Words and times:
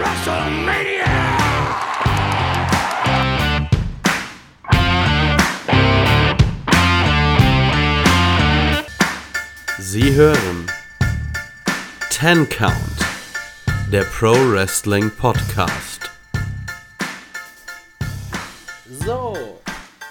WrestleMania! 0.00 1.04
Sie 9.78 10.14
hören 10.14 10.66
Ten 12.08 12.48
Count, 12.48 12.74
der 13.92 14.04
Pro 14.04 14.32
Wrestling 14.50 15.10
Podcast. 15.10 16.08
So, 19.04 19.60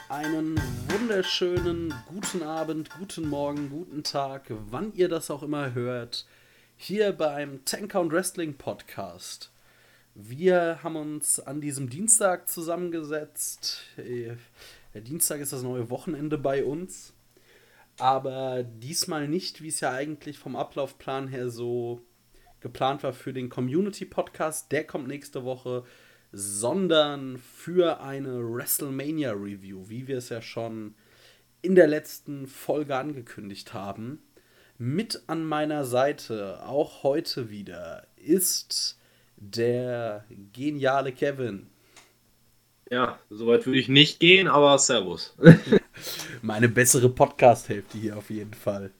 einen 0.08 0.62
wunderschönen 0.90 1.96
guten 2.06 2.44
Abend, 2.44 2.92
guten 2.92 3.28
Morgen, 3.28 3.72
guten 3.72 4.04
Tag, 4.04 4.44
wann 4.70 4.94
ihr 4.94 5.10
das 5.10 5.32
auch 5.32 5.42
immer 5.42 5.74
hört, 5.74 6.28
hier 6.78 7.12
beim 7.12 7.66
Ten 7.66 7.88
Count 7.88 8.12
Wrestling 8.12 8.56
Podcast. 8.56 9.50
Wir 10.22 10.84
haben 10.84 10.98
uns 10.98 11.40
an 11.40 11.62
diesem 11.62 11.90
Dienstag 11.90 12.50
zusammengesetzt. 12.50 13.84
Äh, 13.96 14.36
der 14.94 15.00
Dienstag 15.00 15.40
ist 15.40 15.54
das 15.54 15.64
neue 15.64 15.90
Wochenende 15.90 16.38
bei 16.38 16.66
uns. 16.66 17.14
Aber 18.00 18.64
diesmal 18.64 19.30
nicht, 19.30 19.62
wie 19.62 19.70
es 19.70 19.80
ja 19.80 19.94
eigentlich 19.94 20.38
vom 20.38 20.58
Ablaufplan 20.58 21.30
her 21.30 21.50
so 21.50 22.02
geplant 22.60 23.02
war 23.04 23.14
für 23.14 23.32
den 23.32 23.48
Community 23.48 24.04
Podcast. 24.04 24.74
Der 24.74 24.86
kommt 24.86 25.08
nächste 25.08 25.46
Woche, 25.46 25.86
sondern 26.34 27.38
für 27.38 28.02
eine 28.02 28.44
WrestleMania 28.44 29.32
Review, 29.32 29.88
wie 29.88 30.10
wir 30.10 30.18
es 30.18 30.28
ja 30.28 30.42
schon 30.42 30.96
in 31.62 31.76
der 31.76 31.88
letzten 31.88 32.46
Folge 32.46 32.98
angekündigt 32.98 33.74
haben. 33.74 34.22
Mit 34.78 35.24
an 35.28 35.46
meiner 35.46 35.86
Seite, 35.86 36.62
auch 36.68 37.04
heute 37.04 37.50
wieder, 37.50 38.06
ist 38.18 38.99
der 39.40 40.26
geniale 40.54 41.12
Kevin. 41.12 41.68
Ja, 42.90 43.20
soweit 43.30 43.66
würde 43.66 43.80
ich 43.80 43.88
nicht 43.88 44.20
gehen, 44.20 44.48
aber 44.48 44.78
Servus. 44.78 45.36
Meine 46.42 46.70
bessere 46.70 47.10
Podcast-Hälfte 47.10 47.98
hier 47.98 48.18
auf 48.18 48.30
jeden 48.30 48.54
Fall. 48.54 48.92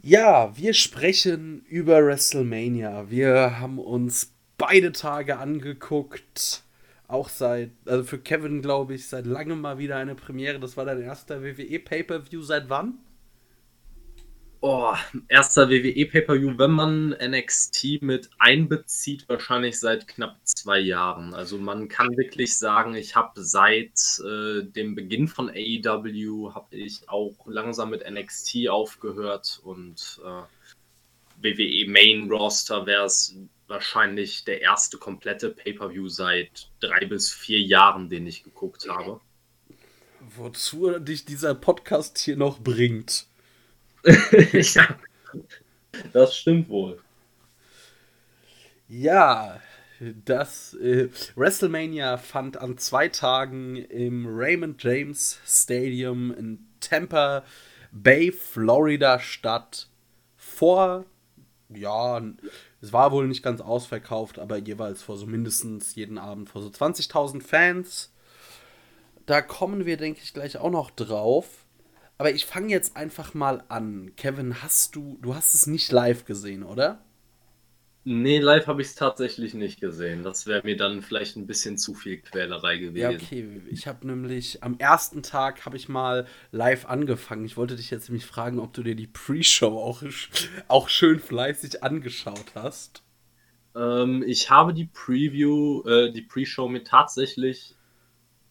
Ja, 0.00 0.56
wir 0.56 0.74
sprechen 0.74 1.64
über 1.68 2.04
WrestleMania. 2.04 3.10
Wir 3.10 3.60
haben 3.60 3.78
uns 3.78 4.32
beide 4.58 4.92
Tage 4.92 5.38
angeguckt. 5.38 6.62
Auch 7.08 7.28
seit, 7.28 7.70
also 7.84 8.04
für 8.04 8.18
Kevin 8.18 8.62
glaube 8.62 8.94
ich, 8.94 9.08
seit 9.08 9.26
langem 9.26 9.60
mal 9.60 9.78
wieder 9.78 9.96
eine 9.96 10.14
Premiere. 10.14 10.58
Das 10.58 10.76
war 10.76 10.84
dein 10.84 11.02
erster 11.02 11.42
WWE 11.42 11.78
Pay-Per-View. 11.78 12.42
Seit 12.42 12.68
wann? 12.68 12.98
Oh, 14.64 14.94
erster 15.26 15.68
WWE 15.70 16.06
Pay-Per-View, 16.06 16.56
wenn 16.56 16.70
man 16.70 17.08
NXT 17.20 18.00
mit 18.00 18.30
einbezieht, 18.38 19.28
wahrscheinlich 19.28 19.80
seit 19.80 20.06
knapp 20.06 20.38
zwei 20.44 20.78
Jahren. 20.78 21.34
Also 21.34 21.58
man 21.58 21.88
kann 21.88 22.16
wirklich 22.16 22.56
sagen, 22.56 22.94
ich 22.94 23.16
habe 23.16 23.42
seit 23.42 24.20
äh, 24.24 24.62
dem 24.62 24.94
Beginn 24.94 25.26
von 25.26 25.50
AEW, 25.50 26.54
habe 26.54 26.76
ich 26.76 27.08
auch 27.08 27.34
langsam 27.46 27.90
mit 27.90 28.08
NXT 28.08 28.68
aufgehört 28.68 29.60
und 29.64 30.20
äh, 30.24 31.42
WWE 31.42 31.90
Main 31.90 32.30
Roster 32.30 32.86
wäre 32.86 33.06
es 33.06 33.34
wahrscheinlich 33.66 34.44
der 34.44 34.60
erste 34.60 34.96
komplette 34.96 35.50
Pay-Per-View 35.50 36.06
seit 36.06 36.70
drei 36.78 37.04
bis 37.06 37.32
vier 37.32 37.60
Jahren, 37.60 38.08
den 38.08 38.28
ich 38.28 38.44
geguckt 38.44 38.88
habe. 38.88 39.20
Wozu 40.20 41.00
dich 41.00 41.24
dieser 41.24 41.56
Podcast 41.56 42.16
hier 42.18 42.36
noch 42.36 42.60
bringt. 42.60 43.26
ja, 44.52 44.98
das 46.12 46.36
stimmt 46.36 46.68
wohl. 46.68 47.00
Ja, 48.88 49.60
das 50.24 50.74
äh, 50.74 51.08
WrestleMania 51.36 52.18
fand 52.18 52.56
an 52.56 52.76
zwei 52.78 53.08
Tagen 53.08 53.76
im 53.76 54.26
Raymond 54.26 54.82
James 54.82 55.38
Stadium 55.46 56.32
in 56.32 56.66
Tampa 56.80 57.44
Bay, 57.92 58.32
Florida 58.32 59.20
statt. 59.20 59.88
Vor, 60.36 61.04
ja, 61.68 62.20
es 62.80 62.92
war 62.92 63.12
wohl 63.12 63.28
nicht 63.28 63.42
ganz 63.42 63.60
ausverkauft, 63.60 64.38
aber 64.38 64.56
jeweils 64.56 65.02
vor 65.02 65.16
so 65.16 65.26
mindestens 65.26 65.94
jeden 65.94 66.18
Abend 66.18 66.48
vor 66.48 66.62
so 66.62 66.68
20.000 66.68 67.42
Fans. 67.42 68.12
Da 69.26 69.40
kommen 69.40 69.86
wir, 69.86 69.96
denke 69.96 70.20
ich, 70.22 70.34
gleich 70.34 70.58
auch 70.58 70.70
noch 70.70 70.90
drauf. 70.90 71.61
Aber 72.18 72.32
ich 72.32 72.46
fange 72.46 72.68
jetzt 72.68 72.96
einfach 72.96 73.34
mal 73.34 73.64
an. 73.68 74.12
Kevin, 74.16 74.62
hast 74.62 74.94
du, 74.96 75.18
du 75.22 75.34
hast 75.34 75.54
es 75.54 75.66
nicht 75.66 75.90
live 75.90 76.24
gesehen, 76.24 76.62
oder? 76.62 77.04
Nee, 78.04 78.40
live 78.40 78.66
habe 78.66 78.82
ich 78.82 78.88
es 78.88 78.94
tatsächlich 78.96 79.54
nicht 79.54 79.80
gesehen. 79.80 80.24
Das 80.24 80.48
wäre 80.48 80.62
mir 80.64 80.76
dann 80.76 81.02
vielleicht 81.02 81.36
ein 81.36 81.46
bisschen 81.46 81.78
zu 81.78 81.94
viel 81.94 82.18
Quälerei 82.18 82.78
gewesen. 82.78 82.96
Ja, 82.96 83.10
okay. 83.10 83.60
Ich 83.70 83.86
habe 83.86 84.06
nämlich 84.08 84.62
am 84.62 84.76
ersten 84.78 85.22
Tag 85.22 85.64
habe 85.64 85.76
ich 85.76 85.88
mal 85.88 86.26
live 86.50 86.86
angefangen. 86.86 87.44
Ich 87.44 87.56
wollte 87.56 87.76
dich 87.76 87.92
jetzt 87.92 88.08
nämlich 88.08 88.26
fragen, 88.26 88.58
ob 88.58 88.72
du 88.72 88.82
dir 88.82 88.96
die 88.96 89.06
Pre-Show 89.06 89.78
auch, 89.78 90.02
auch 90.66 90.88
schön 90.88 91.20
fleißig 91.20 91.84
angeschaut 91.84 92.52
hast. 92.56 93.04
Ähm, 93.76 94.24
ich 94.26 94.50
habe 94.50 94.74
die 94.74 94.86
Preview, 94.86 95.82
äh, 95.86 96.12
die 96.12 96.22
Pre-Show 96.22 96.68
mir 96.68 96.82
tatsächlich 96.82 97.76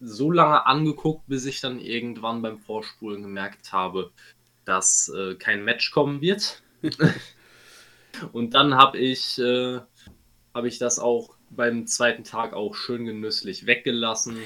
so 0.02 0.30
lange 0.30 0.66
angeguckt, 0.66 1.26
bis 1.28 1.46
ich 1.46 1.60
dann 1.60 1.78
irgendwann 1.78 2.42
beim 2.42 2.58
Vorspulen 2.58 3.22
gemerkt 3.22 3.72
habe, 3.72 4.10
dass 4.64 5.08
äh, 5.08 5.36
kein 5.36 5.64
Match 5.64 5.92
kommen 5.92 6.20
wird. 6.20 6.62
und 8.32 8.54
dann 8.54 8.74
habe 8.74 8.98
ich, 8.98 9.38
äh, 9.38 9.80
hab 10.52 10.64
ich 10.64 10.78
das 10.78 10.98
auch 10.98 11.36
beim 11.50 11.86
zweiten 11.86 12.24
Tag 12.24 12.52
auch 12.52 12.74
schön 12.74 13.04
genüsslich 13.04 13.66
weggelassen. 13.66 14.38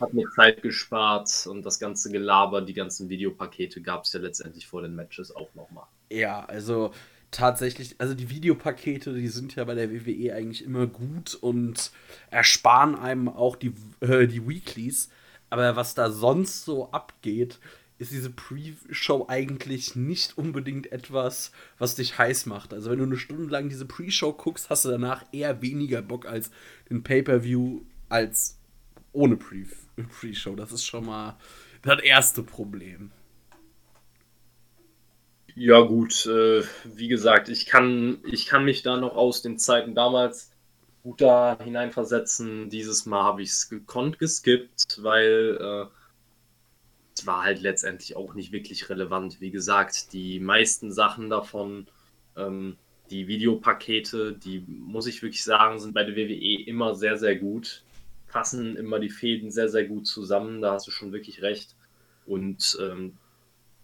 Hat 0.00 0.12
mir 0.12 0.28
Zeit 0.34 0.62
gespart 0.62 1.46
und 1.48 1.64
das 1.64 1.78
ganze 1.78 2.10
Gelaber, 2.10 2.60
die 2.60 2.74
ganzen 2.74 3.08
Videopakete 3.08 3.80
gab 3.80 4.04
es 4.04 4.12
ja 4.12 4.20
letztendlich 4.20 4.66
vor 4.66 4.82
den 4.82 4.94
Matches 4.94 5.34
auch 5.34 5.54
nochmal. 5.54 5.86
Ja, 6.10 6.44
also 6.44 6.92
tatsächlich, 7.34 7.96
also 7.98 8.14
die 8.14 8.30
Videopakete, 8.30 9.12
die 9.12 9.28
sind 9.28 9.56
ja 9.56 9.64
bei 9.64 9.74
der 9.74 9.90
WWE 9.90 10.34
eigentlich 10.34 10.64
immer 10.64 10.86
gut 10.86 11.34
und 11.34 11.90
ersparen 12.30 12.94
einem 12.94 13.28
auch 13.28 13.56
die, 13.56 13.74
äh, 14.00 14.26
die 14.26 14.46
Weeklies. 14.46 15.10
Aber 15.50 15.76
was 15.76 15.94
da 15.94 16.10
sonst 16.10 16.64
so 16.64 16.90
abgeht, 16.92 17.58
ist 17.98 18.12
diese 18.12 18.30
Pre-Show 18.30 19.26
eigentlich 19.28 19.94
nicht 19.94 20.36
unbedingt 20.36 20.90
etwas, 20.90 21.52
was 21.78 21.94
dich 21.94 22.18
heiß 22.18 22.46
macht. 22.46 22.72
Also 22.72 22.90
wenn 22.90 22.98
du 22.98 23.04
eine 23.04 23.16
Stunde 23.16 23.50
lang 23.50 23.68
diese 23.68 23.86
Pre-Show 23.86 24.32
guckst, 24.32 24.70
hast 24.70 24.84
du 24.84 24.90
danach 24.90 25.24
eher 25.32 25.62
weniger 25.62 26.02
Bock 26.02 26.26
als 26.26 26.50
den 26.90 27.02
Pay-per-View 27.02 27.82
als 28.08 28.58
ohne 29.12 29.36
Pre-Show. 29.36 30.56
Das 30.56 30.72
ist 30.72 30.84
schon 30.84 31.06
mal 31.06 31.36
das 31.82 32.00
erste 32.00 32.42
Problem. 32.42 33.10
Ja, 35.56 35.80
gut, 35.82 36.26
äh, 36.26 36.64
wie 36.84 37.06
gesagt, 37.06 37.48
ich 37.48 37.66
kann, 37.66 38.18
ich 38.24 38.46
kann 38.46 38.64
mich 38.64 38.82
da 38.82 38.96
noch 38.96 39.14
aus 39.14 39.40
den 39.40 39.56
Zeiten 39.58 39.94
damals 39.94 40.50
gut 41.04 41.20
da 41.20 41.56
hineinversetzen. 41.62 42.70
Dieses 42.70 43.06
Mal 43.06 43.22
habe 43.22 43.42
ich 43.42 43.50
es 43.50 43.68
gekonnt 43.68 44.18
geskippt, 44.18 44.98
weil 45.00 45.58
äh, 45.60 45.86
es 47.16 47.26
war 47.26 47.44
halt 47.44 47.60
letztendlich 47.60 48.16
auch 48.16 48.34
nicht 48.34 48.50
wirklich 48.50 48.88
relevant. 48.90 49.40
Wie 49.40 49.52
gesagt, 49.52 50.12
die 50.12 50.40
meisten 50.40 50.90
Sachen 50.90 51.30
davon, 51.30 51.86
ähm, 52.36 52.76
die 53.10 53.28
Videopakete, 53.28 54.32
die 54.32 54.64
muss 54.66 55.06
ich 55.06 55.22
wirklich 55.22 55.44
sagen, 55.44 55.78
sind 55.78 55.94
bei 55.94 56.02
der 56.02 56.16
WWE 56.16 56.64
immer 56.66 56.96
sehr, 56.96 57.16
sehr 57.16 57.36
gut. 57.36 57.84
Passen 58.26 58.76
immer 58.76 58.98
die 58.98 59.10
Fäden 59.10 59.52
sehr, 59.52 59.68
sehr 59.68 59.84
gut 59.84 60.08
zusammen, 60.08 60.60
da 60.60 60.72
hast 60.72 60.88
du 60.88 60.90
schon 60.90 61.12
wirklich 61.12 61.42
recht. 61.42 61.76
Und 62.26 62.76
ähm, 62.80 63.18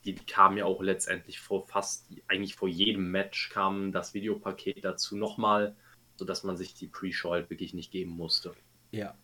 die, 0.04 0.14
die 0.14 0.24
kamen 0.24 0.58
ja 0.58 0.64
auch 0.64 0.82
letztendlich 0.82 1.40
vor 1.40 1.66
fast, 1.66 2.06
eigentlich 2.28 2.54
vor 2.54 2.68
jedem 2.68 3.10
Match 3.10 3.50
kam 3.50 3.92
das 3.92 4.14
Videopaket 4.14 4.84
dazu 4.84 5.16
nochmal, 5.16 5.76
sodass 6.16 6.42
man 6.42 6.56
sich 6.56 6.74
die 6.74 6.86
Pre-Show 6.86 7.30
halt 7.30 7.50
wirklich 7.50 7.74
nicht 7.74 7.90
geben 7.90 8.12
musste. 8.12 8.54
Ja. 8.90 9.14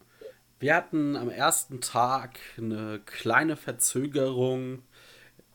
Wir 0.59 0.75
hatten 0.75 1.17
am 1.17 1.29
ersten 1.29 1.81
Tag 1.81 2.39
eine 2.57 3.01
kleine 3.05 3.57
Verzögerung, 3.57 4.83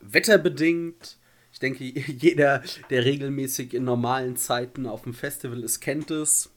wetterbedingt. 0.00 1.18
Ich 1.52 1.58
denke, 1.58 1.84
jeder, 1.84 2.62
der 2.90 3.04
regelmäßig 3.04 3.74
in 3.74 3.84
normalen 3.84 4.36
Zeiten 4.36 4.86
auf 4.86 5.02
dem 5.02 5.14
Festival 5.14 5.62
ist, 5.62 5.80
kennt 5.80 6.10
es. 6.10 6.52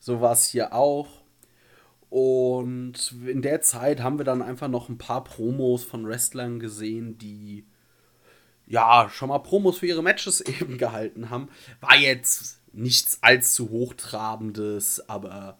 So 0.00 0.20
war 0.20 0.32
es 0.32 0.46
hier 0.46 0.72
auch. 0.72 1.22
Und 2.10 3.14
in 3.26 3.42
der 3.42 3.60
Zeit 3.60 4.00
haben 4.00 4.18
wir 4.18 4.24
dann 4.24 4.40
einfach 4.40 4.68
noch 4.68 4.88
ein 4.88 4.98
paar 4.98 5.24
Promos 5.24 5.84
von 5.84 6.06
Wrestlern 6.06 6.58
gesehen, 6.58 7.18
die 7.18 7.66
ja, 8.68 9.08
schon 9.10 9.30
mal 9.30 9.38
Promos 9.38 9.78
für 9.78 9.86
ihre 9.86 10.02
Matches 10.02 10.40
eben 10.60 10.78
gehalten 10.78 11.30
haben. 11.30 11.48
War 11.80 11.96
jetzt 11.96 12.60
nichts 12.72 13.18
allzu 13.22 13.70
hochtrabendes, 13.70 15.08
aber 15.08 15.58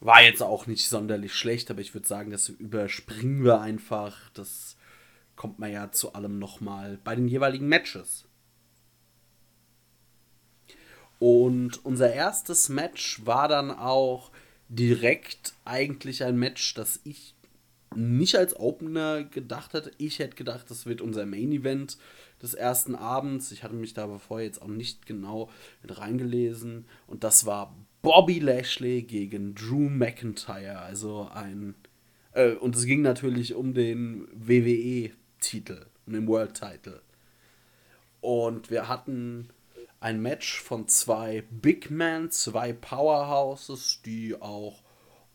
war 0.00 0.22
jetzt 0.22 0.42
auch 0.42 0.66
nicht 0.66 0.88
sonderlich 0.88 1.34
schlecht, 1.34 1.70
aber 1.70 1.80
ich 1.80 1.94
würde 1.94 2.06
sagen, 2.06 2.30
das 2.30 2.48
überspringen 2.48 3.44
wir 3.44 3.60
einfach. 3.60 4.28
Das 4.34 4.76
kommt 5.36 5.58
man 5.58 5.72
ja 5.72 5.90
zu 5.92 6.12
allem 6.12 6.38
nochmal 6.38 6.98
bei 7.02 7.14
den 7.14 7.28
jeweiligen 7.28 7.68
Matches. 7.68 8.26
Und 11.18 11.84
unser 11.86 12.12
erstes 12.12 12.68
Match 12.68 13.24
war 13.24 13.48
dann 13.48 13.70
auch 13.70 14.30
direkt 14.68 15.54
eigentlich 15.64 16.24
ein 16.24 16.36
Match, 16.36 16.74
das 16.74 17.00
ich 17.04 17.34
nicht 17.96 18.36
als 18.36 18.58
Opener 18.58 19.24
gedacht 19.24 19.74
hätte. 19.74 19.90
Ich 19.98 20.18
hätte 20.18 20.36
gedacht, 20.36 20.70
das 20.70 20.86
wird 20.86 21.00
unser 21.00 21.26
Main 21.26 21.52
Event 21.52 21.98
des 22.42 22.54
ersten 22.54 22.94
Abends. 22.94 23.52
Ich 23.52 23.62
hatte 23.62 23.74
mich 23.74 23.94
da 23.94 24.18
vorher 24.18 24.46
jetzt 24.46 24.62
auch 24.62 24.68
nicht 24.68 25.06
genau 25.06 25.50
mit 25.82 25.98
reingelesen. 25.98 26.86
Und 27.06 27.24
das 27.24 27.46
war 27.46 27.74
Bobby 28.02 28.38
Lashley 28.38 29.02
gegen 29.02 29.54
Drew 29.54 29.88
McIntyre. 29.88 30.78
Also 30.78 31.28
ein. 31.32 31.74
Äh, 32.32 32.52
und 32.52 32.76
es 32.76 32.84
ging 32.84 33.02
natürlich 33.02 33.54
um 33.54 33.74
den 33.74 34.28
WWE-Titel, 34.32 35.86
um 36.06 36.12
den 36.12 36.28
World-Title. 36.28 37.00
Und 38.20 38.70
wir 38.70 38.88
hatten 38.88 39.48
ein 40.00 40.20
Match 40.20 40.60
von 40.60 40.86
zwei 40.86 41.44
Big 41.50 41.90
Men, 41.90 42.30
zwei 42.30 42.74
Powerhouses, 42.74 44.02
die 44.04 44.40
auch 44.40 44.83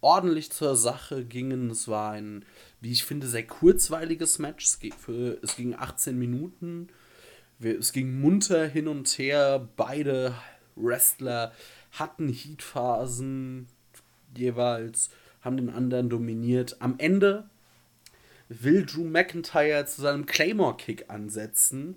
ordentlich 0.01 0.51
zur 0.51 0.75
Sache 0.75 1.25
gingen. 1.25 1.69
Es 1.69 1.87
war 1.87 2.11
ein, 2.11 2.45
wie 2.81 2.91
ich 2.91 3.03
finde, 3.03 3.27
sehr 3.27 3.45
kurzweiliges 3.45 4.39
Match. 4.39 4.65
Es, 4.65 4.79
für, 4.97 5.37
es 5.41 5.55
ging 5.55 5.75
18 5.75 6.17
Minuten. 6.17 6.89
Es 7.59 7.91
ging 7.91 8.19
munter 8.19 8.67
hin 8.67 8.87
und 8.87 9.07
her. 9.17 9.67
Beide 9.75 10.33
Wrestler 10.75 11.51
hatten 11.91 12.29
Heatphasen 12.29 13.67
jeweils, 14.35 15.09
haben 15.41 15.57
den 15.57 15.69
anderen 15.69 16.09
dominiert. 16.09 16.77
Am 16.79 16.95
Ende 16.97 17.49
will 18.47 18.85
Drew 18.85 19.03
McIntyre 19.03 19.85
zu 19.85 20.01
seinem 20.01 20.25
Claymore-Kick 20.25 21.09
ansetzen. 21.09 21.95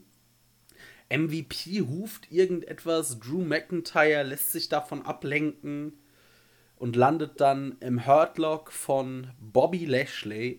MVP 1.10 1.80
ruft 1.80 2.32
irgendetwas, 2.32 3.18
Drew 3.18 3.44
McIntyre 3.44 4.22
lässt 4.22 4.52
sich 4.52 4.68
davon 4.68 5.02
ablenken 5.02 5.92
und 6.82 6.96
landet 6.96 7.40
dann 7.40 7.76
im 7.78 8.08
Hurtlock 8.08 8.72
von 8.72 9.28
Bobby 9.38 9.84
Lashley 9.84 10.58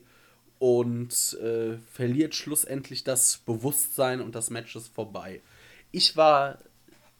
und 0.58 1.38
äh, 1.42 1.76
verliert 1.92 2.34
schlussendlich 2.34 3.04
das 3.04 3.40
Bewusstsein 3.40 4.22
und 4.22 4.34
das 4.34 4.50
Match 4.50 4.74
ist 4.78 4.88
vorbei. 4.88 5.42
Ich 5.92 6.16
war 6.16 6.60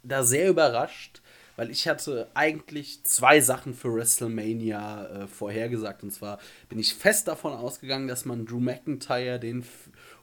da 0.04 0.24
sehr 0.24 0.48
überrascht, 0.48 1.22
weil 1.58 1.70
ich 1.70 1.86
hatte 1.86 2.30
eigentlich 2.34 3.04
zwei 3.04 3.42
Sachen 3.42 3.74
für 3.74 3.94
WrestleMania 3.94 5.08
äh, 5.08 5.28
vorhergesagt. 5.28 6.02
Und 6.04 6.12
zwar 6.12 6.40
bin 6.70 6.80
ich 6.80 6.94
fest 6.94 7.28
davon 7.28 7.52
ausgegangen, 7.52 8.08
dass 8.08 8.24
man 8.24 8.46
Drew 8.46 8.62
McIntyre 8.62 9.38
den 9.38 9.66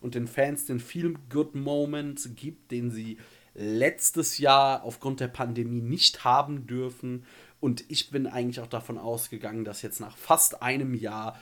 und 0.00 0.14
den 0.14 0.26
Fans 0.26 0.64
den 0.64 0.80
Feel 0.80 1.16
Good 1.28 1.54
Moment 1.54 2.34
gibt, 2.34 2.70
den 2.70 2.90
sie 2.90 3.18
letztes 3.54 4.38
Jahr 4.38 4.84
aufgrund 4.84 5.20
der 5.20 5.28
Pandemie 5.28 5.82
nicht 5.82 6.24
haben 6.24 6.66
dürfen. 6.66 7.26
Und 7.60 7.84
ich 7.88 8.10
bin 8.10 8.26
eigentlich 8.26 8.60
auch 8.60 8.66
davon 8.66 8.98
ausgegangen, 8.98 9.64
dass 9.64 9.82
jetzt 9.82 10.00
nach 10.00 10.16
fast 10.16 10.62
einem 10.62 10.94
Jahr 10.94 11.38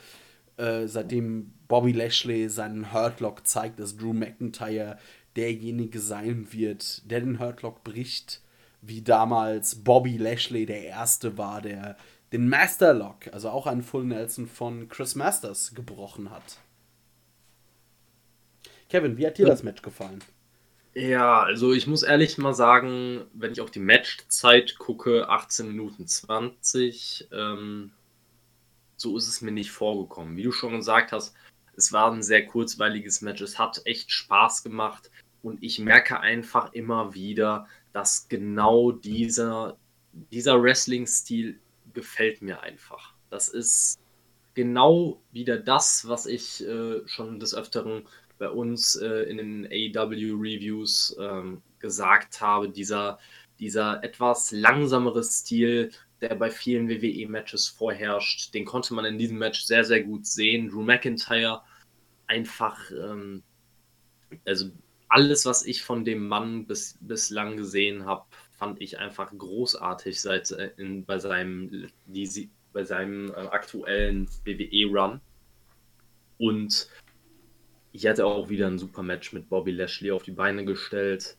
äh, 0.57 0.87
seitdem 0.87 1.53
Bobby 1.67 1.93
Lashley 1.93 2.49
seinen 2.49 2.91
Hurtlock 2.93 3.47
zeigt, 3.47 3.79
dass 3.79 3.95
Drew 3.95 4.13
McIntyre 4.13 4.97
derjenige 5.35 5.99
sein 5.99 6.51
wird, 6.51 7.09
der 7.09 7.21
den 7.21 7.39
Hurtlock 7.39 7.83
bricht, 7.83 8.41
wie 8.81 9.01
damals 9.01 9.83
Bobby 9.83 10.17
Lashley 10.17 10.65
der 10.65 10.83
Erste 10.83 11.37
war, 11.37 11.61
der 11.61 11.95
den 12.33 12.49
Masterlock, 12.49 13.31
also 13.33 13.49
auch 13.49 13.65
einen 13.65 13.81
Full 13.81 14.05
Nelson 14.05 14.47
von 14.47 14.89
Chris 14.89 15.15
Masters, 15.15 15.73
gebrochen 15.73 16.29
hat. 16.29 16.57
Kevin, 18.89 19.17
wie 19.17 19.25
hat 19.25 19.37
dir 19.37 19.45
das 19.45 19.63
Match 19.63 19.81
gefallen? 19.81 20.19
Ja, 20.93 21.43
also 21.43 21.71
ich 21.71 21.87
muss 21.87 22.03
ehrlich 22.03 22.37
mal 22.37 22.53
sagen, 22.53 23.25
wenn 23.33 23.51
ich 23.51 23.61
auf 23.61 23.71
die 23.71 23.79
Matchzeit 23.79 24.77
gucke, 24.77 25.29
18 25.29 25.67
Minuten 25.67 26.07
20, 26.07 27.27
ähm, 27.31 27.91
so 28.97 29.15
ist 29.15 29.27
es 29.27 29.41
mir 29.41 29.51
nicht 29.51 29.71
vorgekommen. 29.71 30.35
Wie 30.35 30.43
du 30.43 30.51
schon 30.51 30.75
gesagt 30.75 31.11
hast, 31.11 31.35
es 31.75 31.93
war 31.93 32.11
ein 32.11 32.23
sehr 32.23 32.45
kurzweiliges 32.45 33.21
Match. 33.21 33.41
Es 33.41 33.57
hat 33.57 33.81
echt 33.85 34.11
Spaß 34.11 34.63
gemacht. 34.63 35.09
Und 35.41 35.63
ich 35.63 35.79
merke 35.79 36.19
einfach 36.19 36.73
immer 36.73 37.13
wieder, 37.13 37.67
dass 37.93 38.27
genau 38.27 38.91
dieser, 38.91 39.77
dieser 40.11 40.61
Wrestling-Stil 40.61 41.59
gefällt 41.93 42.41
mir 42.41 42.61
einfach. 42.61 43.13
Das 43.29 43.47
ist 43.47 43.99
genau 44.53 45.21
wieder 45.31 45.57
das, 45.57 46.07
was 46.07 46.25
ich 46.25 46.65
äh, 46.67 47.07
schon 47.07 47.39
des 47.39 47.55
Öfteren 47.55 48.05
bei 48.39 48.49
uns 48.49 48.95
äh, 48.95 49.23
in 49.29 49.37
den 49.37 49.65
AEW-Reviews 49.67 51.15
ähm, 51.19 51.61
gesagt 51.79 52.41
habe. 52.41 52.69
Dieser, 52.69 53.19
dieser 53.59 54.03
etwas 54.03 54.51
langsamere 54.51 55.23
Stil, 55.23 55.91
der 56.21 56.35
bei 56.35 56.49
vielen 56.49 56.89
WWE-Matches 56.89 57.67
vorherrscht. 57.67 58.53
Den 58.53 58.65
konnte 58.65 58.93
man 58.93 59.05
in 59.05 59.17
diesem 59.17 59.37
Match 59.37 59.61
sehr, 59.61 59.83
sehr 59.83 60.03
gut 60.03 60.25
sehen. 60.25 60.69
Drew 60.69 60.81
McIntyre 60.81 61.61
einfach, 62.27 62.79
ähm, 62.91 63.43
also 64.45 64.71
alles, 65.09 65.45
was 65.45 65.65
ich 65.65 65.83
von 65.83 66.05
dem 66.05 66.27
Mann 66.27 66.65
bis, 66.65 66.97
bislang 67.01 67.57
gesehen 67.57 68.05
habe, 68.05 68.25
fand 68.51 68.81
ich 68.81 68.99
einfach 68.99 69.31
großartig 69.35 70.19
seit 70.19 70.51
äh, 70.51 70.71
in, 70.77 71.05
bei 71.05 71.19
seinem, 71.19 71.89
die, 72.05 72.49
bei 72.73 72.83
seinem 72.83 73.31
äh, 73.31 73.35
aktuellen 73.35 74.29
WWE-Run. 74.45 75.21
Und 76.37 76.87
ich 77.91 78.05
hatte 78.05 78.25
auch 78.25 78.49
wieder 78.49 78.67
ein 78.67 78.79
super 78.79 79.03
Match 79.03 79.33
mit 79.33 79.49
Bobby 79.49 79.71
Lashley 79.71 80.11
auf 80.11 80.23
die 80.23 80.31
Beine 80.31 80.65
gestellt. 80.65 81.37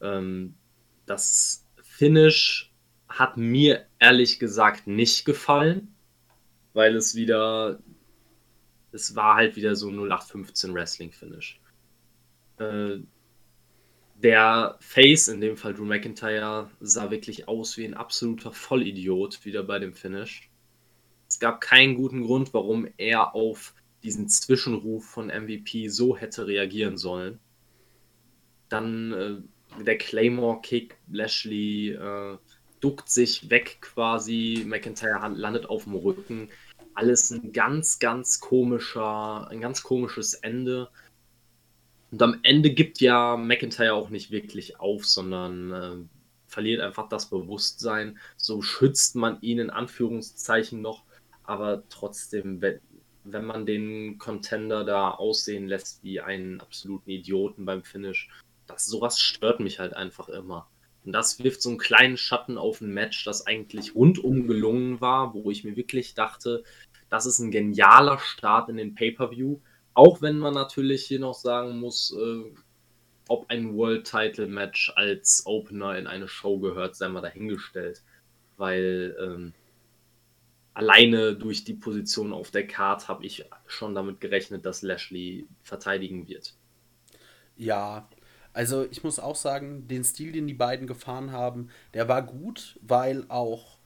Ähm, 0.00 0.54
das 1.06 1.66
Finish 1.82 2.72
hat 3.08 3.36
mir 3.36 3.86
ehrlich 3.98 4.38
gesagt 4.38 4.86
nicht 4.86 5.24
gefallen, 5.24 5.94
weil 6.74 6.94
es 6.94 7.14
wieder, 7.14 7.80
es 8.92 9.16
war 9.16 9.36
halt 9.36 9.56
wieder 9.56 9.74
so 9.74 9.88
0815 9.88 10.74
Wrestling 10.74 11.12
Finish. 11.12 11.60
Äh, 12.58 12.98
der 14.14 14.76
Face, 14.80 15.28
in 15.28 15.40
dem 15.40 15.56
Fall 15.56 15.74
Drew 15.74 15.84
McIntyre, 15.84 16.70
sah 16.80 17.10
wirklich 17.10 17.48
aus 17.48 17.76
wie 17.76 17.84
ein 17.84 17.94
absoluter 17.94 18.52
Vollidiot 18.52 19.44
wieder 19.44 19.62
bei 19.62 19.78
dem 19.78 19.94
Finish. 19.94 20.50
Es 21.28 21.38
gab 21.38 21.60
keinen 21.60 21.94
guten 21.94 22.22
Grund, 22.22 22.52
warum 22.52 22.88
er 22.96 23.34
auf 23.34 23.74
diesen 24.08 24.26
Zwischenruf 24.26 25.04
von 25.04 25.26
MVP 25.26 25.88
so 25.88 26.16
hätte 26.16 26.46
reagieren 26.46 26.96
sollen. 26.96 27.38
Dann 28.70 29.12
äh, 29.12 29.82
der 29.84 29.98
Claymore 29.98 30.62
Kick, 30.62 30.96
Lashley 31.10 31.90
äh, 31.90 32.38
duckt 32.80 33.10
sich 33.10 33.50
weg 33.50 33.78
quasi, 33.82 34.64
McIntyre 34.66 35.28
landet 35.28 35.68
auf 35.68 35.84
dem 35.84 35.94
Rücken. 35.94 36.48
Alles 36.94 37.30
ein 37.30 37.52
ganz, 37.52 37.98
ganz 37.98 38.40
komischer, 38.40 39.46
ein 39.50 39.60
ganz 39.60 39.82
komisches 39.82 40.32
Ende. 40.32 40.88
Und 42.10 42.22
am 42.22 42.40
Ende 42.44 42.70
gibt 42.70 43.02
ja 43.02 43.36
McIntyre 43.36 43.92
auch 43.92 44.08
nicht 44.08 44.30
wirklich 44.30 44.80
auf, 44.80 45.04
sondern 45.04 45.72
äh, 45.72 45.96
verliert 46.46 46.80
einfach 46.80 47.10
das 47.10 47.28
Bewusstsein. 47.28 48.18
So 48.38 48.62
schützt 48.62 49.16
man 49.16 49.38
ihn 49.42 49.58
in 49.58 49.68
Anführungszeichen 49.68 50.80
noch, 50.80 51.04
aber 51.42 51.82
trotzdem, 51.90 52.62
wenn, 53.32 53.44
man 53.44 53.66
den 53.66 54.18
Contender 54.18 54.84
da 54.84 55.10
aussehen 55.10 55.66
lässt 55.66 56.02
wie 56.02 56.20
einen 56.20 56.60
absoluten 56.60 57.10
Idioten 57.10 57.64
beim 57.64 57.82
Finish, 57.82 58.28
das 58.66 58.86
sowas 58.86 59.18
stört 59.18 59.60
mich 59.60 59.78
halt 59.78 59.94
einfach 59.94 60.28
immer. 60.28 60.68
Und 61.04 61.12
das 61.12 61.42
wirft 61.42 61.62
so 61.62 61.70
einen 61.70 61.78
kleinen 61.78 62.16
Schatten 62.16 62.58
auf 62.58 62.80
ein 62.80 62.92
Match, 62.92 63.24
das 63.24 63.46
eigentlich 63.46 63.94
rundum 63.94 64.46
gelungen 64.46 65.00
war, 65.00 65.32
wo 65.32 65.50
ich 65.50 65.64
mir 65.64 65.76
wirklich 65.76 66.14
dachte, 66.14 66.64
das 67.08 67.24
ist 67.24 67.38
ein 67.38 67.50
genialer 67.50 68.18
Start 68.18 68.68
in 68.68 68.76
den 68.76 68.94
Pay-Per-View. 68.94 69.60
Auch 69.94 70.20
wenn 70.20 70.38
man 70.38 70.54
natürlich 70.54 71.06
hier 71.06 71.18
noch 71.18 71.34
sagen 71.34 71.78
muss, 71.78 72.14
äh, 72.14 72.44
ob 73.28 73.48
ein 73.50 73.74
World 73.74 74.06
Title 74.06 74.46
Match 74.46 74.92
als 74.96 75.44
Opener 75.46 75.96
in 75.98 76.06
eine 76.06 76.28
Show 76.28 76.58
gehört, 76.58 76.96
sei 76.96 77.08
mal 77.08 77.20
dahingestellt. 77.20 78.02
Weil 78.56 79.16
ähm, 79.20 79.54
alleine 80.78 81.34
durch 81.34 81.64
die 81.64 81.74
Position 81.74 82.32
auf 82.32 82.52
der 82.52 82.64
Card 82.64 83.08
habe 83.08 83.26
ich 83.26 83.44
schon 83.66 83.96
damit 83.96 84.20
gerechnet, 84.20 84.64
dass 84.64 84.82
Lashley 84.82 85.48
verteidigen 85.64 86.28
wird. 86.28 86.54
Ja, 87.56 88.08
also 88.52 88.86
ich 88.88 89.02
muss 89.02 89.18
auch 89.18 89.34
sagen, 89.34 89.88
den 89.88 90.04
Stil, 90.04 90.30
den 90.30 90.46
die 90.46 90.54
beiden 90.54 90.86
gefahren 90.86 91.32
haben, 91.32 91.70
der 91.94 92.08
war 92.08 92.22
gut, 92.22 92.78
weil 92.80 93.24
auch 93.26 93.78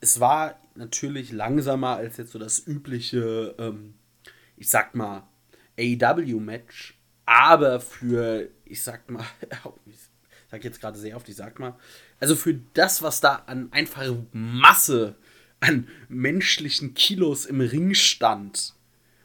es 0.00 0.18
war 0.18 0.58
natürlich 0.74 1.30
langsamer 1.30 1.96
als 1.96 2.16
jetzt 2.16 2.32
so 2.32 2.38
das 2.38 2.66
übliche, 2.66 3.54
ähm, 3.58 3.92
ich 4.56 4.70
sag 4.70 4.94
mal, 4.94 5.28
AEW-Match, 5.78 6.98
aber 7.26 7.80
für, 7.80 8.48
ich 8.64 8.82
sag 8.82 9.10
mal, 9.10 9.26
ich 9.84 9.96
sag 10.50 10.64
jetzt 10.64 10.80
gerade 10.80 10.96
sehr 10.96 11.16
oft, 11.16 11.28
ich 11.28 11.36
sag 11.36 11.58
mal, 11.58 11.76
also 12.18 12.34
für 12.34 12.54
das, 12.72 13.02
was 13.02 13.20
da 13.20 13.42
an 13.46 13.70
einfacher 13.72 14.24
Masse 14.32 15.16
an 15.64 15.88
menschlichen 16.08 16.94
Kilos 16.94 17.46
im 17.46 17.60
Ring 17.60 17.94
stand 17.94 18.74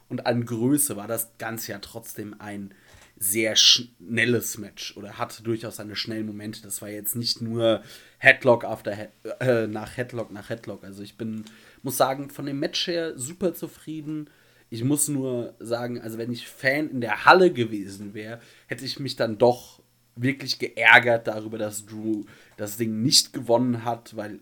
und 0.08 0.26
an 0.26 0.46
Größe, 0.46 0.96
war 0.96 1.08
das 1.08 1.32
Ganze 1.38 1.74
ja 1.74 1.80
trotzdem 1.80 2.36
ein 2.40 2.74
sehr 3.18 3.58
schnelles 3.58 4.58
Match 4.58 4.96
oder 4.96 5.18
hatte 5.18 5.44
durchaus 5.44 5.76
seine 5.76 5.98
schnellen 5.98 6.26
Momente. 6.26 6.62
Das 6.62 6.82
war 6.82 6.90
jetzt 6.90 7.18
nicht 7.18 7.42
nur 7.42 7.84
Headlock 8.20 8.64
after 8.64 8.96
Head, 8.96 9.10
äh, 9.42 9.68
nach 9.68 9.98
Headlock 9.98 10.32
nach 10.32 10.50
Headlock. 10.50 10.86
Also 10.86 11.04
ich 11.04 11.18
bin, 11.18 11.44
muss 11.84 11.98
sagen, 11.98 12.30
von 12.30 12.46
dem 12.46 12.60
Match 12.60 12.88
her 12.88 13.18
super 13.18 13.54
zufrieden. 13.54 14.30
Ich 14.70 14.86
muss 14.86 15.10
nur 15.10 15.56
sagen, 15.60 16.00
also 16.00 16.18
wenn 16.18 16.32
ich 16.32 16.48
Fan 16.48 16.90
in 16.90 17.02
der 17.02 17.26
Halle 17.26 17.52
gewesen 17.52 18.14
wäre, 18.14 18.40
hätte 18.68 18.86
ich 18.86 19.00
mich 19.00 19.18
dann 19.18 19.38
doch 19.38 19.82
wirklich 20.16 20.58
geärgert 20.58 21.28
darüber, 21.28 21.58
dass 21.58 21.86
Drew 21.86 22.24
das 22.56 22.78
Ding 22.78 23.02
nicht 23.02 23.34
gewonnen 23.34 23.84
hat, 23.84 24.16
weil 24.16 24.40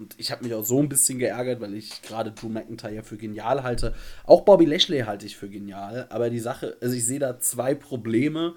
und 0.00 0.14
ich 0.16 0.32
habe 0.32 0.42
mich 0.42 0.54
auch 0.54 0.64
so 0.64 0.80
ein 0.80 0.88
bisschen 0.88 1.18
geärgert, 1.18 1.60
weil 1.60 1.74
ich 1.74 2.00
gerade 2.00 2.32
Drew 2.32 2.48
McIntyre 2.48 3.02
für 3.02 3.18
genial 3.18 3.62
halte. 3.62 3.94
Auch 4.24 4.46
Bobby 4.46 4.64
Lashley 4.64 5.00
halte 5.00 5.26
ich 5.26 5.36
für 5.36 5.50
genial. 5.50 6.06
Aber 6.08 6.30
die 6.30 6.40
Sache, 6.40 6.78
also 6.80 6.96
ich 6.96 7.04
sehe 7.04 7.18
da 7.18 7.38
zwei 7.38 7.74
Probleme. 7.74 8.54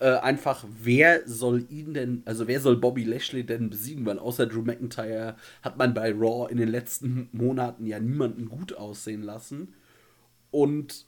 Äh, 0.00 0.16
einfach, 0.16 0.64
wer 0.82 1.22
soll 1.24 1.66
ihn 1.70 1.94
denn, 1.94 2.22
also 2.24 2.48
wer 2.48 2.60
soll 2.60 2.78
Bobby 2.78 3.04
Lashley 3.04 3.46
denn 3.46 3.70
besiegen? 3.70 4.04
Weil 4.04 4.18
außer 4.18 4.46
Drew 4.46 4.62
McIntyre 4.62 5.36
hat 5.62 5.78
man 5.78 5.94
bei 5.94 6.10
Raw 6.12 6.50
in 6.50 6.58
den 6.58 6.68
letzten 6.68 7.28
Monaten 7.30 7.86
ja 7.86 8.00
niemanden 8.00 8.48
gut 8.48 8.74
aussehen 8.74 9.22
lassen. 9.22 9.74
Und 10.50 11.06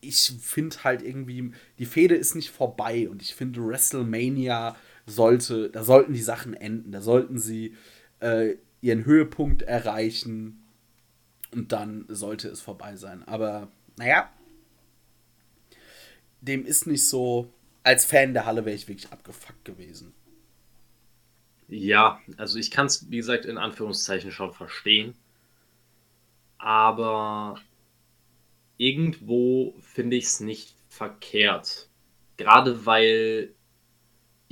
ich 0.00 0.32
finde 0.40 0.84
halt 0.84 1.02
irgendwie, 1.02 1.50
die 1.80 1.86
Fehde 1.86 2.14
ist 2.14 2.36
nicht 2.36 2.50
vorbei 2.50 3.08
und 3.08 3.20
ich 3.20 3.34
finde 3.34 3.66
WrestleMania 3.66 4.76
sollte, 5.06 5.70
da 5.70 5.82
sollten 5.82 6.12
die 6.12 6.22
Sachen 6.22 6.54
enden, 6.54 6.92
da 6.92 7.00
sollten 7.00 7.40
sie 7.40 7.74
äh, 8.20 8.54
ihren 8.82 9.06
Höhepunkt 9.06 9.62
erreichen 9.62 10.62
und 11.52 11.72
dann 11.72 12.04
sollte 12.08 12.48
es 12.48 12.60
vorbei 12.60 12.96
sein. 12.96 13.26
Aber 13.26 13.68
naja, 13.96 14.30
dem 16.42 16.66
ist 16.66 16.86
nicht 16.86 17.06
so. 17.08 17.50
Als 17.84 18.04
Fan 18.04 18.32
der 18.34 18.46
Halle 18.46 18.64
wäre 18.64 18.76
ich 18.76 18.86
wirklich 18.86 19.10
abgefuckt 19.10 19.64
gewesen. 19.64 20.12
Ja, 21.68 22.20
also 22.36 22.58
ich 22.58 22.70
kann 22.70 22.86
es, 22.86 23.10
wie 23.10 23.16
gesagt, 23.16 23.44
in 23.44 23.58
Anführungszeichen 23.58 24.30
schon 24.30 24.52
verstehen. 24.52 25.14
Aber 26.58 27.60
irgendwo 28.76 29.74
finde 29.80 30.16
ich 30.16 30.24
es 30.24 30.40
nicht 30.40 30.76
verkehrt. 30.88 31.88
Gerade 32.36 32.86
weil 32.86 33.52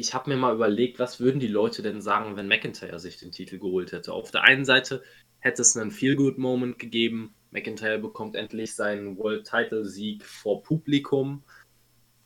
ich 0.00 0.14
habe 0.14 0.30
mir 0.30 0.36
mal 0.36 0.54
überlegt, 0.54 0.98
was 0.98 1.20
würden 1.20 1.40
die 1.40 1.46
Leute 1.46 1.82
denn 1.82 2.00
sagen, 2.00 2.36
wenn 2.36 2.48
McIntyre 2.48 2.98
sich 2.98 3.18
den 3.18 3.32
Titel 3.32 3.58
geholt 3.58 3.92
hätte. 3.92 4.12
Auf 4.12 4.30
der 4.30 4.42
einen 4.42 4.64
Seite 4.64 5.02
hätte 5.38 5.62
es 5.62 5.76
einen 5.76 5.90
Feel-Good-Moment 5.90 6.78
gegeben. 6.78 7.34
McIntyre 7.50 7.98
bekommt 7.98 8.36
endlich 8.36 8.74
seinen 8.74 9.18
World-Title-Sieg 9.18 10.24
vor 10.24 10.62
Publikum 10.62 11.42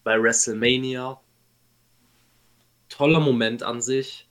bei 0.05 0.21
WrestleMania. 0.23 1.21
Toller 2.89 3.21
Moment 3.21 3.63
an 3.63 3.81
sich, 3.81 4.29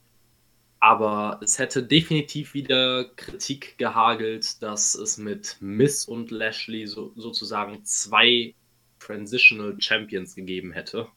aber 0.80 1.40
es 1.42 1.58
hätte 1.58 1.82
definitiv 1.82 2.54
wieder 2.54 3.04
Kritik 3.16 3.76
gehagelt, 3.76 4.62
dass 4.62 4.94
es 4.94 5.18
mit 5.18 5.56
Miss 5.60 6.06
und 6.06 6.30
Lashley 6.30 6.86
so, 6.86 7.12
sozusagen 7.16 7.84
zwei 7.84 8.54
Transitional 9.00 9.76
Champions 9.80 10.34
gegeben 10.34 10.72
hätte. 10.72 11.08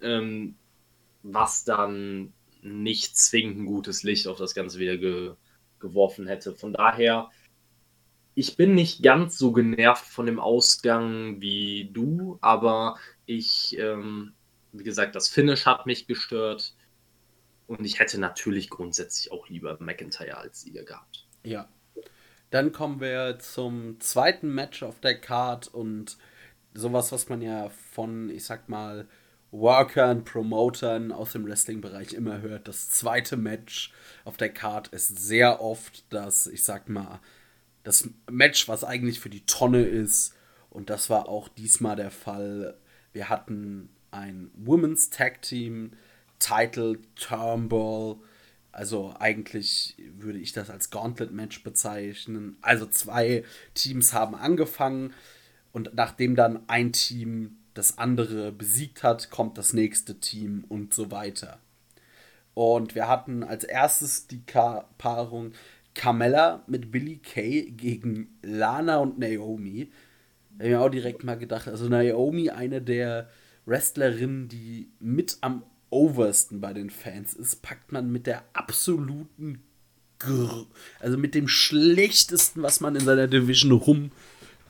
Ähm, 0.00 0.54
was 1.22 1.64
dann 1.64 2.32
nicht 2.62 3.16
zwingend 3.16 3.60
ein 3.60 3.66
gutes 3.66 4.02
Licht 4.02 4.28
auf 4.28 4.38
das 4.38 4.54
Ganze 4.54 4.78
wieder 4.78 4.96
ge 4.96 5.34
geworfen 5.78 6.28
hätte. 6.28 6.54
Von 6.54 6.72
daher, 6.72 7.28
ich 8.36 8.56
bin 8.56 8.74
nicht 8.74 9.02
ganz 9.02 9.36
so 9.36 9.50
genervt 9.50 10.06
von 10.06 10.26
dem 10.26 10.38
Ausgang 10.38 11.40
wie 11.40 11.90
du, 11.92 12.38
aber 12.40 12.98
ich, 13.26 13.76
ähm, 13.78 14.32
wie 14.70 14.84
gesagt, 14.84 15.16
das 15.16 15.28
Finish 15.28 15.66
hat 15.66 15.86
mich 15.86 16.06
gestört 16.06 16.76
und 17.66 17.84
ich 17.84 17.98
hätte 17.98 18.18
natürlich 18.18 18.70
grundsätzlich 18.70 19.32
auch 19.32 19.48
lieber 19.48 19.76
McIntyre 19.80 20.38
als 20.38 20.60
Sieger 20.60 20.84
gehabt. 20.84 21.26
Ja. 21.42 21.68
Dann 22.50 22.72
kommen 22.72 23.00
wir 23.00 23.38
zum 23.38 23.98
zweiten 23.98 24.54
Match 24.54 24.82
auf 24.82 25.00
der 25.00 25.18
Card 25.20 25.68
und 25.68 26.16
sowas, 26.74 27.10
was 27.10 27.28
man 27.28 27.42
ja 27.42 27.70
von, 27.70 28.30
ich 28.30 28.44
sag 28.44 28.68
mal, 28.68 29.08
Workern, 29.52 30.24
Promotern 30.24 31.12
aus 31.12 31.32
dem 31.32 31.46
Wrestling-Bereich 31.46 32.14
immer 32.14 32.40
hört. 32.40 32.66
Das 32.66 32.90
zweite 32.90 33.36
Match 33.36 33.92
auf 34.24 34.36
der 34.36 34.48
Card 34.48 34.88
ist 34.88 35.18
sehr 35.18 35.60
oft 35.60 36.04
das, 36.10 36.46
ich 36.46 36.64
sag 36.64 36.88
mal, 36.88 37.20
das 37.84 38.08
Match, 38.30 38.66
was 38.68 38.82
eigentlich 38.82 39.20
für 39.20 39.30
die 39.30 39.44
Tonne 39.44 39.82
ist. 39.82 40.34
Und 40.70 40.88
das 40.88 41.10
war 41.10 41.28
auch 41.28 41.48
diesmal 41.48 41.96
der 41.96 42.10
Fall. 42.10 42.78
Wir 43.12 43.28
hatten 43.28 43.90
ein 44.10 44.50
Women's 44.54 45.10
Tag 45.10 45.42
Team, 45.42 45.92
Title 46.38 46.98
Turnbull. 47.14 48.16
Also 48.72 49.14
eigentlich 49.18 49.96
würde 50.16 50.38
ich 50.38 50.52
das 50.52 50.70
als 50.70 50.88
Gauntlet-Match 50.88 51.62
bezeichnen. 51.62 52.56
Also 52.62 52.86
zwei 52.86 53.44
Teams 53.74 54.14
haben 54.14 54.34
angefangen 54.34 55.12
und 55.72 55.94
nachdem 55.94 56.36
dann 56.36 56.66
ein 56.68 56.92
Team 56.92 57.58
das 57.74 57.98
andere 57.98 58.52
besiegt 58.52 59.02
hat, 59.02 59.30
kommt 59.30 59.58
das 59.58 59.72
nächste 59.72 60.20
Team 60.20 60.64
und 60.68 60.94
so 60.94 61.10
weiter. 61.10 61.58
Und 62.54 62.94
wir 62.94 63.08
hatten 63.08 63.42
als 63.42 63.64
erstes 63.64 64.26
die 64.26 64.42
Ka 64.44 64.88
Paarung 64.98 65.52
Carmella 65.94 66.62
mit 66.66 66.90
Billy 66.90 67.16
Kay 67.16 67.70
gegen 67.70 68.38
Lana 68.42 68.98
und 68.98 69.18
Naomi. 69.18 69.90
Da 70.50 70.64
habe 70.64 70.64
ich 70.64 70.70
mir 70.70 70.80
auch 70.80 70.90
direkt 70.90 71.24
mal 71.24 71.38
gedacht, 71.38 71.68
also 71.68 71.88
Naomi, 71.88 72.50
eine 72.50 72.82
der 72.82 73.28
Wrestlerinnen, 73.64 74.48
die 74.48 74.88
mit 75.00 75.38
am 75.40 75.62
oversten 75.90 76.60
bei 76.60 76.72
den 76.72 76.90
Fans 76.90 77.34
ist, 77.34 77.62
packt 77.62 77.92
man 77.92 78.10
mit 78.10 78.26
der 78.26 78.44
absoluten, 78.54 79.62
Gr 80.18 80.66
also 81.00 81.18
mit 81.18 81.34
dem 81.34 81.48
schlechtesten, 81.48 82.62
was 82.62 82.80
man 82.80 82.96
in 82.96 83.04
seiner 83.04 83.28
Division 83.28 83.72
rum 83.72 84.12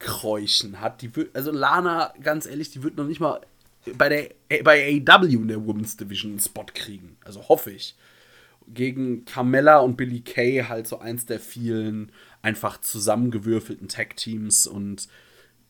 Kräuchen 0.02 0.80
hat. 0.80 1.00
Die 1.00 1.14
wird, 1.14 1.34
also 1.34 1.52
Lana, 1.52 2.12
ganz 2.20 2.46
ehrlich, 2.46 2.70
die 2.70 2.82
wird 2.82 2.96
noch 2.96 3.06
nicht 3.06 3.20
mal 3.20 3.40
bei 3.96 4.08
der 4.08 4.62
bei 4.62 5.02
AEW 5.06 5.42
in 5.42 5.48
der 5.48 5.64
Women's 5.64 5.96
Division 5.96 6.32
einen 6.32 6.40
Spot 6.40 6.66
kriegen. 6.74 7.16
Also 7.24 7.48
hoffe 7.48 7.70
ich. 7.70 7.94
Gegen 8.68 9.24
Carmella 9.24 9.78
und 9.78 9.96
Billy 9.96 10.20
Kay 10.20 10.64
halt 10.68 10.86
so 10.86 10.98
eins 10.98 11.26
der 11.26 11.40
vielen 11.40 12.12
einfach 12.42 12.80
zusammengewürfelten 12.80 13.88
Tag-Teams 13.88 14.66
und 14.66 15.08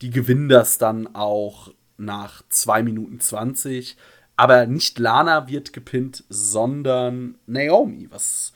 die 0.01 0.09
gewinnen 0.09 0.49
das 0.49 0.77
dann 0.77 1.15
auch 1.15 1.73
nach 1.97 2.43
2 2.49 2.83
Minuten 2.83 3.19
20. 3.19 3.97
Aber 4.35 4.65
nicht 4.65 4.99
Lana 4.99 5.47
wird 5.47 5.73
gepinnt, 5.73 6.23
sondern 6.29 7.35
Naomi, 7.45 8.07
was 8.09 8.53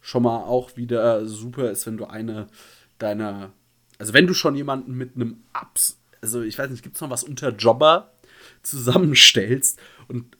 schon 0.00 0.24
mal 0.24 0.44
auch 0.44 0.76
wieder 0.76 1.26
super 1.26 1.70
ist, 1.70 1.86
wenn 1.86 1.96
du 1.96 2.06
eine 2.06 2.48
deiner 2.98 3.52
also 4.00 4.14
wenn 4.14 4.26
du 4.26 4.32
schon 4.32 4.56
jemanden 4.56 4.96
mit 4.96 5.14
einem 5.14 5.42
Abs, 5.52 6.00
also 6.22 6.40
ich 6.40 6.58
weiß 6.58 6.70
nicht, 6.70 6.82
gibt 6.82 6.96
es 6.96 7.02
noch 7.02 7.10
was 7.10 7.22
unter 7.22 7.50
Jobber 7.50 8.14
zusammenstellst 8.62 9.78
und 10.08 10.38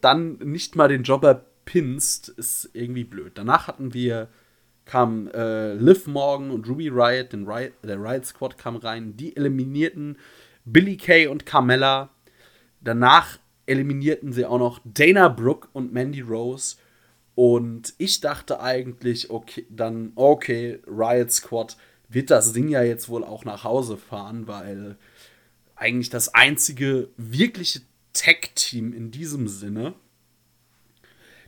dann 0.00 0.38
nicht 0.38 0.74
mal 0.74 0.88
den 0.88 1.04
Jobber 1.04 1.46
pinst, 1.64 2.28
ist 2.30 2.68
irgendwie 2.72 3.04
blöd. 3.04 3.32
Danach 3.36 3.68
hatten 3.68 3.94
wir, 3.94 4.28
kam 4.86 5.28
äh, 5.28 5.74
Liv 5.74 6.08
Morgan 6.08 6.50
und 6.50 6.68
Ruby 6.68 6.88
Riot, 6.88 7.32
den 7.32 7.46
Riot, 7.46 7.74
der 7.84 8.02
Riot 8.02 8.26
Squad 8.26 8.58
kam 8.58 8.74
rein, 8.74 9.16
die 9.16 9.36
eliminierten 9.36 10.16
Billy 10.64 10.96
Kay 10.96 11.28
und 11.28 11.46
Carmella. 11.46 12.10
Danach 12.80 13.38
eliminierten 13.66 14.32
sie 14.32 14.46
auch 14.46 14.58
noch 14.58 14.80
Dana 14.84 15.28
Brooke 15.28 15.68
und 15.72 15.92
Mandy 15.92 16.22
Rose. 16.22 16.76
Und 17.36 17.94
ich 17.98 18.20
dachte 18.20 18.60
eigentlich, 18.60 19.30
okay, 19.30 19.64
dann, 19.70 20.10
okay, 20.16 20.80
Riot 20.88 21.30
Squad 21.30 21.76
wird 22.08 22.30
das 22.30 22.52
Ding 22.52 22.68
ja 22.68 22.82
jetzt 22.82 23.08
wohl 23.08 23.24
auch 23.24 23.44
nach 23.44 23.64
Hause 23.64 23.96
fahren, 23.96 24.46
weil 24.46 24.96
eigentlich 25.74 26.10
das 26.10 26.34
einzige 26.34 27.10
wirkliche 27.16 27.82
Tech-Team 28.12 28.92
in 28.92 29.10
diesem 29.10 29.48
Sinne, 29.48 29.94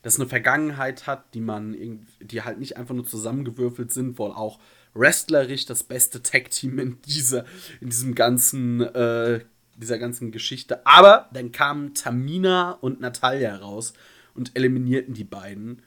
das 0.03 0.17
eine 0.17 0.29
Vergangenheit 0.29 1.07
hat, 1.07 1.35
die 1.35 1.41
man 1.41 2.07
die 2.21 2.43
halt 2.43 2.59
nicht 2.59 2.77
einfach 2.77 2.95
nur 2.95 3.07
zusammengewürfelt 3.07 3.93
sind, 3.93 4.19
wohl 4.19 4.33
auch 4.33 4.59
wrestlerisch 4.95 5.67
das 5.67 5.83
beste 5.83 6.23
Tag-Team 6.23 6.79
in 6.79 7.03
dieser, 7.03 7.45
in 7.81 7.91
diesem 7.91 8.15
ganzen, 8.15 8.81
äh, 8.81 9.45
dieser 9.77 9.99
ganzen 9.99 10.31
Geschichte. 10.31 10.87
Aber 10.87 11.29
dann 11.33 11.53
kamen 11.53 11.95
Tamina 11.95 12.73
und 12.73 13.01
Natalia 13.01 13.57
raus 13.57 13.93
und 14.35 14.57
eliminierten 14.57 15.15
die 15.15 15.25
beiden. 15.25 15.83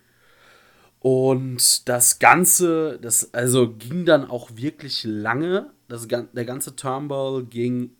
Und 1.02 1.90
das 1.90 2.20
Ganze, 2.20 3.00
das 3.02 3.34
also 3.34 3.74
ging 3.74 4.06
dann 4.06 4.30
auch 4.30 4.52
wirklich 4.56 5.04
lange. 5.04 5.72
Das, 5.88 6.08
der 6.08 6.46
ganze 6.46 6.76
Turnbull 6.76 7.46
ging 7.46 7.92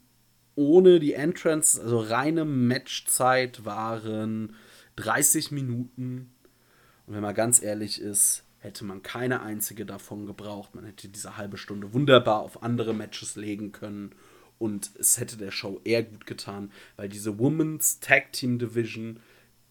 ohne 0.54 1.00
die 1.00 1.14
Entrance, 1.14 1.82
also 1.82 2.00
reine 2.00 2.46
Matchzeit 2.46 3.66
waren 3.66 4.56
30 4.98 5.52
Minuten. 5.52 6.32
Und 7.08 7.16
wenn 7.16 7.24
man 7.24 7.34
ganz 7.34 7.64
ehrlich 7.64 8.00
ist, 8.00 8.44
hätte 8.60 8.86
man 8.86 9.02
keine 9.02 9.42
einzige 9.42 9.88
davon 9.88 10.28
gebraucht. 10.28 10.76
Man 10.76 10.86
hätte 10.86 11.10
diese 11.10 11.38
halbe 11.38 11.58
Stunde 11.58 11.94
wunderbar 11.94 12.42
auf 12.42 12.62
andere 12.62 12.94
Matches 12.94 13.36
legen 13.36 13.72
können 13.72 14.14
und 14.60 14.92
es 15.00 15.20
hätte 15.20 15.38
der 15.38 15.50
Show 15.50 15.82
eher 15.84 16.04
gut 16.04 16.28
getan, 16.28 16.72
weil 16.98 17.10
diese 17.10 17.40
Women's 17.40 18.00
Tag 18.00 18.32
Team 18.32 18.60
Division 18.60 19.20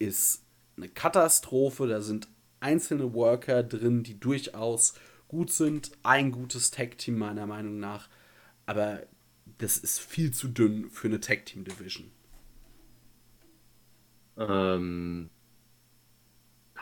ist 0.00 0.42
eine 0.76 0.88
Katastrophe. 0.88 1.86
Da 1.86 2.00
sind 2.00 2.26
einzelne 2.60 3.14
Worker 3.14 3.62
drin, 3.62 4.02
die 4.02 4.18
durchaus 4.18 4.94
gut 5.28 5.52
sind. 5.52 5.92
Ein 6.02 6.32
gutes 6.32 6.70
Tag 6.70 6.98
Team 6.98 7.18
meiner 7.18 7.46
Meinung 7.46 7.80
nach. 7.80 8.08
Aber 8.66 9.02
das 9.58 9.76
ist 9.76 9.98
viel 9.98 10.32
zu 10.32 10.48
dünn 10.48 10.90
für 10.90 11.08
eine 11.08 11.20
Tag 11.20 11.46
Team 11.46 11.64
Division. 11.64 12.10
Ähm, 14.36 15.30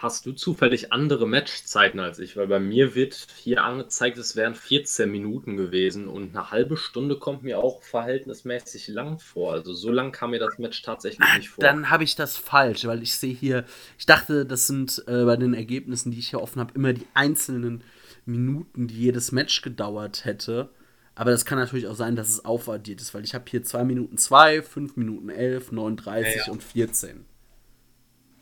Hast 0.00 0.26
du 0.26 0.32
zufällig 0.32 0.92
andere 0.92 1.26
Matchzeiten 1.26 1.98
als 1.98 2.20
ich? 2.20 2.36
Weil 2.36 2.46
bei 2.46 2.60
mir 2.60 2.94
wird 2.94 3.26
hier 3.36 3.64
angezeigt, 3.64 4.16
es 4.16 4.36
wären 4.36 4.54
14 4.54 5.10
Minuten 5.10 5.56
gewesen 5.56 6.06
und 6.06 6.36
eine 6.36 6.52
halbe 6.52 6.76
Stunde 6.76 7.18
kommt 7.18 7.42
mir 7.42 7.58
auch 7.58 7.82
verhältnismäßig 7.82 8.86
lang 8.86 9.18
vor. 9.18 9.54
Also 9.54 9.74
so 9.74 9.90
lang 9.90 10.12
kam 10.12 10.30
mir 10.30 10.38
das 10.38 10.56
Match 10.58 10.82
tatsächlich 10.82 11.26
nicht 11.36 11.48
vor. 11.48 11.64
Dann 11.64 11.90
habe 11.90 12.04
ich 12.04 12.14
das 12.14 12.36
falsch, 12.36 12.86
weil 12.86 13.02
ich 13.02 13.16
sehe 13.16 13.34
hier, 13.34 13.64
ich 13.98 14.06
dachte, 14.06 14.46
das 14.46 14.68
sind 14.68 15.02
äh, 15.08 15.24
bei 15.24 15.36
den 15.36 15.52
Ergebnissen, 15.52 16.12
die 16.12 16.20
ich 16.20 16.30
hier 16.30 16.40
offen 16.40 16.60
habe, 16.60 16.74
immer 16.76 16.92
die 16.92 17.06
einzelnen 17.14 17.82
Minuten, 18.24 18.86
die 18.86 19.00
jedes 19.00 19.32
Match 19.32 19.62
gedauert 19.62 20.24
hätte. 20.24 20.70
Aber 21.16 21.32
das 21.32 21.44
kann 21.44 21.58
natürlich 21.58 21.88
auch 21.88 21.96
sein, 21.96 22.14
dass 22.14 22.28
es 22.28 22.44
aufaddiert 22.44 23.00
ist, 23.00 23.14
weil 23.14 23.24
ich 23.24 23.34
habe 23.34 23.46
hier 23.48 23.64
2 23.64 23.82
Minuten 23.82 24.16
2, 24.16 24.62
5 24.62 24.96
Minuten 24.96 25.28
11, 25.28 25.72
39 25.72 26.36
ja, 26.36 26.42
ja. 26.46 26.52
und 26.52 26.62
14. 26.62 27.24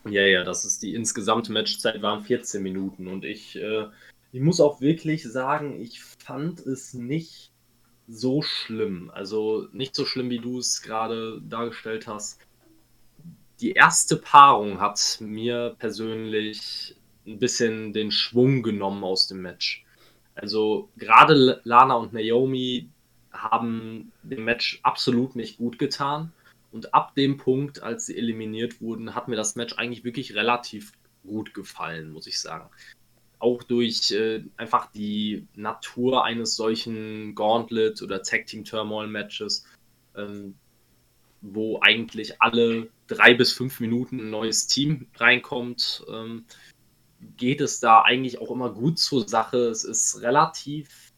Ja, 0.09 0.23
ja, 0.23 0.45
das 0.45 0.65
ist 0.65 0.83
die 0.83 0.95
insgesamte 0.95 1.53
Matchzeit 1.53 2.03
waren 2.03 2.25
14 2.25 2.63
Minuten 2.63 3.09
und 3.09 3.25
ich, 3.25 3.57
äh, 3.57 3.87
ich 4.33 4.41
muss 4.41 4.61
auch 4.61 4.81
wirklich 4.81 5.25
sagen, 5.25 5.81
ich 5.81 6.03
fand 6.03 6.61
es 6.61 6.95
nicht 6.95 7.51
so 8.09 8.43
schlimm. 8.43 9.11
Also 9.13 9.69
nicht 9.73 9.95
so 9.95 10.05
schlimm, 10.05 10.31
wie 10.31 10.39
du 10.39 10.59
es 10.59 10.83
gerade 10.83 11.41
dargestellt 11.43 12.07
hast. 12.07 12.41
Die 13.61 13.73
erste 13.73 14.17
Paarung 14.17 14.81
hat 14.81 15.19
mir 15.21 15.75
persönlich 15.79 16.97
ein 17.27 17.39
bisschen 17.39 17.93
den 17.93 18.11
Schwung 18.11 18.63
genommen 18.63 19.03
aus 19.03 19.27
dem 19.27 19.43
Match. 19.43 19.85
Also 20.35 20.91
gerade 20.97 21.61
Lana 21.65 21.95
und 21.95 22.13
Naomi 22.13 22.91
haben 23.33 24.13
dem 24.23 24.45
Match 24.45 24.81
absolut 24.83 25.35
nicht 25.37 25.59
gut 25.59 25.79
getan. 25.79 26.33
Und 26.77 26.93
ab 26.93 27.15
dem 27.15 27.39
Punkt, 27.39 27.83
als 27.83 28.05
sie 28.05 28.19
eliminiert 28.19 28.83
wurden, 28.83 29.15
hat 29.15 29.29
mir 29.29 29.37
das 29.37 29.57
Match 29.57 29.79
eigentlich 29.79 30.05
wirklich 30.05 30.35
relativ 30.35 30.93
gut 31.27 31.55
gefallen, 31.55 32.13
muss 32.13 32.27
ich 32.27 32.39
sagen. 32.39 32.69
Auch 33.39 33.63
durch 33.63 34.13
äh, 34.13 34.45
einfach 34.59 34.93
die 34.93 35.47
Natur 35.55 36.27
eines 36.27 36.55
solchen 36.55 37.35
Gauntlet- 37.35 38.03
oder 38.03 38.23
Tag 38.23 38.45
Team 38.45 38.67
Turmoil-Matches, 38.67 39.65
ähm, 40.19 40.55
wo 41.41 41.81
eigentlich 41.81 42.43
alle 42.43 42.91
drei 43.07 43.33
bis 43.33 43.55
fünf 43.55 43.81
Minuten 43.81 44.21
ein 44.21 44.29
neues 44.29 44.67
Team 44.67 45.07
reinkommt, 45.17 46.05
ähm, 46.13 46.45
geht 47.39 47.63
es 47.63 47.81
da 47.81 48.03
eigentlich 48.03 48.39
auch 48.39 48.51
immer 48.51 48.69
gut 48.69 48.99
zur 48.99 49.27
Sache. 49.27 49.71
Es 49.71 49.83
ist 49.83 50.21
relativ 50.21 51.11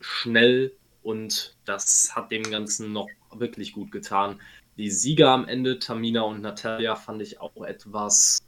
schnell 0.00 0.72
und 1.04 1.54
das 1.64 2.10
hat 2.16 2.32
dem 2.32 2.42
Ganzen 2.42 2.92
noch 2.92 3.08
wirklich 3.30 3.72
gut 3.72 3.92
getan. 3.92 4.40
Die 4.76 4.90
Sieger 4.90 5.30
am 5.30 5.46
Ende, 5.46 5.78
Tamina 5.78 6.22
und 6.22 6.40
Natalia, 6.40 6.96
fand 6.96 7.22
ich 7.22 7.40
auch 7.40 7.64
etwas 7.64 8.40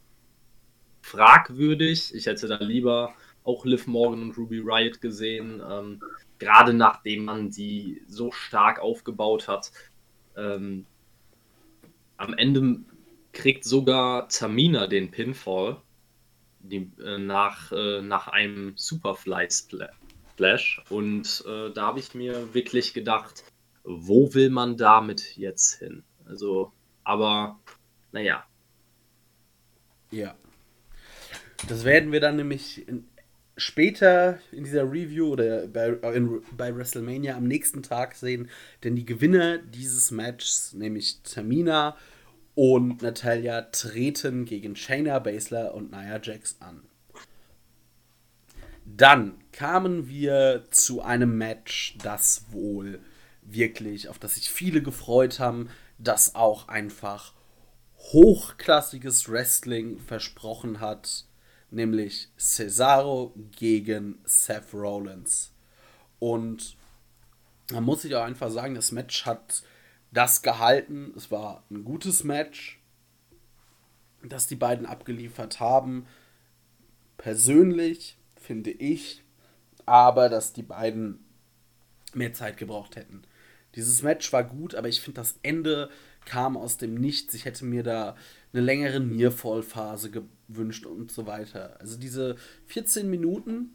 fragwürdig. 1.03 2.15
Ich 2.15 2.27
hätte 2.27 2.49
da 2.49 2.57
lieber 2.57 3.15
auch 3.45 3.65
Liv 3.65 3.87
Morgan 3.87 4.23
und 4.23 4.37
Ruby 4.37 4.59
Riot 4.59 5.01
gesehen, 5.01 5.63
ähm, 5.69 6.01
gerade 6.39 6.75
nachdem 6.75 7.25
man 7.25 7.51
die 7.51 8.03
so 8.09 8.33
stark 8.33 8.81
aufgebaut 8.81 9.47
hat. 9.47 9.71
Ähm, 10.37 10.85
am 12.17 12.35
Ende 12.35 12.81
kriegt 13.33 13.65
sogar 13.65 14.29
Tamina 14.29 14.89
den 14.89 15.11
Pinfall 15.11 15.81
die, 16.59 16.91
äh, 17.05 17.19
nach, 17.19 17.71
äh, 17.73 18.03
nach 18.03 18.29
einem 18.29 18.73
Superfly 18.77 19.49
Splash. 19.51 20.83
Und 20.89 21.45
äh, 21.47 21.71
da 21.71 21.87
habe 21.87 22.01
ich 22.01 22.15
mir 22.15 22.53
wirklich 22.55 22.95
gedacht, 22.95 23.45
wo 23.85 24.35
will 24.35 24.51
man 24.51 24.77
damit 24.77 25.37
jetzt 25.37 25.79
hin? 25.79 26.03
Also, 26.27 26.73
aber 27.05 27.59
naja. 28.13 28.45
Ja. 30.11 30.35
Das 31.69 31.85
werden 31.85 32.13
wir 32.13 32.21
dann 32.21 32.37
nämlich 32.37 32.87
in, 32.89 33.09
später 33.57 34.39
in 34.53 34.65
dieser 34.65 34.85
Review 34.85 35.29
oder 35.33 35.67
bei, 35.67 35.89
in, 36.15 36.43
bei 36.57 36.75
WrestleMania 36.75 37.37
am 37.37 37.47
nächsten 37.47 37.83
Tag 37.83 38.15
sehen, 38.15 38.51
denn 38.85 38.97
die 38.97 39.07
Gewinner 39.07 39.59
dieses 39.59 40.11
Matches, 40.11 40.75
nämlich 40.75 41.23
Tamina 41.23 41.97
und 42.55 43.03
Natalia, 43.03 43.63
treten 43.63 44.45
gegen 44.45 44.77
Shayna 44.77 45.19
Baszler 45.19 45.75
und 45.75 45.91
Nia 45.91 46.21
Jax 46.23 46.57
an. 46.61 46.83
Dann 48.85 49.35
kamen 49.53 50.09
wir 50.09 50.65
zu 50.71 51.03
einem 51.03 51.37
Match, 51.37 51.97
das 52.03 52.47
wohl 52.51 53.01
wirklich, 53.43 54.09
auf 54.09 54.19
das 54.19 54.37
sich 54.37 54.51
viele 54.51 54.83
gefreut 54.83 55.41
haben, 55.41 55.69
das 55.99 56.35
auch 56.35 56.69
einfach 56.69 57.33
hochklassiges 57.99 59.29
Wrestling 59.29 59.99
versprochen 59.99 60.81
hat, 60.81 61.25
nämlich 61.71 62.29
Cesaro 62.39 63.35
gegen 63.53 64.19
Seth 64.25 64.73
Rollins. 64.73 65.53
Und 66.19 66.77
da 67.69 67.81
muss 67.81 68.05
ich 68.05 68.15
auch 68.15 68.25
einfach 68.25 68.51
sagen, 68.51 68.75
das 68.75 68.93
Match 68.93 69.27
hat 69.27 69.63
das 70.13 70.43
gehalten. 70.43 71.13
Es 71.17 71.31
war 71.31 71.65
ein 71.71 71.85
gutes 71.85 72.25
Match, 72.25 72.81
das 74.23 74.47
die 74.47 74.57
beiden 74.57 74.87
abgeliefert 74.87 75.61
haben. 75.61 76.07
Persönlich 77.19 78.19
finde 78.41 78.71
ich 78.71 79.23
aber, 79.85 80.29
dass 80.29 80.53
die 80.53 80.63
beiden 80.63 81.25
mehr 82.15 82.33
Zeit 82.33 82.57
gebraucht 82.57 82.97
hätten. 82.97 83.23
Dieses 83.77 84.03
Match 84.03 84.33
war 84.33 84.45
gut, 84.45 84.75
aber 84.75 84.89
ich 84.89 85.01
finde, 85.01 85.21
das 85.21 85.39
Ende 85.43 85.91
kam 86.25 86.57
aus 86.57 86.79
dem 86.79 86.95
Nichts. 86.95 87.35
Ich 87.35 87.45
hätte 87.45 87.65
mir 87.65 87.83
da 87.83 88.17
eine 88.53 88.63
längere 88.63 89.01
Nearfall-Phase 89.01 90.11
gewünscht 90.11 90.87
und 90.87 91.13
so 91.13 91.27
weiter. 91.27 91.77
Also 91.79 91.99
diese 91.99 92.37
14 92.67 93.09
Minuten 93.09 93.71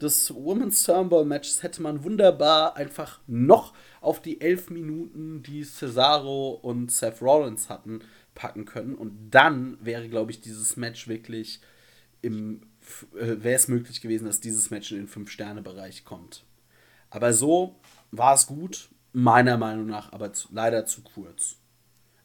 des 0.00 0.34
Women's 0.34 0.82
Turnbull 0.82 1.24
Matches 1.24 1.62
hätte 1.62 1.82
man 1.82 2.04
wunderbar 2.04 2.76
einfach 2.76 3.20
noch 3.26 3.74
auf 4.00 4.20
die 4.20 4.40
11 4.40 4.70
Minuten, 4.70 5.42
die 5.42 5.62
Cesaro 5.62 6.52
und 6.52 6.90
Seth 6.90 7.22
Rollins 7.22 7.68
hatten, 7.68 8.00
packen 8.34 8.64
können. 8.64 8.94
Und 8.94 9.30
dann 9.30 9.78
wäre, 9.80 10.08
glaube 10.08 10.30
ich, 10.32 10.40
dieses 10.40 10.76
Match 10.76 11.06
wirklich 11.06 11.60
im 12.22 12.62
äh, 13.14 13.42
wäre 13.42 13.56
es 13.56 13.68
möglich 13.68 14.00
gewesen, 14.00 14.26
dass 14.26 14.40
dieses 14.40 14.70
Match 14.70 14.90
in 14.90 14.98
den 14.98 15.08
5-Sterne-Bereich 15.08 16.04
kommt. 16.04 16.44
Aber 17.10 17.32
so 17.32 17.76
war 18.10 18.34
es 18.34 18.46
gut 18.46 18.88
meiner 19.12 19.56
Meinung 19.56 19.86
nach 19.86 20.12
aber 20.12 20.32
zu, 20.32 20.48
leider 20.52 20.86
zu 20.86 21.02
kurz. 21.02 21.56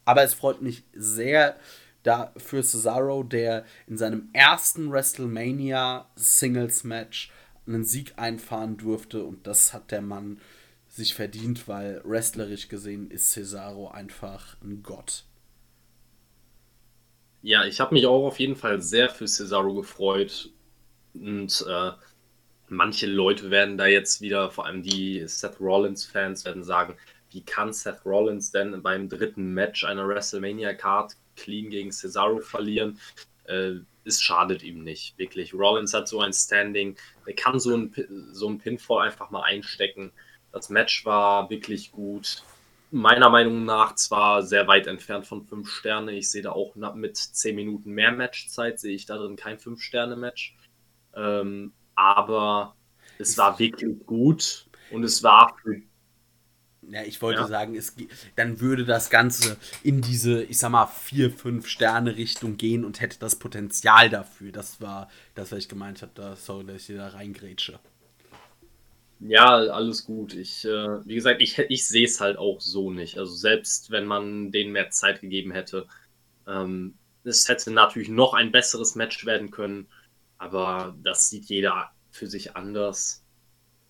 Aber 0.04 0.22
es 0.22 0.34
freut 0.34 0.62
mich 0.62 0.84
sehr 0.94 1.56
da 2.02 2.32
für 2.36 2.62
Cesaro, 2.62 3.24
der 3.24 3.64
in 3.86 3.98
seinem 3.98 4.28
ersten 4.32 4.92
WrestleMania 4.92 6.08
Singles 6.14 6.84
Match 6.84 7.32
einen 7.66 7.84
Sieg 7.84 8.14
einfahren 8.16 8.76
durfte 8.76 9.24
und 9.24 9.46
das 9.46 9.72
hat 9.72 9.90
der 9.90 10.02
Mann 10.02 10.40
sich 10.88 11.14
verdient, 11.14 11.66
weil 11.68 12.00
wrestlerisch 12.04 12.68
gesehen 12.68 13.10
ist 13.10 13.32
Cesaro 13.32 13.88
einfach 13.88 14.56
ein 14.62 14.82
Gott. 14.82 15.24
Ja, 17.42 17.64
ich 17.64 17.80
habe 17.80 17.94
mich 17.94 18.06
auch 18.06 18.26
auf 18.26 18.38
jeden 18.38 18.56
Fall 18.56 18.80
sehr 18.80 19.10
für 19.10 19.26
Cesaro 19.26 19.74
gefreut 19.74 20.50
und 21.14 21.64
äh, 21.68 21.90
manche 22.68 23.06
Leute 23.06 23.50
werden 23.50 23.78
da 23.78 23.86
jetzt 23.86 24.20
wieder, 24.20 24.50
vor 24.50 24.66
allem 24.66 24.82
die 24.82 25.26
Seth 25.26 25.60
Rollins-Fans, 25.60 26.44
werden 26.44 26.64
sagen, 26.64 26.94
wie 27.30 27.42
kann 27.42 27.72
Seth 27.72 28.04
Rollins 28.04 28.50
denn 28.50 28.82
beim 28.82 29.08
dritten 29.08 29.52
Match 29.52 29.84
einer 29.84 30.06
WrestleMania-Card 30.08 31.16
clean 31.36 31.70
gegen 31.70 31.92
Cesaro 31.92 32.40
verlieren? 32.40 32.98
Äh, 33.44 33.80
es 34.04 34.22
schadet 34.22 34.62
ihm 34.62 34.84
nicht, 34.84 35.18
wirklich. 35.18 35.52
Rollins 35.52 35.92
hat 35.92 36.08
so 36.08 36.20
ein 36.20 36.32
Standing, 36.32 36.96
der 37.26 37.34
kann 37.34 37.58
so 37.58 37.76
ein, 37.76 37.92
so 38.32 38.48
ein 38.48 38.58
Pinfall 38.58 39.06
einfach 39.06 39.30
mal 39.30 39.42
einstecken. 39.42 40.12
Das 40.52 40.70
Match 40.70 41.04
war 41.04 41.50
wirklich 41.50 41.90
gut. 41.90 42.42
Meiner 42.92 43.28
Meinung 43.28 43.64
nach 43.64 43.96
zwar 43.96 44.42
sehr 44.44 44.68
weit 44.68 44.86
entfernt 44.86 45.26
von 45.26 45.44
5 45.44 45.68
Sterne. 45.68 46.12
Ich 46.12 46.30
sehe 46.30 46.42
da 46.42 46.52
auch 46.52 46.76
mit 46.94 47.16
10 47.16 47.56
Minuten 47.56 47.90
mehr 47.90 48.12
Matchzeit, 48.12 48.78
sehe 48.78 48.94
ich 48.94 49.06
da 49.06 49.16
drin 49.16 49.36
kein 49.36 49.58
5-Sterne-Match. 49.58 50.54
Ähm, 51.14 51.72
aber 51.96 52.76
es 53.18 53.36
war 53.36 53.58
wirklich 53.58 54.06
gut 54.06 54.66
und 54.90 55.02
es 55.02 55.22
war 55.22 55.56
für 55.60 55.82
ja, 56.88 57.02
ich 57.02 57.20
wollte 57.20 57.40
ja. 57.40 57.48
sagen, 57.48 57.74
es, 57.74 57.94
dann 58.36 58.60
würde 58.60 58.84
das 58.84 59.10
Ganze 59.10 59.56
in 59.82 60.02
diese, 60.02 60.44
ich 60.44 60.58
sag 60.58 60.70
mal, 60.70 60.86
4, 60.86 61.32
5 61.32 61.66
Sterne 61.66 62.16
Richtung 62.16 62.56
gehen 62.56 62.84
und 62.84 63.00
hätte 63.00 63.18
das 63.18 63.36
Potenzial 63.36 64.08
dafür. 64.08 64.52
Das 64.52 64.80
war 64.80 65.08
das, 65.34 65.50
was 65.50 65.60
ich 65.60 65.68
gemeint 65.68 66.02
habe. 66.02 66.12
Da, 66.14 66.36
sorry, 66.36 66.64
dass 66.64 66.88
ich 66.88 66.96
da 66.96 67.08
reingrätsche. 67.08 67.80
Ja, 69.18 69.56
alles 69.56 70.04
gut. 70.04 70.34
Ich, 70.34 70.64
äh, 70.64 71.06
wie 71.06 71.14
gesagt, 71.14 71.40
ich, 71.40 71.58
ich 71.58 71.88
sehe 71.88 72.04
es 72.04 72.20
halt 72.20 72.36
auch 72.36 72.60
so 72.60 72.92
nicht. 72.92 73.18
Also 73.18 73.34
selbst 73.34 73.90
wenn 73.90 74.04
man 74.04 74.52
denen 74.52 74.72
mehr 74.72 74.90
Zeit 74.90 75.20
gegeben 75.20 75.50
hätte, 75.50 75.86
ähm, 76.46 76.94
es 77.24 77.48
hätte 77.48 77.72
natürlich 77.72 78.10
noch 78.10 78.34
ein 78.34 78.52
besseres 78.52 78.94
Match 78.94 79.26
werden 79.26 79.50
können, 79.50 79.88
aber 80.38 80.96
das 81.02 81.28
sieht 81.28 81.46
jeder 81.46 81.90
für 82.10 82.26
sich 82.26 82.56
anders. 82.56 83.24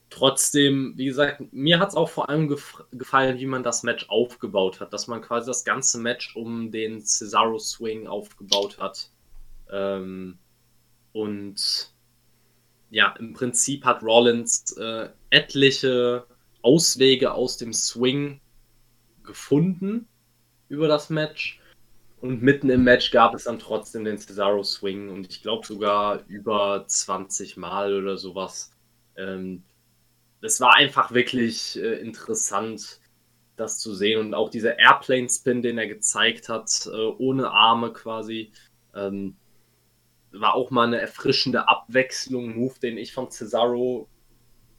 Trotzdem, 0.09 0.95
wie 0.97 1.07
gesagt, 1.07 1.43
mir 1.53 1.81
hat 1.81 1.91
es 1.91 1.95
auch 1.97 2.09
vor 2.09 2.29
allem 2.29 2.49
gef 2.49 2.83
gefallen, 2.93 3.39
wie 3.39 3.47
man 3.47 3.65
das 3.65 3.83
Match 3.83 4.09
aufgebaut 4.09 4.81
hat, 4.81 4.93
dass 4.93 5.09
man 5.09 5.21
quasi 5.21 5.49
das 5.49 5.65
ganze 5.65 5.99
Match 5.99 6.37
um 6.37 6.71
den 6.71 7.05
Cesaro 7.05 7.59
Swing 7.59 8.07
aufgebaut 8.07 8.79
hat. 8.79 9.11
Ähm, 9.71 10.39
und 11.13 11.93
ja, 12.91 13.15
im 13.19 13.33
Prinzip 13.33 13.85
hat 13.85 14.03
Rollins 14.03 14.77
äh, 14.77 15.09
etliche 15.31 16.27
Auswege 16.63 17.33
aus 17.33 17.57
dem 17.57 17.73
Swing 17.73 18.41
gefunden 19.25 20.07
über 20.69 20.87
das 20.87 21.11
Match. 21.11 21.61
Und 22.21 22.43
mitten 22.43 22.71
im 22.71 22.85
Match 22.85 23.11
gab 23.11 23.35
es 23.35 23.45
dann 23.45 23.59
trotzdem 23.59 24.05
den 24.05 24.19
Cesaro 24.19 24.63
Swing 24.63 25.11
und 25.11 25.29
ich 25.31 25.43
glaube 25.43 25.67
sogar 25.67 26.25
über 26.29 26.85
20 26.87 27.57
Mal 27.57 27.95
oder 27.95 28.17
sowas. 28.17 28.73
Ähm, 29.17 29.63
es 30.41 30.61
war 30.61 30.75
einfach 30.75 31.13
wirklich 31.13 31.79
äh, 31.79 32.01
interessant, 32.01 33.01
das 33.57 33.79
zu 33.79 33.95
sehen. 33.95 34.21
Und 34.21 34.35
auch 34.35 34.51
dieser 34.51 34.79
Airplane-Spin, 34.79 35.63
den 35.63 35.79
er 35.79 35.89
gezeigt 35.89 36.49
hat, 36.49 36.87
äh, 36.87 36.97
ohne 37.19 37.51
Arme 37.51 37.93
quasi, 37.93 38.53
ähm, 38.95 39.37
war 40.33 40.55
auch 40.55 40.71
mal 40.71 40.87
eine 40.87 41.01
erfrischende 41.01 41.69
Abwechslung. 41.69 42.57
Move, 42.57 42.79
den 42.81 42.99
ich 42.99 43.13
von 43.13 43.31
Cesaro 43.31 44.09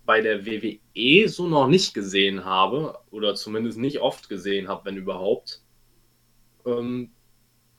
bei 0.05 0.21
der 0.21 0.45
WWE 0.45 1.27
so 1.27 1.47
noch 1.47 1.67
nicht 1.67 1.93
gesehen 1.93 2.45
habe. 2.45 2.97
Oder 3.11 3.35
zumindest 3.35 3.77
nicht 3.77 3.99
oft 3.99 4.29
gesehen 4.29 4.67
habe, 4.67 4.85
wenn 4.85 4.97
überhaupt. 4.97 5.61
Ähm, 6.65 7.11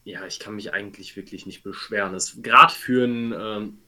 ja, 0.08 0.26
ich 0.26 0.38
kann 0.38 0.54
mich 0.54 0.72
eigentlich 0.72 1.16
wirklich 1.16 1.46
nicht 1.46 1.62
beschweren. 1.62 2.16
Gerade 2.42 2.72
für 2.72 3.04
ein 3.04 3.32
ähm, 3.32 3.78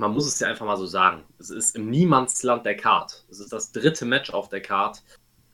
man 0.00 0.12
muss 0.14 0.26
es 0.26 0.40
ja 0.40 0.48
einfach 0.48 0.66
mal 0.66 0.78
so 0.78 0.86
sagen. 0.86 1.24
Es 1.38 1.50
ist 1.50 1.76
im 1.76 1.90
Niemandsland 1.90 2.64
der 2.64 2.76
Card. 2.76 3.24
Es 3.30 3.38
ist 3.38 3.52
das 3.52 3.70
dritte 3.70 4.06
Match 4.06 4.30
auf 4.30 4.48
der 4.48 4.62
Card. 4.62 5.04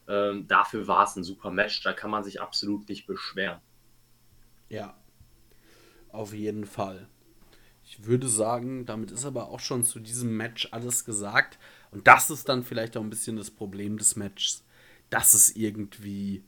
Ähm, 0.08 0.46
dafür 0.46 0.86
war 0.86 1.04
es 1.04 1.16
ein 1.16 1.24
super 1.24 1.50
Match. 1.50 1.82
Da 1.82 1.92
kann 1.92 2.12
man 2.12 2.22
sich 2.22 2.40
absolut 2.40 2.88
nicht 2.88 3.06
beschweren. 3.06 3.60
Ja, 4.68 4.96
auf 6.10 6.32
jeden 6.32 6.64
Fall. 6.64 7.08
Ich 7.82 8.04
würde 8.04 8.28
sagen, 8.28 8.86
damit 8.86 9.10
ist 9.10 9.24
aber 9.24 9.48
auch 9.48 9.60
schon 9.60 9.84
zu 9.84 9.98
diesem 9.98 10.36
Match 10.36 10.68
alles 10.70 11.04
gesagt. 11.04 11.58
Und 11.90 12.06
das 12.06 12.30
ist 12.30 12.48
dann 12.48 12.62
vielleicht 12.62 12.96
auch 12.96 13.02
ein 13.02 13.10
bisschen 13.10 13.36
das 13.36 13.50
Problem 13.50 13.98
des 13.98 14.14
Matches, 14.14 14.64
dass 15.10 15.34
es 15.34 15.56
irgendwie 15.56 16.44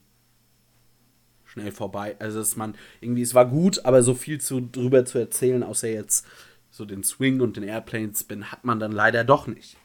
schnell 1.49 1.73
vorbei, 1.73 2.17
also 2.19 2.39
dass 2.39 2.57
man 2.57 2.77
irgendwie, 3.01 3.23
es 3.23 3.35
war 3.35 3.47
gut, 3.47 3.85
aber 3.85 4.03
so 4.03 4.15
viel 4.15 4.41
zu, 4.41 4.61
drüber 4.61 5.05
zu 5.05 5.19
erzählen, 5.19 5.63
außer 5.63 5.89
jetzt 5.89 6.27
so 6.71 6.85
den 6.85 7.03
Swing 7.03 7.41
und 7.41 7.57
den 7.57 7.65
Airplane 7.65 8.13
Spin 8.15 8.53
hat 8.53 8.65
man 8.65 8.79
dann 8.79 8.93
leider 8.93 9.25
doch 9.25 9.47
nicht. 9.47 9.77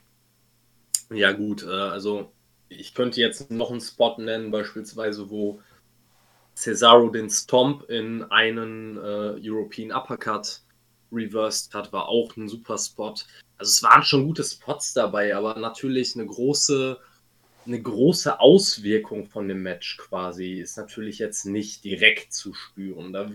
Ja, 1.10 1.32
gut, 1.32 1.64
äh, 1.64 1.70
also 1.70 2.32
ich 2.70 2.94
könnte 2.94 3.22
jetzt 3.22 3.50
noch 3.52 3.72
einen 3.72 3.82
Spot 3.82 4.16
nennen, 4.18 4.52
beispielsweise, 4.52 5.30
wo 5.30 5.62
Cesaro 6.56 7.10
den 7.10 7.30
Stomp 7.30 7.90
in 7.90 8.24
einen 8.24 8.98
äh, 8.98 9.40
European 9.42 9.92
Uppercut 9.92 10.62
reversed 11.12 11.74
hat, 11.74 11.94
war 11.94 12.08
auch 12.08 12.36
ein 12.36 12.48
super 12.48 12.78
Spot. 12.78 13.14
Also 13.58 13.70
es 13.70 13.84
waren 13.84 14.04
schon 14.04 14.26
gute 14.26 14.44
Spots 14.44 14.94
dabei, 14.94 15.36
aber 15.36 15.58
natürlich 15.60 16.16
eine 16.16 16.26
große, 16.26 16.98
eine 17.66 17.82
große 17.82 18.40
Auswirkung 18.40 19.26
von 19.26 19.48
dem 19.48 19.64
Match 19.64 19.98
quasi 19.98 20.54
ist 20.60 20.78
natürlich 20.78 21.20
jetzt 21.20 21.46
nicht 21.46 21.84
direkt 21.84 22.34
zu 22.34 22.54
spüren. 22.54 23.14
Da 23.14 23.30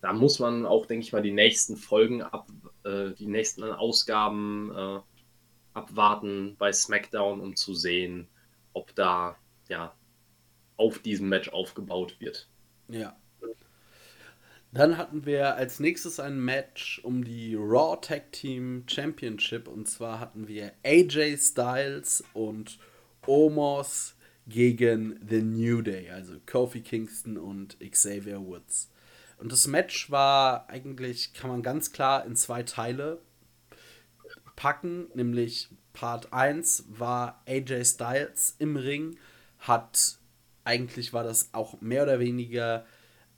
da 0.00 0.12
muss 0.12 0.38
man 0.38 0.66
auch, 0.66 0.86
denke 0.86 1.04
ich 1.04 1.12
mal, 1.12 1.22
die 1.22 1.32
nächsten 1.32 1.76
Folgen 1.76 2.22
ab, 2.22 2.48
äh, 2.84 3.10
die 3.12 3.26
nächsten 3.26 3.64
Ausgaben 3.64 4.70
äh, 4.70 5.00
abwarten 5.72 6.54
bei 6.58 6.72
SmackDown, 6.72 7.40
um 7.40 7.56
zu 7.56 7.74
sehen, 7.74 8.28
ob 8.72 8.94
da 8.94 9.36
ja 9.68 9.94
auf 10.76 10.98
diesem 11.00 11.28
Match 11.28 11.48
aufgebaut 11.48 12.20
wird. 12.20 12.48
Ja. 12.88 13.16
Dann 14.72 14.98
hatten 14.98 15.24
wir 15.24 15.56
als 15.56 15.80
nächstes 15.80 16.20
ein 16.20 16.38
Match 16.38 17.00
um 17.02 17.24
die 17.24 17.54
Raw 17.54 17.98
Tag 18.00 18.30
Team 18.30 18.84
Championship 18.86 19.66
und 19.66 19.88
zwar 19.88 20.20
hatten 20.20 20.46
wir 20.46 20.72
AJ 20.84 21.38
Styles 21.38 22.22
und 22.34 22.78
Omos 23.26 24.14
gegen 24.46 25.18
The 25.28 25.42
New 25.42 25.82
Day, 25.82 26.10
also 26.10 26.34
Kofi 26.46 26.80
Kingston 26.80 27.36
und 27.36 27.78
Xavier 27.80 28.40
Woods. 28.40 28.90
Und 29.38 29.52
das 29.52 29.66
Match 29.66 30.10
war 30.10 30.68
eigentlich, 30.70 31.34
kann 31.34 31.50
man 31.50 31.62
ganz 31.62 31.92
klar 31.92 32.24
in 32.24 32.36
zwei 32.36 32.62
Teile 32.62 33.20
packen, 34.54 35.08
nämlich 35.14 35.68
Part 35.92 36.32
1 36.32 36.84
war 36.88 37.42
AJ 37.46 37.84
Styles 37.84 38.56
im 38.58 38.76
Ring, 38.76 39.18
hat 39.58 40.18
eigentlich 40.64 41.12
war 41.12 41.22
das 41.22 41.50
auch 41.52 41.80
mehr 41.80 42.02
oder 42.02 42.18
weniger 42.18 42.84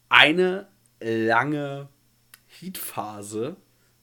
eine 0.09 0.69
lange 1.01 1.89
Heatphase 2.47 3.57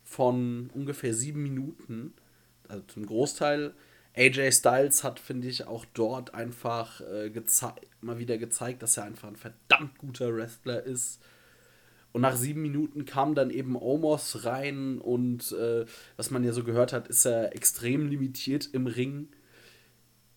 von 0.04 0.70
ungefähr 0.74 1.14
sieben 1.14 1.44
Minuten, 1.44 2.14
also 2.68 2.84
zum 2.84 3.06
Großteil. 3.06 3.74
AJ 4.16 4.52
Styles 4.54 5.04
hat, 5.04 5.20
finde 5.20 5.48
ich, 5.48 5.68
auch 5.68 5.86
dort 5.94 6.34
einfach 6.34 7.02
äh, 7.02 7.32
mal 8.02 8.18
wieder 8.18 8.38
gezeigt, 8.38 8.82
dass 8.84 8.98
er 8.98 9.04
einfach 9.04 9.28
ein 9.28 9.36
verdammt 9.36 9.98
guter 9.98 10.36
Wrestler 10.36 10.84
ist 10.84 11.20
und 12.16 12.22
nach 12.22 12.38
sieben 12.38 12.62
Minuten 12.62 13.04
kam 13.04 13.36
dann 13.36 13.50
eben 13.50 13.76
Omos 13.76 14.46
rein 14.46 15.00
und 15.00 15.52
äh, 15.52 15.86
was 16.16 16.32
man 16.32 16.46
ja 16.46 16.54
so 16.54 16.64
gehört 16.64 16.94
hat, 16.94 17.10
ist 17.10 17.26
er 17.26 17.54
extrem 17.54 18.08
limitiert 18.08 18.70
im 18.72 18.88
Ring. 18.88 19.28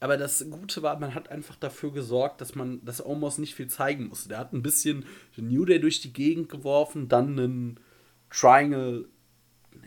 Aber 0.00 0.16
das 0.16 0.44
Gute 0.50 0.82
war, 0.82 0.98
man 0.98 1.14
hat 1.14 1.28
einfach 1.28 1.54
dafür 1.54 1.92
gesorgt, 1.92 2.40
dass 2.40 2.56
man, 2.56 2.84
dass 2.84 3.06
Omos 3.06 3.38
nicht 3.38 3.54
viel 3.54 3.68
zeigen 3.68 4.08
musste. 4.08 4.28
Der 4.28 4.38
hat 4.38 4.52
ein 4.52 4.62
bisschen 4.62 5.04
New 5.36 5.64
Day 5.64 5.78
durch 5.78 6.00
die 6.00 6.12
Gegend 6.12 6.48
geworfen, 6.48 7.08
dann 7.08 7.38
einen 7.38 7.80
Triangle, 8.28 9.06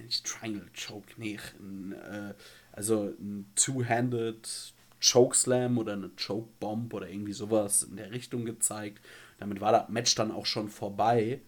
nicht 0.01 0.25
Triangle 0.25 0.67
Choke, 0.73 1.11
nee, 1.17 1.39
ein, 1.59 1.91
äh, 1.91 2.33
also 2.81 3.13
ein 3.19 3.45
Two-Handed 3.55 4.73
Chokeslam 4.99 5.77
oder 5.77 5.93
eine 5.93 6.09
Choke 6.09 6.49
Bomb 6.59 6.91
oder 6.95 7.07
irgendwie 7.07 7.33
sowas 7.33 7.83
in 7.83 7.95
der 7.95 8.11
Richtung 8.11 8.43
gezeigt. 8.43 9.05
Damit 9.37 9.61
war 9.61 9.71
das 9.71 9.89
Match 9.89 10.15
dann 10.15 10.31
auch 10.31 10.47
schon 10.47 10.67
vorbei. 10.67 11.41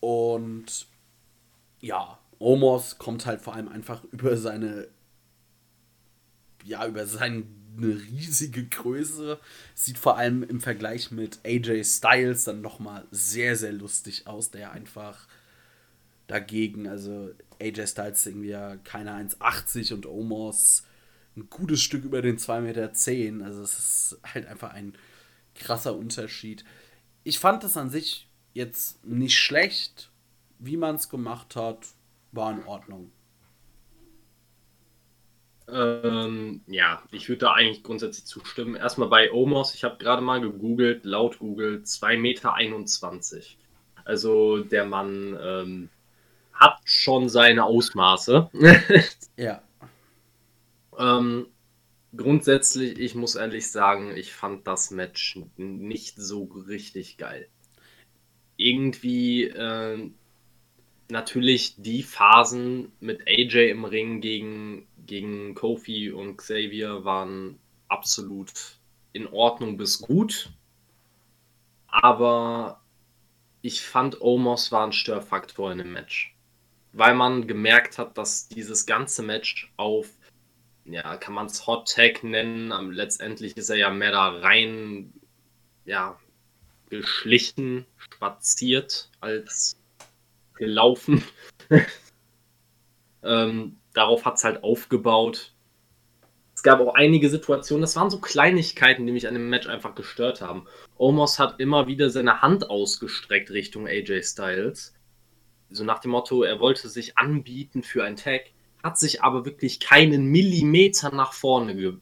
Und 0.00 0.86
ja, 1.82 2.18
Omos 2.38 2.96
kommt 2.96 3.26
halt 3.26 3.42
vor 3.42 3.54
allem 3.54 3.68
einfach 3.68 4.02
über 4.12 4.38
seine, 4.38 4.88
ja, 6.64 6.86
über 6.86 7.06
seine 7.06 7.44
riesige 7.78 8.64
Größe. 8.64 9.38
Sieht 9.74 9.98
vor 9.98 10.16
allem 10.16 10.42
im 10.42 10.62
Vergleich 10.62 11.10
mit 11.10 11.40
AJ 11.44 11.84
Styles 11.84 12.44
dann 12.44 12.62
nochmal 12.62 13.06
sehr, 13.10 13.56
sehr 13.56 13.72
lustig 13.72 14.26
aus, 14.26 14.50
der 14.50 14.72
einfach 14.72 15.28
dagegen, 16.28 16.88
also 16.88 17.30
AJ 17.60 17.88
Styles 17.88 18.26
irgendwie 18.26 18.48
ja 18.48 18.76
keine 18.76 19.12
1,80 19.12 19.94
und 19.94 20.06
Omos 20.06 20.84
ein 21.36 21.48
gutes 21.48 21.80
Stück 21.82 22.04
über 22.04 22.22
den 22.22 22.38
2,10 22.38 22.60
Meter. 22.60 23.46
Also 23.46 23.62
es 23.62 23.78
ist 23.78 24.20
halt 24.24 24.46
einfach 24.46 24.72
ein 24.72 24.94
krasser 25.54 25.96
Unterschied. 25.96 26.64
Ich 27.22 27.38
fand 27.38 27.62
das 27.62 27.76
an 27.76 27.90
sich 27.90 28.28
jetzt 28.52 29.04
nicht 29.04 29.38
schlecht, 29.38 30.10
wie 30.58 30.76
man 30.76 30.96
es 30.96 31.08
gemacht 31.08 31.56
hat, 31.56 31.86
war 32.32 32.52
in 32.52 32.64
Ordnung. 32.64 33.12
Ähm, 35.68 36.62
ja, 36.66 37.02
ich 37.12 37.28
würde 37.28 37.40
da 37.40 37.52
eigentlich 37.52 37.84
grundsätzlich 37.84 38.26
zustimmen. 38.26 38.74
Erstmal 38.74 39.08
bei 39.08 39.32
Omos, 39.32 39.74
ich 39.74 39.84
habe 39.84 39.98
gerade 39.98 40.22
mal 40.22 40.40
gegoogelt, 40.40 41.04
laut 41.04 41.38
Google 41.38 41.82
2,21 41.84 42.16
Meter. 42.18 42.54
Also 44.04 44.64
der 44.64 44.84
Mann 44.84 45.38
ähm, 45.40 45.88
hat 46.60 46.78
schon 46.84 47.28
seine 47.28 47.64
Ausmaße. 47.64 48.50
ja. 49.36 49.62
Ähm, 50.98 51.46
grundsätzlich, 52.14 52.98
ich 52.98 53.14
muss 53.14 53.34
ehrlich 53.34 53.70
sagen, 53.70 54.16
ich 54.16 54.32
fand 54.32 54.66
das 54.66 54.90
Match 54.90 55.38
nicht 55.56 56.16
so 56.16 56.44
richtig 56.44 57.16
geil 57.16 57.48
irgendwie 58.60 59.44
äh, 59.44 60.10
natürlich 61.08 61.74
die 61.78 62.02
Phasen 62.02 62.92
mit 63.00 63.26
AJ 63.26 63.70
im 63.70 63.84
Ring 63.84 64.20
gegen, 64.20 64.86
gegen 65.06 65.54
Kofi 65.54 66.12
und 66.12 66.36
Xavier 66.36 67.04
waren 67.04 67.58
absolut 67.88 68.78
in 69.12 69.26
Ordnung 69.26 69.76
bis 69.76 70.00
gut. 70.00 70.50
Aber 71.88 72.80
ich 73.62 73.80
fand 73.80 74.20
Omos 74.20 74.70
war 74.70 74.86
ein 74.86 74.92
Störfaktor 74.92 75.72
in 75.72 75.78
dem 75.78 75.92
Match. 75.92 76.36
Weil 76.92 77.14
man 77.14 77.46
gemerkt 77.46 77.98
hat, 77.98 78.18
dass 78.18 78.48
dieses 78.48 78.86
ganze 78.86 79.22
Match 79.22 79.72
auf 79.76 80.08
ja, 80.84 81.16
kann 81.16 81.34
man 81.34 81.46
es 81.46 81.66
Hot 81.66 81.92
Tag 81.92 82.24
nennen. 82.24 82.70
Letztendlich 82.92 83.56
ist 83.56 83.70
er 83.70 83.76
ja 83.76 83.90
mehr 83.90 84.12
da 84.12 84.28
rein, 84.28 85.12
ja, 85.84 86.18
geschlichen, 86.88 87.86
spaziert 87.96 89.10
als 89.20 89.76
gelaufen. 90.54 91.22
ähm, 93.22 93.76
darauf 93.94 94.24
hat 94.24 94.36
es 94.36 94.44
halt 94.44 94.64
aufgebaut. 94.64 95.52
Es 96.54 96.62
gab 96.62 96.80
auch 96.80 96.94
einige 96.94 97.30
Situationen, 97.30 97.80
das 97.80 97.96
waren 97.96 98.10
so 98.10 98.20
Kleinigkeiten, 98.20 99.06
die 99.06 99.12
mich 99.12 99.26
an 99.26 99.34
dem 99.34 99.48
Match 99.48 99.66
einfach 99.66 99.94
gestört 99.94 100.42
haben. 100.42 100.66
Omos 100.98 101.38
hat 101.38 101.58
immer 101.58 101.86
wieder 101.86 102.10
seine 102.10 102.42
Hand 102.42 102.68
ausgestreckt 102.68 103.50
Richtung 103.50 103.86
AJ 103.86 104.24
Styles. 104.24 104.92
So 105.70 105.84
nach 105.84 106.00
dem 106.00 106.10
Motto, 106.10 106.42
er 106.42 106.60
wollte 106.60 106.88
sich 106.88 107.16
anbieten 107.18 107.82
für 107.82 108.04
ein 108.04 108.16
Tag, 108.16 108.50
hat 108.82 108.98
sich 108.98 109.22
aber 109.22 109.44
wirklich 109.44 109.80
keinen 109.80 110.26
Millimeter 110.26 111.14
nach 111.14 111.32
vorne 111.32 111.76
ge 111.76 111.94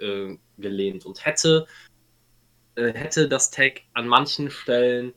äh, 0.00 0.36
gelehnt 0.58 1.06
und 1.06 1.24
hätte, 1.24 1.66
äh, 2.74 2.92
hätte 2.92 3.28
das 3.28 3.50
Tag 3.50 3.82
an 3.94 4.08
manchen 4.08 4.50
Stellen 4.50 5.12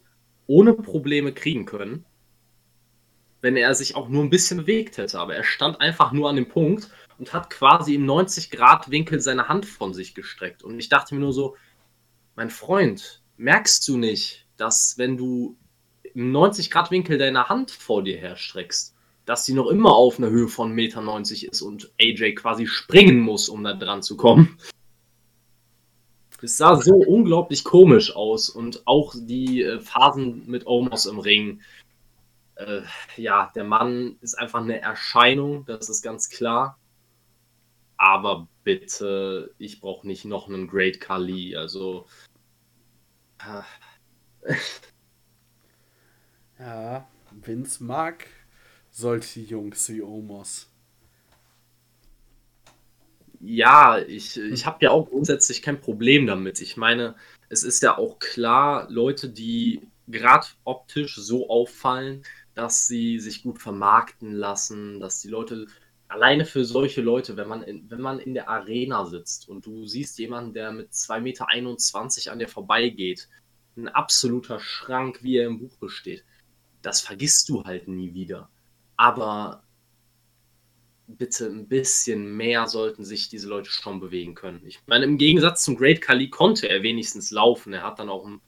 ohne 0.47 0.73
Probleme 0.73 1.33
kriegen 1.33 1.65
können 1.65 2.05
wenn 3.41 3.57
er 3.57 3.73
sich 3.73 3.95
auch 3.95 4.07
nur 4.07 4.23
ein 4.23 4.29
bisschen 4.29 4.57
bewegt 4.57 4.97
hätte. 4.97 5.19
Aber 5.19 5.35
er 5.35 5.43
stand 5.43 5.81
einfach 5.81 6.11
nur 6.11 6.29
an 6.29 6.35
dem 6.35 6.47
Punkt 6.47 6.89
und 7.17 7.33
hat 7.33 7.49
quasi 7.49 7.95
im 7.95 8.05
90-Grad-Winkel 8.05 9.19
seine 9.19 9.47
Hand 9.47 9.65
von 9.65 9.93
sich 9.93 10.15
gestreckt. 10.15 10.63
Und 10.63 10.79
ich 10.79 10.89
dachte 10.89 11.15
mir 11.15 11.21
nur 11.21 11.33
so, 11.33 11.55
mein 12.35 12.49
Freund, 12.49 13.23
merkst 13.37 13.87
du 13.87 13.97
nicht, 13.97 14.47
dass 14.57 14.97
wenn 14.97 15.17
du 15.17 15.57
im 16.15 16.31
90-Grad-Winkel 16.35 17.17
deine 17.17 17.49
Hand 17.49 17.71
vor 17.71 18.03
dir 18.03 18.17
herstreckst, 18.17 18.95
dass 19.25 19.45
sie 19.45 19.53
noch 19.53 19.67
immer 19.67 19.93
auf 19.95 20.17
einer 20.17 20.29
Höhe 20.29 20.47
von 20.47 20.73
1,90 20.73 20.73
Meter 20.73 21.51
ist 21.51 21.61
und 21.61 21.91
AJ 21.99 22.35
quasi 22.35 22.67
springen 22.67 23.19
muss, 23.19 23.49
um 23.49 23.63
da 23.63 23.73
dran 23.73 24.01
zu 24.01 24.17
kommen. 24.17 24.57
Es 26.43 26.57
sah 26.57 26.75
so 26.75 26.95
unglaublich 26.95 27.63
komisch 27.63 28.15
aus 28.15 28.49
und 28.49 28.87
auch 28.87 29.13
die 29.15 29.61
äh, 29.61 29.79
Phasen 29.79 30.43
mit 30.47 30.65
Omos 30.65 31.05
im 31.05 31.19
Ring 31.19 31.61
äh, 32.61 32.81
ja, 33.17 33.51
der 33.55 33.63
Mann 33.63 34.17
ist 34.21 34.35
einfach 34.35 34.61
eine 34.61 34.81
Erscheinung, 34.81 35.65
das 35.65 35.89
ist 35.89 36.01
ganz 36.01 36.29
klar. 36.29 36.77
Aber 37.97 38.47
bitte, 38.63 39.53
ich 39.57 39.79
brauche 39.79 40.07
nicht 40.07 40.25
noch 40.25 40.47
einen 40.47 40.67
Great 40.67 40.99
Kali. 40.99 41.55
Also. 41.55 42.05
Äh. 43.39 44.55
Ja, 46.61 47.07
Vince 47.31 47.83
mag 47.83 48.27
solche 48.91 49.39
Jungs 49.39 49.89
wie 49.89 50.01
Omos. 50.01 50.67
Ja, 53.39 53.97
ich, 53.97 54.37
ich 54.37 54.65
habe 54.67 54.77
ja 54.85 54.91
auch 54.91 55.09
grundsätzlich 55.09 55.63
kein 55.63 55.81
Problem 55.81 56.27
damit. 56.27 56.61
Ich 56.61 56.77
meine, 56.77 57.15
es 57.49 57.63
ist 57.63 57.81
ja 57.81 57.97
auch 57.97 58.19
klar, 58.19 58.87
Leute, 58.91 59.29
die 59.29 59.81
gerade 60.07 60.45
optisch 60.63 61.15
so 61.15 61.49
auffallen, 61.49 62.23
dass 62.53 62.85
sie 62.87 63.19
sich 63.19 63.41
gut 63.41 63.59
vermarkten 63.59 64.33
lassen, 64.33 64.99
dass 64.99 65.21
die 65.21 65.29
Leute 65.29 65.65
alleine 66.07 66.45
für 66.45 66.65
solche 66.65 67.01
Leute, 67.01 67.37
wenn 67.37 67.47
man 67.47 67.63
in, 67.63 67.89
wenn 67.89 68.01
man 68.01 68.19
in 68.19 68.33
der 68.33 68.49
Arena 68.49 69.05
sitzt 69.05 69.49
und 69.49 69.65
du 69.65 69.87
siehst 69.87 70.19
jemanden, 70.19 70.53
der 70.53 70.71
mit 70.71 70.91
2,21 70.91 71.21
Meter 71.21 72.31
an 72.31 72.39
dir 72.39 72.47
vorbeigeht, 72.49 73.29
ein 73.77 73.87
absoluter 73.87 74.59
Schrank, 74.59 75.23
wie 75.23 75.37
er 75.37 75.47
im 75.47 75.59
Buch 75.59 75.77
besteht, 75.77 76.25
das 76.81 77.01
vergisst 77.01 77.49
du 77.49 77.63
halt 77.63 77.87
nie 77.87 78.13
wieder. 78.13 78.49
Aber 78.97 79.63
bitte 81.07 81.47
ein 81.47 81.67
bisschen 81.67 82.35
mehr 82.37 82.67
sollten 82.67 83.03
sich 83.03 83.29
diese 83.29 83.49
Leute 83.49 83.69
schon 83.69 83.99
bewegen 83.99 84.35
können. 84.35 84.61
Ich 84.65 84.79
meine, 84.87 85.05
im 85.05 85.17
Gegensatz 85.17 85.63
zum 85.63 85.75
Great 85.75 86.01
Kali 86.01 86.29
konnte 86.29 86.69
er 86.69 86.83
wenigstens 86.83 87.31
laufen. 87.31 87.73
Er 87.73 87.83
hat 87.83 87.99
dann 87.99 88.09
auch 88.09 88.25
ein 88.25 88.41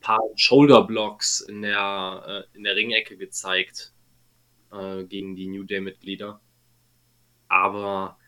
paar 0.00 0.20
Shoulder-Blocks 0.36 1.40
in 1.40 1.62
der, 1.62 2.46
äh, 2.52 2.56
in 2.56 2.64
der 2.64 2.76
Ringecke 2.76 3.16
gezeigt 3.16 3.92
äh, 4.72 5.04
gegen 5.04 5.36
die 5.36 5.48
New 5.48 5.64
Day-Mitglieder. 5.64 6.40
Aber 7.48 8.18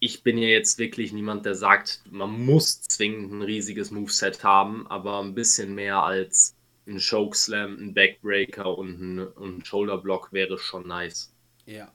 ich 0.00 0.22
bin 0.22 0.38
ja 0.38 0.48
jetzt 0.48 0.78
wirklich 0.78 1.12
niemand, 1.12 1.44
der 1.44 1.54
sagt, 1.54 2.02
man 2.10 2.30
muss 2.44 2.82
zwingend 2.82 3.32
ein 3.32 3.42
riesiges 3.42 3.90
Moveset 3.90 4.44
haben, 4.44 4.86
aber 4.86 5.20
ein 5.20 5.34
bisschen 5.34 5.74
mehr 5.74 6.02
als 6.02 6.56
ein 6.88 6.98
Chokeslam, 6.98 7.76
ein 7.78 7.94
Backbreaker 7.94 8.76
und 8.76 9.00
ein, 9.00 9.18
ein 9.40 9.64
Shoulderblock 9.64 10.32
wäre 10.32 10.58
schon 10.58 10.88
nice. 10.88 11.32
Ja. 11.66 11.92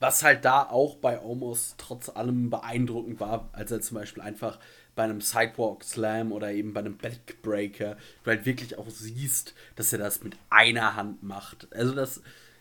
Was 0.00 0.22
halt 0.22 0.44
da 0.44 0.64
auch 0.64 0.96
bei 0.96 1.20
Omos 1.20 1.76
trotz 1.78 2.08
allem 2.08 2.50
beeindruckend 2.50 3.20
war, 3.20 3.48
als 3.52 3.70
er 3.70 3.80
zum 3.80 3.96
Beispiel 3.96 4.22
einfach 4.22 4.58
bei 4.94 5.04
einem 5.04 5.20
Sidewalk 5.20 5.84
Slam 5.84 6.32
oder 6.32 6.52
eben 6.52 6.72
bei 6.72 6.80
einem 6.80 6.96
Backbreaker, 6.96 7.96
du 8.24 8.30
halt 8.30 8.44
wirklich 8.44 8.76
auch 8.78 8.90
siehst, 8.90 9.54
dass 9.76 9.92
er 9.92 10.00
das 10.00 10.22
mit 10.22 10.36
einer 10.50 10.96
Hand 10.96 11.22
macht. 11.22 11.72
Also 11.72 11.94
das 11.94 12.20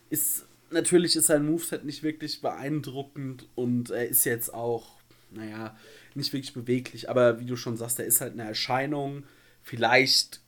ist, 0.09 0.45
natürlich 0.69 1.15
ist 1.15 1.27
sein 1.27 1.45
Moveset 1.45 1.83
nicht 1.83 2.03
wirklich 2.03 2.41
beeindruckend 2.41 3.47
und 3.55 3.89
er 3.89 4.07
ist 4.07 4.23
jetzt 4.23 4.53
auch, 4.53 4.99
naja, 5.31 5.75
nicht 6.13 6.31
wirklich 6.33 6.53
beweglich, 6.53 7.09
aber 7.09 7.39
wie 7.39 7.45
du 7.45 7.55
schon 7.55 7.75
sagst, 7.75 7.99
er 7.99 8.05
ist 8.05 8.21
halt 8.21 8.33
eine 8.33 8.43
Erscheinung. 8.43 9.23
Vielleicht 9.63 10.40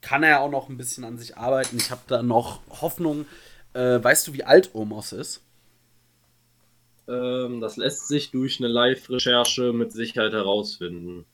kann 0.00 0.22
er 0.22 0.40
auch 0.40 0.50
noch 0.50 0.68
ein 0.68 0.76
bisschen 0.76 1.04
an 1.04 1.18
sich 1.18 1.36
arbeiten. 1.36 1.76
Ich 1.76 1.90
habe 1.90 2.02
da 2.06 2.22
noch 2.22 2.60
Hoffnung. 2.80 3.26
Äh, 3.74 4.02
weißt 4.02 4.26
du, 4.28 4.32
wie 4.32 4.44
alt 4.44 4.74
Omos 4.74 5.12
ist? 5.12 5.42
Ähm, 7.08 7.60
das 7.60 7.76
lässt 7.76 8.08
sich 8.08 8.30
durch 8.30 8.60
eine 8.60 8.68
Live-Recherche 8.68 9.72
mit 9.72 9.92
Sicherheit 9.92 10.32
herausfinden. 10.32 11.24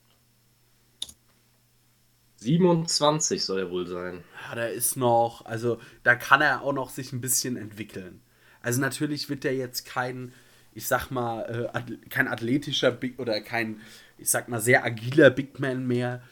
27 2.39 3.45
soll 3.45 3.61
er 3.61 3.71
wohl 3.71 3.87
sein. 3.87 4.23
Ja, 4.49 4.55
der 4.55 4.73
ist 4.73 4.97
noch, 4.97 5.45
also 5.45 5.81
da 6.03 6.15
kann 6.15 6.41
er 6.41 6.63
auch 6.63 6.73
noch 6.73 6.91
sich 6.91 7.13
ein 7.13 7.21
bisschen 7.21 7.57
entwickeln. 7.57 8.21
Also 8.63 8.81
natürlich 8.81 9.29
wird 9.29 9.45
er 9.45 9.55
jetzt 9.55 9.87
kein, 9.87 10.33
ich 10.75 10.87
sag 10.87 11.11
mal, 11.11 11.71
äh, 11.73 12.09
kein 12.09 12.29
athletischer 12.29 12.91
Big 12.91 13.19
oder 13.19 13.41
kein, 13.41 13.81
ich 14.19 14.31
sag 14.31 14.49
mal, 14.49 14.61
sehr 14.61 14.85
agiler 14.85 15.31
Big 15.31 15.59
Man 15.61 15.87
mehr. 15.87 16.23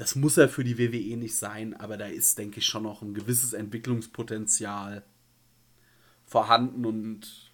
Das 0.00 0.14
muss 0.14 0.38
er 0.38 0.48
für 0.48 0.64
die 0.64 0.78
WWE 0.78 1.18
nicht 1.18 1.36
sein, 1.36 1.76
aber 1.76 1.98
da 1.98 2.06
ist, 2.06 2.38
denke 2.38 2.60
ich, 2.60 2.64
schon 2.64 2.84
noch 2.84 3.02
ein 3.02 3.12
gewisses 3.12 3.52
Entwicklungspotenzial 3.52 5.04
vorhanden 6.24 6.86
und 6.86 7.52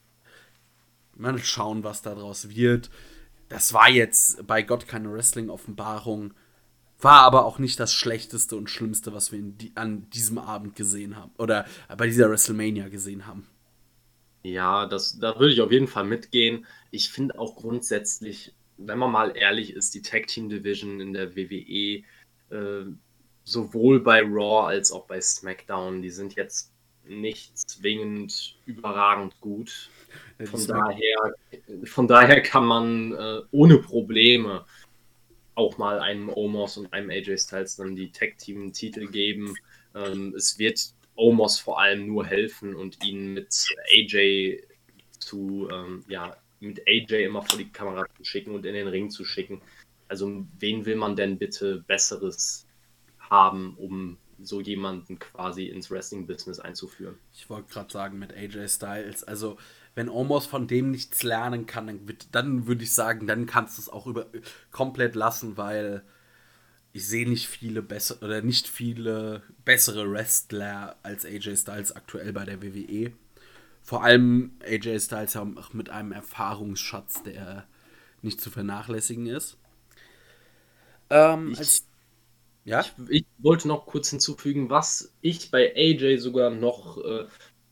Mal 1.16 1.40
schauen, 1.40 1.82
was 1.82 2.02
daraus 2.02 2.54
wird. 2.54 2.88
Das 3.48 3.72
war 3.72 3.90
jetzt 3.90 4.46
bei 4.46 4.62
Gott 4.62 4.86
keine 4.86 5.12
Wrestling-Offenbarung. 5.12 6.34
War 7.00 7.22
aber 7.22 7.46
auch 7.46 7.58
nicht 7.58 7.80
das 7.80 7.92
Schlechteste 7.92 8.54
und 8.54 8.70
Schlimmste, 8.70 9.12
was 9.12 9.32
wir 9.32 9.40
die, 9.42 9.72
an 9.74 10.08
diesem 10.10 10.38
Abend 10.38 10.76
gesehen 10.76 11.16
haben. 11.16 11.32
Oder 11.38 11.66
bei 11.98 12.06
dieser 12.06 12.30
WrestleMania 12.30 12.90
gesehen 12.90 13.26
haben. 13.26 13.48
Ja, 14.44 14.86
das, 14.86 15.18
da 15.18 15.36
würde 15.40 15.52
ich 15.52 15.60
auf 15.62 15.72
jeden 15.72 15.88
Fall 15.88 16.04
mitgehen. 16.04 16.64
Ich 16.92 17.10
finde 17.10 17.40
auch 17.40 17.56
grundsätzlich, 17.56 18.54
wenn 18.76 19.00
man 19.00 19.10
mal 19.10 19.36
ehrlich 19.36 19.72
ist, 19.72 19.94
die 19.94 20.02
Tag 20.02 20.28
Team 20.28 20.48
Division 20.48 21.00
in 21.00 21.12
der 21.12 21.34
WWE, 21.34 22.04
äh, 22.50 22.84
sowohl 23.44 24.00
bei 24.00 24.22
Raw 24.22 24.68
als 24.68 24.92
auch 24.92 25.06
bei 25.06 25.20
SmackDown, 25.20 26.02
die 26.02 26.10
sind 26.10 26.34
jetzt 26.34 26.72
nicht 27.04 27.56
zwingend 27.56 28.56
überragend 28.66 29.40
gut. 29.40 29.90
Von 30.44 30.66
daher, 30.66 31.34
von 31.84 32.08
daher 32.08 32.42
kann 32.42 32.66
man 32.66 33.12
äh, 33.12 33.40
ohne 33.52 33.78
Probleme 33.78 34.64
auch 35.54 35.78
mal 35.78 36.00
einem 36.00 36.28
Omos 36.28 36.76
und 36.76 36.92
einem 36.92 37.10
AJ 37.10 37.38
Styles 37.38 37.76
dann 37.76 37.96
die 37.96 38.10
Tag-Team-Titel 38.10 39.06
geben. 39.06 39.54
Ähm, 39.94 40.34
es 40.36 40.58
wird 40.58 40.92
Omos 41.14 41.58
vor 41.58 41.80
allem 41.80 42.06
nur 42.06 42.26
helfen 42.26 42.74
und 42.74 43.02
ihn 43.04 43.32
mit 43.32 43.66
AJ 43.90 44.62
zu, 45.18 45.68
ähm, 45.72 46.04
ja, 46.08 46.36
mit 46.60 46.86
AJ 46.86 47.24
immer 47.24 47.42
vor 47.42 47.58
die 47.58 47.70
Kamera 47.70 48.06
zu 48.16 48.24
schicken 48.24 48.54
und 48.54 48.66
in 48.66 48.74
den 48.74 48.88
Ring 48.88 49.10
zu 49.10 49.24
schicken. 49.24 49.62
Also, 50.08 50.46
wen 50.58 50.86
will 50.86 50.96
man 50.96 51.16
denn 51.16 51.38
bitte 51.38 51.84
Besseres 51.86 52.66
haben, 53.18 53.74
um 53.76 54.18
so 54.38 54.60
jemanden 54.60 55.18
quasi 55.18 55.66
ins 55.66 55.90
Wrestling-Business 55.90 56.60
einzuführen? 56.60 57.16
Ich 57.32 57.48
wollte 57.48 57.72
gerade 57.72 57.92
sagen, 57.92 58.18
mit 58.18 58.34
AJ 58.34 58.68
Styles. 58.68 59.24
Also, 59.24 59.56
wenn 59.94 60.08
Omos 60.08 60.46
von 60.46 60.66
dem 60.68 60.90
nichts 60.90 61.22
lernen 61.22 61.66
kann, 61.66 61.86
dann, 61.86 62.00
dann 62.32 62.66
würde 62.66 62.84
ich 62.84 62.92
sagen, 62.92 63.26
dann 63.26 63.46
kannst 63.46 63.78
du 63.78 63.82
es 63.82 63.88
auch 63.88 64.06
über, 64.06 64.26
komplett 64.70 65.14
lassen, 65.14 65.56
weil 65.56 66.02
ich 66.92 67.06
sehe 67.06 67.28
nicht 67.28 67.46
viele 67.46 67.82
bessere 67.82 68.24
oder 68.24 68.42
nicht 68.42 68.68
viele 68.68 69.42
bessere 69.64 70.10
Wrestler 70.10 70.96
als 71.02 71.26
AJ 71.26 71.56
Styles 71.56 71.92
aktuell 71.92 72.32
bei 72.32 72.44
der 72.44 72.62
WWE. 72.62 73.12
Vor 73.82 74.02
allem 74.02 74.52
AJ 74.64 75.00
Styles 75.00 75.36
auch 75.36 75.72
mit 75.72 75.90
einem 75.90 76.12
Erfahrungsschatz, 76.12 77.22
der 77.22 77.66
nicht 78.22 78.40
zu 78.40 78.50
vernachlässigen 78.50 79.26
ist. 79.26 79.58
Ähm, 81.10 81.50
ich, 81.52 81.58
als, 81.58 81.86
ja? 82.64 82.80
Ich, 82.80 83.20
ich, 83.20 83.24
wollte 83.38 83.68
noch 83.68 83.86
kurz 83.86 84.10
hinzufügen, 84.10 84.70
was 84.70 85.12
ich 85.20 85.50
bei 85.50 85.74
AJ 85.74 86.18
sogar 86.18 86.50
noch 86.50 86.98
äh, 87.04 87.26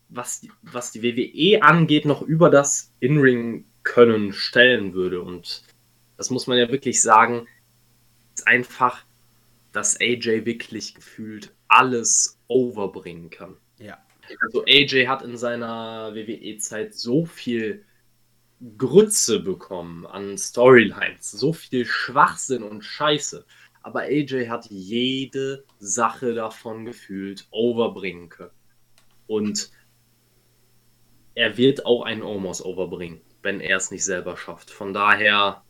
was 0.08 0.40
die, 0.40 0.50
was 0.62 0.92
die 0.92 1.02
WWE 1.02 1.62
angeht, 1.62 2.04
noch 2.04 2.22
über 2.22 2.50
das 2.50 2.92
In-Ring 3.00 3.66
Können 3.82 4.32
stellen 4.32 4.94
würde. 4.94 5.20
Und 5.20 5.62
das 6.16 6.30
muss 6.30 6.46
man 6.46 6.58
ja 6.58 6.70
wirklich 6.70 7.02
sagen, 7.02 7.46
ist 8.34 8.46
einfach, 8.46 9.04
dass 9.72 10.00
AJ 10.00 10.46
wirklich 10.46 10.94
gefühlt 10.94 11.52
alles 11.68 12.38
overbringen 12.48 13.30
kann. 13.30 13.56
Ja. 13.78 13.98
Also 14.40 14.64
AJ 14.64 15.06
hat 15.06 15.22
in 15.22 15.36
seiner 15.36 16.14
WWE-Zeit 16.14 16.94
so 16.94 17.26
viel 17.26 17.84
Grütze 18.78 19.40
bekommen 19.40 20.06
an 20.06 20.38
Storylines, 20.38 21.30
so 21.30 21.52
viel 21.52 21.84
Schwachsinn 21.84 22.62
und 22.62 22.82
Scheiße. 22.82 23.44
Aber 23.82 24.00
AJ 24.00 24.48
hat 24.48 24.66
jede 24.70 25.64
Sache 25.78 26.32
davon 26.32 26.86
gefühlt 26.86 27.46
overbringen 27.50 28.30
können. 28.30 28.50
Und 29.26 29.70
er 31.34 31.56
wird 31.58 31.84
auch 31.84 32.02
einen 32.02 32.22
Omos 32.22 32.64
overbringen, 32.64 33.20
wenn 33.42 33.60
er 33.60 33.76
es 33.76 33.90
nicht 33.90 34.04
selber 34.04 34.36
schafft. 34.36 34.70
Von 34.70 34.94
daher, 34.94 35.62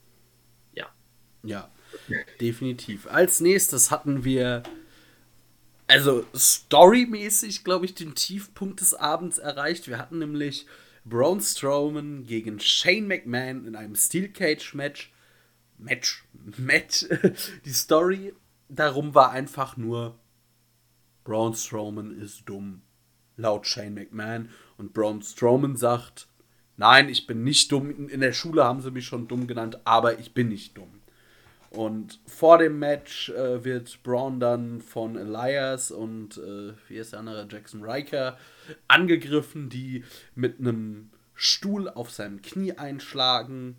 ja. 0.72 0.94
Ja, 1.42 1.68
definitiv. 2.40 3.08
Als 3.08 3.40
nächstes 3.40 3.90
hatten 3.90 4.24
wir, 4.24 4.62
also 5.88 6.24
storymäßig, 6.34 7.64
glaube 7.64 7.86
ich, 7.86 7.94
den 7.94 8.14
Tiefpunkt 8.14 8.80
des 8.80 8.94
Abends 8.94 9.38
erreicht. 9.38 9.88
Wir 9.88 9.98
hatten 9.98 10.20
nämlich 10.20 10.66
Braun 11.04 11.40
Strowman 11.40 12.24
gegen 12.24 12.58
Shane 12.60 13.06
McMahon 13.06 13.66
in 13.66 13.76
einem 13.76 13.94
Steel 13.94 14.28
Cage 14.28 14.74
Match. 14.74 15.12
Match, 15.76 16.24
Match. 16.56 17.06
Die 17.64 17.72
Story 17.72 18.32
darum 18.68 19.14
war 19.14 19.30
einfach 19.30 19.76
nur, 19.76 20.18
Braun 21.24 21.54
Strowman 21.54 22.18
ist 22.18 22.48
dumm, 22.48 22.82
laut 23.36 23.66
Shane 23.66 23.94
McMahon. 23.94 24.48
Und 24.78 24.94
Braun 24.94 25.20
Strowman 25.22 25.76
sagt, 25.76 26.28
nein, 26.76 27.08
ich 27.10 27.26
bin 27.26 27.44
nicht 27.44 27.70
dumm. 27.70 28.08
In 28.08 28.20
der 28.20 28.32
Schule 28.32 28.64
haben 28.64 28.80
sie 28.80 28.90
mich 28.90 29.06
schon 29.06 29.28
dumm 29.28 29.46
genannt, 29.46 29.80
aber 29.84 30.18
ich 30.18 30.32
bin 30.32 30.48
nicht 30.48 30.76
dumm. 30.76 31.00
Und 31.74 32.20
vor 32.24 32.58
dem 32.58 32.78
Match 32.78 33.30
äh, 33.30 33.64
wird 33.64 34.00
Braun 34.04 34.38
dann 34.38 34.80
von 34.80 35.16
Elias 35.16 35.90
und 35.90 36.38
äh, 36.38 36.72
wie 36.88 36.96
ist 36.96 37.12
der 37.12 37.18
andere, 37.18 37.48
Jackson 37.50 37.82
Riker, 37.82 38.38
angegriffen, 38.86 39.70
die 39.70 40.04
mit 40.36 40.60
einem 40.60 41.10
Stuhl 41.34 41.88
auf 41.88 42.12
seinem 42.12 42.42
Knie 42.42 42.74
einschlagen. 42.74 43.76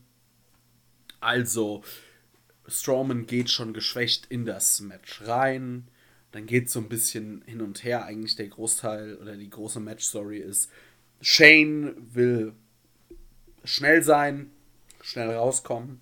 Also, 1.22 1.86
Strowman 2.68 3.28
geht 3.28 3.50
schon 3.50 3.72
geschwächt 3.72 4.26
in 4.26 4.46
das 4.46 4.82
Match 4.82 5.22
rein. 5.26 5.88
Dann 6.34 6.48
geht 6.48 6.68
es 6.68 6.74
so 6.74 6.82
ein 6.82 6.90
bisschen 6.90 7.44
hin 7.46 7.62
und 7.62 7.86
her. 7.86 8.04
Eigentlich 8.04 8.36
der 8.36 8.50
Großteil 8.50 9.16
oder 9.16 9.38
die 9.38 9.50
große 9.50 9.80
Match-Story 9.80 10.40
ist, 10.40 10.70
Shane 11.22 11.96
will 12.14 12.52
schnell 13.64 14.04
sein, 14.04 14.52
schnell 15.02 15.32
rauskommen 15.32 16.02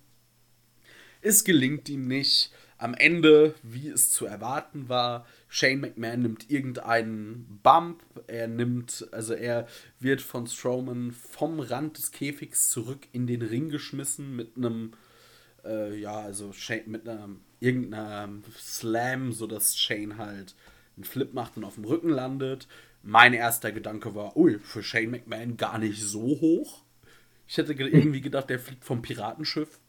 es 1.24 1.44
gelingt 1.44 1.88
ihm 1.88 2.06
nicht. 2.06 2.52
Am 2.76 2.92
Ende, 2.92 3.54
wie 3.62 3.88
es 3.88 4.10
zu 4.10 4.26
erwarten 4.26 4.88
war, 4.88 5.26
Shane 5.48 5.80
McMahon 5.80 6.22
nimmt 6.22 6.50
irgendeinen 6.50 7.60
Bump. 7.62 8.02
Er 8.26 8.46
nimmt, 8.46 9.08
also 9.10 9.32
er 9.32 9.66
wird 10.00 10.20
von 10.20 10.46
Strowman 10.46 11.12
vom 11.12 11.60
Rand 11.60 11.96
des 11.96 12.12
Käfigs 12.12 12.68
zurück 12.68 13.06
in 13.12 13.26
den 13.26 13.42
Ring 13.42 13.70
geschmissen 13.70 14.36
mit 14.36 14.56
einem, 14.56 14.92
äh, 15.64 15.96
ja, 15.98 16.20
also 16.20 16.52
Shane, 16.52 16.84
mit 16.86 17.08
einem 17.08 17.40
irgendeinem 17.60 18.42
Slam, 18.58 19.32
sodass 19.32 19.78
Shane 19.78 20.18
halt 20.18 20.54
einen 20.96 21.04
Flip 21.04 21.32
macht 21.32 21.56
und 21.56 21.64
auf 21.64 21.76
dem 21.76 21.84
Rücken 21.84 22.10
landet. 22.10 22.68
Mein 23.02 23.32
erster 23.32 23.72
Gedanke 23.72 24.14
war, 24.14 24.36
ui, 24.36 24.58
für 24.58 24.82
Shane 24.82 25.10
McMahon 25.10 25.56
gar 25.56 25.78
nicht 25.78 26.02
so 26.02 26.20
hoch. 26.20 26.82
Ich 27.46 27.56
hätte 27.56 27.72
irgendwie 27.78 28.20
gedacht, 28.20 28.50
der 28.50 28.58
fliegt 28.58 28.84
vom 28.84 29.00
Piratenschiff. 29.00 29.80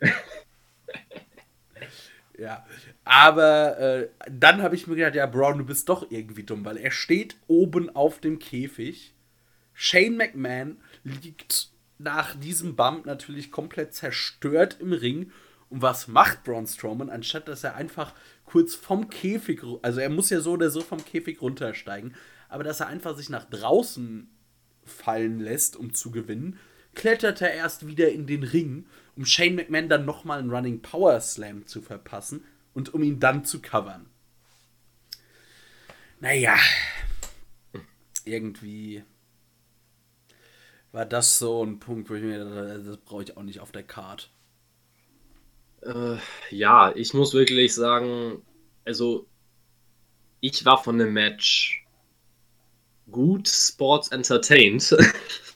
ja, 2.38 2.66
aber 3.04 3.78
äh, 3.78 4.08
dann 4.30 4.62
habe 4.62 4.74
ich 4.74 4.86
mir 4.86 4.96
gedacht, 4.96 5.14
ja, 5.14 5.26
Brown, 5.26 5.58
du 5.58 5.64
bist 5.64 5.88
doch 5.88 6.10
irgendwie 6.10 6.44
dumm, 6.44 6.64
weil 6.64 6.76
er 6.76 6.90
steht 6.90 7.36
oben 7.46 7.94
auf 7.94 8.20
dem 8.20 8.38
Käfig. 8.38 9.14
Shane 9.74 10.16
McMahon 10.16 10.78
liegt 11.04 11.70
nach 11.98 12.34
diesem 12.34 12.76
Bump 12.76 13.06
natürlich 13.06 13.50
komplett 13.50 13.94
zerstört 13.94 14.78
im 14.80 14.92
Ring. 14.92 15.32
Und 15.68 15.82
was 15.82 16.08
macht 16.08 16.44
Braun 16.44 16.66
Strowman, 16.66 17.10
anstatt 17.10 17.46
dass 17.46 17.62
er 17.62 17.76
einfach 17.76 18.12
kurz 18.44 18.74
vom 18.74 19.08
Käfig, 19.08 19.62
also 19.82 20.00
er 20.00 20.10
muss 20.10 20.30
ja 20.30 20.40
so 20.40 20.52
oder 20.52 20.70
so 20.70 20.80
vom 20.80 21.04
Käfig 21.04 21.40
runtersteigen, 21.40 22.14
aber 22.48 22.64
dass 22.64 22.80
er 22.80 22.88
einfach 22.88 23.16
sich 23.16 23.30
nach 23.30 23.44
draußen 23.44 24.28
fallen 24.84 25.38
lässt, 25.38 25.76
um 25.76 25.94
zu 25.94 26.10
gewinnen, 26.10 26.58
klettert 26.94 27.40
er 27.40 27.54
erst 27.54 27.86
wieder 27.86 28.10
in 28.10 28.26
den 28.26 28.42
Ring 28.42 28.86
um 29.16 29.24
Shane 29.24 29.54
McMahon 29.54 29.88
dann 29.88 30.04
nochmal 30.04 30.38
einen 30.38 30.50
Running 30.50 30.82
Power 30.82 31.20
Slam 31.20 31.66
zu 31.66 31.82
verpassen 31.82 32.44
und 32.74 32.94
um 32.94 33.02
ihn 33.02 33.20
dann 33.20 33.44
zu 33.44 33.60
covern. 33.60 34.06
Naja, 36.20 36.56
irgendwie 38.24 39.02
war 40.92 41.06
das 41.06 41.38
so 41.38 41.64
ein 41.64 41.78
Punkt, 41.78 42.10
wo 42.10 42.14
ich 42.14 42.22
mir 42.22 42.44
dachte, 42.44 42.82
das 42.84 42.96
brauche 42.98 43.22
ich 43.22 43.36
auch 43.36 43.42
nicht 43.42 43.60
auf 43.60 43.72
der 43.72 43.84
Card. 43.84 44.30
Äh, 45.82 46.16
ja, 46.50 46.92
ich 46.94 47.14
muss 47.14 47.32
wirklich 47.32 47.74
sagen, 47.74 48.42
also 48.84 49.26
ich 50.40 50.64
war 50.64 50.82
von 50.82 50.98
dem 50.98 51.12
Match 51.12 51.86
gut 53.10 53.48
sports 53.48 54.08
entertained. 54.08 54.96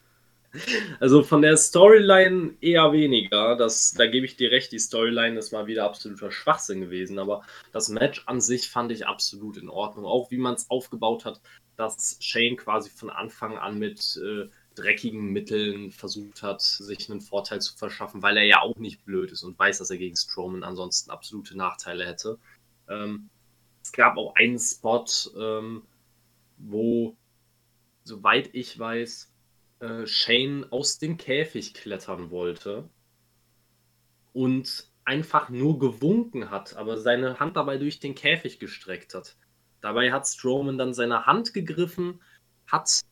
Also 1.00 1.22
von 1.22 1.42
der 1.42 1.56
Storyline 1.56 2.54
eher 2.60 2.92
weniger. 2.92 3.56
Das, 3.56 3.92
da 3.92 4.06
gebe 4.06 4.26
ich 4.26 4.36
dir 4.36 4.50
recht, 4.50 4.72
die 4.72 4.78
Storyline 4.78 5.38
ist 5.38 5.52
mal 5.52 5.66
wieder 5.66 5.84
absoluter 5.84 6.30
Schwachsinn 6.30 6.80
gewesen. 6.80 7.18
Aber 7.18 7.42
das 7.72 7.88
Match 7.88 8.22
an 8.26 8.40
sich 8.40 8.68
fand 8.68 8.92
ich 8.92 9.06
absolut 9.06 9.56
in 9.56 9.68
Ordnung. 9.68 10.06
Auch 10.06 10.30
wie 10.30 10.38
man 10.38 10.54
es 10.54 10.70
aufgebaut 10.70 11.24
hat, 11.24 11.40
dass 11.76 12.16
Shane 12.20 12.56
quasi 12.56 12.90
von 12.90 13.10
Anfang 13.10 13.58
an 13.58 13.78
mit 13.78 14.20
äh, 14.24 14.48
dreckigen 14.74 15.32
Mitteln 15.32 15.90
versucht 15.90 16.42
hat, 16.42 16.60
sich 16.60 17.10
einen 17.10 17.20
Vorteil 17.20 17.60
zu 17.60 17.76
verschaffen, 17.76 18.22
weil 18.22 18.36
er 18.36 18.44
ja 18.44 18.60
auch 18.60 18.76
nicht 18.76 19.04
blöd 19.04 19.32
ist 19.32 19.42
und 19.42 19.58
weiß, 19.58 19.78
dass 19.78 19.90
er 19.90 19.98
gegen 19.98 20.16
Strowman 20.16 20.64
ansonsten 20.64 21.10
absolute 21.10 21.56
Nachteile 21.56 22.06
hätte. 22.06 22.38
Ähm, 22.88 23.28
es 23.82 23.92
gab 23.92 24.16
auch 24.16 24.34
einen 24.34 24.58
Spot, 24.58 25.04
ähm, 25.36 25.82
wo, 26.58 27.16
soweit 28.04 28.50
ich 28.54 28.78
weiß, 28.78 29.30
äh, 29.84 30.06
Shane 30.06 30.66
aus 30.70 30.98
dem 30.98 31.16
Käfig 31.18 31.74
klettern 31.74 32.30
wollte 32.30 32.88
und 34.32 34.90
einfach 35.04 35.50
nur 35.50 35.78
gewunken 35.78 36.50
hat, 36.50 36.76
aber 36.76 36.96
seine 36.96 37.38
Hand 37.38 37.56
dabei 37.56 37.76
durch 37.76 38.00
den 38.00 38.14
Käfig 38.14 38.58
gestreckt 38.58 39.14
hat. 39.14 39.36
Dabei 39.82 40.10
hat 40.10 40.26
Strowman 40.26 40.78
dann 40.78 40.94
seine 40.94 41.26
Hand 41.26 41.52
gegriffen, 41.52 42.22
hat 42.66 43.02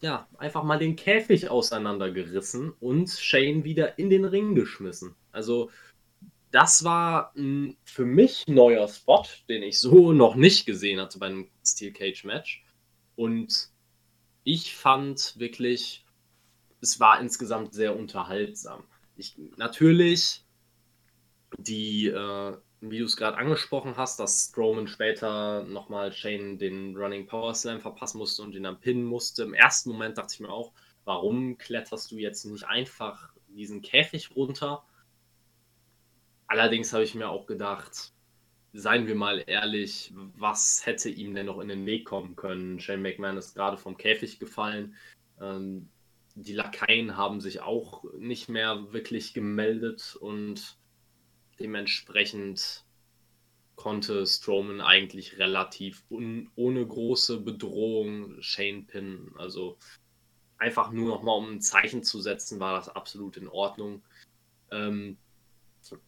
ja 0.00 0.26
einfach 0.38 0.62
mal 0.62 0.78
den 0.78 0.96
Käfig 0.96 1.50
auseinandergerissen 1.50 2.70
und 2.80 3.10
Shane 3.10 3.64
wieder 3.64 3.98
in 3.98 4.08
den 4.08 4.24
Ring 4.24 4.54
geschmissen. 4.54 5.14
Also 5.30 5.70
das 6.50 6.84
war 6.84 7.32
ein 7.36 7.76
für 7.84 8.06
mich 8.06 8.44
neuer 8.46 8.88
Spot, 8.88 9.24
den 9.50 9.62
ich 9.62 9.78
so 9.78 10.12
noch 10.14 10.34
nicht 10.34 10.64
gesehen 10.64 10.98
hatte 10.98 11.18
beim 11.18 11.50
Steel 11.66 11.92
Cage 11.92 12.24
Match. 12.24 12.64
Und 13.16 13.68
ich 14.44 14.74
fand 14.74 15.38
wirklich, 15.38 16.06
es 16.82 16.98
war 16.98 17.20
insgesamt 17.20 17.72
sehr 17.72 17.96
unterhaltsam. 17.96 18.84
Ich, 19.16 19.36
natürlich, 19.56 20.44
die, 21.56 22.08
äh, 22.08 22.56
wie 22.80 22.98
du 22.98 23.04
es 23.04 23.16
gerade 23.16 23.38
angesprochen 23.38 23.96
hast, 23.96 24.18
dass 24.18 24.48
Strowman 24.48 24.88
später 24.88 25.62
nochmal 25.62 26.12
Shane 26.12 26.58
den 26.58 26.96
Running 26.96 27.26
Power 27.26 27.54
Slam 27.54 27.80
verpassen 27.80 28.18
musste 28.18 28.42
und 28.42 28.54
ihn 28.54 28.64
dann 28.64 28.80
pinnen 28.80 29.04
musste. 29.04 29.44
Im 29.44 29.54
ersten 29.54 29.90
Moment 29.90 30.18
dachte 30.18 30.34
ich 30.34 30.40
mir 30.40 30.50
auch, 30.50 30.72
warum 31.04 31.56
kletterst 31.56 32.10
du 32.10 32.18
jetzt 32.18 32.44
nicht 32.44 32.64
einfach 32.64 33.32
diesen 33.48 33.80
Käfig 33.80 34.34
runter? 34.34 34.84
Allerdings 36.48 36.92
habe 36.92 37.04
ich 37.04 37.14
mir 37.14 37.28
auch 37.28 37.46
gedacht, 37.46 38.12
seien 38.72 39.06
wir 39.06 39.14
mal 39.14 39.44
ehrlich, 39.46 40.12
was 40.36 40.84
hätte 40.84 41.10
ihm 41.10 41.34
denn 41.34 41.46
noch 41.46 41.60
in 41.60 41.68
den 41.68 41.86
Weg 41.86 42.06
kommen 42.06 42.34
können? 42.34 42.80
Shane 42.80 43.02
McMahon 43.02 43.36
ist 43.36 43.54
gerade 43.54 43.76
vom 43.76 43.96
Käfig 43.96 44.40
gefallen. 44.40 44.96
Ähm, 45.40 45.88
die 46.34 46.54
Lakaien 46.54 47.16
haben 47.16 47.40
sich 47.40 47.60
auch 47.60 48.04
nicht 48.18 48.48
mehr 48.48 48.92
wirklich 48.92 49.34
gemeldet 49.34 50.16
und 50.20 50.78
dementsprechend 51.60 52.84
konnte 53.76 54.26
Strowman 54.26 54.80
eigentlich 54.80 55.38
relativ 55.38 56.04
ohne 56.08 56.86
große 56.86 57.40
Bedrohung 57.40 58.40
Shane 58.40 58.86
pinnen. 58.86 59.32
Also 59.36 59.78
einfach 60.58 60.92
nur 60.92 61.08
nochmal, 61.08 61.38
um 61.38 61.54
ein 61.54 61.60
Zeichen 61.60 62.02
zu 62.02 62.20
setzen, 62.20 62.60
war 62.60 62.76
das 62.76 62.88
absolut 62.88 63.36
in 63.36 63.48
Ordnung. 63.48 64.02
Ähm, 64.70 65.18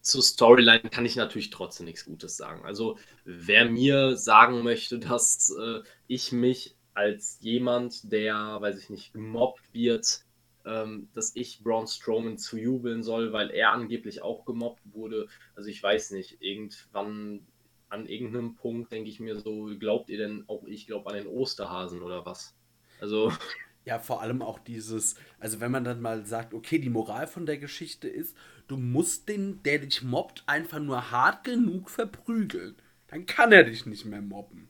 zur 0.01 0.23
Storyline 0.23 0.89
kann 0.89 1.05
ich 1.05 1.17
natürlich 1.17 1.51
trotzdem 1.51 1.87
nichts 1.87 2.05
Gutes 2.05 2.37
sagen. 2.37 2.65
Also 2.65 2.97
wer 3.25 3.69
mir 3.69 4.17
sagen 4.17 4.63
möchte, 4.63 5.01
dass 5.01 5.51
äh, 5.51 5.81
ich 6.07 6.31
mich 6.31 6.77
als 6.95 7.39
jemand, 7.41 8.13
der, 8.13 8.61
weiß 8.61 8.79
ich 8.79 8.91
nicht, 8.91 9.13
gemobbt 9.13 9.73
wird, 9.73 10.25
ähm, 10.65 11.09
dass 11.15 11.37
ich 11.37 11.63
Braun 11.63 11.87
Strowman 11.87 12.39
zu 12.39 12.57
jubeln 12.57 13.03
soll, 13.03 13.33
weil 13.33 13.51
er 13.51 13.73
angeblich 13.73 14.23
auch 14.23 14.45
gemobbt 14.45 14.83
wurde. 14.93 15.29
Also 15.55 15.69
ich 15.69 15.83
weiß 15.83 16.13
nicht, 16.13 16.41
irgendwann 16.41 17.47
an 17.89 18.07
irgendeinem 18.07 18.55
Punkt 18.55 18.93
denke 18.93 19.11
ich 19.11 19.21
mir 19.21 19.37
so, 19.37 19.71
glaubt 19.79 20.09
ihr 20.09 20.19
denn 20.19 20.45
auch 20.49 20.65
ich 20.65 20.87
glaube 20.87 21.11
an 21.11 21.17
den 21.17 21.27
Osterhasen 21.27 22.03
oder 22.03 22.25
was? 22.25 22.55
Also 23.01 23.33
ja, 23.85 23.99
vor 23.99 24.23
allem 24.23 24.43
auch 24.43 24.59
dieses, 24.59 25.17
also 25.39 25.61
wenn 25.61 25.71
man 25.71 25.85
dann 25.85 26.01
mal 26.01 26.25
sagt, 26.25 26.55
okay, 26.55 26.79
die 26.79 26.91
Moral 26.91 27.27
von 27.27 27.47
der 27.47 27.59
Geschichte 27.59 28.09
ist, 28.09 28.37
du 28.67 28.77
musst 28.77 29.29
den, 29.29 29.63
der 29.63 29.81
dich 29.81 30.03
mobbt, 30.03 30.43
einfach 30.47 30.81
nur 30.81 31.11
hart 31.11 31.45
genug 31.45 31.91
verprügeln. 31.91 32.77
Dann 33.09 33.27
kann 33.27 33.53
er 33.53 33.65
dich 33.65 33.85
nicht 33.85 34.07
mehr 34.07 34.23
mobben. 34.23 34.69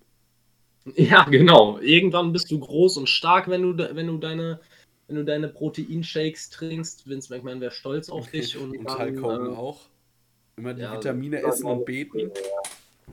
Ja, 0.97 1.25
genau. 1.25 1.79
Irgendwann 1.79 2.33
bist 2.33 2.51
du 2.51 2.59
groß 2.59 2.99
und 2.99 3.09
stark, 3.09 3.49
wenn 3.49 3.63
du, 3.63 3.95
wenn 3.95 4.07
du 4.07 4.19
deine, 4.19 4.61
wenn 5.07 5.17
du 5.17 5.25
deine 5.25 5.49
Proteinshakes 5.49 6.51
trinkst. 6.51 7.09
Vince 7.09 7.33
McMahon 7.33 7.61
wäre 7.61 7.71
stolz 7.71 8.11
auf 8.11 8.31
dich. 8.31 8.57
Und, 8.57 8.77
und 8.77 8.99
Hulk 8.99 9.23
Hogan 9.23 9.47
äh, 9.47 9.57
auch. 9.57 9.81
Immer 10.57 10.75
die 10.75 10.83
ja, 10.83 10.95
Vitamine 10.95 11.39
also, 11.39 11.49
essen 11.49 11.67
und 11.67 11.85
beten. 11.85 12.31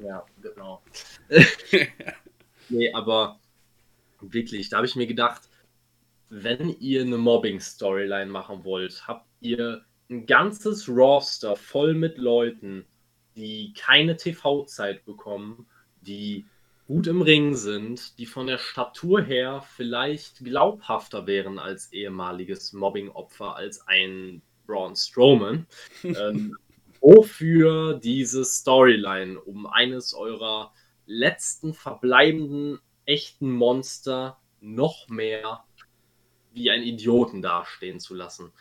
Ja, 0.02 0.08
ja 0.08 0.26
genau. 0.42 0.82
nee, 2.70 2.94
aber 2.94 3.40
wirklich, 4.20 4.70
da 4.70 4.78
habe 4.78 4.88
ich 4.88 4.96
mir 4.96 5.08
gedacht, 5.08 5.44
wenn 6.30 6.76
ihr 6.80 7.02
eine 7.02 7.18
Mobbing-Storyline 7.18 8.32
machen 8.32 8.64
wollt, 8.64 9.08
habt 9.08 9.28
ihr 9.42 9.84
ein 10.10 10.26
ganzes 10.26 10.88
Roster 10.88 11.56
voll 11.56 11.94
mit 11.94 12.18
Leuten, 12.18 12.86
die 13.36 13.74
keine 13.74 14.18
TV-Zeit 14.18 15.04
bekommen, 15.06 15.68
die 16.02 16.46
gut 16.92 17.08
im 17.08 17.22
Ring 17.22 17.56
sind, 17.56 18.18
die 18.18 18.26
von 18.26 18.48
der 18.48 18.58
Statur 18.58 19.22
her 19.22 19.64
vielleicht 19.78 20.44
glaubhafter 20.44 21.26
wären 21.26 21.58
als 21.58 21.94
ehemaliges 21.94 22.74
Mobbing-Opfer 22.74 23.56
als 23.56 23.88
ein 23.88 24.42
Braun 24.68 24.98
Strowman. 24.98 25.68
ähm, 26.04 26.58
wofür 27.00 27.94
diese 27.94 28.44
Storyline 28.44 29.40
um 29.40 29.68
eines 29.68 30.14
eurer 30.14 30.74
letzten 31.06 31.74
verbleibenden 31.74 32.80
echten 33.06 33.50
Monster 33.54 34.38
noch 34.60 35.08
mehr 35.08 35.64
wie 36.52 36.72
ein 36.72 36.84
Idioten 36.84 37.42
dastehen 37.42 38.02
zu 38.02 38.16
lassen. 38.16 38.52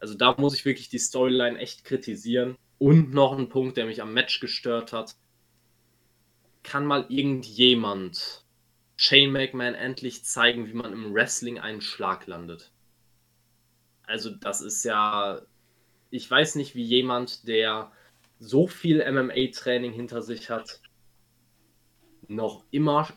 Also 0.00 0.14
da 0.14 0.34
muss 0.36 0.54
ich 0.54 0.64
wirklich 0.64 0.88
die 0.88 0.98
Storyline 0.98 1.56
echt 1.56 1.84
kritisieren. 1.84 2.56
Und 2.78 3.14
noch 3.14 3.38
ein 3.38 3.48
Punkt, 3.48 3.76
der 3.76 3.86
mich 3.86 4.02
am 4.02 4.12
Match 4.12 4.40
gestört 4.40 4.92
hat. 4.92 5.14
Kann 6.62 6.86
mal 6.86 7.06
irgendjemand 7.08 8.44
Shane 8.96 9.32
McMahon 9.32 9.74
endlich 9.74 10.24
zeigen, 10.24 10.68
wie 10.68 10.74
man 10.74 10.92
im 10.92 11.14
Wrestling 11.14 11.58
einen 11.58 11.80
Schlag 11.80 12.26
landet? 12.26 12.70
Also 14.02 14.30
das 14.30 14.60
ist 14.60 14.84
ja, 14.84 15.40
ich 16.10 16.30
weiß 16.30 16.56
nicht, 16.56 16.74
wie 16.74 16.84
jemand, 16.84 17.48
der 17.48 17.92
so 18.38 18.66
viel 18.66 18.98
MMA-Training 19.10 19.92
hinter 19.92 20.20
sich 20.20 20.50
hat, 20.50 20.80
noch 22.28 22.64
immer 22.70 23.08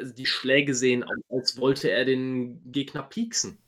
die 0.00 0.26
Schläge 0.26 0.74
sehen, 0.74 1.04
als 1.30 1.58
wollte 1.58 1.90
er 1.90 2.04
den 2.04 2.60
Gegner 2.70 3.02
pieksen. 3.02 3.58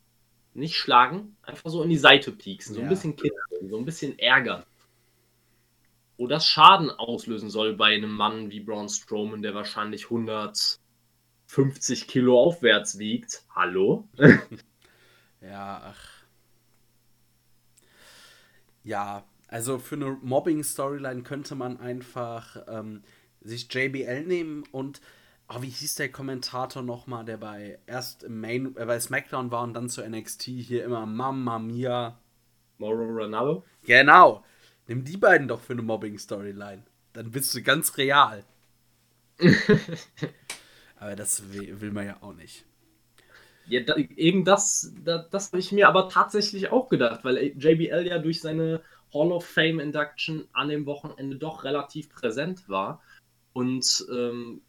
Nicht 0.54 0.76
schlagen, 0.76 1.36
einfach 1.42 1.70
so 1.70 1.82
in 1.82 1.90
die 1.90 1.98
Seite 1.98 2.32
pieksen, 2.32 2.74
so 2.74 2.80
ja. 2.80 2.86
ein 2.86 2.90
bisschen 2.90 3.16
kitzeln, 3.16 3.68
so 3.68 3.76
ein 3.76 3.84
bisschen 3.84 4.18
ärgern. 4.18 4.64
Wo 6.16 6.26
das 6.26 6.46
Schaden 6.46 6.90
auslösen 6.90 7.50
soll 7.50 7.74
bei 7.74 7.94
einem 7.94 8.10
Mann 8.10 8.50
wie 8.50 8.60
Braun 8.60 8.88
Strowman, 8.88 9.42
der 9.42 9.54
wahrscheinlich 9.54 10.04
150 10.04 12.08
Kilo 12.08 12.40
aufwärts 12.40 12.98
wiegt. 12.98 13.44
Hallo? 13.54 14.08
ja, 15.40 15.82
ach. 15.84 16.08
Ja, 18.82 19.24
also 19.48 19.78
für 19.78 19.96
eine 19.96 20.16
Mobbing-Storyline 20.22 21.22
könnte 21.22 21.54
man 21.54 21.78
einfach 21.78 22.56
ähm, 22.68 23.02
sich 23.42 23.72
JBL 23.72 24.24
nehmen 24.24 24.64
und 24.72 25.00
Oh, 25.48 25.62
wie 25.62 25.68
hieß 25.68 25.94
der 25.94 26.10
Kommentator 26.10 26.82
nochmal, 26.82 27.24
der 27.24 27.36
bei 27.36 27.78
erst 27.86 28.24
im 28.24 28.40
Main, 28.40 28.74
äh, 28.76 28.84
bei 28.84 28.98
SmackDown 28.98 29.52
war 29.52 29.62
und 29.62 29.74
dann 29.74 29.88
zu 29.88 30.02
NXT 30.02 30.42
hier 30.42 30.84
immer 30.84 31.06
Mamma 31.06 31.60
Mia. 31.60 32.18
Moro 32.78 33.04
Ronaldo? 33.04 33.62
Genau. 33.84 34.42
Nimm 34.86 35.04
die 35.04 35.16
beiden 35.16 35.48
doch 35.48 35.60
für 35.60 35.72
eine 35.72 35.82
Mobbing-Storyline. 35.82 36.84
Dann 37.12 37.30
bist 37.30 37.54
du 37.54 37.62
ganz 37.62 37.96
real. 37.96 38.44
aber 40.96 41.16
das 41.16 41.52
will, 41.52 41.80
will, 41.80 41.90
man 41.90 42.06
ja 42.06 42.22
auch 42.22 42.34
nicht. 42.34 42.64
Ja, 43.66 43.80
da, 43.80 43.96
eben 43.96 44.44
das, 44.44 44.94
da, 45.04 45.18
das 45.18 45.48
habe 45.48 45.58
ich 45.58 45.72
mir 45.72 45.88
aber 45.88 46.08
tatsächlich 46.08 46.70
auch 46.70 46.88
gedacht, 46.88 47.24
weil 47.24 47.36
JBL 47.36 48.06
ja 48.06 48.18
durch 48.18 48.40
seine 48.40 48.82
Hall 49.12 49.32
of 49.32 49.44
Fame 49.44 49.80
Induction 49.80 50.46
an 50.52 50.68
dem 50.68 50.86
Wochenende 50.86 51.36
doch 51.36 51.64
relativ 51.64 52.10
präsent 52.10 52.68
war. 52.68 53.02
Und 53.52 54.06
ähm, 54.12 54.60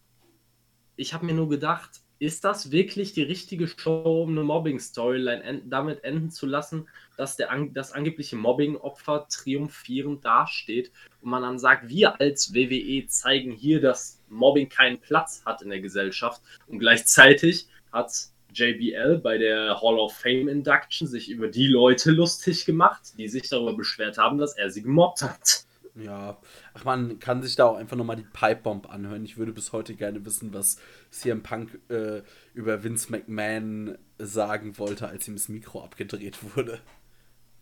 ich 0.95 1.13
habe 1.13 1.25
mir 1.25 1.33
nur 1.33 1.49
gedacht, 1.49 2.01
ist 2.19 2.43
das 2.43 2.71
wirklich 2.71 3.13
die 3.13 3.23
richtige 3.23 3.67
Show, 3.67 4.23
um 4.23 4.31
eine 4.31 4.43
Mobbing-Storyline 4.43 5.43
en 5.43 5.69
damit 5.69 6.03
enden 6.03 6.31
zu 6.31 6.45
lassen, 6.45 6.87
dass 7.15 7.35
der 7.37 7.51
an 7.51 7.73
das 7.73 7.91
angebliche 7.91 8.35
Mobbing-Opfer 8.35 9.27
triumphierend 9.29 10.25
dasteht 10.25 10.91
und 11.21 11.29
man 11.29 11.43
dann 11.43 11.59
sagt, 11.59 11.89
wir 11.89 12.19
als 12.19 12.53
WWE 12.53 13.07
zeigen 13.07 13.51
hier, 13.51 13.81
dass 13.81 14.21
Mobbing 14.29 14.69
keinen 14.69 14.99
Platz 14.99 15.43
hat 15.45 15.61
in 15.61 15.69
der 15.69 15.79
Gesellschaft 15.79 16.41
und 16.67 16.79
gleichzeitig 16.79 17.67
hat 17.91 18.11
JBL 18.53 19.19
bei 19.19 19.37
der 19.37 19.79
Hall 19.81 19.99
of 19.99 20.13
Fame 20.13 20.47
Induction 20.47 21.07
sich 21.07 21.29
über 21.29 21.47
die 21.47 21.67
Leute 21.67 22.11
lustig 22.11 22.65
gemacht, 22.65 23.13
die 23.17 23.27
sich 23.27 23.49
darüber 23.49 23.73
beschwert 23.73 24.17
haben, 24.17 24.37
dass 24.37 24.57
er 24.57 24.69
sie 24.71 24.81
gemobbt 24.81 25.21
hat. 25.21 25.65
Ja, 25.97 26.37
ach 26.73 26.85
man 26.85 27.19
kann 27.19 27.41
sich 27.41 27.55
da 27.55 27.65
auch 27.65 27.75
einfach 27.75 27.97
nochmal 27.97 28.17
die 28.17 28.27
Pipebomb 28.31 28.89
anhören. 28.89 29.25
Ich 29.25 29.37
würde 29.37 29.51
bis 29.51 29.73
heute 29.73 29.95
gerne 29.95 30.23
wissen, 30.25 30.53
was 30.53 30.77
CM 31.09 31.41
Punk 31.41 31.79
äh, 31.89 32.21
über 32.53 32.83
Vince 32.83 33.11
McMahon 33.11 33.97
sagen 34.19 34.77
wollte, 34.77 35.07
als 35.07 35.27
ihm 35.27 35.35
das 35.35 35.49
Mikro 35.49 35.83
abgedreht 35.83 36.37
wurde. 36.55 36.79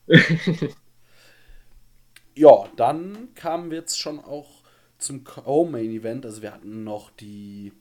ja, 2.35 2.69
dann 2.75 3.33
kamen 3.35 3.71
wir 3.71 3.79
jetzt 3.79 3.99
schon 3.99 4.19
auch 4.19 4.63
zum 4.97 5.23
Co-Main 5.23 5.91
Event. 5.91 6.25
Also 6.25 6.41
wir 6.41 6.53
hatten 6.53 6.83
noch 6.83 7.11
die 7.11 7.71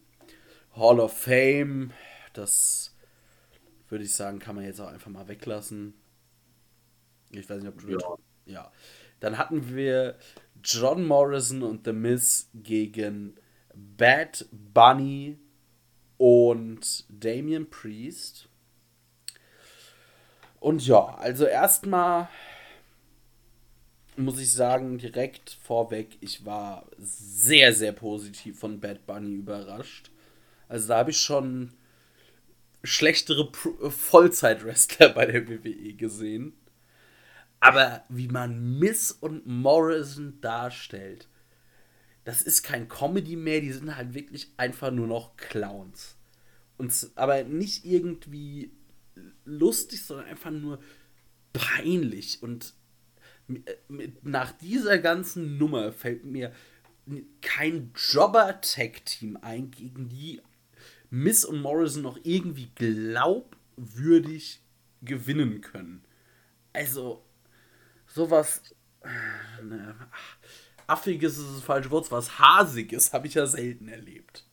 Hall 0.76 1.00
of 1.00 1.18
Fame. 1.18 1.92
Das 2.32 2.94
würde 3.88 4.04
ich 4.04 4.14
sagen, 4.14 4.38
kann 4.38 4.54
man 4.54 4.64
jetzt 4.64 4.80
auch 4.80 4.88
einfach 4.88 5.10
mal 5.10 5.26
weglassen. 5.26 5.94
Ich 7.30 7.48
weiß 7.50 7.60
nicht, 7.62 7.68
ob 7.68 7.80
du. 7.80 7.90
Ja. 7.90 8.16
ja. 8.46 8.72
Dann 9.20 9.38
hatten 9.38 9.74
wir 9.74 10.16
John 10.64 11.04
Morrison 11.04 11.62
und 11.62 11.84
The 11.84 11.92
Miz 11.92 12.48
gegen 12.54 13.36
Bad 13.74 14.46
Bunny 14.50 15.38
und 16.16 17.04
Damian 17.08 17.68
Priest. 17.68 18.48
Und 20.60 20.86
ja, 20.86 21.14
also 21.16 21.44
erstmal 21.44 22.28
muss 24.16 24.38
ich 24.38 24.52
sagen, 24.52 24.98
direkt 24.98 25.50
vorweg, 25.62 26.16
ich 26.20 26.46
war 26.46 26.86
sehr, 26.98 27.72
sehr 27.72 27.92
positiv 27.92 28.58
von 28.58 28.80
Bad 28.80 29.06
Bunny 29.06 29.34
überrascht. 29.34 30.10
Also 30.68 30.88
da 30.88 30.98
habe 30.98 31.10
ich 31.10 31.18
schon 31.18 31.72
schlechtere 32.82 33.50
Vollzeit-Wrestler 33.52 35.10
bei 35.10 35.26
der 35.26 35.48
WWE 35.48 35.94
gesehen. 35.94 36.54
Aber 37.64 38.04
wie 38.10 38.28
man 38.28 38.78
Miss 38.78 39.10
und 39.10 39.46
Morrison 39.46 40.38
darstellt, 40.42 41.30
das 42.24 42.42
ist 42.42 42.62
kein 42.62 42.88
Comedy 42.88 43.36
mehr, 43.36 43.62
die 43.62 43.72
sind 43.72 43.96
halt 43.96 44.12
wirklich 44.12 44.52
einfach 44.58 44.90
nur 44.90 45.06
noch 45.06 45.38
Clowns. 45.38 46.18
Und, 46.76 47.10
aber 47.14 47.42
nicht 47.44 47.86
irgendwie 47.86 48.70
lustig, 49.46 50.04
sondern 50.04 50.26
einfach 50.26 50.50
nur 50.50 50.78
peinlich. 51.54 52.42
Und 52.42 52.74
mit, 53.46 54.22
nach 54.26 54.52
dieser 54.52 54.98
ganzen 54.98 55.56
Nummer 55.56 55.90
fällt 55.90 56.26
mir 56.26 56.52
kein 57.40 57.92
Jobber-Tag-Team 57.94 59.38
ein, 59.40 59.70
gegen 59.70 60.10
die 60.10 60.42
Miss 61.08 61.46
und 61.46 61.62
Morrison 61.62 62.02
noch 62.02 62.18
irgendwie 62.24 62.68
glaubwürdig 62.74 64.60
gewinnen 65.00 65.62
können. 65.62 66.04
Also, 66.74 67.24
sowas. 68.14 68.62
Ne, 69.62 69.94
affiges 70.86 71.38
ist 71.38 71.56
das 71.56 71.62
falsche 71.62 71.90
Wort, 71.90 72.10
was 72.10 72.38
Hasiges 72.38 73.12
habe 73.12 73.26
ich 73.26 73.34
ja 73.34 73.46
selten 73.46 73.88
erlebt. 73.88 74.44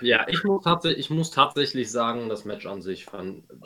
Ja, 0.00 0.26
ich 0.28 0.42
muss, 0.44 0.64
ich 0.84 1.10
muss 1.10 1.30
tatsächlich 1.30 1.90
sagen, 1.90 2.30
das 2.30 2.46
Match 2.46 2.64
an 2.64 2.80
sich 2.80 3.06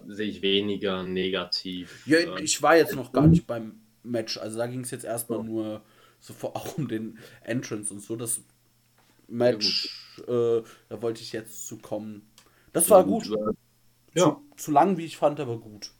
sehe 0.09 0.29
ich 0.29 0.43
weniger 0.43 1.05
negativ. 1.05 2.05
Ja, 2.07 2.19
ähm, 2.19 2.39
ich 2.43 2.61
war 2.61 2.77
jetzt 2.77 2.97
noch 2.97 3.13
gar 3.13 3.29
nicht 3.29 3.47
beim 3.47 3.81
Match. 4.03 4.37
Also 4.37 4.59
da 4.59 4.67
ging 4.67 4.81
es 4.81 4.91
jetzt 4.91 5.05
erstmal 5.05 5.45
nur 5.45 5.83
so 6.19 6.35
vor, 6.35 6.57
auch 6.57 6.77
um 6.77 6.89
den 6.89 7.19
Entrance 7.45 7.95
und 7.95 8.01
so. 8.01 8.17
Das 8.17 8.41
Match, 9.29 10.13
ja, 10.27 10.59
äh, 10.59 10.65
da 10.89 11.03
wollte 11.03 11.23
ich 11.23 11.33
jetzt 11.33 11.69
zu 11.69 11.79
kommen. 11.79 12.29
Das 12.73 12.91
war 12.91 13.05
gut. 13.05 13.31
Ja. 14.15 14.25
Zu, 14.25 14.43
zu 14.57 14.73
lang, 14.73 14.97
wie 14.97 15.05
ich 15.05 15.17
fand, 15.17 15.39
aber 15.39 15.59
gut. 15.59 15.93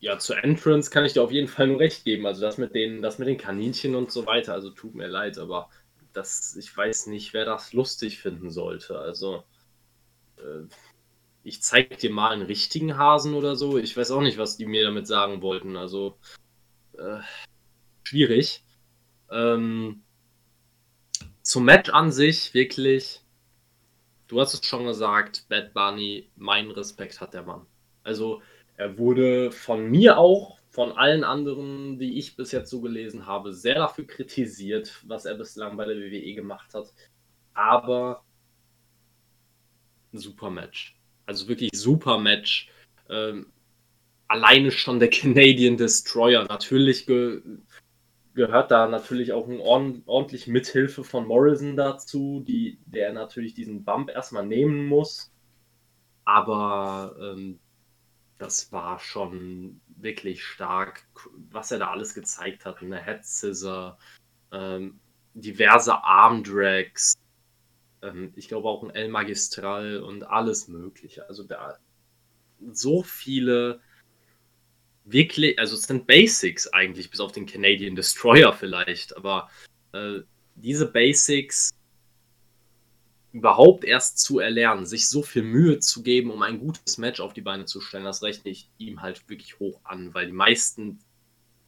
Ja, 0.00 0.18
zur 0.18 0.42
Entrance 0.42 0.90
kann 0.90 1.04
ich 1.04 1.12
dir 1.12 1.22
auf 1.22 1.30
jeden 1.30 1.48
Fall 1.48 1.66
nur 1.68 1.78
recht 1.78 2.04
geben. 2.04 2.26
Also 2.26 2.40
das 2.40 2.56
mit 2.56 2.74
den, 2.74 3.02
das 3.02 3.18
mit 3.18 3.28
den 3.28 3.36
Kaninchen 3.36 3.94
und 3.94 4.10
so 4.10 4.26
weiter. 4.26 4.54
Also 4.54 4.70
tut 4.70 4.94
mir 4.94 5.06
leid, 5.06 5.38
aber 5.38 5.68
das, 6.12 6.56
ich 6.56 6.74
weiß 6.74 7.06
nicht, 7.08 7.34
wer 7.34 7.44
das 7.44 7.74
lustig 7.74 8.18
finden 8.18 8.50
sollte. 8.50 8.98
Also 8.98 9.44
äh, 10.38 10.64
ich 11.44 11.62
zeig 11.62 11.98
dir 11.98 12.10
mal 12.10 12.30
einen 12.30 12.42
richtigen 12.42 12.96
Hasen 12.96 13.34
oder 13.34 13.56
so. 13.56 13.76
Ich 13.78 13.94
weiß 13.96 14.10
auch 14.12 14.22
nicht, 14.22 14.38
was 14.38 14.56
die 14.56 14.66
mir 14.66 14.84
damit 14.84 15.06
sagen 15.06 15.42
wollten. 15.42 15.76
Also 15.76 16.18
äh, 16.98 17.20
schwierig. 18.04 18.64
Ähm, 19.30 20.02
zum 21.42 21.64
Match 21.64 21.90
an 21.90 22.10
sich 22.10 22.54
wirklich. 22.54 23.20
Du 24.28 24.40
hast 24.40 24.54
es 24.54 24.64
schon 24.64 24.86
gesagt, 24.86 25.46
Bad 25.48 25.74
Bunny, 25.74 26.30
mein 26.36 26.70
Respekt 26.70 27.20
hat 27.20 27.34
der 27.34 27.42
Mann. 27.42 27.66
Also 28.02 28.42
er 28.80 28.96
wurde 28.96 29.52
von 29.52 29.90
mir 29.90 30.16
auch, 30.16 30.58
von 30.70 30.92
allen 30.92 31.22
anderen, 31.22 31.98
die 31.98 32.18
ich 32.18 32.34
bis 32.34 32.50
jetzt 32.50 32.70
so 32.70 32.80
gelesen 32.80 33.26
habe, 33.26 33.52
sehr 33.52 33.74
dafür 33.74 34.06
kritisiert, 34.06 35.02
was 35.06 35.26
er 35.26 35.34
bislang 35.34 35.76
bei 35.76 35.84
der 35.84 35.96
WWE 35.96 36.32
gemacht 36.32 36.72
hat. 36.72 36.86
Aber 37.52 38.24
ein 40.14 40.18
super 40.18 40.48
Match. 40.48 40.96
Also 41.26 41.46
wirklich 41.46 41.72
super 41.74 42.18
Match. 42.18 42.70
Ähm, 43.10 43.52
alleine 44.28 44.70
schon 44.70 44.98
der 44.98 45.10
Canadian 45.10 45.76
Destroyer. 45.76 46.44
Natürlich 46.44 47.04
ge 47.04 47.42
gehört 48.32 48.70
da 48.70 48.88
natürlich 48.88 49.34
auch 49.34 49.46
ein 49.46 49.60
ordn 49.60 50.02
ordentlich 50.06 50.46
Mithilfe 50.46 51.04
von 51.04 51.26
Morrison 51.26 51.76
dazu, 51.76 52.42
die, 52.48 52.78
der 52.86 53.12
natürlich 53.12 53.52
diesen 53.52 53.84
Bump 53.84 54.08
erstmal 54.08 54.46
nehmen 54.46 54.86
muss. 54.86 55.30
Aber 56.24 57.14
ähm, 57.20 57.58
das 58.40 58.72
war 58.72 58.98
schon 58.98 59.82
wirklich 59.86 60.42
stark, 60.42 61.06
was 61.50 61.70
er 61.70 61.78
da 61.78 61.90
alles 61.90 62.14
gezeigt 62.14 62.64
hat. 62.64 62.80
Eine 62.80 63.04
Head 63.04 63.22
Scissor, 63.22 63.98
ähm, 64.50 64.98
diverse 65.34 66.02
Armdrags, 66.02 67.14
ähm, 68.02 68.32
ich 68.36 68.48
glaube 68.48 68.68
auch 68.68 68.82
ein 68.82 68.94
El 68.94 69.08
Magistral 69.08 69.98
und 69.98 70.24
alles 70.24 70.68
Mögliche. 70.68 71.28
Also 71.28 71.44
da 71.44 71.76
so 72.72 73.02
viele 73.02 73.80
wirklich, 75.04 75.58
also 75.58 75.76
es 75.76 75.82
sind 75.82 76.06
Basics 76.06 76.66
eigentlich, 76.68 77.10
bis 77.10 77.20
auf 77.20 77.32
den 77.32 77.44
Canadian 77.44 77.94
Destroyer 77.94 78.54
vielleicht, 78.54 79.14
aber 79.18 79.50
äh, 79.92 80.20
diese 80.54 80.90
Basics 80.90 81.72
überhaupt 83.32 83.84
erst 83.84 84.18
zu 84.18 84.38
erlernen, 84.38 84.86
sich 84.86 85.08
so 85.08 85.22
viel 85.22 85.42
Mühe 85.42 85.78
zu 85.78 86.02
geben, 86.02 86.30
um 86.30 86.42
ein 86.42 86.58
gutes 86.58 86.98
Match 86.98 87.20
auf 87.20 87.32
die 87.32 87.40
Beine 87.40 87.64
zu 87.64 87.80
stellen, 87.80 88.04
das 88.04 88.22
rechne 88.22 88.50
ich 88.50 88.68
ihm 88.78 89.02
halt 89.02 89.28
wirklich 89.28 89.58
hoch 89.60 89.80
an, 89.84 90.12
weil 90.14 90.26
die 90.26 90.32
meisten 90.32 90.98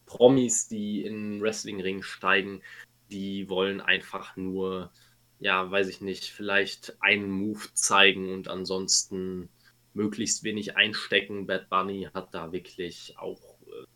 Promis, 0.06 0.68
die 0.68 1.04
in 1.04 1.40
Wrestlingring 1.40 2.02
steigen, 2.02 2.62
die 3.10 3.48
wollen 3.48 3.80
einfach 3.80 4.36
nur, 4.36 4.90
ja, 5.38 5.70
weiß 5.70 5.88
ich 5.88 6.00
nicht, 6.00 6.24
vielleicht 6.24 6.96
einen 7.00 7.30
Move 7.30 7.62
zeigen 7.74 8.32
und 8.32 8.48
ansonsten 8.48 9.48
möglichst 9.94 10.42
wenig 10.42 10.76
einstecken. 10.76 11.46
Bad 11.46 11.68
Bunny 11.68 12.08
hat 12.12 12.34
da 12.34 12.52
wirklich 12.52 13.14
auch 13.18 13.40
äh, 13.66 13.86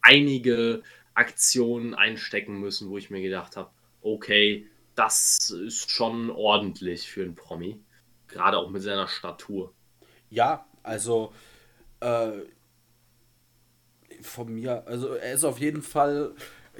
einige 0.00 0.82
Aktionen 1.14 1.94
einstecken 1.94 2.58
müssen, 2.58 2.90
wo 2.90 2.98
ich 2.98 3.10
mir 3.10 3.22
gedacht 3.22 3.56
habe, 3.56 3.70
okay, 4.02 4.66
das 4.94 5.50
ist 5.50 5.90
schon 5.90 6.30
ordentlich 6.30 7.10
für 7.10 7.22
einen 7.22 7.34
Promi. 7.34 7.80
Gerade 8.28 8.58
auch 8.58 8.70
mit 8.70 8.82
seiner 8.82 9.08
Statur. 9.08 9.72
Ja, 10.30 10.66
also 10.82 11.32
äh, 12.00 12.32
von 14.22 14.52
mir, 14.52 14.86
also 14.86 15.14
er 15.14 15.34
ist 15.34 15.44
auf 15.44 15.58
jeden 15.58 15.82
Fall, 15.82 16.34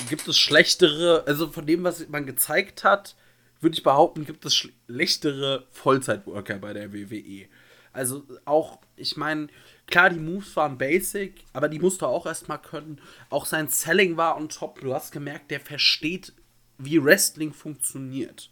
gibt 0.08 0.26
es 0.26 0.38
schlechtere, 0.38 1.24
also 1.26 1.50
von 1.50 1.66
dem, 1.66 1.84
was 1.84 2.08
man 2.08 2.26
gezeigt 2.26 2.84
hat, 2.84 3.16
würde 3.60 3.76
ich 3.76 3.82
behaupten, 3.82 4.26
gibt 4.26 4.44
es 4.44 4.54
schlechtere 4.54 5.66
Vollzeitworker 5.70 6.58
bei 6.58 6.72
der 6.72 6.92
WWE. 6.92 7.46
Also 7.92 8.26
auch, 8.44 8.80
ich 8.96 9.16
meine, 9.16 9.46
klar, 9.86 10.10
die 10.10 10.18
Moves 10.18 10.56
waren 10.56 10.76
basic, 10.76 11.44
aber 11.52 11.68
die 11.68 11.78
musste 11.78 12.06
er 12.06 12.08
auch 12.08 12.26
erstmal 12.26 12.60
können. 12.60 13.00
Auch 13.30 13.46
sein 13.46 13.68
Selling 13.68 14.16
war 14.16 14.36
on 14.36 14.48
top. 14.48 14.80
Du 14.80 14.92
hast 14.92 15.12
gemerkt, 15.12 15.50
der 15.52 15.60
versteht 15.60 16.32
wie 16.78 17.02
Wrestling 17.02 17.52
funktioniert. 17.52 18.50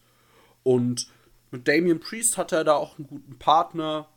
Und 0.63 1.09
mit 1.51 1.69
Damian 1.69 2.01
Priest 2.01 2.39
hat 2.39 2.53
er 2.53 2.65
da 2.65 2.75
auch 2.75 2.99
einen 2.99 3.07
guten 3.07 3.39
Partner. 3.39 4.09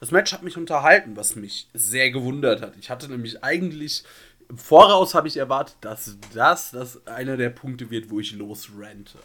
Das 0.00 0.10
Match 0.10 0.32
hat 0.32 0.42
mich 0.42 0.56
unterhalten, 0.56 1.16
was 1.16 1.36
mich 1.36 1.68
sehr 1.74 2.10
gewundert 2.10 2.62
hat. 2.62 2.76
Ich 2.76 2.90
hatte 2.90 3.08
nämlich 3.08 3.44
eigentlich 3.44 4.04
im 4.52 4.58
Voraus 4.58 5.14
habe 5.14 5.28
ich 5.28 5.38
erwartet, 5.38 5.76
dass 5.80 6.18
das, 6.34 6.72
das 6.72 7.06
einer 7.06 7.38
der 7.38 7.48
Punkte 7.48 7.88
wird, 7.88 8.10
wo 8.10 8.20
ich 8.20 8.32
losrente. 8.32 9.18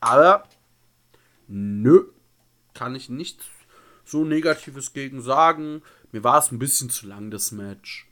Aber 0.00 0.48
nö, 1.46 2.04
kann 2.72 2.94
ich 2.94 3.10
nichts 3.10 3.44
so 4.06 4.24
Negatives 4.24 4.94
gegen 4.94 5.20
sagen. 5.20 5.82
Mir 6.10 6.24
war 6.24 6.38
es 6.38 6.50
ein 6.52 6.58
bisschen 6.58 6.88
zu 6.88 7.06
lang, 7.06 7.30
das 7.30 7.52
Match. 7.52 8.08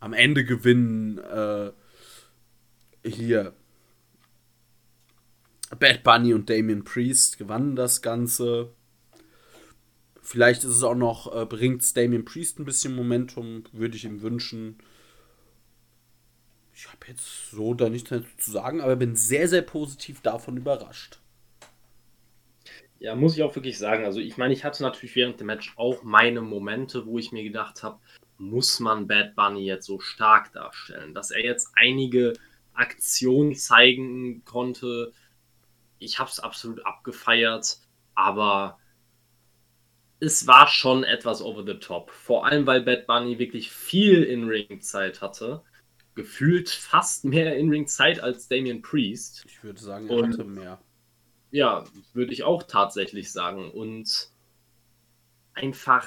Am 0.00 0.14
Ende 0.14 0.46
gewinnen 0.46 1.18
äh, 1.18 1.72
hier 3.04 3.52
Bad 5.78 6.02
Bunny 6.02 6.34
und 6.34 6.50
Damien 6.50 6.84
Priest 6.84 7.38
gewannen 7.38 7.76
das 7.76 8.02
Ganze. 8.02 8.72
Vielleicht 10.20 10.64
ist 10.64 10.76
es 10.76 10.82
auch 10.82 10.94
noch, 10.94 11.34
äh, 11.34 11.46
bringt 11.46 11.96
Damien 11.96 12.24
Priest 12.24 12.58
ein 12.58 12.64
bisschen 12.64 12.94
Momentum, 12.94 13.64
würde 13.72 13.96
ich 13.96 14.04
ihm 14.04 14.22
wünschen. 14.22 14.78
Ich 16.74 16.88
habe 16.88 17.06
jetzt 17.08 17.50
so 17.50 17.74
da 17.74 17.88
nichts 17.88 18.10
mehr 18.10 18.22
zu 18.38 18.50
sagen, 18.50 18.80
aber 18.80 18.96
bin 18.96 19.16
sehr, 19.16 19.48
sehr 19.48 19.62
positiv 19.62 20.20
davon 20.20 20.56
überrascht. 20.56 21.18
Ja, 22.98 23.16
muss 23.16 23.36
ich 23.36 23.42
auch 23.42 23.54
wirklich 23.56 23.78
sagen. 23.78 24.04
Also, 24.04 24.20
ich 24.20 24.36
meine, 24.36 24.54
ich 24.54 24.64
hatte 24.64 24.82
natürlich 24.82 25.16
während 25.16 25.40
dem 25.40 25.48
Match 25.48 25.74
auch 25.76 26.04
meine 26.04 26.40
Momente, 26.40 27.04
wo 27.04 27.18
ich 27.18 27.32
mir 27.32 27.42
gedacht 27.42 27.82
habe, 27.82 27.98
muss 28.38 28.78
man 28.78 29.08
Bad 29.08 29.34
Bunny 29.34 29.64
jetzt 29.64 29.86
so 29.86 29.98
stark 29.98 30.52
darstellen? 30.52 31.12
Dass 31.12 31.32
er 31.32 31.44
jetzt 31.44 31.72
einige 31.74 32.34
Aktionen 32.74 33.54
zeigen 33.54 34.44
konnte, 34.44 35.12
ich 36.02 36.18
habe 36.18 36.30
es 36.30 36.40
absolut 36.40 36.84
abgefeiert, 36.84 37.78
aber 38.14 38.78
es 40.20 40.46
war 40.46 40.68
schon 40.68 41.02
etwas 41.02 41.42
over 41.42 41.64
the 41.64 41.78
top. 41.78 42.10
Vor 42.10 42.46
allem, 42.46 42.66
weil 42.66 42.82
Bad 42.82 43.06
Bunny 43.06 43.38
wirklich 43.38 43.70
viel 43.72 44.22
In-Ring-Zeit 44.22 45.20
hatte. 45.20 45.62
Gefühlt 46.14 46.70
fast 46.70 47.24
mehr 47.24 47.56
In-Ring-Zeit 47.56 48.20
als 48.20 48.46
Damien 48.46 48.82
Priest. 48.82 49.44
Ich 49.46 49.64
würde 49.64 49.80
sagen, 49.80 50.08
er 50.08 50.16
Und, 50.16 50.32
hatte 50.32 50.44
mehr. 50.44 50.80
Ja, 51.50 51.84
würde 52.12 52.32
ich 52.32 52.44
auch 52.44 52.62
tatsächlich 52.62 53.32
sagen. 53.32 53.70
Und 53.70 54.30
einfach 55.54 56.06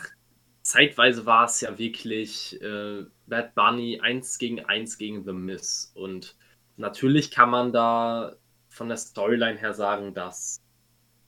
zeitweise 0.61 1.25
war 1.25 1.45
es 1.45 1.59
ja 1.61 1.77
wirklich 1.77 2.61
äh, 2.61 3.03
Bad 3.27 3.53
Bunny 3.53 3.99
1 4.01 4.37
gegen 4.37 4.63
1 4.63 4.97
gegen 4.97 5.25
The 5.25 5.33
Miss. 5.33 5.91
Und 5.93 6.35
natürlich 6.77 7.31
kann 7.31 7.49
man 7.49 7.73
da 7.73 8.35
von 8.75 8.89
der 8.89 8.97
Storyline 8.97 9.57
her 9.57 9.73
sagen, 9.73 10.13
dass 10.13 10.61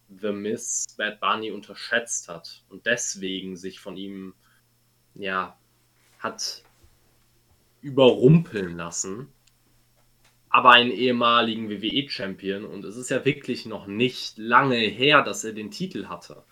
The 0.09 0.31
Miss 0.31 0.85
Bad 0.97 1.19
Bunny 1.21 1.51
unterschätzt 1.51 2.27
hat 2.27 2.63
und 2.69 2.85
deswegen 2.85 3.55
sich 3.55 3.79
von 3.79 3.95
ihm, 3.95 4.33
ja, 5.15 5.57
hat 6.19 6.63
überrumpeln 7.81 8.75
lassen. 8.75 9.29
Aber 10.49 10.71
einen 10.71 10.91
ehemaligen 10.91 11.69
WWE-Champion 11.69 12.65
und 12.65 12.83
es 12.85 12.95
ist 12.95 13.09
ja 13.09 13.23
wirklich 13.25 13.65
noch 13.65 13.87
nicht 13.87 14.37
lange 14.37 14.77
her, 14.77 15.21
dass 15.21 15.43
er 15.43 15.53
den 15.53 15.71
Titel 15.71 16.07
hatte 16.07 16.43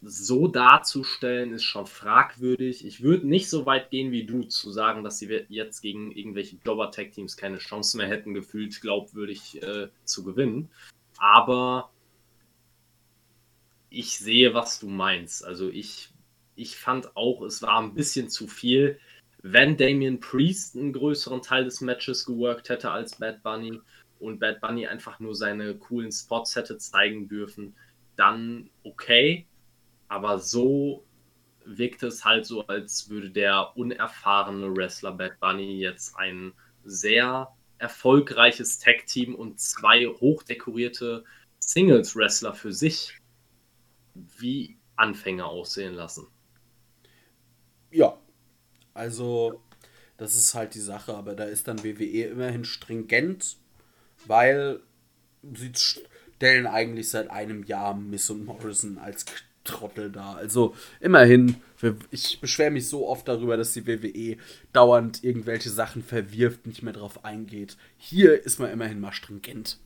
so 0.00 0.46
darzustellen, 0.46 1.52
ist 1.52 1.64
schon 1.64 1.86
fragwürdig. 1.86 2.84
Ich 2.86 3.02
würde 3.02 3.26
nicht 3.26 3.50
so 3.50 3.66
weit 3.66 3.90
gehen 3.90 4.12
wie 4.12 4.24
du, 4.24 4.44
zu 4.44 4.70
sagen, 4.70 5.02
dass 5.02 5.18
sie 5.18 5.44
jetzt 5.48 5.80
gegen 5.80 6.12
irgendwelche 6.12 6.56
Jobber-Tag-Teams 6.64 7.36
keine 7.36 7.58
Chance 7.58 7.96
mehr 7.96 8.06
hätten, 8.06 8.34
gefühlt 8.34 8.80
glaubwürdig 8.80 9.60
äh, 9.62 9.88
zu 10.04 10.24
gewinnen. 10.24 10.70
Aber 11.18 11.90
ich 13.90 14.18
sehe, 14.18 14.54
was 14.54 14.78
du 14.78 14.88
meinst. 14.88 15.44
Also 15.44 15.68
ich, 15.68 16.10
ich 16.54 16.76
fand 16.76 17.16
auch, 17.16 17.42
es 17.42 17.62
war 17.62 17.80
ein 17.80 17.94
bisschen 17.94 18.28
zu 18.28 18.46
viel. 18.46 19.00
Wenn 19.42 19.76
Damien 19.76 20.20
Priest 20.20 20.76
einen 20.76 20.92
größeren 20.92 21.42
Teil 21.42 21.64
des 21.64 21.80
Matches 21.80 22.24
geworkt 22.24 22.68
hätte 22.68 22.90
als 22.90 23.16
Bad 23.16 23.42
Bunny 23.42 23.80
und 24.20 24.38
Bad 24.38 24.60
Bunny 24.60 24.86
einfach 24.86 25.18
nur 25.18 25.34
seine 25.34 25.74
coolen 25.74 26.12
Spots 26.12 26.54
hätte 26.54 26.78
zeigen 26.78 27.28
dürfen, 27.28 27.74
dann 28.14 28.70
okay 28.84 29.46
aber 30.08 30.38
so 30.38 31.04
wirkt 31.64 32.02
es 32.02 32.24
halt 32.24 32.46
so, 32.46 32.66
als 32.66 33.10
würde 33.10 33.30
der 33.30 33.76
unerfahrene 33.76 34.74
Wrestler 34.74 35.12
Bad 35.12 35.38
Bunny 35.40 35.78
jetzt 35.78 36.16
ein 36.16 36.52
sehr 36.84 37.48
erfolgreiches 37.78 38.78
Tag-Team 38.78 39.34
und 39.34 39.60
zwei 39.60 40.06
hochdekorierte 40.06 41.24
Singles-Wrestler 41.60 42.54
für 42.54 42.72
sich. 42.72 43.18
Wie 44.14 44.78
Anfänger 44.96 45.46
aussehen 45.46 45.94
lassen. 45.94 46.26
Ja, 47.90 48.18
also 48.94 49.62
das 50.16 50.34
ist 50.34 50.54
halt 50.54 50.74
die 50.74 50.80
Sache, 50.80 51.14
aber 51.14 51.34
da 51.36 51.44
ist 51.44 51.68
dann 51.68 51.84
WWE 51.84 52.24
immerhin 52.24 52.64
stringent, 52.64 53.58
weil 54.26 54.80
sie 55.54 55.72
stellen 55.74 56.66
eigentlich 56.66 57.08
seit 57.10 57.30
einem 57.30 57.62
Jahr 57.62 57.94
Miss 57.94 58.28
und 58.28 58.44
Morrison 58.44 58.98
als 58.98 59.24
Trottel 59.68 60.10
da. 60.10 60.34
Also 60.34 60.74
immerhin, 61.00 61.56
ich 62.10 62.40
beschwere 62.40 62.70
mich 62.70 62.88
so 62.88 63.06
oft 63.06 63.28
darüber, 63.28 63.56
dass 63.56 63.72
die 63.72 63.86
WWE 63.86 64.36
dauernd 64.72 65.22
irgendwelche 65.22 65.70
Sachen 65.70 66.02
verwirft, 66.02 66.66
nicht 66.66 66.82
mehr 66.82 66.92
drauf 66.92 67.24
eingeht. 67.24 67.76
Hier 67.96 68.44
ist 68.44 68.58
man 68.58 68.70
immerhin 68.70 69.00
mal 69.00 69.12
stringent. 69.12 69.78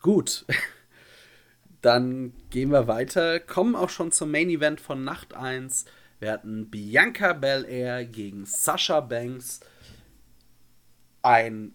Gut. 0.00 0.44
Dann 1.82 2.32
gehen 2.48 2.70
wir 2.70 2.88
weiter, 2.88 3.40
kommen 3.40 3.76
auch 3.76 3.90
schon 3.90 4.10
zum 4.10 4.30
Main 4.30 4.48
Event 4.48 4.80
von 4.80 5.04
Nacht 5.04 5.34
1. 5.34 5.84
Wir 6.18 6.32
hatten 6.32 6.70
Bianca 6.70 7.34
Belair 7.34 8.06
gegen 8.06 8.46
Sasha 8.46 9.00
Banks. 9.00 9.60
Ein 11.20 11.74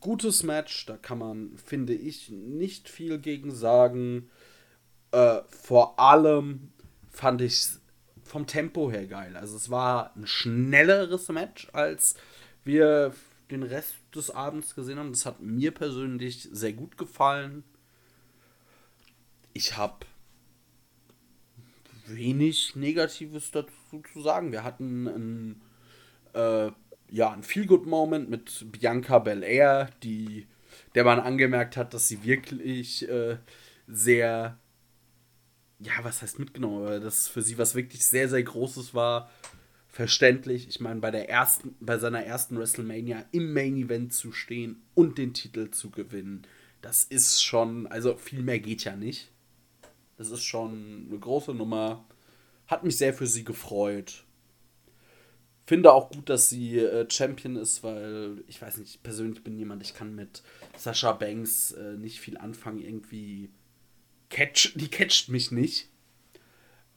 gutes 0.00 0.42
Match, 0.42 0.86
da 0.86 0.96
kann 0.96 1.18
man, 1.18 1.58
finde 1.64 1.94
ich, 1.94 2.30
nicht 2.30 2.88
viel 2.88 3.18
gegen 3.18 3.54
sagen. 3.54 4.30
Äh, 5.12 5.40
vor 5.48 5.98
allem 5.98 6.72
fand 7.10 7.40
ich 7.40 7.52
es 7.52 7.80
vom 8.22 8.46
Tempo 8.46 8.90
her 8.90 9.06
geil. 9.06 9.36
Also 9.36 9.56
es 9.56 9.70
war 9.70 10.14
ein 10.16 10.26
schnelleres 10.26 11.28
Match, 11.28 11.68
als 11.72 12.14
wir 12.64 13.14
den 13.50 13.62
Rest 13.62 13.96
des 14.14 14.30
Abends 14.30 14.74
gesehen 14.74 14.98
haben. 14.98 15.12
Das 15.12 15.26
hat 15.26 15.40
mir 15.40 15.72
persönlich 15.72 16.48
sehr 16.52 16.72
gut 16.72 16.96
gefallen 16.96 17.64
ich 19.52 19.76
habe 19.76 20.06
wenig 22.06 22.76
Negatives 22.76 23.50
dazu 23.50 24.02
zu 24.12 24.20
sagen. 24.22 24.52
Wir 24.52 24.64
hatten 24.64 25.06
ein, 25.06 25.62
äh, 26.34 26.70
ja, 27.10 27.30
ein 27.30 27.42
Feel-Good-Moment 27.42 28.30
mit 28.30 28.66
Bianca 28.72 29.18
Belair, 29.18 29.90
die, 30.02 30.46
der 30.94 31.04
man 31.04 31.20
angemerkt 31.20 31.76
hat, 31.76 31.92
dass 31.94 32.08
sie 32.08 32.24
wirklich 32.24 33.08
äh, 33.08 33.38
sehr, 33.86 34.58
ja, 35.78 35.92
was 36.02 36.22
heißt 36.22 36.38
mitgenommen, 36.38 36.86
aber 36.86 37.00
dass 37.00 37.28
für 37.28 37.42
sie 37.42 37.58
was 37.58 37.74
wirklich 37.74 38.06
sehr, 38.06 38.28
sehr 38.28 38.42
Großes 38.42 38.94
war. 38.94 39.30
Verständlich. 39.88 40.68
Ich 40.68 40.78
meine, 40.78 41.00
bei 41.00 41.10
bei 41.80 41.98
seiner 41.98 42.24
ersten 42.24 42.56
WrestleMania 42.56 43.24
im 43.32 43.52
Main 43.52 43.76
Event 43.76 44.12
zu 44.12 44.30
stehen 44.30 44.82
und 44.94 45.18
den 45.18 45.34
Titel 45.34 45.70
zu 45.72 45.90
gewinnen, 45.90 46.46
das 46.80 47.02
ist 47.02 47.42
schon, 47.42 47.88
also 47.88 48.16
viel 48.16 48.42
mehr 48.42 48.60
geht 48.60 48.84
ja 48.84 48.94
nicht. 48.94 49.32
Das 50.16 50.30
ist 50.30 50.44
schon 50.44 51.06
eine 51.08 51.18
große 51.18 51.54
Nummer. 51.54 52.04
Hat 52.68 52.84
mich 52.84 52.96
sehr 52.96 53.12
für 53.12 53.26
sie 53.26 53.42
gefreut. 53.42 54.24
Finde 55.70 55.92
auch 55.92 56.10
gut, 56.10 56.28
dass 56.28 56.48
sie 56.48 56.80
äh, 56.80 57.08
Champion 57.08 57.54
ist, 57.54 57.84
weil 57.84 58.42
ich 58.48 58.60
weiß 58.60 58.78
nicht, 58.78 58.96
ich 58.96 59.02
persönlich 59.04 59.44
bin 59.44 59.56
jemand, 59.56 59.84
ich 59.84 59.94
kann 59.94 60.16
mit 60.16 60.42
Sascha 60.76 61.12
Banks 61.12 61.70
äh, 61.70 61.92
nicht 61.92 62.18
viel 62.18 62.36
anfangen. 62.38 62.80
Irgendwie 62.80 63.50
catch, 64.30 64.72
die 64.74 64.88
catcht 64.88 65.28
mich 65.28 65.52
nicht. 65.52 65.88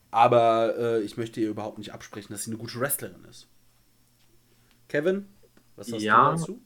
Aber 0.09 0.75
äh, 0.75 1.01
ich 1.03 1.17
möchte 1.17 1.39
ihr 1.39 1.49
überhaupt 1.51 1.77
nicht 1.77 1.93
absprechen, 1.93 2.33
dass 2.33 2.45
sie 2.45 2.49
eine 2.49 2.57
gute 2.57 2.79
Wrestlerin 2.79 3.23
ist. 3.29 3.47
Kevin, 4.87 5.27
was 5.75 5.93
hast 5.93 6.01
ja, 6.01 6.31
du 6.31 6.37
dazu? 6.39 6.61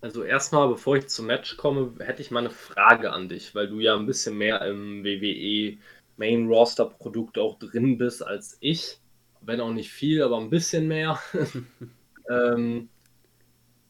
Also 0.00 0.24
erstmal, 0.24 0.66
bevor 0.66 0.96
ich 0.96 1.06
zum 1.06 1.26
Match 1.26 1.56
komme, 1.58 1.94
hätte 2.00 2.22
ich 2.22 2.32
mal 2.32 2.40
eine 2.40 2.50
Frage 2.50 3.12
an 3.12 3.28
dich, 3.28 3.54
weil 3.54 3.68
du 3.68 3.78
ja 3.78 3.94
ein 3.94 4.06
bisschen 4.06 4.36
mehr 4.36 4.62
im 4.62 5.04
WWE 5.04 5.78
Main 6.16 6.48
Roster 6.48 6.86
Produkt 6.86 7.38
auch 7.38 7.56
drin 7.60 7.98
bist 7.98 8.20
als 8.26 8.56
ich. 8.58 8.98
Wenn 9.40 9.60
auch 9.60 9.72
nicht 9.72 9.90
viel, 9.90 10.22
aber 10.22 10.38
ein 10.38 10.50
bisschen 10.50 10.88
mehr. 10.88 11.18
ähm, 12.30 12.88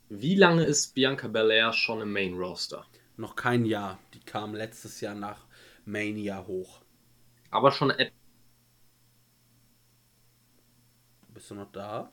wie 0.08 0.34
lange 0.34 0.64
ist 0.64 0.94
Bianca 0.94 1.28
Belair 1.28 1.72
schon 1.72 2.00
im 2.00 2.12
Main 2.12 2.34
Roster? 2.34 2.86
Noch 3.16 3.34
kein 3.36 3.64
Jahr. 3.64 3.98
Die 4.14 4.20
kam 4.20 4.54
letztes 4.54 5.00
Jahr 5.00 5.14
nach 5.14 5.46
Mania 5.84 6.46
hoch. 6.46 6.82
Aber 7.50 7.72
schon. 7.72 7.92
Bist 11.34 11.50
du 11.50 11.54
noch 11.54 11.70
da? 11.72 12.12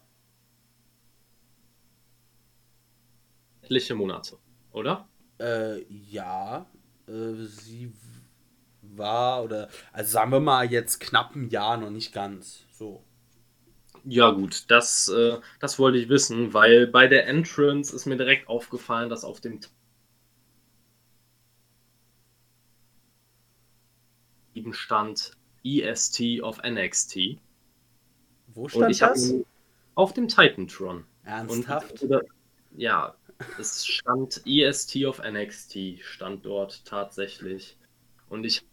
etliche 3.66 3.96
Monate, 3.96 4.38
oder? 4.72 5.08
Äh, 5.40 5.84
ja. 5.90 6.66
Äh, 7.08 7.44
sie 7.46 7.92
war, 8.82 9.44
oder, 9.44 9.70
also 9.92 10.12
sagen 10.12 10.32
wir 10.32 10.40
mal 10.40 10.72
jetzt 10.72 11.00
knapp 11.00 11.36
ein 11.36 11.50
Jahr, 11.50 11.78
noch 11.78 11.90
nicht 11.90 12.14
ganz. 12.14 12.64
So. 12.72 13.04
Ja, 14.08 14.30
gut, 14.32 14.66
das, 14.70 15.08
äh, 15.10 15.40
das 15.60 15.80
wollte 15.80 15.98
ich 15.98 16.10
wissen, 16.10 16.54
weil 16.54 16.86
bei 16.86 17.08
der 17.08 17.28
Entrance 17.28 17.96
ist 17.96 18.06
mir 18.06 18.18
direkt 18.18 18.48
aufgefallen, 18.48 19.10
dass 19.10 19.24
auf 19.24 19.42
dem 19.42 19.60
stand 24.72 25.32
EST 25.64 26.42
of 26.42 26.62
NXT. 26.64 27.40
Wo 28.54 28.68
stand 28.68 28.86
Und 28.86 28.92
ich 28.92 29.00
das? 29.00 29.34
Auf 29.96 30.14
dem 30.14 30.28
Titantron. 30.28 31.06
Ernsthaft? 31.24 32.04
Und, 32.04 32.22
ja, 32.78 33.16
es 33.60 33.86
stand 33.86 34.42
EST 34.46 35.06
of 35.06 35.20
NXT, 35.20 36.00
stand 36.02 36.46
dort 36.46 36.86
tatsächlich. 36.86 37.78
Und 38.30 38.46
ich 38.46 38.64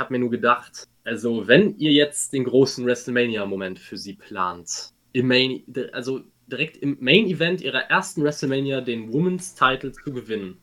habe 0.00 0.14
mir 0.14 0.18
nur 0.18 0.30
gedacht, 0.30 0.88
also 1.04 1.46
wenn 1.46 1.76
ihr 1.78 1.92
jetzt 1.92 2.32
den 2.32 2.44
großen 2.44 2.84
WrestleMania-Moment 2.84 3.78
für 3.78 3.96
sie 3.96 4.14
plant, 4.14 4.90
im 5.12 5.28
Main, 5.28 5.62
also 5.92 6.22
direkt 6.46 6.76
im 6.76 6.96
Main-Event 7.00 7.60
ihrer 7.60 7.82
ersten 7.82 8.22
WrestleMania 8.22 8.80
den 8.80 9.12
Women's 9.12 9.54
Title 9.54 9.92
zu 9.92 10.12
gewinnen, 10.12 10.58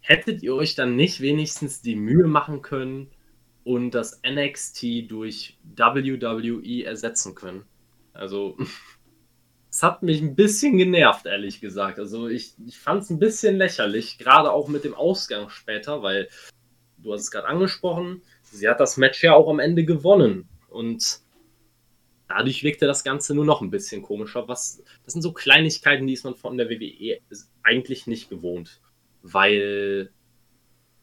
hättet 0.00 0.42
ihr 0.42 0.54
euch 0.54 0.74
dann 0.74 0.96
nicht 0.96 1.20
wenigstens 1.20 1.82
die 1.82 1.96
Mühe 1.96 2.26
machen 2.26 2.62
können 2.62 3.10
und 3.64 3.90
das 3.90 4.20
NXT 4.26 5.10
durch 5.10 5.58
WWE 5.76 6.84
ersetzen 6.84 7.34
können? 7.34 7.64
Also, 8.12 8.56
es 9.70 9.82
hat 9.82 10.02
mich 10.02 10.22
ein 10.22 10.34
bisschen 10.34 10.78
genervt, 10.78 11.26
ehrlich 11.26 11.60
gesagt. 11.60 11.98
Also, 11.98 12.28
ich, 12.28 12.54
ich 12.66 12.78
fand 12.78 13.02
es 13.02 13.10
ein 13.10 13.18
bisschen 13.18 13.56
lächerlich, 13.56 14.18
gerade 14.18 14.50
auch 14.50 14.68
mit 14.68 14.84
dem 14.84 14.94
Ausgang 14.94 15.50
später, 15.50 16.02
weil 16.02 16.28
du 17.02 17.12
hast 17.12 17.22
es 17.22 17.30
gerade 17.30 17.48
angesprochen, 17.48 18.22
sie 18.42 18.68
hat 18.68 18.80
das 18.80 18.96
Match 18.96 19.22
ja 19.22 19.34
auch 19.34 19.48
am 19.48 19.58
Ende 19.58 19.84
gewonnen. 19.84 20.48
Und 20.68 21.20
dadurch 22.28 22.62
wirkte 22.62 22.86
das 22.86 23.04
Ganze 23.04 23.34
nur 23.34 23.44
noch 23.44 23.60
ein 23.60 23.70
bisschen 23.70 24.02
komischer. 24.02 24.48
Was, 24.48 24.82
das 25.04 25.12
sind 25.12 25.22
so 25.22 25.32
Kleinigkeiten, 25.32 26.06
die 26.06 26.12
ist 26.12 26.24
man 26.24 26.34
von 26.34 26.56
der 26.56 26.68
WWE 26.68 27.18
eigentlich 27.62 28.06
nicht 28.06 28.28
gewohnt. 28.28 28.80
Weil 29.22 30.10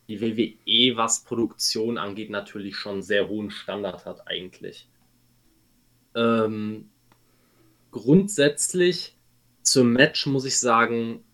die 0.08 0.22
WWE, 0.22 0.98
was 0.98 1.24
Produktion 1.24 1.98
angeht, 1.98 2.30
natürlich 2.30 2.76
schon 2.76 3.02
sehr 3.02 3.28
hohen 3.28 3.50
Standard 3.50 4.06
hat, 4.06 4.28
eigentlich. 4.28 4.88
Ähm, 6.14 6.89
grundsätzlich 7.91 9.16
zum 9.64 9.93
Match 9.93 10.28
muss 10.28 10.46
ich 10.46 10.60
sagen, 10.60 11.24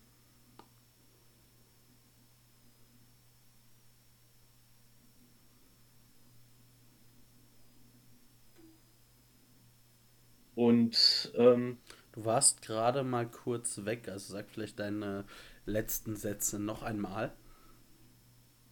Und 10.92 11.32
ähm, 11.36 11.78
du 12.12 12.26
warst 12.26 12.60
gerade 12.60 13.02
mal 13.02 13.26
kurz 13.26 13.86
weg, 13.86 14.08
also 14.08 14.34
sag 14.34 14.50
vielleicht 14.50 14.78
deine 14.78 15.24
letzten 15.64 16.16
Sätze 16.16 16.58
noch 16.58 16.82
einmal. 16.82 17.32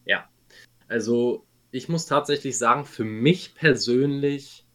Ja, 0.05 0.29
also 0.87 1.47
ich 1.71 1.89
muss 1.89 2.05
tatsächlich 2.05 2.59
sagen, 2.59 2.85
für 2.85 3.05
mich 3.05 3.55
persönlich 3.55 4.67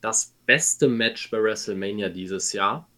das 0.00 0.34
beste 0.46 0.88
Match 0.88 1.30
bei 1.30 1.40
WrestleMania 1.40 2.08
dieses 2.08 2.52
Jahr. 2.52 2.88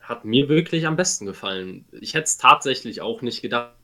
Hat 0.00 0.24
mir 0.24 0.48
wirklich 0.48 0.86
am 0.86 0.96
besten 0.96 1.26
gefallen. 1.26 1.84
Ich 1.92 2.14
hätte 2.14 2.24
es 2.24 2.38
tatsächlich 2.38 3.02
auch 3.02 3.20
nicht 3.20 3.42
gedacht. 3.42 3.76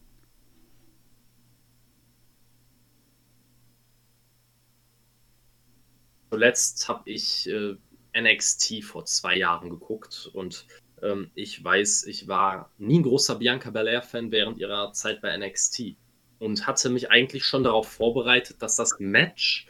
Zuletzt 6.30 6.88
habe 6.88 7.10
ich 7.10 7.48
äh, 7.50 7.76
NXT 8.16 8.84
vor 8.84 9.04
zwei 9.04 9.36
Jahren 9.36 9.70
geguckt 9.70 10.30
und 10.32 10.66
ähm, 11.02 11.30
ich 11.34 11.62
weiß, 11.62 12.06
ich 12.06 12.28
war 12.28 12.70
nie 12.78 13.00
ein 13.00 13.02
großer 13.02 13.36
Bianca 13.36 13.70
Belair-Fan 13.70 14.30
während 14.30 14.58
ihrer 14.58 14.92
Zeit 14.92 15.20
bei 15.20 15.36
NXT 15.36 15.96
und 16.38 16.66
hatte 16.66 16.90
mich 16.90 17.10
eigentlich 17.10 17.44
schon 17.44 17.64
darauf 17.64 17.88
vorbereitet, 17.88 18.62
dass 18.62 18.76
das 18.76 18.96
Match 18.98 19.66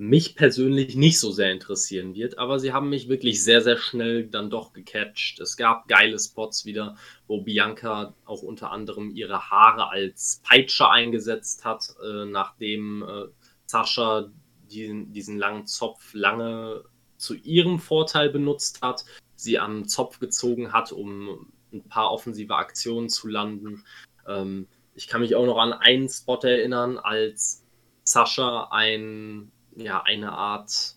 mich 0.00 0.34
persönlich 0.34 0.96
nicht 0.96 1.20
so 1.20 1.30
sehr 1.30 1.52
interessieren 1.52 2.14
wird, 2.14 2.38
aber 2.38 2.58
sie 2.58 2.72
haben 2.72 2.88
mich 2.88 3.10
wirklich 3.10 3.44
sehr, 3.44 3.60
sehr 3.60 3.76
schnell 3.76 4.26
dann 4.26 4.48
doch 4.48 4.72
gecatcht. 4.72 5.40
Es 5.40 5.58
gab 5.58 5.88
geile 5.88 6.18
Spots 6.18 6.64
wieder, 6.64 6.96
wo 7.26 7.42
Bianca 7.42 8.14
auch 8.24 8.40
unter 8.40 8.70
anderem 8.70 9.10
ihre 9.10 9.50
Haare 9.50 9.90
als 9.90 10.40
Peitsche 10.42 10.88
eingesetzt 10.88 11.66
hat, 11.66 11.94
äh, 12.02 12.24
nachdem 12.24 13.02
äh, 13.02 13.26
Sascha 13.66 14.30
diesen, 14.70 15.12
diesen 15.12 15.36
langen 15.36 15.66
Zopf 15.66 16.14
lange 16.14 16.82
zu 17.20 17.34
ihrem 17.34 17.78
Vorteil 17.78 18.30
benutzt 18.30 18.82
hat, 18.82 19.04
sie 19.36 19.58
am 19.58 19.86
Zopf 19.86 20.18
gezogen 20.18 20.72
hat, 20.72 20.92
um 20.92 21.52
ein 21.72 21.84
paar 21.84 22.10
offensive 22.10 22.54
Aktionen 22.56 23.08
zu 23.08 23.28
landen. 23.28 23.84
Ähm, 24.26 24.66
ich 24.94 25.06
kann 25.06 25.20
mich 25.20 25.36
auch 25.36 25.46
noch 25.46 25.58
an 25.58 25.72
einen 25.72 26.08
Spot 26.08 26.40
erinnern, 26.42 26.98
als 26.98 27.64
Sascha 28.02 28.68
ein 28.70 29.52
ja, 29.76 30.02
eine 30.02 30.32
Art 30.32 30.96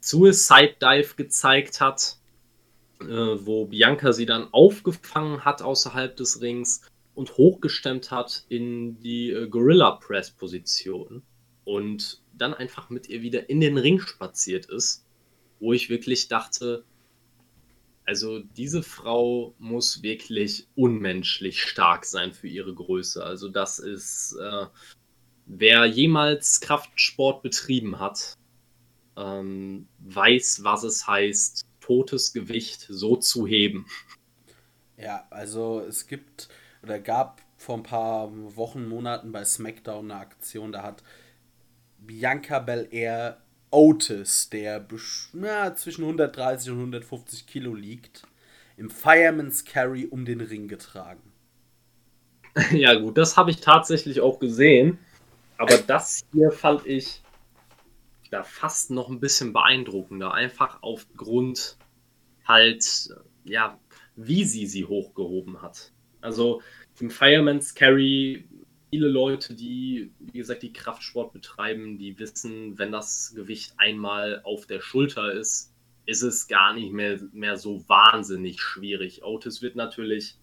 Suicide 0.00 0.76
Dive 0.80 1.14
gezeigt 1.16 1.80
hat, 1.80 2.18
äh, 3.00 3.06
wo 3.06 3.66
Bianca 3.66 4.12
sie 4.12 4.26
dann 4.26 4.52
aufgefangen 4.52 5.44
hat 5.44 5.62
außerhalb 5.62 6.16
des 6.16 6.40
Rings 6.40 6.82
und 7.14 7.36
hochgestemmt 7.36 8.10
hat 8.10 8.44
in 8.48 9.00
die 9.00 9.30
äh, 9.30 9.48
Gorilla 9.48 9.92
Press 9.92 10.30
Position 10.30 11.22
und 11.66 12.22
dann 12.32 12.54
einfach 12.54 12.88
mit 12.88 13.10
ihr 13.10 13.20
wieder 13.20 13.50
in 13.50 13.60
den 13.60 13.76
Ring 13.76 14.00
spaziert 14.00 14.64
ist, 14.66 15.04
wo 15.60 15.74
ich 15.74 15.90
wirklich 15.90 16.28
dachte, 16.28 16.84
also 18.06 18.38
diese 18.38 18.82
Frau 18.82 19.54
muss 19.58 20.02
wirklich 20.02 20.68
unmenschlich 20.76 21.60
stark 21.60 22.06
sein 22.06 22.32
für 22.32 22.48
ihre 22.48 22.72
Größe. 22.72 23.22
Also 23.22 23.48
das 23.48 23.78
ist 23.78 24.36
äh, 24.40 24.66
Wer 25.48 25.86
jemals 25.86 26.60
Kraftsport 26.60 27.42
betrieben 27.42 28.00
hat, 28.00 28.36
ähm, 29.16 29.86
weiß, 30.00 30.64
was 30.64 30.82
es 30.82 31.06
heißt, 31.06 31.64
totes 31.80 32.32
Gewicht 32.32 32.84
so 32.90 33.14
zu 33.14 33.46
heben. 33.46 33.86
Ja, 34.96 35.24
also 35.30 35.80
es 35.80 36.08
gibt 36.08 36.48
oder 36.82 36.98
gab 36.98 37.42
vor 37.56 37.76
ein 37.76 37.84
paar 37.84 38.28
Wochen, 38.56 38.88
Monaten 38.88 39.30
bei 39.30 39.44
SmackDown 39.44 40.10
eine 40.10 40.20
Aktion, 40.20 40.72
da 40.72 40.82
hat 40.82 41.04
Bianca 42.06 42.58
Belair 42.58 43.42
Otis, 43.70 44.48
der 44.50 44.86
na, 45.32 45.74
zwischen 45.74 46.02
130 46.02 46.70
und 46.70 46.78
150 46.78 47.46
Kilo 47.46 47.74
liegt, 47.74 48.22
im 48.76 48.90
Fireman's 48.90 49.64
Carry 49.64 50.06
um 50.06 50.24
den 50.24 50.40
Ring 50.40 50.68
getragen. 50.68 51.32
Ja 52.72 52.94
gut, 52.94 53.18
das 53.18 53.36
habe 53.36 53.50
ich 53.50 53.60
tatsächlich 53.60 54.22
auch 54.22 54.38
gesehen. 54.38 54.98
Aber 55.58 55.76
das 55.76 56.24
hier 56.32 56.50
fand 56.50 56.86
ich 56.86 57.22
da 58.30 58.42
fast 58.42 58.90
noch 58.90 59.08
ein 59.08 59.20
bisschen 59.20 59.52
beeindruckender. 59.52 60.32
Einfach 60.32 60.82
aufgrund 60.82 61.76
halt, 62.46 63.10
ja, 63.44 63.78
wie 64.16 64.44
sie 64.44 64.66
sie 64.66 64.84
hochgehoben 64.84 65.60
hat. 65.62 65.92
Also 66.20 66.62
im 67.00 67.10
Fireman's 67.10 67.74
Carry, 67.74 68.48
viele 68.90 69.08
Leute, 69.08 69.54
die, 69.54 70.12
wie 70.18 70.38
gesagt, 70.38 70.62
die 70.62 70.72
Kraftsport 70.72 71.32
betreiben, 71.32 71.98
die 71.98 72.18
wissen, 72.18 72.78
wenn 72.78 72.92
das 72.92 73.32
Gewicht 73.34 73.74
einmal 73.76 74.40
auf 74.44 74.66
der 74.66 74.80
Schulter 74.80 75.32
ist, 75.32 75.72
ist 76.06 76.22
es 76.22 76.46
gar 76.48 76.72
nicht 76.74 76.92
mehr, 76.92 77.20
mehr 77.32 77.56
so 77.56 77.88
wahnsinnig 77.88 78.60
schwierig. 78.60 79.24
Otis 79.24 79.60
wird 79.62 79.76
natürlich 79.76 80.38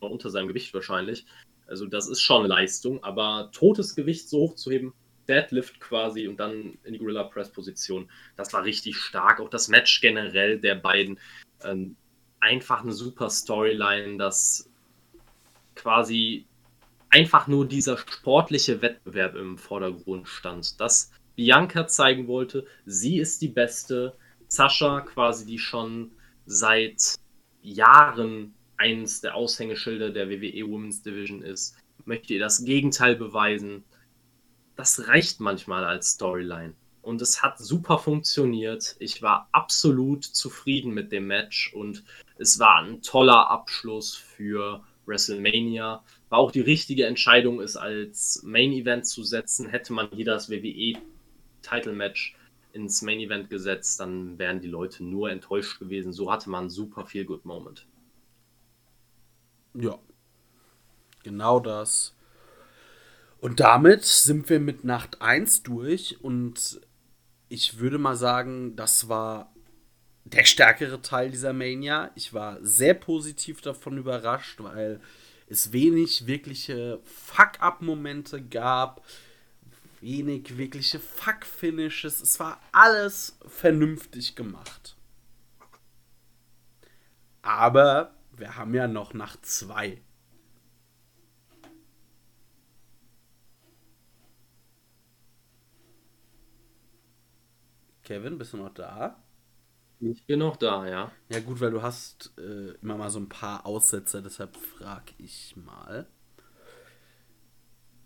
unter 0.00 0.30
seinem 0.30 0.48
Gewicht 0.48 0.72
wahrscheinlich. 0.74 1.26
Also 1.66 1.86
das 1.86 2.08
ist 2.08 2.22
schon 2.22 2.46
Leistung, 2.46 3.02
aber 3.02 3.50
totes 3.52 3.94
Gewicht 3.94 4.28
so 4.28 4.38
hoch 4.38 4.54
zu 4.54 4.70
heben, 4.70 4.94
Deadlift 5.28 5.80
quasi 5.80 6.28
und 6.28 6.38
dann 6.38 6.78
in 6.84 6.92
die 6.92 6.98
Gorilla 6.98 7.24
Press 7.24 7.50
Position, 7.50 8.10
das 8.36 8.52
war 8.52 8.64
richtig 8.64 8.96
stark. 8.96 9.40
Auch 9.40 9.50
das 9.50 9.68
Match 9.68 10.00
generell 10.00 10.58
der 10.58 10.76
beiden, 10.76 11.18
ähm, 11.62 11.96
einfach 12.40 12.82
eine 12.82 12.92
super 12.92 13.30
Storyline, 13.30 14.18
dass 14.18 14.70
quasi 15.74 16.46
einfach 17.10 17.46
nur 17.46 17.66
dieser 17.66 17.96
sportliche 17.98 18.82
Wettbewerb 18.82 19.36
im 19.36 19.58
Vordergrund 19.58 20.28
stand. 20.28 20.80
Dass 20.80 21.12
Bianca 21.34 21.86
zeigen 21.86 22.26
wollte, 22.26 22.66
sie 22.84 23.18
ist 23.18 23.42
die 23.42 23.48
Beste, 23.48 24.16
Sascha 24.48 25.00
quasi, 25.00 25.44
die 25.44 25.58
schon 25.58 26.12
seit 26.46 27.16
Jahren 27.62 28.54
eines 28.76 29.20
der 29.20 29.34
Aushängeschilder 29.34 30.10
der 30.10 30.28
WWE 30.30 30.68
Women's 30.68 31.02
Division 31.02 31.42
ist, 31.42 31.76
möchte 32.04 32.34
ihr 32.34 32.40
das 32.40 32.64
Gegenteil 32.64 33.16
beweisen. 33.16 33.84
Das 34.76 35.08
reicht 35.08 35.40
manchmal 35.40 35.84
als 35.84 36.10
Storyline. 36.10 36.74
Und 37.02 37.22
es 37.22 37.42
hat 37.42 37.58
super 37.58 37.98
funktioniert. 37.98 38.96
Ich 38.98 39.22
war 39.22 39.48
absolut 39.52 40.24
zufrieden 40.24 40.92
mit 40.92 41.12
dem 41.12 41.26
Match 41.28 41.72
und 41.72 42.04
es 42.36 42.58
war 42.58 42.82
ein 42.82 43.00
toller 43.00 43.48
Abschluss 43.48 44.16
für 44.16 44.84
WrestleMania. 45.06 46.02
War 46.28 46.38
auch 46.38 46.50
die 46.50 46.60
richtige 46.60 47.06
Entscheidung, 47.06 47.60
es 47.60 47.76
als 47.76 48.42
Main 48.42 48.72
Event 48.72 49.06
zu 49.06 49.22
setzen. 49.22 49.68
Hätte 49.68 49.92
man 49.92 50.10
hier 50.10 50.24
das 50.24 50.50
WWE 50.50 50.98
Title 51.62 51.92
Match 51.92 52.36
ins 52.72 53.02
Main 53.02 53.20
Event 53.20 53.48
gesetzt, 53.50 54.00
dann 54.00 54.38
wären 54.38 54.60
die 54.60 54.68
Leute 54.68 55.02
nur 55.02 55.30
enttäuscht 55.30 55.78
gewesen. 55.78 56.12
So 56.12 56.30
hatte 56.30 56.50
man 56.50 56.68
super 56.68 57.06
viel 57.06 57.24
Good 57.24 57.44
Moment. 57.44 57.86
Ja. 59.74 59.98
Genau 61.22 61.58
das. 61.60 62.15
Und 63.38 63.60
damit 63.60 64.04
sind 64.04 64.48
wir 64.48 64.60
mit 64.60 64.84
Nacht 64.84 65.20
1 65.20 65.62
durch 65.62 66.22
und 66.22 66.80
ich 67.48 67.78
würde 67.78 67.98
mal 67.98 68.16
sagen, 68.16 68.76
das 68.76 69.08
war 69.08 69.52
der 70.24 70.44
stärkere 70.44 71.00
Teil 71.02 71.30
dieser 71.30 71.52
Mania. 71.52 72.10
Ich 72.16 72.34
war 72.34 72.58
sehr 72.60 72.94
positiv 72.94 73.60
davon 73.60 73.98
überrascht, 73.98 74.60
weil 74.60 75.00
es 75.46 75.72
wenig 75.72 76.26
wirkliche 76.26 77.00
Fuck-up-Momente 77.04 78.42
gab, 78.42 79.04
wenig 80.00 80.56
wirkliche 80.56 80.98
Fuck-Finishes. 80.98 82.20
Es 82.20 82.40
war 82.40 82.60
alles 82.72 83.38
vernünftig 83.46 84.34
gemacht. 84.34 84.96
Aber 87.42 88.14
wir 88.36 88.56
haben 88.56 88.74
ja 88.74 88.88
noch 88.88 89.14
nach 89.14 89.40
zwei. 89.42 90.02
Kevin, 98.06 98.38
bist 98.38 98.52
du 98.54 98.56
noch 98.56 98.72
da? 98.72 99.22
Ich 100.00 100.26
bin 100.26 100.38
noch 100.38 100.56
da, 100.56 100.86
ja. 100.86 101.12
Ja 101.28 101.40
gut, 101.40 101.60
weil 101.60 101.70
du 101.70 101.82
hast 101.82 102.32
äh, 102.38 102.72
immer 102.82 102.96
mal 102.96 103.10
so 103.10 103.18
ein 103.18 103.28
paar 103.28 103.66
Aussetzer, 103.66 104.22
deshalb 104.22 104.56
frage 104.56 105.12
ich 105.18 105.54
mal. 105.56 106.06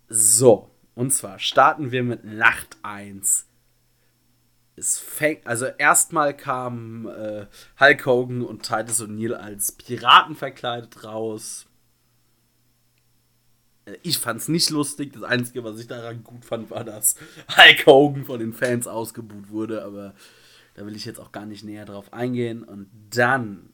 So, 0.09 0.71
und 0.95 1.11
zwar 1.11 1.39
starten 1.39 1.91
wir 1.91 2.03
mit 2.03 2.25
Nacht 2.25 2.77
1 2.83 3.47
es 4.81 4.97
fängt, 4.97 5.45
also 5.45 5.65
erstmal 5.65 6.35
kamen 6.35 7.05
äh, 7.07 7.45
Hulk 7.79 8.05
Hogan 8.05 8.41
und 8.41 8.63
Titus 8.63 9.01
O'Neill 9.01 9.33
als 9.33 9.73
Piraten 9.73 10.35
verkleidet 10.35 11.03
raus. 11.03 11.67
Ich 14.03 14.17
fand's 14.17 14.47
nicht 14.47 14.69
lustig. 14.69 15.13
Das 15.13 15.23
Einzige, 15.23 15.63
was 15.63 15.79
ich 15.79 15.87
daran 15.87 16.23
gut 16.23 16.45
fand, 16.45 16.69
war, 16.69 16.83
dass 16.83 17.15
Hulk 17.55 17.85
Hogan 17.85 18.25
von 18.25 18.39
den 18.39 18.53
Fans 18.53 18.87
ausgebuht 18.87 19.49
wurde. 19.49 19.83
Aber 19.83 20.13
da 20.75 20.85
will 20.85 20.95
ich 20.95 21.05
jetzt 21.05 21.19
auch 21.19 21.31
gar 21.31 21.45
nicht 21.45 21.63
näher 21.63 21.85
drauf 21.85 22.13
eingehen. 22.13 22.63
Und 22.63 22.89
dann 23.09 23.73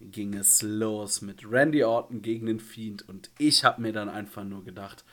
ging 0.00 0.34
es 0.34 0.62
los 0.62 1.22
mit 1.22 1.50
Randy 1.50 1.84
Orton 1.84 2.22
gegen 2.22 2.46
den 2.46 2.60
Fiend. 2.60 3.08
Und 3.08 3.30
ich 3.38 3.64
habe 3.64 3.82
mir 3.82 3.92
dann 3.92 4.08
einfach 4.08 4.44
nur 4.44 4.64
gedacht, 4.64 5.04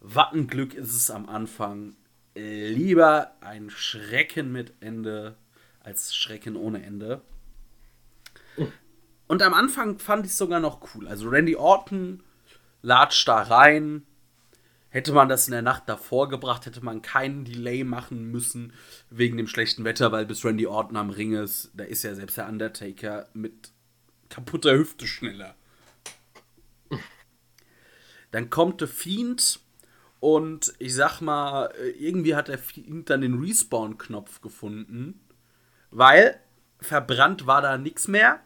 was 0.00 0.32
ein 0.32 0.46
Glück 0.46 0.74
ist 0.74 0.94
es 0.94 1.10
am 1.10 1.28
Anfang 1.28 1.96
lieber 2.34 3.32
ein 3.40 3.70
Schrecken 3.70 4.52
mit 4.52 4.74
Ende 4.80 5.36
als 5.80 6.14
Schrecken 6.14 6.56
ohne 6.56 6.82
Ende. 6.82 7.22
Und 9.26 9.42
am 9.42 9.54
Anfang 9.54 9.98
fand 9.98 10.26
ich 10.26 10.32
es 10.32 10.38
sogar 10.38 10.60
noch 10.60 10.94
cool. 10.94 11.08
Also 11.08 11.28
Randy 11.28 11.56
Orton 11.56 12.22
latscht 12.86 13.26
da 13.26 13.42
rein. 13.42 14.06
Hätte 14.90 15.12
man 15.12 15.28
das 15.28 15.48
in 15.48 15.52
der 15.52 15.62
Nacht 15.62 15.88
davor 15.88 16.28
gebracht, 16.28 16.64
hätte 16.64 16.82
man 16.84 17.02
keinen 17.02 17.44
Delay 17.44 17.82
machen 17.84 18.30
müssen 18.30 18.72
wegen 19.10 19.36
dem 19.36 19.48
schlechten 19.48 19.84
Wetter, 19.84 20.12
weil 20.12 20.24
bis 20.24 20.44
Randy 20.44 20.66
Orton 20.66 20.96
am 20.96 21.10
Ring 21.10 21.34
ist, 21.34 21.72
da 21.74 21.84
ist 21.84 22.04
ja 22.04 22.14
selbst 22.14 22.36
der 22.36 22.48
Undertaker 22.48 23.28
mit 23.34 23.72
kaputter 24.30 24.72
Hüfte 24.72 25.06
schneller. 25.06 25.56
Dann 28.30 28.50
kommt 28.50 28.80
der 28.80 28.88
Fiend 28.88 29.60
und 30.20 30.72
ich 30.78 30.94
sag 30.94 31.20
mal, 31.20 31.72
irgendwie 31.98 32.36
hat 32.36 32.48
der 32.48 32.58
Fiend 32.58 33.10
dann 33.10 33.20
den 33.20 33.40
Respawn-Knopf 33.40 34.40
gefunden. 34.40 35.20
Weil 35.90 36.40
verbrannt 36.80 37.46
war 37.46 37.62
da 37.62 37.78
nichts 37.78 38.08
mehr 38.08 38.40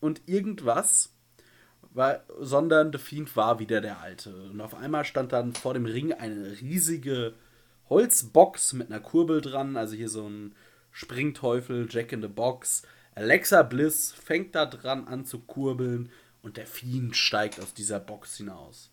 und 0.00 0.22
irgendwas, 0.26 1.15
war, 1.96 2.20
sondern 2.38 2.92
The 2.92 2.98
Fiend 2.98 3.34
war 3.36 3.58
wieder 3.58 3.80
der 3.80 4.00
Alte. 4.00 4.34
Und 4.50 4.60
auf 4.60 4.74
einmal 4.74 5.04
stand 5.04 5.32
dann 5.32 5.54
vor 5.54 5.74
dem 5.74 5.86
Ring 5.86 6.12
eine 6.12 6.60
riesige 6.60 7.34
Holzbox 7.88 8.74
mit 8.74 8.90
einer 8.90 9.00
Kurbel 9.00 9.40
dran, 9.40 9.76
also 9.76 9.94
hier 9.94 10.08
so 10.08 10.28
ein 10.28 10.54
Springteufel, 10.90 11.88
Jack 11.90 12.12
in 12.12 12.22
the 12.22 12.28
Box. 12.28 12.82
Alexa 13.14 13.62
Bliss 13.62 14.12
fängt 14.12 14.54
da 14.54 14.66
dran 14.66 15.08
an 15.08 15.24
zu 15.24 15.40
kurbeln 15.40 16.10
und 16.42 16.56
der 16.56 16.66
Fiend 16.66 17.16
steigt 17.16 17.60
aus 17.60 17.74
dieser 17.74 18.00
Box 18.00 18.36
hinaus. 18.36 18.90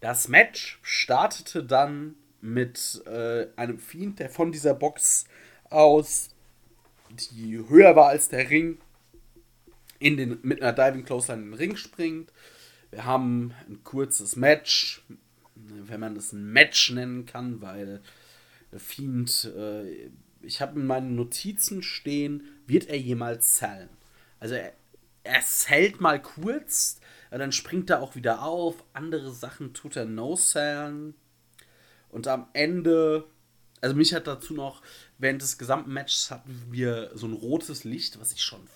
Das 0.00 0.28
Match 0.28 0.78
startete 0.82 1.64
dann 1.64 2.14
mit 2.40 3.02
äh, 3.06 3.48
einem 3.56 3.78
Fiend, 3.78 4.20
der 4.20 4.30
von 4.30 4.52
dieser 4.52 4.74
Box 4.74 5.24
aus, 5.70 6.30
die 7.10 7.58
höher 7.68 7.96
war 7.96 8.08
als 8.08 8.28
der 8.28 8.48
Ring, 8.48 8.78
in 9.98 10.16
den, 10.16 10.38
mit 10.42 10.62
einer 10.62 10.72
Diving 10.72 11.04
Clothesline 11.04 11.42
in 11.42 11.50
den 11.50 11.54
Ring 11.54 11.76
springt. 11.76 12.32
Wir 12.90 13.04
haben 13.04 13.52
ein 13.68 13.82
kurzes 13.84 14.36
Match, 14.36 15.02
wenn 15.54 16.00
man 16.00 16.14
das 16.14 16.32
ein 16.32 16.52
Match 16.52 16.90
nennen 16.90 17.26
kann, 17.26 17.60
weil 17.60 18.00
der 18.72 18.80
Fiend, 18.80 19.50
äh, 19.56 20.10
ich 20.42 20.60
habe 20.60 20.78
in 20.78 20.86
meinen 20.86 21.14
Notizen 21.14 21.82
stehen, 21.82 22.44
wird 22.66 22.88
er 22.88 22.98
jemals 22.98 23.56
zählen? 23.56 23.88
Also 24.40 24.54
er, 24.54 24.72
er 25.24 25.40
zählt 25.42 26.00
mal 26.00 26.20
kurz, 26.22 27.00
dann 27.30 27.52
springt 27.52 27.90
er 27.90 28.00
auch 28.00 28.14
wieder 28.14 28.42
auf, 28.42 28.84
andere 28.92 29.32
Sachen 29.32 29.74
tut 29.74 29.96
er 29.96 30.04
no-zählen. 30.04 31.14
Und 32.08 32.26
am 32.26 32.46
Ende, 32.54 33.26
also 33.80 33.94
mich 33.94 34.14
hat 34.14 34.26
dazu 34.26 34.54
noch, 34.54 34.82
während 35.18 35.42
des 35.42 35.58
gesamten 35.58 35.92
Matches 35.92 36.30
hatten 36.30 36.68
wir 36.70 37.10
so 37.14 37.26
ein 37.26 37.34
rotes 37.34 37.84
Licht, 37.84 38.18
was 38.18 38.32
ich 38.32 38.42
schon 38.42 38.66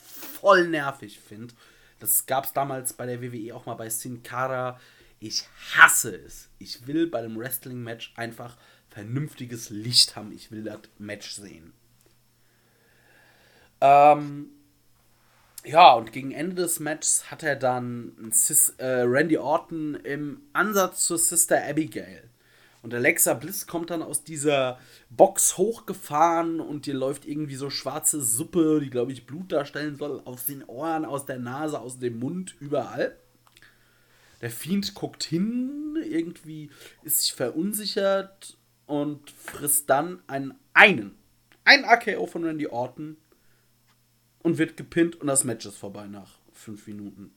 voll 0.42 0.68
nervig 0.68 1.18
finde. 1.18 1.54
Das 2.00 2.26
gab 2.26 2.44
es 2.44 2.52
damals 2.52 2.92
bei 2.92 3.06
der 3.06 3.22
WWE 3.22 3.54
auch 3.54 3.64
mal 3.64 3.74
bei 3.74 3.88
Sin 3.88 4.22
Cara. 4.22 4.78
Ich 5.20 5.44
hasse 5.74 6.16
es. 6.16 6.48
Ich 6.58 6.86
will 6.88 7.06
bei 7.06 7.22
dem 7.22 7.38
Wrestling-Match 7.38 8.12
einfach 8.16 8.56
vernünftiges 8.90 9.70
Licht 9.70 10.16
haben. 10.16 10.32
Ich 10.32 10.50
will 10.50 10.64
das 10.64 10.80
Match 10.98 11.30
sehen. 11.30 11.72
Ähm, 13.80 14.50
ja, 15.64 15.92
und 15.92 16.12
gegen 16.12 16.32
Ende 16.32 16.56
des 16.56 16.80
Matches 16.80 17.30
hat 17.30 17.44
er 17.44 17.54
dann 17.54 18.12
Sis, 18.32 18.70
äh, 18.78 19.02
Randy 19.02 19.38
Orton 19.38 19.94
im 19.94 20.42
Ansatz 20.52 21.06
zur 21.06 21.18
Sister 21.18 21.64
Abigail. 21.64 22.28
Und 22.82 22.92
Alexa 22.92 23.34
Bliss 23.34 23.68
kommt 23.68 23.90
dann 23.90 24.02
aus 24.02 24.24
dieser 24.24 24.78
Box 25.08 25.56
hochgefahren 25.56 26.60
und 26.60 26.86
dir 26.86 26.94
läuft 26.94 27.24
irgendwie 27.26 27.54
so 27.54 27.70
schwarze 27.70 28.20
Suppe, 28.20 28.80
die, 28.80 28.90
glaube 28.90 29.12
ich, 29.12 29.24
Blut 29.24 29.52
darstellen 29.52 29.96
soll, 29.96 30.20
aus 30.24 30.46
den 30.46 30.64
Ohren, 30.64 31.04
aus 31.04 31.24
der 31.24 31.38
Nase, 31.38 31.78
aus 31.78 32.00
dem 32.00 32.18
Mund, 32.18 32.56
überall. 32.58 33.16
Der 34.40 34.50
Fiend 34.50 34.94
guckt 34.94 35.22
hin, 35.22 35.96
irgendwie 36.04 36.70
ist 37.04 37.20
sich 37.20 37.32
verunsichert 37.32 38.58
und 38.86 39.30
frisst 39.30 39.88
dann 39.88 40.20
einen, 40.26 40.54
einen, 40.74 41.14
einen 41.62 41.84
AKO 41.84 42.26
von 42.26 42.42
Randy 42.42 42.66
Orton 42.66 43.16
und 44.42 44.58
wird 44.58 44.76
gepinnt 44.76 45.20
und 45.20 45.28
das 45.28 45.44
Match 45.44 45.64
ist 45.66 45.78
vorbei 45.78 46.08
nach 46.08 46.38
fünf 46.52 46.88
Minuten. 46.88 47.32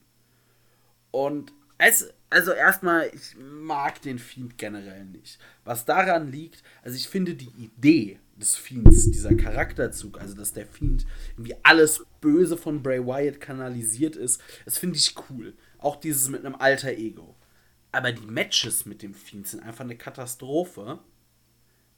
Und 1.12 1.52
es, 1.78 2.12
also 2.30 2.52
erstmal, 2.52 3.10
ich 3.14 3.36
mag 3.36 4.00
den 4.02 4.18
Fiend 4.18 4.58
generell 4.58 5.04
nicht. 5.04 5.38
Was 5.64 5.84
daran 5.84 6.30
liegt, 6.30 6.62
also 6.82 6.96
ich 6.96 7.08
finde 7.08 7.34
die 7.34 7.52
Idee 7.58 8.18
des 8.36 8.56
Fiends, 8.56 9.10
dieser 9.10 9.34
Charakterzug, 9.34 10.20
also 10.20 10.34
dass 10.34 10.52
der 10.52 10.66
Fiend 10.66 11.06
irgendwie 11.32 11.56
alles 11.62 12.04
Böse 12.20 12.56
von 12.56 12.82
Bray 12.82 13.04
Wyatt 13.04 13.40
kanalisiert 13.40 14.16
ist, 14.16 14.40
das 14.64 14.78
finde 14.78 14.96
ich 14.96 15.14
cool. 15.30 15.54
Auch 15.78 15.96
dieses 15.96 16.28
mit 16.28 16.44
einem 16.44 16.54
alter 16.54 16.92
Ego. 16.92 17.36
Aber 17.92 18.12
die 18.12 18.26
Matches 18.26 18.84
mit 18.84 19.02
dem 19.02 19.14
Fiend 19.14 19.46
sind 19.46 19.62
einfach 19.62 19.84
eine 19.84 19.96
Katastrophe, 19.96 20.98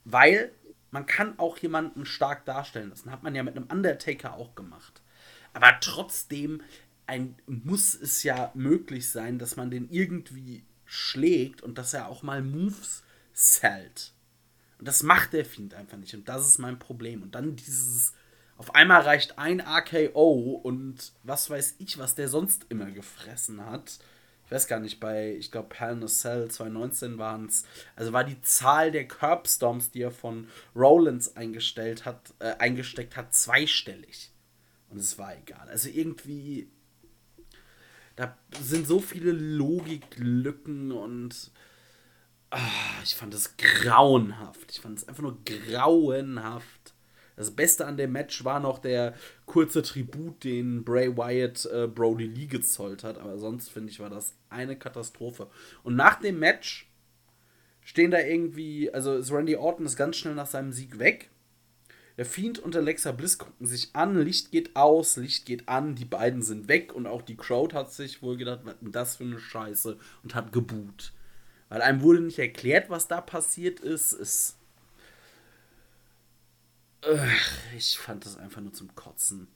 weil 0.04 0.52
man 0.90 1.06
kann 1.06 1.38
auch 1.38 1.58
jemanden 1.58 2.04
stark 2.06 2.44
darstellen 2.44 2.90
lassen. 2.90 3.10
Hat 3.10 3.22
man 3.22 3.34
ja 3.34 3.42
mit 3.42 3.56
einem 3.56 3.66
Undertaker 3.66 4.34
auch 4.34 4.54
gemacht. 4.54 5.02
Aber 5.52 5.76
trotzdem 5.80 6.62
ein, 7.08 7.34
muss 7.46 7.94
es 7.94 8.22
ja 8.22 8.52
möglich 8.54 9.08
sein, 9.08 9.38
dass 9.38 9.56
man 9.56 9.70
den 9.70 9.90
irgendwie 9.90 10.62
schlägt 10.84 11.62
und 11.62 11.78
dass 11.78 11.94
er 11.94 12.08
auch 12.08 12.22
mal 12.22 12.42
Moves 12.42 13.02
zählt. 13.32 14.12
Und 14.78 14.86
das 14.86 15.02
macht 15.02 15.32
der 15.32 15.44
Fiend 15.44 15.74
einfach 15.74 15.96
nicht. 15.96 16.14
Und 16.14 16.28
das 16.28 16.46
ist 16.46 16.58
mein 16.58 16.78
Problem. 16.78 17.22
Und 17.22 17.34
dann 17.34 17.56
dieses. 17.56 18.12
Auf 18.56 18.74
einmal 18.74 19.02
reicht 19.02 19.38
ein 19.38 19.60
AKO 19.60 20.60
und 20.64 21.12
was 21.22 21.48
weiß 21.48 21.76
ich, 21.78 21.96
was 21.96 22.16
der 22.16 22.28
sonst 22.28 22.66
immer 22.68 22.90
gefressen 22.90 23.64
hat. 23.64 24.00
Ich 24.44 24.50
weiß 24.50 24.66
gar 24.66 24.80
nicht, 24.80 24.98
bei, 24.98 25.36
ich 25.36 25.52
glaube, 25.52 25.76
Hell 25.76 25.92
in 25.92 26.02
a 26.02 26.08
Cell 26.08 26.50
2019 26.50 27.18
waren 27.18 27.46
es. 27.46 27.64
Also 27.94 28.12
war 28.12 28.24
die 28.24 28.40
Zahl 28.40 28.90
der 28.90 29.06
Curbstorms, 29.06 29.92
die 29.92 30.02
er 30.02 30.10
von 30.10 30.48
Rollins 30.74 31.36
eingestellt 31.36 32.04
hat, 32.04 32.34
äh, 32.40 32.56
eingesteckt 32.58 33.16
hat, 33.16 33.32
zweistellig. 33.32 34.32
Und 34.90 34.98
es 34.98 35.18
war 35.18 35.36
egal. 35.36 35.68
Also 35.68 35.88
irgendwie 35.88 36.68
da 38.18 38.36
sind 38.60 38.88
so 38.88 38.98
viele 38.98 39.30
Logiklücken 39.30 40.90
und 40.90 41.52
ach, 42.50 43.02
ich 43.04 43.14
fand 43.14 43.32
es 43.32 43.56
grauenhaft. 43.56 44.72
Ich 44.72 44.80
fand 44.80 44.98
es 44.98 45.06
einfach 45.06 45.22
nur 45.22 45.38
grauenhaft. 45.44 46.94
Das 47.36 47.52
Beste 47.52 47.86
an 47.86 47.96
dem 47.96 48.10
Match 48.10 48.44
war 48.44 48.58
noch 48.58 48.80
der 48.80 49.14
kurze 49.46 49.82
Tribut, 49.82 50.42
den 50.42 50.82
Bray 50.82 51.16
Wyatt 51.16 51.66
äh, 51.66 51.86
Brody 51.86 52.26
Lee 52.26 52.46
gezollt 52.46 53.04
hat. 53.04 53.18
Aber 53.18 53.38
sonst 53.38 53.68
finde 53.68 53.92
ich, 53.92 54.00
war 54.00 54.10
das 54.10 54.34
eine 54.50 54.76
Katastrophe. 54.76 55.48
Und 55.84 55.94
nach 55.94 56.18
dem 56.18 56.40
Match 56.40 56.90
stehen 57.84 58.10
da 58.10 58.18
irgendwie, 58.18 58.92
also 58.92 59.14
ist 59.14 59.30
Randy 59.30 59.54
Orton 59.54 59.86
ist 59.86 59.96
ganz 59.96 60.16
schnell 60.16 60.34
nach 60.34 60.48
seinem 60.48 60.72
Sieg 60.72 60.98
weg. 60.98 61.30
Der 62.18 62.26
Fiend 62.26 62.58
und 62.58 62.74
Alexa 62.74 63.12
Bliss 63.12 63.38
gucken 63.38 63.64
sich 63.64 63.94
an, 63.94 64.20
Licht 64.20 64.50
geht 64.50 64.74
aus, 64.74 65.16
Licht 65.16 65.46
geht 65.46 65.68
an, 65.68 65.94
die 65.94 66.04
beiden 66.04 66.42
sind 66.42 66.66
weg 66.66 66.92
und 66.92 67.06
auch 67.06 67.22
die 67.22 67.36
Crowd 67.36 67.76
hat 67.76 67.92
sich 67.92 68.22
wohl 68.22 68.36
gedacht, 68.36 68.62
was 68.64 68.74
denn 68.80 68.90
das 68.90 69.16
für 69.16 69.22
eine 69.22 69.38
Scheiße 69.38 69.96
und 70.24 70.34
hat 70.34 70.52
geboot. 70.52 71.12
Weil 71.68 71.80
einem 71.80 72.02
wurde 72.02 72.20
nicht 72.20 72.40
erklärt, 72.40 72.90
was 72.90 73.06
da 73.06 73.20
passiert 73.20 73.78
ist. 73.78 74.12
Es. 74.14 74.56
Ich 77.76 77.96
fand 77.98 78.24
das 78.26 78.36
einfach 78.36 78.62
nur 78.62 78.72
zum 78.72 78.92
Kotzen. 78.96 79.46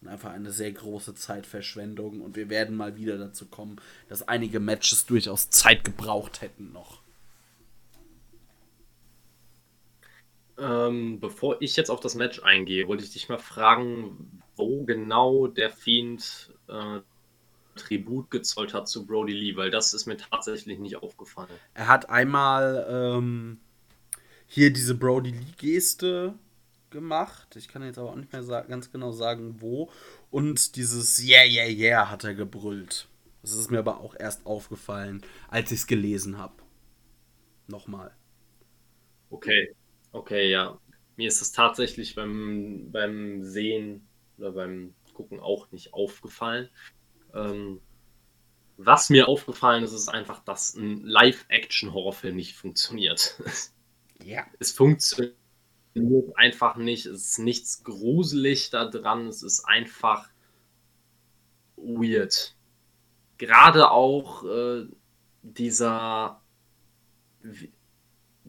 Und 0.00 0.06
einfach 0.08 0.30
eine 0.30 0.52
sehr 0.52 0.70
große 0.70 1.14
Zeitverschwendung. 1.14 2.20
Und 2.20 2.36
wir 2.36 2.48
werden 2.48 2.76
mal 2.76 2.96
wieder 2.96 3.18
dazu 3.18 3.46
kommen, 3.46 3.80
dass 4.08 4.28
einige 4.28 4.60
Matches 4.60 5.06
durchaus 5.06 5.50
Zeit 5.50 5.82
gebraucht 5.82 6.42
hätten 6.42 6.72
noch. 6.72 7.03
Ähm, 10.56 11.18
bevor 11.20 11.60
ich 11.60 11.76
jetzt 11.76 11.90
auf 11.90 12.00
das 12.00 12.14
Match 12.14 12.42
eingehe, 12.42 12.86
wollte 12.86 13.04
ich 13.04 13.12
dich 13.12 13.28
mal 13.28 13.38
fragen, 13.38 14.42
wo 14.56 14.84
genau 14.84 15.48
der 15.48 15.70
Fiend 15.70 16.52
äh, 16.68 17.00
Tribut 17.74 18.30
gezollt 18.30 18.72
hat 18.72 18.88
zu 18.88 19.04
Brody 19.04 19.32
Lee, 19.32 19.56
weil 19.56 19.70
das 19.70 19.94
ist 19.94 20.06
mir 20.06 20.16
tatsächlich 20.16 20.78
nicht 20.78 20.96
aufgefallen. 20.96 21.50
Er 21.74 21.88
hat 21.88 22.08
einmal 22.08 22.86
ähm, 22.88 23.58
hier 24.46 24.72
diese 24.72 24.94
Brody 24.94 25.30
Lee-Geste 25.30 26.34
gemacht. 26.90 27.56
Ich 27.56 27.68
kann 27.68 27.82
jetzt 27.82 27.98
aber 27.98 28.10
auch 28.10 28.16
nicht 28.16 28.32
mehr 28.32 28.42
ganz 28.68 28.92
genau 28.92 29.10
sagen, 29.10 29.56
wo. 29.58 29.90
Und 30.30 30.76
dieses 30.76 31.22
Yeah, 31.22 31.44
yeah, 31.44 31.66
yeah 31.66 32.10
hat 32.10 32.24
er 32.24 32.34
gebrüllt. 32.34 33.08
Das 33.42 33.52
ist 33.52 33.70
mir 33.70 33.80
aber 33.80 34.00
auch 34.00 34.14
erst 34.18 34.46
aufgefallen, 34.46 35.22
als 35.48 35.70
ich 35.70 35.80
es 35.80 35.86
gelesen 35.86 36.38
habe. 36.38 36.54
Nochmal. 37.66 38.12
Okay. 39.30 39.74
Okay, 40.14 40.48
ja. 40.48 40.78
Mir 41.16 41.26
ist 41.26 41.42
es 41.42 41.50
tatsächlich 41.50 42.14
beim, 42.14 42.92
beim 42.92 43.42
Sehen 43.42 44.06
oder 44.38 44.52
beim 44.52 44.94
Gucken 45.12 45.40
auch 45.40 45.72
nicht 45.72 45.92
aufgefallen. 45.92 46.68
Ähm, 47.34 47.80
was 48.76 49.10
mir 49.10 49.26
aufgefallen 49.26 49.82
ist, 49.82 49.92
ist 49.92 50.08
einfach, 50.08 50.44
dass 50.44 50.74
ein 50.74 51.02
Live-Action-Horrorfilm 51.04 52.36
nicht 52.36 52.54
funktioniert. 52.54 53.40
Ja. 54.22 54.46
Es 54.60 54.70
funktioniert 54.70 55.34
einfach 56.36 56.76
nicht. 56.76 57.04
Es 57.04 57.30
ist 57.30 57.38
nichts 57.40 57.82
gruselig 57.82 58.70
da 58.70 58.86
dran. 58.86 59.26
Es 59.26 59.42
ist 59.42 59.64
einfach 59.64 60.30
weird. 61.76 62.54
Gerade 63.36 63.90
auch 63.90 64.44
äh, 64.44 64.86
dieser 65.42 66.40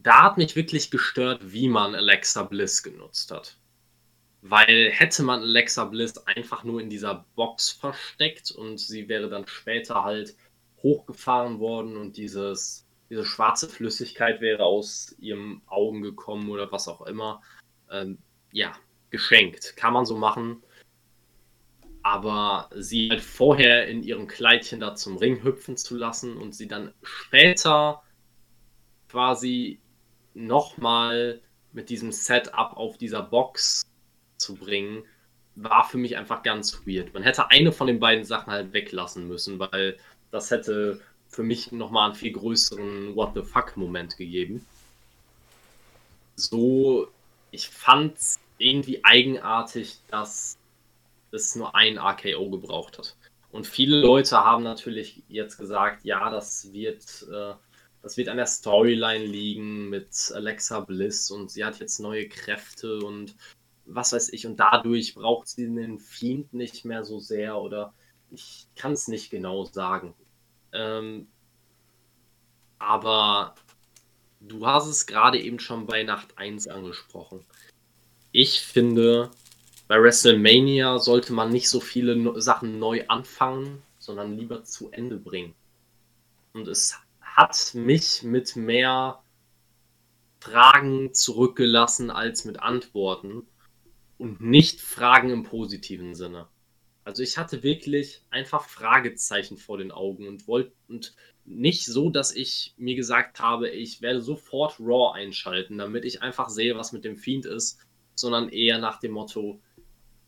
da 0.06 0.24
hat 0.24 0.38
mich 0.38 0.56
wirklich 0.56 0.92
gestört, 0.92 1.52
wie 1.52 1.68
man 1.68 1.96
Alexa 1.96 2.44
Bliss 2.44 2.84
genutzt 2.84 3.32
hat. 3.32 3.58
Weil 4.42 4.92
hätte 4.92 5.24
man 5.24 5.42
Alexa 5.42 5.86
Bliss 5.86 6.18
einfach 6.28 6.64
nur 6.64 6.80
in 6.80 6.92
dieser 6.92 7.26
Box 7.36 7.72
versteckt 7.72 8.52
und 8.52 8.80
sie 8.80 9.10
wäre 9.10 9.30
dann 9.30 9.48
später 9.48 10.04
halt 10.04 10.38
hochgefahren 10.84 11.60
worden 11.60 11.98
und 11.98 12.18
dieses, 12.18 12.86
diese 13.10 13.26
schwarze 13.26 13.68
Flüssigkeit 13.68 14.42
wäre 14.42 14.64
aus 14.64 15.16
ihrem 15.18 15.64
Augen 15.66 16.04
gekommen 16.04 16.52
oder 16.52 16.72
was 16.72 16.88
auch 16.88 17.02
immer. 17.08 17.42
Ähm, 17.90 18.20
ja, 18.52 18.74
geschenkt. 19.10 19.76
Kann 19.76 19.94
man 19.94 20.06
so 20.06 20.18
machen. 20.18 20.62
aber 22.04 22.70
sie 22.76 23.10
halt 23.10 23.22
vorher 23.22 23.88
in 23.88 24.04
ihrem 24.04 24.28
Kleidchen 24.28 24.80
da 24.80 24.94
zum 24.94 25.18
Ring 25.18 25.44
hüpfen 25.44 25.76
zu 25.78 25.98
lassen 25.98 26.38
und 26.38 26.54
sie 26.54 26.68
dann 26.68 26.94
später 27.02 28.04
quasi 29.10 29.82
nochmal 30.36 31.42
mit 31.74 31.90
diesem 31.90 32.12
Setup 32.12 32.78
auf 32.78 32.98
dieser 32.98 33.22
Box 33.22 33.86
zu 34.38 34.56
bringen, 34.56 35.04
war 35.56 35.88
für 35.88 35.98
mich 35.98 36.18
einfach 36.18 36.44
ganz 36.44 36.86
weird. 36.86 37.14
Man 37.14 37.24
hätte 37.24 37.50
eine 37.50 37.72
von 37.72 37.88
den 37.88 38.00
beiden 38.00 38.26
Sachen 38.26 38.52
halt 38.52 38.74
weglassen 38.74 39.28
müssen, 39.28 39.58
weil 39.60 39.98
das 40.32 40.52
hätte 40.52 41.00
für 41.30 41.44
mich 41.44 41.72
nochmal 41.72 42.08
einen 42.08 42.16
viel 42.16 42.34
größeren 42.34 43.16
What 43.16 43.32
the 43.36 43.42
fuck-Moment 43.42 44.18
gegeben. 44.18 44.66
So, 46.36 47.08
ich 47.52 47.70
fand 47.70 48.18
es 48.18 48.40
irgendwie 48.58 49.04
eigenartig, 49.04 50.00
dass 50.10 50.58
es 51.32 51.56
nur 51.56 51.76
ein 51.76 51.98
RKO 51.98 52.50
gebraucht 52.50 52.98
hat. 52.98 53.16
Und 53.52 53.68
viele 53.68 54.02
Leute 54.02 54.38
haben 54.38 54.64
natürlich 54.64 55.22
jetzt 55.30 55.58
gesagt, 55.58 56.04
ja, 56.04 56.30
das 56.30 56.74
wird, 56.74 57.26
äh, 57.32 57.54
das 58.06 58.18
wird 58.18 58.30
an 58.30 58.38
der 58.38 58.46
Storyline 58.46 59.26
liegen 59.26 59.90
mit 59.90 60.32
Alexa 60.32 60.80
Bliss 60.82 61.32
und 61.32 61.50
sie 61.50 61.66
hat 61.66 61.80
jetzt 61.80 62.00
neue 62.00 62.30
Kräfte 62.30 63.00
und 63.00 63.36
was 63.88 64.14
weiß 64.14 64.32
ich. 64.32 64.46
Und 64.46 64.60
dadurch 64.60 65.16
braucht 65.16 65.48
sie 65.48 65.66
den 65.66 65.98
Fiend 65.98 66.54
nicht 66.54 66.86
mehr 66.86 67.04
so 67.04 67.20
sehr 67.20 67.58
oder 67.58 67.96
ich 68.30 68.68
kann 68.76 68.92
es 68.92 69.08
nicht 69.08 69.32
genau 69.32 69.66
sagen. 69.66 70.14
Ähm, 70.72 71.26
aber 72.78 73.56
du 74.40 74.68
hast 74.68 74.86
es 74.86 75.08
gerade 75.08 75.42
eben 75.42 75.58
schon 75.58 75.88
bei 75.88 76.04
Nacht 76.04 76.38
1 76.38 76.68
angesprochen. 76.68 77.44
Ich 78.32 78.62
finde, 78.62 79.32
bei 79.88 80.00
WrestleMania 80.00 81.00
sollte 81.00 81.34
man 81.34 81.50
nicht 81.50 81.72
so 81.72 81.80
viele 81.80 82.40
Sachen 82.40 82.78
neu 82.78 83.04
anfangen, 83.08 83.82
sondern 83.98 84.38
lieber 84.38 84.64
zu 84.64 84.92
Ende 84.92 85.18
bringen. 85.18 85.56
Und 86.54 86.68
es 86.68 87.00
hat 87.36 87.74
mich 87.74 88.24
mit 88.24 88.56
mehr 88.56 89.22
Fragen 90.40 91.14
zurückgelassen 91.14 92.10
als 92.10 92.46
mit 92.46 92.60
Antworten 92.62 93.44
und 94.18 94.42
nicht 94.42 94.80
Fragen 94.80 95.32
im 95.32 95.44
positiven 95.44 96.16
Sinne. 96.16 96.48
Also 97.04 97.24
ich 97.24 97.38
hatte 97.38 97.62
wirklich 97.62 98.24
einfach 98.30 98.68
Fragezeichen 98.68 99.58
vor 99.58 99.78
den 99.78 99.92
Augen 99.92 100.28
und 100.28 100.48
wollte 100.48 100.72
und 100.88 101.16
nicht 101.44 101.86
so, 101.86 102.10
dass 102.10 102.34
ich 102.34 102.74
mir 102.78 102.96
gesagt 102.96 103.40
habe, 103.40 103.70
ich 103.70 104.02
werde 104.02 104.22
sofort 104.22 104.80
Raw 104.80 105.14
einschalten, 105.14 105.78
damit 105.78 106.06
ich 106.06 106.22
einfach 106.22 106.50
sehe, 106.50 106.76
was 106.78 106.94
mit 106.94 107.04
dem 107.04 107.18
Fiend 107.18 107.46
ist, 107.46 107.80
sondern 108.16 108.50
eher 108.50 108.80
nach 108.80 109.00
dem 109.00 109.12
Motto, 109.12 109.60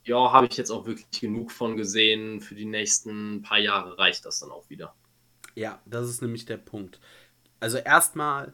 ja, 0.04 0.32
habe 0.32 0.48
ich 0.48 0.58
jetzt 0.58 0.72
auch 0.72 0.86
wirklich 0.86 1.22
genug 1.22 1.52
von 1.52 1.78
gesehen. 1.78 2.42
Für 2.42 2.56
die 2.56 2.66
nächsten 2.66 3.42
paar 3.42 3.60
Jahre 3.60 3.98
reicht 3.98 4.26
das 4.26 4.40
dann 4.40 4.52
auch 4.52 4.70
wieder. 4.70 4.94
Ja, 5.58 5.82
das 5.88 6.08
ist 6.08 6.22
nämlich 6.22 6.46
der 6.46 6.58
Punkt. 6.58 7.00
Also 7.60 7.80
erstmal, 7.80 8.54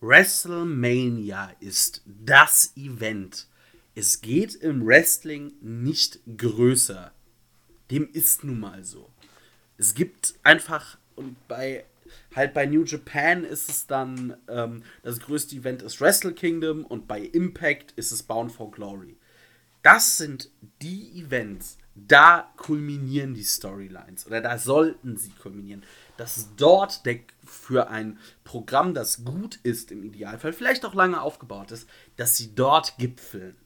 WrestleMania 0.00 1.54
ist 1.60 2.02
das 2.04 2.72
Event. 2.76 3.46
Es 3.94 4.22
geht 4.22 4.56
im 4.56 4.84
Wrestling 4.84 5.52
nicht 5.60 6.18
größer. 6.36 7.12
Dem 7.92 8.08
ist 8.12 8.42
nun 8.42 8.58
mal 8.58 8.82
so. 8.82 9.08
Es 9.78 9.94
gibt 9.94 10.34
einfach, 10.42 10.98
und 11.14 11.36
bei 11.46 11.84
halt 12.34 12.54
bei 12.54 12.66
New 12.66 12.82
Japan 12.82 13.44
ist 13.44 13.68
es 13.68 13.86
dann, 13.86 14.36
ähm, 14.48 14.82
das 15.04 15.20
größte 15.20 15.54
Event 15.54 15.82
ist 15.82 16.00
Wrestle 16.00 16.32
Kingdom 16.32 16.84
und 16.84 17.06
bei 17.06 17.20
Impact 17.20 17.92
ist 17.92 18.10
es 18.10 18.24
Bound 18.24 18.50
for 18.50 18.72
Glory. 18.72 19.16
Das 19.84 20.16
sind 20.16 20.50
die 20.80 21.20
Events, 21.20 21.78
da 21.94 22.52
kulminieren 22.56 23.34
die 23.34 23.44
Storylines 23.44 24.26
oder 24.26 24.40
da 24.40 24.58
sollten 24.58 25.16
sie 25.16 25.30
kulminieren. 25.30 25.84
Dass 26.16 26.50
dort 26.56 27.06
der, 27.06 27.20
für 27.44 27.88
ein 27.88 28.18
Programm, 28.44 28.94
das 28.94 29.24
gut 29.24 29.56
ist 29.62 29.90
im 29.90 30.04
Idealfall, 30.04 30.52
vielleicht 30.52 30.84
auch 30.84 30.94
lange 30.94 31.20
aufgebaut 31.20 31.70
ist, 31.70 31.88
dass 32.16 32.36
sie 32.36 32.54
dort 32.54 32.98
gipfeln. 32.98 33.56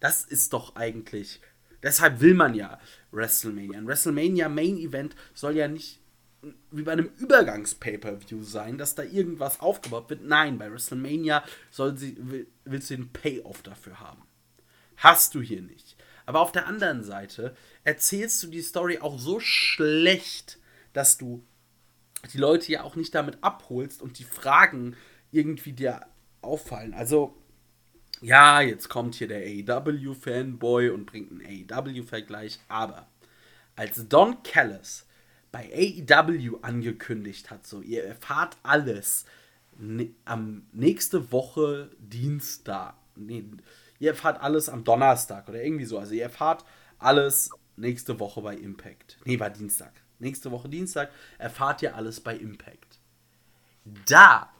Das 0.00 0.24
ist 0.24 0.52
doch 0.52 0.76
eigentlich. 0.76 1.40
Deshalb 1.82 2.20
will 2.20 2.34
man 2.34 2.54
ja 2.54 2.78
WrestleMania. 3.12 3.78
Ein 3.78 3.86
WrestleMania 3.86 4.48
Main 4.48 4.78
Event 4.78 5.14
soll 5.34 5.56
ja 5.56 5.68
nicht 5.68 6.00
wie 6.70 6.82
bei 6.82 6.92
einem 6.92 7.10
Übergangs-Pay-Per-View 7.18 8.42
sein, 8.42 8.78
dass 8.78 8.94
da 8.94 9.02
irgendwas 9.02 9.60
aufgebaut 9.60 10.08
wird. 10.08 10.22
Nein, 10.24 10.58
bei 10.58 10.70
WrestleMania 10.70 11.44
soll 11.70 11.96
sie, 11.98 12.16
willst 12.64 12.90
du 12.90 12.96
den 12.96 13.12
Payoff 13.12 13.62
dafür 13.62 14.00
haben. 14.00 14.22
Hast 14.96 15.34
du 15.34 15.42
hier 15.42 15.62
nicht. 15.62 15.96
Aber 16.26 16.40
auf 16.40 16.52
der 16.52 16.66
anderen 16.66 17.02
Seite 17.04 17.54
erzählst 17.84 18.42
du 18.42 18.46
die 18.46 18.62
Story 18.62 18.98
auch 19.00 19.18
so 19.18 19.40
schlecht, 19.40 20.58
dass 20.92 21.18
du 21.18 21.44
die 22.32 22.38
Leute 22.38 22.72
ja 22.72 22.82
auch 22.82 22.96
nicht 22.96 23.14
damit 23.14 23.38
abholst 23.42 24.02
und 24.02 24.18
die 24.18 24.24
Fragen 24.24 24.96
irgendwie 25.32 25.72
dir 25.72 26.06
auffallen. 26.42 26.94
Also, 26.94 27.36
ja, 28.20 28.60
jetzt 28.60 28.88
kommt 28.88 29.14
hier 29.14 29.28
der 29.28 29.42
AEW-Fanboy 29.42 30.90
und 30.90 31.06
bringt 31.06 31.30
einen 31.30 31.70
AEW-Vergleich, 31.70 32.58
aber 32.68 33.06
als 33.76 34.08
Don 34.08 34.42
Callis 34.42 35.06
bei 35.52 35.70
AEW 35.72 36.58
angekündigt 36.62 37.50
hat, 37.50 37.66
so, 37.66 37.80
ihr 37.80 38.04
erfahrt 38.04 38.56
alles 38.62 39.24
ne, 39.78 40.10
am 40.24 40.66
nächste 40.72 41.32
Woche 41.32 41.90
Dienstag, 41.98 42.94
nee, 43.16 43.44
ihr 43.98 44.10
erfahrt 44.10 44.40
alles 44.42 44.68
am 44.68 44.84
Donnerstag 44.84 45.48
oder 45.48 45.62
irgendwie 45.62 45.84
so. 45.84 45.98
Also 45.98 46.14
ihr 46.14 46.24
erfahrt 46.24 46.64
alles 46.98 47.50
nächste 47.76 48.18
Woche 48.18 48.42
bei 48.42 48.56
Impact. 48.56 49.18
Nee, 49.24 49.38
war 49.38 49.50
Dienstag. 49.50 49.92
Nächste 50.20 50.50
Woche 50.50 50.68
Dienstag 50.68 51.10
erfahrt 51.38 51.82
ihr 51.82 51.96
alles 51.96 52.20
bei 52.20 52.36
Impact. 52.36 52.98
Da 54.06 54.50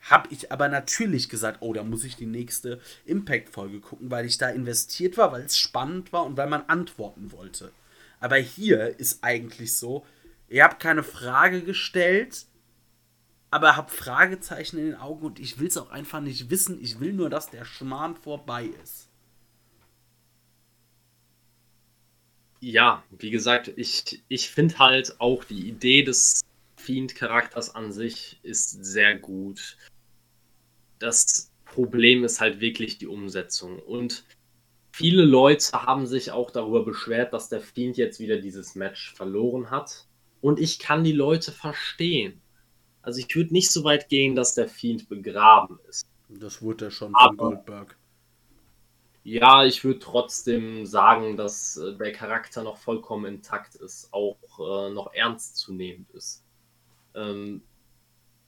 habe 0.00 0.28
ich 0.30 0.52
aber 0.52 0.68
natürlich 0.68 1.28
gesagt, 1.28 1.58
oh, 1.60 1.72
da 1.72 1.82
muss 1.82 2.04
ich 2.04 2.16
die 2.16 2.26
nächste 2.26 2.80
Impact-Folge 3.04 3.80
gucken, 3.80 4.10
weil 4.10 4.26
ich 4.26 4.38
da 4.38 4.48
investiert 4.48 5.16
war, 5.16 5.32
weil 5.32 5.42
es 5.42 5.58
spannend 5.58 6.12
war 6.12 6.24
und 6.24 6.36
weil 6.36 6.48
man 6.48 6.62
antworten 6.68 7.32
wollte. 7.32 7.72
Aber 8.20 8.36
hier 8.36 8.98
ist 8.98 9.22
eigentlich 9.22 9.74
so, 9.74 10.06
ihr 10.48 10.64
habt 10.64 10.80
keine 10.80 11.02
Frage 11.02 11.62
gestellt, 11.62 12.46
aber 13.50 13.76
habe 13.76 13.90
Fragezeichen 13.90 14.78
in 14.78 14.86
den 14.86 14.94
Augen 14.96 15.24
und 15.24 15.38
ich 15.38 15.58
will 15.58 15.68
es 15.68 15.76
auch 15.76 15.90
einfach 15.90 16.20
nicht 16.20 16.50
wissen. 16.50 16.82
Ich 16.82 17.00
will 17.00 17.12
nur, 17.12 17.30
dass 17.30 17.50
der 17.50 17.64
Schmarrn 17.64 18.16
vorbei 18.16 18.70
ist. 18.82 19.07
Ja, 22.60 23.04
wie 23.10 23.30
gesagt, 23.30 23.72
ich, 23.76 24.22
ich 24.28 24.50
finde 24.50 24.78
halt 24.78 25.20
auch 25.20 25.44
die 25.44 25.68
Idee 25.68 26.02
des 26.02 26.40
Fiend-Charakters 26.76 27.74
an 27.74 27.92
sich 27.92 28.38
ist 28.42 28.84
sehr 28.84 29.16
gut. 29.16 29.76
Das 30.98 31.50
Problem 31.64 32.24
ist 32.24 32.40
halt 32.40 32.60
wirklich 32.60 32.98
die 32.98 33.06
Umsetzung. 33.06 33.78
Und 33.78 34.24
viele 34.90 35.24
Leute 35.24 35.72
haben 35.72 36.06
sich 36.06 36.32
auch 36.32 36.50
darüber 36.50 36.84
beschwert, 36.84 37.32
dass 37.32 37.48
der 37.48 37.60
Fiend 37.60 37.96
jetzt 37.96 38.20
wieder 38.20 38.38
dieses 38.38 38.74
Match 38.74 39.14
verloren 39.14 39.70
hat. 39.70 40.06
Und 40.40 40.58
ich 40.58 40.78
kann 40.78 41.04
die 41.04 41.12
Leute 41.12 41.52
verstehen. 41.52 42.40
Also 43.02 43.20
ich 43.20 43.34
würde 43.34 43.52
nicht 43.52 43.70
so 43.70 43.84
weit 43.84 44.08
gehen, 44.08 44.34
dass 44.34 44.54
der 44.54 44.68
Fiend 44.68 45.08
begraben 45.08 45.78
ist. 45.88 46.06
Das 46.28 46.62
wurde 46.62 46.86
er 46.86 46.90
schon 46.90 47.14
Aber, 47.14 47.28
von 47.28 47.36
Goldberg. 47.36 47.97
Ja, 49.30 49.62
ich 49.66 49.84
würde 49.84 49.98
trotzdem 49.98 50.86
sagen, 50.86 51.36
dass 51.36 51.76
äh, 51.76 51.94
der 51.98 52.12
Charakter 52.12 52.62
noch 52.62 52.78
vollkommen 52.78 53.26
intakt 53.26 53.74
ist, 53.74 54.08
auch 54.10 54.38
äh, 54.58 54.90
noch 54.90 55.12
ernstzunehmend 55.12 56.10
ist. 56.12 56.42
Ähm, 57.14 57.60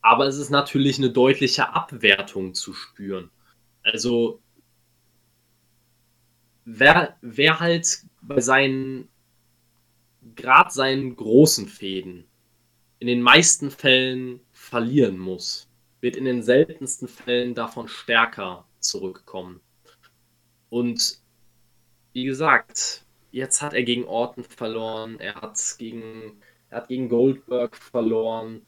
aber 0.00 0.26
es 0.26 0.38
ist 0.38 0.48
natürlich 0.48 0.96
eine 0.96 1.10
deutliche 1.10 1.74
Abwertung 1.74 2.54
zu 2.54 2.72
spüren. 2.72 3.30
Also 3.82 4.40
wer, 6.64 7.14
wer 7.20 7.60
halt 7.60 8.06
bei 8.22 8.40
seinen, 8.40 9.10
gerade 10.34 10.70
seinen 10.70 11.14
großen 11.14 11.68
Fäden, 11.68 12.24
in 13.00 13.06
den 13.06 13.20
meisten 13.20 13.70
Fällen 13.70 14.40
verlieren 14.50 15.18
muss, 15.18 15.68
wird 16.00 16.16
in 16.16 16.24
den 16.24 16.42
seltensten 16.42 17.06
Fällen 17.06 17.54
davon 17.54 17.86
stärker 17.86 18.64
zurückkommen. 18.78 19.60
Und 20.70 21.18
wie 22.12 22.24
gesagt, 22.24 23.04
jetzt 23.30 23.60
hat 23.60 23.74
er 23.74 23.82
gegen 23.82 24.04
Orton 24.04 24.44
verloren, 24.44 25.20
er 25.20 25.34
hat 25.34 25.58
gegen, 25.78 26.40
er 26.70 26.78
hat 26.78 26.88
gegen 26.88 27.08
Goldberg 27.08 27.76
verloren. 27.76 28.62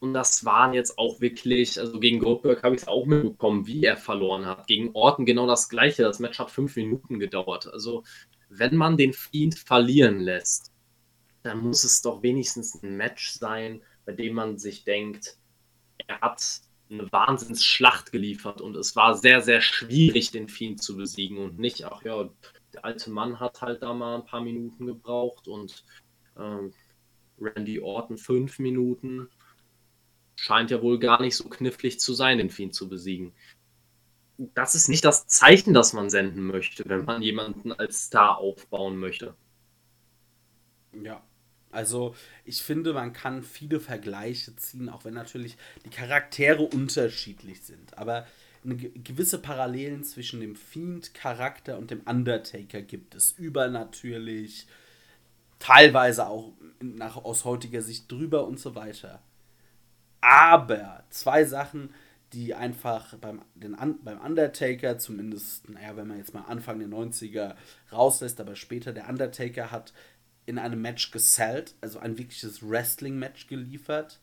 Und 0.00 0.14
das 0.14 0.44
waren 0.44 0.72
jetzt 0.72 0.98
auch 0.98 1.20
wirklich, 1.20 1.78
also 1.78 2.00
gegen 2.00 2.20
Goldberg 2.20 2.62
habe 2.62 2.74
ich 2.74 2.82
es 2.82 2.88
auch 2.88 3.06
mitbekommen, 3.06 3.66
wie 3.66 3.84
er 3.84 3.96
verloren 3.96 4.46
hat. 4.46 4.66
Gegen 4.66 4.90
Orton 4.94 5.26
genau 5.26 5.46
das 5.46 5.68
gleiche. 5.68 6.02
Das 6.02 6.18
Match 6.18 6.38
hat 6.38 6.50
fünf 6.50 6.76
Minuten 6.76 7.18
gedauert. 7.18 7.66
Also, 7.72 8.02
wenn 8.48 8.76
man 8.76 8.96
den 8.96 9.12
Fiend 9.12 9.58
verlieren 9.58 10.20
lässt, 10.20 10.72
dann 11.42 11.58
muss 11.58 11.84
es 11.84 12.02
doch 12.02 12.22
wenigstens 12.22 12.82
ein 12.82 12.96
Match 12.96 13.30
sein, 13.32 13.82
bei 14.04 14.12
dem 14.12 14.34
man 14.34 14.58
sich 14.58 14.84
denkt, 14.84 15.36
er 16.06 16.20
hat 16.20 16.62
eine 16.90 17.10
Wahnsinnsschlacht 17.12 18.12
geliefert 18.12 18.60
und 18.60 18.76
es 18.76 18.96
war 18.96 19.14
sehr, 19.14 19.40
sehr 19.42 19.60
schwierig, 19.60 20.32
den 20.32 20.48
Fiend 20.48 20.82
zu 20.82 20.96
besiegen 20.96 21.38
und 21.38 21.58
nicht, 21.58 21.84
ach 21.84 22.02
ja, 22.02 22.28
der 22.72 22.84
alte 22.84 23.10
Mann 23.10 23.40
hat 23.40 23.62
halt 23.62 23.82
da 23.82 23.94
mal 23.94 24.16
ein 24.16 24.26
paar 24.26 24.40
Minuten 24.40 24.86
gebraucht 24.86 25.48
und 25.48 25.84
ähm, 26.38 26.72
Randy 27.40 27.80
Orton 27.80 28.18
fünf 28.18 28.58
Minuten. 28.58 29.28
Scheint 30.36 30.70
ja 30.70 30.82
wohl 30.82 30.98
gar 30.98 31.20
nicht 31.20 31.36
so 31.36 31.48
knifflig 31.48 32.00
zu 32.00 32.14
sein, 32.14 32.38
den 32.38 32.50
Fiend 32.50 32.74
zu 32.74 32.88
besiegen. 32.88 33.32
Das 34.38 34.74
ist 34.74 34.88
nicht 34.88 35.04
das 35.04 35.26
Zeichen, 35.26 35.74
das 35.74 35.92
man 35.92 36.08
senden 36.08 36.46
möchte, 36.46 36.84
wenn 36.86 37.04
man 37.04 37.20
jemanden 37.20 37.72
als 37.72 38.04
Star 38.04 38.38
aufbauen 38.38 38.96
möchte. 38.96 39.34
Ja, 40.92 41.22
also 41.72 42.14
ich 42.44 42.62
finde, 42.62 42.92
man 42.92 43.12
kann 43.12 43.42
viele 43.42 43.80
Vergleiche 43.80 44.54
ziehen, 44.56 44.88
auch 44.88 45.04
wenn 45.04 45.14
natürlich 45.14 45.56
die 45.84 45.90
Charaktere 45.90 46.62
unterschiedlich 46.62 47.62
sind. 47.62 47.96
Aber 47.96 48.26
eine 48.64 48.76
gewisse 48.76 49.38
Parallelen 49.38 50.04
zwischen 50.04 50.40
dem 50.40 50.54
Fiend-Charakter 50.54 51.78
und 51.78 51.90
dem 51.90 52.00
Undertaker 52.00 52.82
gibt 52.82 53.14
es. 53.14 53.32
Übernatürlich, 53.32 54.66
teilweise 55.58 56.26
auch 56.26 56.52
nach, 56.80 57.16
aus 57.16 57.44
heutiger 57.44 57.82
Sicht 57.82 58.10
drüber 58.10 58.46
und 58.46 58.58
so 58.58 58.74
weiter. 58.74 59.22
Aber 60.20 61.04
zwei 61.10 61.44
Sachen, 61.44 61.94
die 62.32 62.54
einfach 62.54 63.16
beim, 63.16 63.42
den, 63.54 63.76
beim 64.02 64.20
Undertaker, 64.20 64.98
zumindest, 64.98 65.68
naja, 65.68 65.96
wenn 65.96 66.06
man 66.06 66.18
jetzt 66.18 66.34
mal 66.34 66.42
Anfang 66.42 66.78
der 66.78 66.88
90er 66.88 67.54
rauslässt, 67.92 68.40
aber 68.40 68.56
später, 68.56 68.92
der 68.92 69.08
Undertaker 69.08 69.70
hat 69.70 69.92
in 70.50 70.58
einem 70.58 70.82
Match 70.82 71.12
gesellt, 71.12 71.74
also 71.80 72.00
ein 72.00 72.18
wirkliches 72.18 72.68
Wrestling-Match 72.68 73.46
geliefert. 73.46 74.20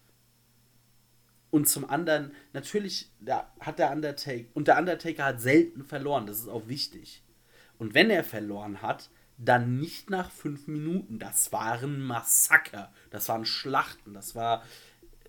Und 1.50 1.70
zum 1.70 1.90
anderen, 1.90 2.34
natürlich 2.52 3.10
da 3.22 3.52
hat 3.62 3.80
der 3.80 3.92
Undertaker, 3.92 4.46
und 4.54 4.68
der 4.68 4.78
Undertaker 4.78 5.24
hat 5.24 5.42
selten 5.42 5.86
verloren, 5.86 6.28
das 6.28 6.40
ist 6.40 6.50
auch 6.50 6.68
wichtig. 6.68 7.24
Und 7.80 7.94
wenn 7.94 8.10
er 8.10 8.26
verloren 8.26 8.82
hat, 8.82 9.10
dann 9.38 9.78
nicht 9.78 10.10
nach 10.10 10.32
fünf 10.32 10.68
Minuten. 10.68 11.20
Das 11.20 11.52
waren 11.54 12.02
Massaker, 12.02 12.92
das 13.10 13.30
waren 13.30 13.46
Schlachten, 13.46 14.14
das 14.14 14.36
war 14.36 14.66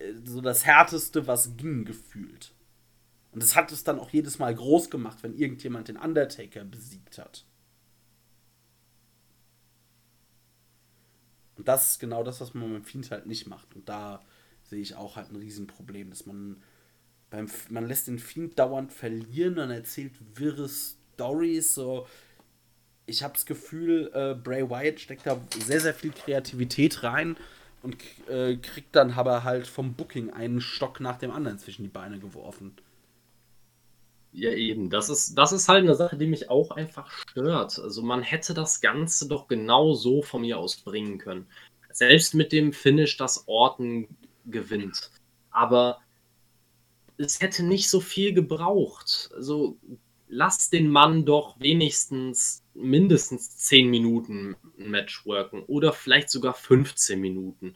äh, 0.00 0.14
so 0.24 0.40
das 0.40 0.64
Härteste, 0.64 1.26
was 1.26 1.56
ging, 1.56 1.84
gefühlt. 1.84 2.54
Und 3.30 3.42
das 3.42 3.54
hat 3.54 3.70
es 3.70 3.84
dann 3.84 4.00
auch 4.00 4.10
jedes 4.10 4.38
Mal 4.38 4.54
groß 4.54 4.90
gemacht, 4.90 5.18
wenn 5.22 5.34
irgendjemand 5.34 5.88
den 5.88 5.98
Undertaker 5.98 6.64
besiegt 6.64 7.18
hat. 7.18 7.44
Und 11.58 11.68
das 11.68 11.92
ist 11.92 11.98
genau 11.98 12.22
das, 12.22 12.40
was 12.40 12.54
man 12.54 12.72
beim 12.72 12.84
Fiend 12.84 13.10
halt 13.10 13.26
nicht 13.26 13.46
macht. 13.46 13.74
Und 13.74 13.88
da 13.88 14.22
sehe 14.62 14.80
ich 14.80 14.94
auch 14.94 15.16
halt 15.16 15.30
ein 15.30 15.36
Riesenproblem, 15.36 16.10
dass 16.10 16.24
man 16.24 16.62
beim 17.30 17.50
man 17.68 17.86
lässt 17.86 18.06
den 18.06 18.18
Fiend 18.18 18.58
dauernd 18.58 18.92
verlieren 18.92 19.58
und 19.58 19.70
erzählt 19.70 20.12
wirre 20.34 20.68
Stories. 20.68 21.74
So, 21.74 22.06
ich 23.06 23.22
habe 23.22 23.34
das 23.34 23.44
Gefühl, 23.44 24.10
äh, 24.14 24.34
Bray 24.34 24.70
Wyatt 24.70 25.00
steckt 25.00 25.26
da 25.26 25.40
sehr, 25.58 25.80
sehr 25.80 25.94
viel 25.94 26.12
Kreativität 26.12 27.02
rein 27.02 27.36
und 27.82 27.96
äh, 28.28 28.56
kriegt 28.56 28.94
dann 28.94 29.12
aber 29.12 29.44
halt 29.44 29.66
vom 29.66 29.94
Booking 29.94 30.30
einen 30.30 30.60
Stock 30.60 31.00
nach 31.00 31.18
dem 31.18 31.30
anderen 31.30 31.58
zwischen 31.58 31.82
die 31.82 31.88
Beine 31.88 32.18
geworfen. 32.18 32.76
Ja, 34.32 34.50
eben. 34.50 34.90
Das 34.90 35.08
ist, 35.08 35.34
das 35.34 35.52
ist 35.52 35.68
halt 35.68 35.84
eine 35.84 35.94
Sache, 35.94 36.16
die 36.16 36.26
mich 36.26 36.50
auch 36.50 36.70
einfach 36.70 37.10
stört. 37.10 37.78
Also 37.78 38.02
man 38.02 38.22
hätte 38.22 38.54
das 38.54 38.80
Ganze 38.80 39.28
doch 39.28 39.48
genau 39.48 39.94
so 39.94 40.22
von 40.22 40.42
mir 40.42 40.58
aus 40.58 40.76
bringen 40.76 41.18
können. 41.18 41.46
Selbst 41.90 42.34
mit 42.34 42.52
dem 42.52 42.72
Finish, 42.72 43.16
das 43.16 43.44
Orton 43.48 44.08
gewinnt. 44.46 45.10
Aber 45.50 46.00
es 47.16 47.40
hätte 47.40 47.64
nicht 47.64 47.90
so 47.90 48.00
viel 48.00 48.32
gebraucht. 48.32 49.30
Also 49.34 49.78
lass 50.28 50.70
den 50.70 50.88
Mann 50.88 51.24
doch 51.24 51.58
wenigstens 51.58 52.62
mindestens 52.74 53.56
10 53.56 53.88
Minuten 53.88 54.56
ein 54.78 54.90
Match 54.90 55.26
worken 55.26 55.64
oder 55.66 55.92
vielleicht 55.92 56.30
sogar 56.30 56.54
15 56.54 57.20
Minuten. 57.20 57.74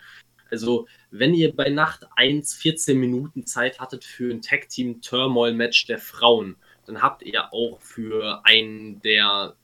Also, 0.52 0.86
wenn 1.10 1.32
ihr 1.32 1.56
bei 1.56 1.70
Nacht 1.70 2.06
1 2.14 2.54
14 2.56 3.00
Minuten 3.00 3.46
Zeit 3.46 3.80
hattet 3.80 4.04
für 4.04 4.30
ein 4.30 4.42
Tag 4.42 4.68
Team 4.68 5.00
Turmoil 5.00 5.54
Match 5.54 5.86
der 5.86 5.98
Frauen, 5.98 6.56
dann 6.84 7.00
habt 7.00 7.22
ihr 7.22 7.54
auch 7.54 7.80
für 7.80 8.44
einen 8.44 9.00
der 9.00 9.56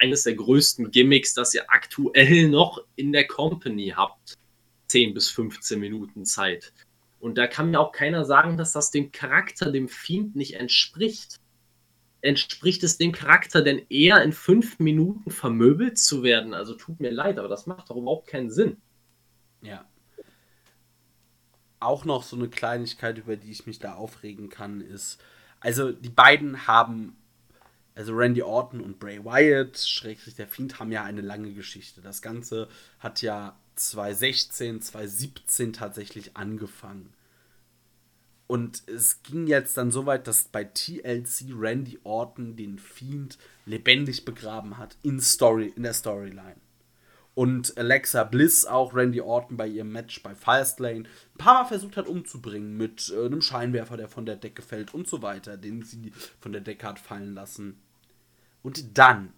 eines 0.00 0.22
der 0.24 0.34
größten 0.34 0.90
Gimmicks, 0.90 1.32
das 1.32 1.54
ihr 1.54 1.64
aktuell 1.68 2.48
noch 2.48 2.84
in 2.94 3.10
der 3.10 3.26
Company 3.26 3.94
habt, 3.96 4.34
10 4.88 5.14
bis 5.14 5.30
15 5.30 5.80
Minuten 5.80 6.26
Zeit. 6.26 6.74
Und 7.18 7.38
da 7.38 7.46
kann 7.46 7.70
mir 7.70 7.80
auch 7.80 7.90
keiner 7.90 8.26
sagen, 8.26 8.58
dass 8.58 8.72
das 8.72 8.90
dem 8.90 9.10
Charakter, 9.10 9.72
dem 9.72 9.88
Fiend 9.88 10.36
nicht 10.36 10.54
entspricht. 10.54 11.40
Entspricht 12.20 12.84
es 12.84 12.98
dem 12.98 13.12
Charakter 13.12 13.62
denn 13.62 13.80
eher 13.88 14.22
in 14.22 14.32
fünf 14.32 14.78
Minuten 14.78 15.30
vermöbelt 15.30 15.98
zu 15.98 16.22
werden? 16.22 16.52
Also 16.52 16.74
tut 16.74 17.00
mir 17.00 17.10
leid, 17.10 17.38
aber 17.38 17.48
das 17.48 17.66
macht 17.66 17.88
doch 17.88 17.96
überhaupt 17.96 18.28
keinen 18.28 18.50
Sinn. 18.50 18.76
Ja. 19.66 19.84
Auch 21.80 22.04
noch 22.04 22.22
so 22.22 22.36
eine 22.36 22.48
Kleinigkeit, 22.48 23.18
über 23.18 23.36
die 23.36 23.50
ich 23.50 23.66
mich 23.66 23.78
da 23.78 23.94
aufregen 23.94 24.48
kann, 24.48 24.80
ist, 24.80 25.20
also 25.60 25.92
die 25.92 26.08
beiden 26.08 26.66
haben, 26.66 27.16
also 27.94 28.14
Randy 28.14 28.42
Orton 28.42 28.80
und 28.80 28.98
Bray 28.98 29.24
Wyatt, 29.24 29.78
Schrägstrich 29.78 30.36
der 30.36 30.48
Fiend, 30.48 30.78
haben 30.78 30.92
ja 30.92 31.04
eine 31.04 31.20
lange 31.20 31.52
Geschichte. 31.52 32.00
Das 32.00 32.22
Ganze 32.22 32.68
hat 32.98 33.22
ja 33.22 33.56
2016, 33.74 34.80
2017 34.80 35.72
tatsächlich 35.72 36.36
angefangen. 36.36 37.12
Und 38.46 38.86
es 38.86 39.22
ging 39.22 39.48
jetzt 39.48 39.76
dann 39.76 39.90
so 39.90 40.06
weit, 40.06 40.28
dass 40.28 40.44
bei 40.44 40.64
TLC 40.64 41.52
Randy 41.52 41.98
Orton 42.04 42.56
den 42.56 42.78
Fiend 42.78 43.38
lebendig 43.64 44.24
begraben 44.24 44.78
hat 44.78 44.96
in, 45.02 45.20
Story, 45.20 45.72
in 45.74 45.82
der 45.82 45.94
Storyline 45.94 46.60
und 47.36 47.76
Alexa 47.76 48.24
Bliss 48.24 48.64
auch 48.64 48.94
Randy 48.94 49.20
Orton 49.20 49.58
bei 49.58 49.68
ihrem 49.68 49.92
Match 49.92 50.22
bei 50.22 50.34
Fastlane 50.34 51.00
ein 51.00 51.38
paar 51.38 51.62
Mal 51.62 51.68
versucht 51.68 51.98
hat 51.98 52.08
umzubringen 52.08 52.78
mit 52.78 53.12
äh, 53.14 53.26
einem 53.26 53.42
Scheinwerfer, 53.42 53.98
der 53.98 54.08
von 54.08 54.24
der 54.24 54.36
Decke 54.36 54.62
fällt 54.62 54.94
und 54.94 55.06
so 55.06 55.20
weiter, 55.20 55.58
den 55.58 55.82
sie 55.82 56.12
von 56.40 56.52
der 56.52 56.62
Decke 56.62 56.86
hat 56.86 56.98
fallen 56.98 57.34
lassen. 57.34 57.78
Und 58.62 58.96
dann 58.96 59.34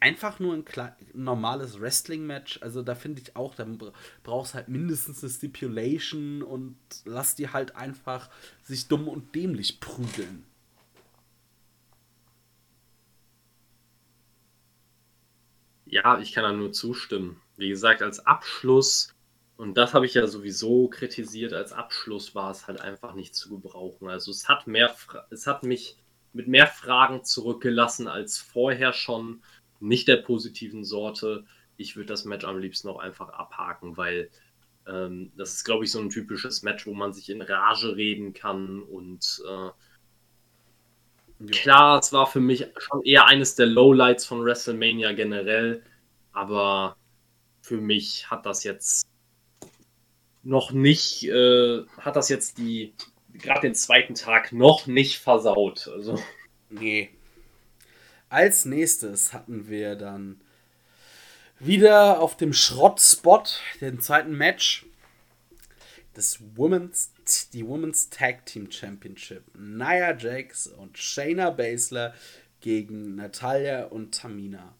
einfach 0.00 0.40
nur 0.40 0.54
ein, 0.54 0.64
normales 1.12 1.80
Wrestling-Match, 1.80 2.58
also 2.62 2.82
da 2.82 2.96
finde 2.96 3.22
ich 3.22 3.36
auch, 3.36 3.54
da 3.54 3.64
brauchst 4.24 4.54
halt 4.54 4.66
mindestens 4.68 5.22
eine 5.22 5.30
Stipulation 5.30 6.42
und 6.42 6.76
lass 7.04 7.36
die 7.36 7.50
halt 7.50 7.76
einfach 7.76 8.28
sich 8.64 8.88
dumm 8.88 9.06
und 9.06 9.36
dämlich 9.36 9.78
prügeln. 9.78 10.44
Ja, 15.86 16.18
ich 16.18 16.32
kann 16.32 16.44
da 16.44 16.52
nur 16.52 16.72
zustimmen. 16.72 17.40
Wie 17.56 17.68
gesagt, 17.68 18.02
als 18.02 18.20
Abschluss, 18.26 19.14
und 19.56 19.76
das 19.76 19.94
habe 19.94 20.06
ich 20.06 20.14
ja 20.14 20.26
sowieso 20.26 20.88
kritisiert, 20.88 21.52
als 21.52 21.72
Abschluss 21.72 22.34
war 22.34 22.50
es 22.50 22.66
halt 22.66 22.80
einfach 22.80 23.14
nicht 23.14 23.34
zu 23.34 23.50
gebrauchen. 23.50 24.08
Also 24.08 24.30
es 24.30 24.48
hat 24.48 24.66
mehr, 24.66 24.94
es 25.30 25.46
hat 25.46 25.62
mich 25.62 25.96
mit 26.32 26.48
mehr 26.48 26.66
Fragen 26.66 27.24
zurückgelassen 27.24 28.08
als 28.08 28.38
vorher 28.38 28.92
schon. 28.92 29.42
Nicht 29.80 30.08
der 30.08 30.16
positiven 30.16 30.84
Sorte. 30.84 31.44
Ich 31.76 31.96
würde 31.96 32.08
das 32.08 32.24
Match 32.24 32.44
am 32.44 32.58
liebsten 32.58 32.88
auch 32.88 32.98
einfach 32.98 33.28
abhaken, 33.28 33.96
weil 33.96 34.30
ähm, 34.86 35.32
das 35.36 35.54
ist, 35.54 35.64
glaube 35.64 35.84
ich, 35.84 35.90
so 35.90 36.00
ein 36.00 36.10
typisches 36.10 36.62
Match, 36.62 36.86
wo 36.86 36.94
man 36.94 37.12
sich 37.12 37.30
in 37.30 37.42
Rage 37.42 37.96
reden 37.96 38.32
kann 38.32 38.82
und 38.82 39.42
äh, 39.48 39.70
Klar, 41.50 41.98
es 41.98 42.12
war 42.12 42.26
für 42.26 42.40
mich 42.40 42.66
schon 42.78 43.02
eher 43.02 43.26
eines 43.26 43.54
der 43.54 43.66
Lowlights 43.66 44.24
von 44.24 44.44
WrestleMania 44.44 45.12
generell, 45.12 45.82
aber 46.32 46.96
für 47.60 47.80
mich 47.80 48.30
hat 48.30 48.46
das 48.46 48.64
jetzt 48.64 49.06
noch 50.42 50.70
nicht, 50.70 51.24
äh, 51.24 51.82
hat 51.98 52.16
das 52.16 52.28
jetzt 52.28 52.58
die, 52.58 52.94
gerade 53.32 53.62
den 53.62 53.74
zweiten 53.74 54.14
Tag 54.14 54.52
noch 54.52 54.86
nicht 54.86 55.18
versaut. 55.18 55.88
Also. 55.88 56.20
Nee. 56.70 57.10
Als 58.28 58.64
nächstes 58.64 59.32
hatten 59.32 59.68
wir 59.68 59.96
dann 59.96 60.40
wieder 61.58 62.20
auf 62.20 62.36
dem 62.36 62.52
Schrottspot 62.52 63.60
den 63.80 64.00
zweiten 64.00 64.36
Match 64.36 64.86
das 66.14 66.38
Women's, 66.56 67.12
die 67.52 67.66
Women's 67.66 68.08
Tag 68.08 68.46
Team 68.46 68.70
Championship. 68.70 69.44
Nia 69.56 70.16
Jax 70.16 70.66
und 70.68 70.96
Shayna 70.96 71.50
Baszler 71.50 72.14
gegen 72.60 73.16
Natalia 73.16 73.84
und 73.86 74.14
Tamina. 74.14 74.74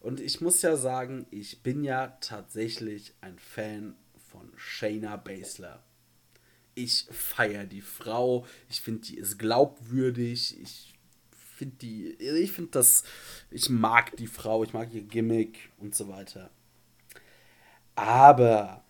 Und 0.00 0.20
ich 0.20 0.40
muss 0.40 0.62
ja 0.62 0.76
sagen, 0.76 1.26
ich 1.30 1.62
bin 1.62 1.82
ja 1.84 2.08
tatsächlich 2.20 3.14
ein 3.20 3.38
Fan 3.38 3.96
von 4.30 4.52
Shayna 4.56 5.16
Baszler. 5.16 5.82
Ich 6.74 7.06
feiere 7.10 7.64
die 7.64 7.82
Frau, 7.82 8.46
ich 8.68 8.80
finde, 8.80 9.02
die 9.02 9.16
ist 9.18 9.38
glaubwürdig, 9.38 10.60
ich 10.60 10.94
finde 11.30 11.76
die, 11.76 12.10
ich 12.14 12.52
finde 12.52 12.70
das, 12.72 13.04
ich 13.50 13.68
mag 13.68 14.16
die 14.16 14.26
Frau, 14.26 14.64
ich 14.64 14.72
mag 14.72 14.92
ihr 14.92 15.02
Gimmick 15.02 15.70
und 15.78 15.94
so 15.94 16.08
weiter. 16.08 16.50
Aber 17.94 18.81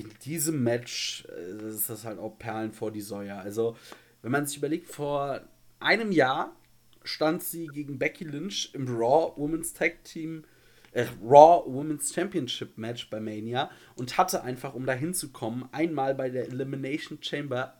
in 0.00 0.10
diesem 0.24 0.62
Match 0.62 1.24
äh, 1.28 1.68
ist 1.68 1.90
das 1.90 2.04
halt 2.04 2.18
auch 2.18 2.38
Perlen 2.38 2.72
vor 2.72 2.90
die 2.90 3.00
Säue. 3.00 3.34
Also, 3.34 3.76
wenn 4.22 4.32
man 4.32 4.46
sich 4.46 4.56
überlegt, 4.58 4.88
vor 4.88 5.40
einem 5.78 6.12
Jahr 6.12 6.56
stand 7.02 7.42
sie 7.42 7.66
gegen 7.68 7.98
Becky 7.98 8.24
Lynch 8.24 8.70
im 8.74 8.86
Raw 8.88 9.32
Women's 9.36 9.72
Tag 9.72 10.04
Team 10.04 10.44
äh, 10.92 11.06
Raw 11.22 11.64
Women's 11.66 12.12
Championship 12.12 12.76
Match 12.76 13.08
bei 13.10 13.20
Mania 13.20 13.70
und 13.96 14.18
hatte 14.18 14.42
einfach, 14.42 14.74
um 14.74 14.86
da 14.86 14.92
hinzukommen, 14.92 15.68
einmal 15.72 16.14
bei 16.14 16.30
der 16.30 16.48
Elimination 16.48 17.18
Chamber 17.22 17.74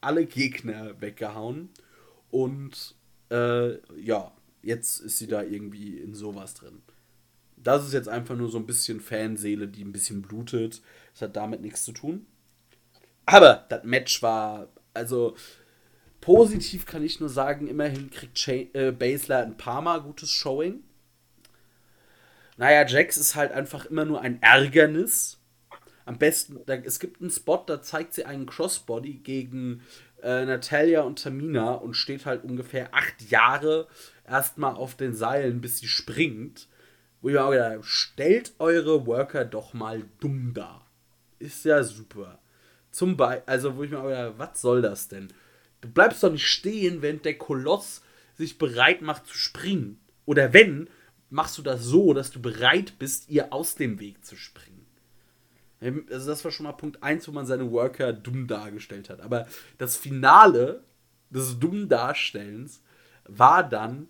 alle 0.00 0.26
Gegner 0.26 1.00
weggehauen. 1.00 1.70
Und 2.30 2.96
äh, 3.30 3.78
ja, 3.98 4.32
jetzt 4.62 5.00
ist 5.00 5.18
sie 5.18 5.26
da 5.26 5.42
irgendwie 5.42 5.98
in 5.98 6.14
sowas 6.14 6.54
drin. 6.54 6.82
Das 7.56 7.86
ist 7.86 7.92
jetzt 7.92 8.08
einfach 8.08 8.36
nur 8.36 8.50
so 8.50 8.58
ein 8.58 8.66
bisschen 8.66 9.00
Fanseele, 9.00 9.68
die 9.68 9.84
ein 9.84 9.92
bisschen 9.92 10.22
blutet. 10.22 10.82
Das 11.16 11.22
hat 11.22 11.36
damit 11.36 11.62
nichts 11.62 11.82
zu 11.82 11.92
tun. 11.92 12.26
Aber 13.24 13.64
das 13.70 13.84
Match 13.84 14.22
war, 14.22 14.68
also 14.92 15.34
positiv 16.20 16.84
kann 16.84 17.02
ich 17.02 17.20
nur 17.20 17.30
sagen, 17.30 17.68
immerhin 17.68 18.10
kriegt 18.10 18.36
Ch 18.36 18.48
äh, 18.74 18.92
Basler 18.92 19.38
ein 19.38 19.56
paar 19.56 19.80
Mal 19.80 20.02
gutes 20.02 20.30
Showing. 20.30 20.84
Naja, 22.58 22.86
Jax 22.86 23.16
ist 23.16 23.34
halt 23.34 23.52
einfach 23.52 23.86
immer 23.86 24.04
nur 24.04 24.20
ein 24.20 24.42
Ärgernis. 24.42 25.40
Am 26.04 26.18
besten, 26.18 26.60
da, 26.66 26.74
es 26.74 27.00
gibt 27.00 27.22
einen 27.22 27.30
Spot, 27.30 27.64
da 27.66 27.80
zeigt 27.80 28.12
sie 28.12 28.26
einen 28.26 28.44
Crossbody 28.44 29.14
gegen 29.14 29.82
äh, 30.22 30.44
Natalia 30.44 31.00
und 31.00 31.22
Tamina 31.22 31.72
und 31.76 31.94
steht 31.94 32.26
halt 32.26 32.44
ungefähr 32.44 32.94
acht 32.94 33.22
Jahre 33.30 33.88
erstmal 34.28 34.74
auf 34.74 34.96
den 34.96 35.14
Seilen, 35.14 35.62
bis 35.62 35.78
sie 35.78 35.88
springt. 35.88 36.68
Wo 37.22 37.30
ich 37.30 37.34
mir 37.34 37.42
auch 37.42 37.52
gedacht 37.52 37.72
habe, 37.72 37.84
stellt 37.84 38.52
eure 38.58 39.06
Worker 39.06 39.46
doch 39.46 39.72
mal 39.72 40.04
dumm 40.20 40.52
da. 40.52 40.85
Ist 41.38 41.64
ja 41.64 41.82
super. 41.82 42.38
Zum 42.90 43.16
Beispiel, 43.16 43.42
also 43.46 43.76
wo 43.76 43.82
ich 43.82 43.90
mir 43.90 43.98
habe, 43.98 44.34
was 44.38 44.60
soll 44.60 44.82
das 44.82 45.08
denn? 45.08 45.28
Du 45.80 45.88
bleibst 45.90 46.22
doch 46.22 46.32
nicht 46.32 46.46
stehen, 46.46 47.02
wenn 47.02 47.22
der 47.22 47.36
Koloss 47.36 48.02
sich 48.34 48.58
bereit 48.58 49.02
macht 49.02 49.26
zu 49.26 49.36
springen. 49.36 50.00
Oder 50.24 50.52
wenn, 50.52 50.88
machst 51.30 51.58
du 51.58 51.62
das 51.62 51.82
so, 51.82 52.14
dass 52.14 52.30
du 52.30 52.40
bereit 52.40 52.98
bist, 52.98 53.28
ihr 53.28 53.52
aus 53.52 53.74
dem 53.74 54.00
Weg 54.00 54.24
zu 54.24 54.36
springen. 54.36 54.86
Also 55.80 56.26
das 56.26 56.44
war 56.44 56.50
schon 56.50 56.64
mal 56.64 56.72
Punkt 56.72 57.02
1, 57.02 57.28
wo 57.28 57.32
man 57.32 57.46
seine 57.46 57.70
Worker 57.70 58.12
dumm 58.12 58.46
dargestellt 58.46 59.10
hat. 59.10 59.20
Aber 59.20 59.46
das 59.78 59.96
Finale 59.96 60.82
des 61.30 61.58
dummen 61.58 61.88
Darstellens 61.88 62.82
war 63.24 63.68
dann 63.68 64.08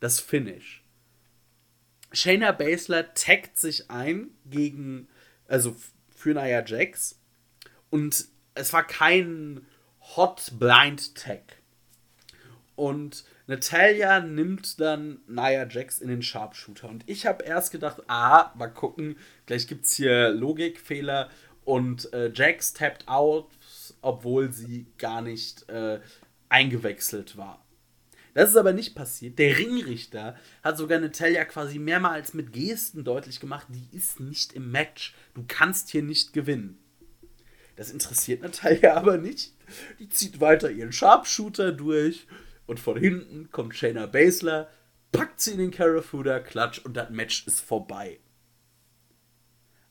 das 0.00 0.20
Finish. 0.20 0.82
Shayna 2.12 2.52
Baszler 2.52 3.14
taggt 3.14 3.58
sich 3.58 3.90
ein 3.90 4.30
gegen, 4.46 5.08
also 5.46 5.76
für 6.22 6.34
Nia 6.34 6.64
Jax. 6.64 7.18
Und 7.90 8.26
es 8.54 8.72
war 8.72 8.86
kein 8.86 9.66
Hot 10.16 10.52
Blind 10.58 11.16
Tag. 11.16 11.56
Und 12.76 13.24
Natalia 13.48 14.20
nimmt 14.20 14.80
dann 14.80 15.20
Nia 15.26 15.66
Jax 15.68 15.98
in 15.98 16.08
den 16.08 16.22
Sharpshooter. 16.22 16.88
Und 16.88 17.02
ich 17.08 17.26
habe 17.26 17.44
erst 17.44 17.72
gedacht, 17.72 18.02
ah, 18.06 18.52
mal 18.56 18.68
gucken, 18.68 19.16
gleich 19.46 19.66
gibt 19.66 19.84
es 19.84 19.94
hier 19.94 20.30
Logikfehler. 20.30 21.28
Und 21.64 22.12
äh, 22.12 22.30
Jax 22.32 22.72
tappt 22.72 23.08
out, 23.08 23.50
obwohl 24.00 24.52
sie 24.52 24.86
gar 24.98 25.22
nicht 25.22 25.68
äh, 25.68 26.00
eingewechselt 26.48 27.36
war. 27.36 27.64
Das 28.34 28.50
ist 28.50 28.56
aber 28.56 28.72
nicht 28.72 28.94
passiert. 28.94 29.38
Der 29.38 29.58
Ringrichter 29.58 30.36
hat 30.62 30.78
sogar 30.78 30.98
Natalia 30.98 31.44
quasi 31.44 31.78
mehrmals 31.78 32.32
mit 32.32 32.52
Gesten 32.52 33.04
deutlich 33.04 33.40
gemacht, 33.40 33.66
die 33.68 33.94
ist 33.94 34.20
nicht 34.20 34.54
im 34.54 34.70
Match. 34.70 35.14
Du 35.34 35.44
kannst 35.46 35.90
hier 35.90 36.02
nicht 36.02 36.32
gewinnen. 36.32 36.78
Das 37.76 37.90
interessiert 37.90 38.42
Natalia 38.42 38.94
aber 38.96 39.18
nicht. 39.18 39.52
Die 39.98 40.08
zieht 40.08 40.40
weiter 40.40 40.70
ihren 40.70 40.92
Sharpshooter 40.92 41.72
durch 41.72 42.26
und 42.66 42.80
von 42.80 42.96
hinten 42.96 43.50
kommt 43.50 43.74
Shayna 43.74 44.06
Baszler, 44.06 44.70
packt 45.10 45.40
sie 45.40 45.52
in 45.52 45.58
den 45.58 45.70
Carafuda, 45.70 46.40
klatsch 46.40 46.78
und 46.84 46.96
das 46.96 47.10
Match 47.10 47.46
ist 47.46 47.60
vorbei. 47.60 48.20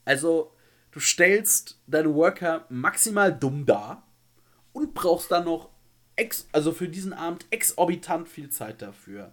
Also, 0.04 0.56
du 0.92 1.00
stellst 1.00 1.80
deine 1.86 2.14
Worker 2.14 2.66
maximal 2.70 3.38
dumm 3.38 3.66
dar 3.66 4.08
und 4.74 4.96
brauchst 4.96 5.32
dann 5.32 5.46
noch 5.46 5.71
ex 6.22 6.48
also 6.52 6.72
für 6.72 6.88
diesen 6.88 7.14
Abend 7.14 7.46
exorbitant 7.50 8.30
viel 8.30 8.50
Zeit 8.50 8.82
dafür. 8.82 9.32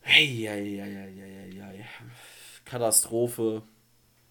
Hey, 0.00 0.26
hey, 0.26 0.78
hey, 0.78 1.12
hey, 1.14 1.60
hey. 1.60 1.84
Katastrophe. 2.64 3.62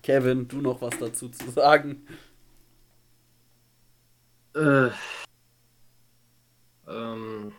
Kevin, 0.01 0.47
du 0.47 0.61
noch 0.61 0.81
was 0.81 0.97
dazu 0.97 1.30
zu 1.30 1.51
sagen? 1.51 2.07
Äh, 4.55 4.89
ähm, 6.88 7.53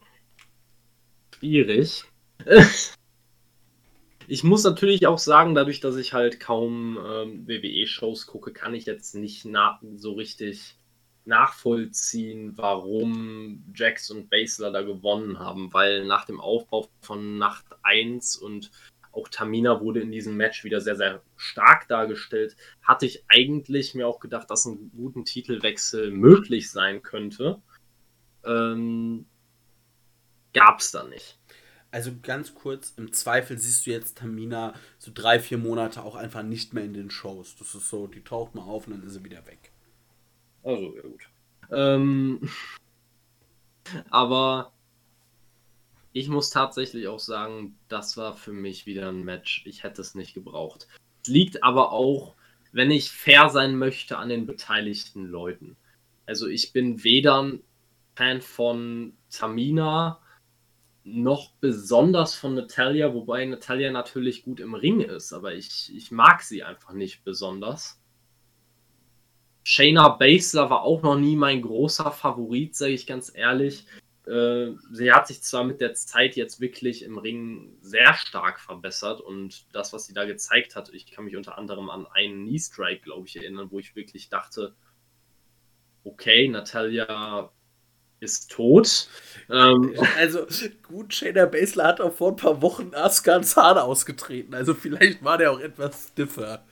schwierig. 1.37 2.05
ich 4.27 4.43
muss 4.43 4.65
natürlich 4.65 5.07
auch 5.07 5.19
sagen, 5.19 5.55
dadurch, 5.55 5.79
dass 5.79 5.95
ich 5.95 6.13
halt 6.13 6.41
kaum 6.41 6.99
ähm, 6.99 7.47
WWE-Shows 7.47 8.27
gucke, 8.27 8.53
kann 8.53 8.75
ich 8.75 8.87
jetzt 8.87 9.15
nicht 9.15 9.47
so 9.97 10.15
richtig 10.15 10.80
nachvollziehen, 11.25 12.57
warum 12.57 13.65
Jax 13.75 14.11
und 14.11 14.31
Basler 14.31 14.71
da 14.71 14.83
gewonnen 14.83 15.39
haben, 15.39 15.73
weil 15.73 16.05
nach 16.05 16.25
dem 16.25 16.41
Aufbau 16.41 16.89
von 17.03 17.39
Nacht 17.39 17.67
1 17.83 18.37
und 18.37 18.71
auch 19.13 19.29
Tamina 19.29 19.81
wurde 19.81 20.01
in 20.01 20.13
diesem 20.13 20.37
Match 20.37 20.65
wieder 20.65 20.81
sehr, 20.81 20.97
sehr 20.97 21.23
stark 21.37 21.89
dargestellt, 21.89 22.57
hatte 22.83 23.07
ich 23.07 23.25
eigentlich 23.29 23.95
mir 23.95 24.07
auch 24.07 24.21
gedacht, 24.21 24.51
dass 24.51 24.67
ein 24.67 24.93
guten 24.97 25.25
Titelwechsel 25.25 26.11
möglich 26.13 26.71
sein 26.71 27.03
könnte 27.03 27.61
ähm, 28.45 29.27
gab 30.53 30.81
es 30.81 30.93
dann 30.93 31.11
nicht. 31.11 31.39
Also 31.91 32.13
ganz 32.23 32.55
kurz, 32.55 32.95
im 32.97 33.13
Zweifel 33.13 33.59
siehst 33.59 33.87
du 33.87 33.91
jetzt 33.91 34.19
Tamina 34.19 34.75
so 34.99 35.11
drei, 35.13 35.41
vier 35.41 35.59
Monate 35.59 36.03
auch 36.03 36.15
einfach 36.15 36.43
nicht 36.43 36.73
mehr 36.73 36.85
in 36.85 36.95
den 36.95 37.11
Shows. 37.11 37.57
Das 37.57 37.75
ist 37.75 37.89
so, 37.89 38.07
die 38.07 38.23
taucht 38.23 38.55
mal 38.55 38.63
auf 38.63 38.87
und 38.87 38.93
dann 38.93 39.03
ist 39.03 39.15
sie 39.15 39.25
wieder 39.25 39.45
weg. 39.47 39.73
Also, 40.63 40.97
ja 40.97 41.03
gut. 41.03 41.29
Ähm, 41.71 42.49
aber 44.11 44.73
ich 46.13 46.29
muss 46.29 46.51
tatsächlich 46.51 47.09
auch 47.09 47.21
sagen, 47.21 47.79
das 47.89 48.17
war 48.17 48.35
für 48.35 48.53
mich 48.53 48.87
wieder 48.87 49.09
ein 49.09 49.25
Match. 49.25 49.65
Ich 49.67 49.83
hätte 49.83 50.01
es 50.01 50.15
nicht 50.15 50.35
gebraucht. 50.35 50.89
Es 51.23 51.29
liegt 51.29 51.63
aber 51.63 51.93
auch, 51.93 52.35
wenn 52.73 52.91
ich 52.91 53.11
fair 53.11 53.49
sein 53.49 53.77
möchte, 53.77 54.19
an 54.19 54.29
den 54.29 54.47
beteiligten 54.47 55.27
Leuten. 55.27 55.77
Also 56.27 56.47
ich 56.47 56.73
bin 56.73 57.03
weder 57.05 57.53
Fan 58.17 58.41
von 58.41 59.15
Tamina, 59.31 60.21
noch 61.05 61.53
besonders 61.61 62.35
von 62.35 62.55
Natalia, 62.55 63.15
wobei 63.15 63.45
Natalia 63.47 63.91
natürlich 63.91 64.43
gut 64.43 64.61
im 64.61 64.75
Ring 64.75 65.01
ist, 65.01 65.33
aber 65.33 65.55
ich, 65.55 65.95
ich 65.95 66.11
mag 66.11 66.43
sie 66.43 66.63
einfach 66.63 66.93
nicht 66.93 67.25
besonders. 67.25 68.00
Shayna 69.63 70.09
Baszler 70.09 70.71
war 70.71 70.83
auch 70.83 71.03
noch 71.03 71.17
nie 71.17 71.37
mein 71.37 71.63
großer 71.63 72.11
Favorit, 72.13 72.75
sage 72.75 72.93
ich 72.93 73.07
ganz 73.07 73.33
ehrlich. 73.35 73.87
Äh, 74.27 74.73
sie 74.93 75.13
hat 75.13 75.27
sich 75.27 75.43
zwar 75.43 75.65
mit 75.65 75.81
der 75.81 75.95
Zeit 75.95 76.37
jetzt 76.37 76.61
wirklich 76.61 77.03
im 77.03 77.19
Ring 77.19 77.77
sehr 77.81 78.15
stark 78.15 78.61
verbessert 78.61 79.21
und 79.21 79.67
das, 79.73 79.93
was 79.93 80.07
sie 80.07 80.15
da 80.15 80.25
gezeigt 80.25 80.77
hat, 80.77 80.91
ich 80.91 81.11
kann 81.11 81.25
mich 81.25 81.37
unter 81.37 81.59
anderem 81.59 81.91
an 81.91 82.07
einen 82.07 82.47
Knee 82.47 82.59
Strike, 82.59 83.03
glaube 83.03 83.27
ich, 83.27 83.37
erinnern, 83.37 83.69
wo 83.71 83.79
ich 83.79 83.97
wirklich 83.97 84.29
dachte, 84.29 84.75
okay, 86.05 86.49
Natalia 86.49 87.51
ist 88.21 88.51
tot. 88.51 89.09
Ähm, 89.51 89.95
also 90.17 90.47
gut, 90.83 91.15
Shayna 91.15 91.47
Baszler 91.47 91.89
hat 91.89 92.01
auch 92.01 92.13
vor 92.13 92.33
ein 92.33 92.37
paar 92.37 92.63
Wochen 92.63 92.95
Asuka 92.95 93.43
Zahn 93.43 93.79
ausgetreten. 93.79 94.55
Also 94.55 94.75
vielleicht 94.75 95.25
war 95.25 95.39
der 95.39 95.53
auch 95.53 95.61
etwas 95.61 96.09
stiffer. 96.13 96.65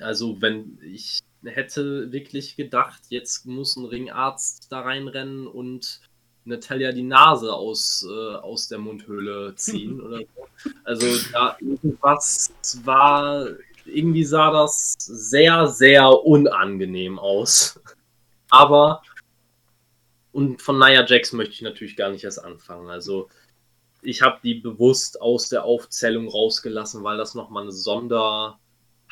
Also 0.00 0.40
wenn 0.40 0.78
ich 0.82 1.20
hätte 1.44 2.12
wirklich 2.12 2.56
gedacht, 2.56 3.02
jetzt 3.08 3.46
muss 3.46 3.76
ein 3.76 3.84
Ringarzt 3.84 4.70
da 4.70 4.80
reinrennen 4.80 5.46
und 5.46 6.00
Natalia 6.44 6.92
die 6.92 7.02
Nase 7.02 7.52
aus, 7.52 8.06
äh, 8.08 8.34
aus 8.36 8.68
der 8.68 8.78
Mundhöhle 8.78 9.54
ziehen 9.56 10.00
oder 10.02 10.18
so. 10.18 10.70
Also 10.84 11.06
da 11.32 11.56
irgendwas 11.60 12.52
war, 12.84 13.46
irgendwie 13.84 14.24
sah 14.24 14.50
das 14.50 14.94
sehr, 14.98 15.66
sehr 15.66 16.08
unangenehm 16.08 17.18
aus. 17.18 17.80
Aber 18.50 19.02
und 20.32 20.62
von 20.62 20.78
Nia 20.78 21.04
Jax 21.06 21.32
möchte 21.32 21.54
ich 21.54 21.62
natürlich 21.62 21.96
gar 21.96 22.10
nicht 22.10 22.24
erst 22.24 22.42
anfangen. 22.42 22.88
Also 22.88 23.28
ich 24.00 24.22
habe 24.22 24.40
die 24.42 24.54
bewusst 24.54 25.20
aus 25.20 25.48
der 25.48 25.64
Aufzählung 25.64 26.28
rausgelassen, 26.28 27.04
weil 27.04 27.18
das 27.18 27.34
nochmal 27.34 27.64
eine 27.64 27.72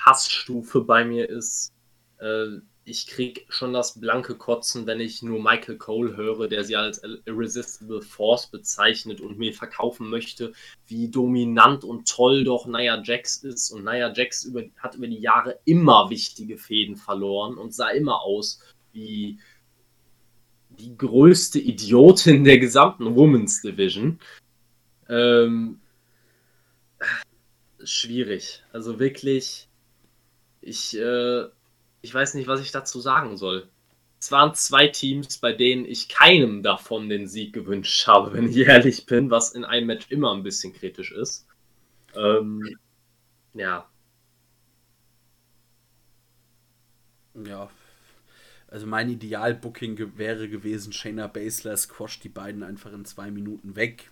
Sonderhassstufe 0.01 0.83
bei 0.83 1.05
mir 1.05 1.29
ist. 1.29 1.73
Äh, 2.19 2.61
ich 2.85 3.07
kriege 3.07 3.43
schon 3.49 3.73
das 3.73 4.01
blanke 4.01 4.35
Kotzen, 4.35 4.87
wenn 4.87 5.01
ich 5.01 5.23
nur 5.23 5.41
Michael 5.41 5.77
Cole 5.77 6.17
höre, 6.17 6.49
der 6.49 6.65
sie 6.65 6.77
als 6.77 7.03
Irresistible 7.25 8.03
Force 8.03 8.49
bezeichnet 8.49 9.21
und 9.21 9.39
mir 9.39 9.53
verkaufen 9.53 10.09
möchte, 10.09 10.53
wie 10.87 11.09
dominant 11.09 11.85
und 11.85 12.09
toll 12.09 12.43
doch 12.43 12.67
Nia 12.67 13.01
Jax 13.03 13.37
ist. 13.45 13.71
Und 13.71 13.85
Nia 13.85 14.13
Jax 14.13 14.45
über, 14.45 14.65
hat 14.79 14.97
über 14.97 15.07
die 15.07 15.21
Jahre 15.21 15.61
immer 15.67 16.11
wichtige 16.11 16.59
Fäden 16.59 16.97
verloren 16.97 17.59
und 17.59 17.75
sah 17.75 17.91
immer 17.91 18.23
aus 18.23 18.61
wie 18.93 19.39
die 20.71 20.97
größte 20.97 21.61
Idiotin 21.61 22.43
der 22.43 22.59
gesamten 22.59 23.15
Women's 23.15 23.63
Division. 23.63 24.19
Ähm, 25.09 25.81
schwierig. 27.85 28.65
Also 28.73 28.99
wirklich, 28.99 29.70
ich, 30.61 30.97
äh, 30.97 31.45
ich 32.03 32.15
weiß 32.15 32.35
nicht, 32.35 32.49
was 32.49 32.61
ich 32.61 32.73
dazu 32.73 33.01
sagen 33.01 33.37
soll. 33.37 33.69
Es 34.19 34.31
waren 34.31 34.55
zwei 34.55 34.89
Teams, 34.89 35.39
bei 35.39 35.53
denen 35.53 35.87
ich 35.87 36.09
keinem 36.09 36.63
davon 36.63 37.09
den 37.09 37.27
Sieg 37.27 37.55
gewünscht 37.55 38.07
habe, 38.07 38.35
wenn 38.35 38.51
ich 38.51 38.57
ehrlich 38.59 39.07
bin, 39.07 39.31
was 39.31 39.53
in 39.53 39.65
einem 39.65 39.87
Match 39.87 40.11
immer 40.11 40.35
ein 40.35 40.43
bisschen 40.43 40.75
kritisch 40.75 41.13
ist. 41.13 41.47
Ähm, 42.15 42.77
ja. 43.55 43.89
Ja. 47.47 47.71
Also 48.69 48.87
mein 48.87 49.09
Ideal-Booking 49.09 50.19
wäre 50.19 50.49
gewesen, 50.49 50.93
Shayna 50.93 51.27
Baszler 51.27 51.77
squash 51.77 52.21
die 52.21 52.29
beiden 52.29 52.63
einfach 52.63 52.93
in 52.93 53.05
zwei 53.05 53.31
Minuten 53.31 53.75
weg. 53.75 54.11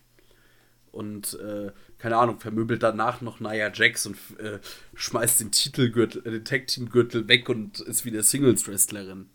Und, 0.98 1.38
äh, 1.38 1.70
keine 1.98 2.16
Ahnung, 2.16 2.40
vermöbelt 2.40 2.82
danach 2.82 3.20
noch 3.20 3.38
Nia 3.38 3.70
Jax 3.72 4.04
und 4.04 4.16
äh, 4.40 4.58
schmeißt 4.96 5.38
den 5.38 5.52
Titelgürtel, 5.52 6.26
äh, 6.26 6.32
den 6.32 6.44
Tag-Team-Gürtel 6.44 7.28
weg 7.28 7.48
und 7.48 7.78
ist 7.78 8.04
wieder 8.04 8.20
Singles-Wrestlerin. 8.24 9.30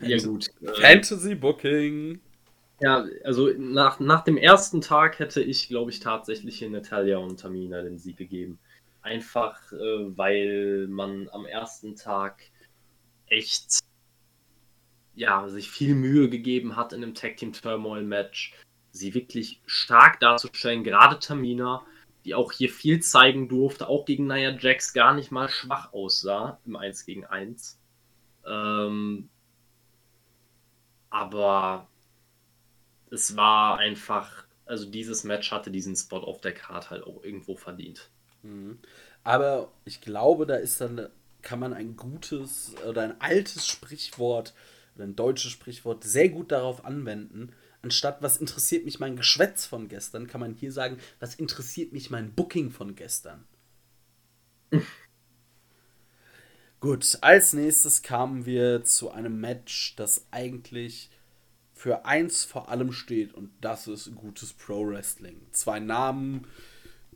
Ja, 0.00 0.16
gut. 0.16 0.46
Fantasy 0.80 1.34
Booking. 1.34 2.18
Ja, 2.80 3.04
also 3.24 3.50
nach, 3.58 4.00
nach 4.00 4.24
dem 4.24 4.38
ersten 4.38 4.80
Tag 4.80 5.18
hätte 5.18 5.42
ich, 5.42 5.68
glaube 5.68 5.90
ich, 5.90 6.00
tatsächlich 6.00 6.58
hier 6.58 6.70
Natalia 6.70 7.18
und 7.18 7.38
Tamina 7.38 7.82
den 7.82 7.98
Sieg 7.98 8.16
gegeben. 8.16 8.58
Einfach, 9.02 9.70
äh, 9.70 10.16
weil 10.16 10.86
man 10.88 11.28
am 11.28 11.44
ersten 11.44 11.94
Tag 11.94 12.40
echt 13.26 13.80
ja, 15.14 15.46
sich 15.50 15.70
viel 15.70 15.94
Mühe 15.94 16.30
gegeben 16.30 16.74
hat 16.74 16.94
in 16.94 17.02
einem 17.02 17.12
Tag 17.12 17.36
Team 17.36 17.52
Turmoil 17.52 18.02
Match, 18.02 18.54
sie 18.96 19.14
wirklich 19.14 19.60
stark 19.66 20.20
darzustellen, 20.20 20.84
gerade 20.84 21.18
Tamina, 21.18 21.84
die 22.24 22.34
auch 22.34 22.52
hier 22.52 22.70
viel 22.70 23.00
zeigen 23.00 23.48
durfte, 23.48 23.88
auch 23.88 24.04
gegen 24.04 24.26
Nia 24.26 24.50
Jax 24.50 24.92
gar 24.92 25.14
nicht 25.14 25.30
mal 25.30 25.48
schwach 25.48 25.92
aussah 25.92 26.58
im 26.66 26.76
1 26.76 27.06
gegen 27.06 27.24
1. 27.24 27.78
Ähm, 28.46 29.28
aber 31.10 31.88
es 33.10 33.36
war 33.36 33.78
einfach, 33.78 34.44
also 34.64 34.90
dieses 34.90 35.24
Match 35.24 35.52
hatte 35.52 35.70
diesen 35.70 35.94
Spot 35.94 36.18
auf 36.18 36.40
der 36.40 36.52
Karte 36.52 36.90
halt 36.90 37.04
auch 37.04 37.22
irgendwo 37.22 37.54
verdient. 37.54 38.10
Mhm. 38.42 38.78
Aber 39.22 39.70
ich 39.84 40.00
glaube, 40.00 40.46
da 40.46 40.56
ist 40.56 40.80
dann, 40.80 41.08
kann 41.42 41.58
man 41.58 41.72
ein 41.72 41.96
gutes 41.96 42.74
oder 42.88 43.02
ein 43.02 43.20
altes 43.20 43.66
Sprichwort 43.68 44.54
oder 44.94 45.04
ein 45.04 45.16
deutsches 45.16 45.52
Sprichwort 45.52 46.02
sehr 46.04 46.28
gut 46.28 46.50
darauf 46.50 46.84
anwenden. 46.84 47.52
Anstatt 47.86 48.20
was 48.20 48.36
interessiert 48.38 48.84
mich 48.84 48.98
mein 48.98 49.14
Geschwätz 49.14 49.64
von 49.64 49.86
gestern, 49.86 50.26
kann 50.26 50.40
man 50.40 50.54
hier 50.54 50.72
sagen, 50.72 50.98
was 51.20 51.36
interessiert 51.36 51.92
mich 51.92 52.10
mein 52.10 52.32
Booking 52.32 52.72
von 52.72 52.96
gestern. 52.96 53.44
Gut, 56.80 57.16
als 57.20 57.52
nächstes 57.52 58.02
kamen 58.02 58.44
wir 58.44 58.82
zu 58.82 59.12
einem 59.12 59.40
Match, 59.40 59.94
das 59.94 60.26
eigentlich 60.32 61.10
für 61.74 62.04
eins 62.04 62.42
vor 62.42 62.70
allem 62.70 62.90
steht 62.90 63.32
und 63.32 63.50
das 63.60 63.86
ist 63.86 64.12
gutes 64.16 64.52
Pro 64.52 64.84
Wrestling. 64.88 65.40
Zwei 65.52 65.78
Namen, 65.78 66.48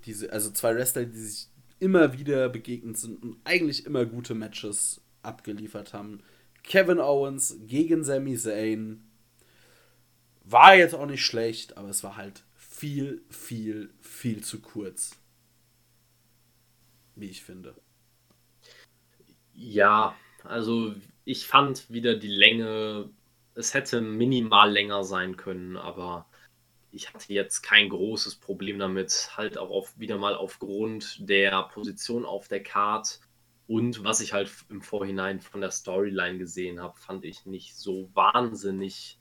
diese, 0.06 0.32
also 0.32 0.52
zwei 0.52 0.76
Wrestler, 0.76 1.05
die 1.05 1.18
sich 1.18 1.48
immer 1.80 2.16
wieder 2.16 2.48
begegnet 2.48 2.97
sind 2.97 3.20
und 3.24 3.38
eigentlich 3.42 3.86
immer 3.86 4.06
gute 4.06 4.36
Matches 4.36 5.01
abgeliefert 5.22 5.94
haben. 5.94 6.22
Kevin 6.62 7.01
Owens 7.01 7.56
gegen 7.66 8.05
Sami 8.05 8.36
Zayn 8.36 9.10
war 10.45 10.75
jetzt 10.75 10.95
auch 10.95 11.07
nicht 11.07 11.25
schlecht, 11.25 11.77
aber 11.77 11.89
es 11.89 12.03
war 12.03 12.17
halt 12.17 12.43
viel, 12.57 13.23
viel, 13.29 13.93
viel 14.01 14.43
zu 14.43 14.61
kurz. 14.61 15.17
Wie 17.15 17.29
ich 17.29 17.43
finde. 17.43 17.75
Ja, 19.55 20.17
also 20.45 20.95
ich 21.25 21.47
fand 21.47 21.91
wieder 21.91 22.17
die 22.17 22.29
Länge, 22.29 23.11
es 23.55 23.75
hätte 23.75 24.01
minimal 24.01 24.73
länger 24.73 25.05
sein 25.05 25.37
können, 25.37 25.77
aber 25.77 26.27
ich 26.93 27.12
hatte 27.12 27.33
jetzt 27.33 27.61
kein 27.62 27.89
großes 27.89 28.37
Problem 28.37 28.79
damit, 28.79 29.31
halt 29.37 29.59
auch 29.59 29.71
auf, 29.71 29.99
wieder 29.99 30.19
mal 30.19 30.35
aufgrund 30.35 31.29
der 31.29 31.65
Position 31.65 32.25
auf 32.25 32.49
der 32.49 32.62
Card 32.62 33.21
und 33.67 34.03
was 34.03 34.21
ich 34.21 34.33
halt 34.33 34.51
im 34.69 34.83
Vorhinein 34.83 35.41
von 35.41 35.61
der 35.61 35.71
Storyline 35.71 36.39
gesehen 36.39 36.81
habe, 36.81 36.99
fand 36.99 37.25
ich 37.25 37.47
nicht 37.47 37.77
so 37.77 38.11
wahnsinnig 38.15 39.19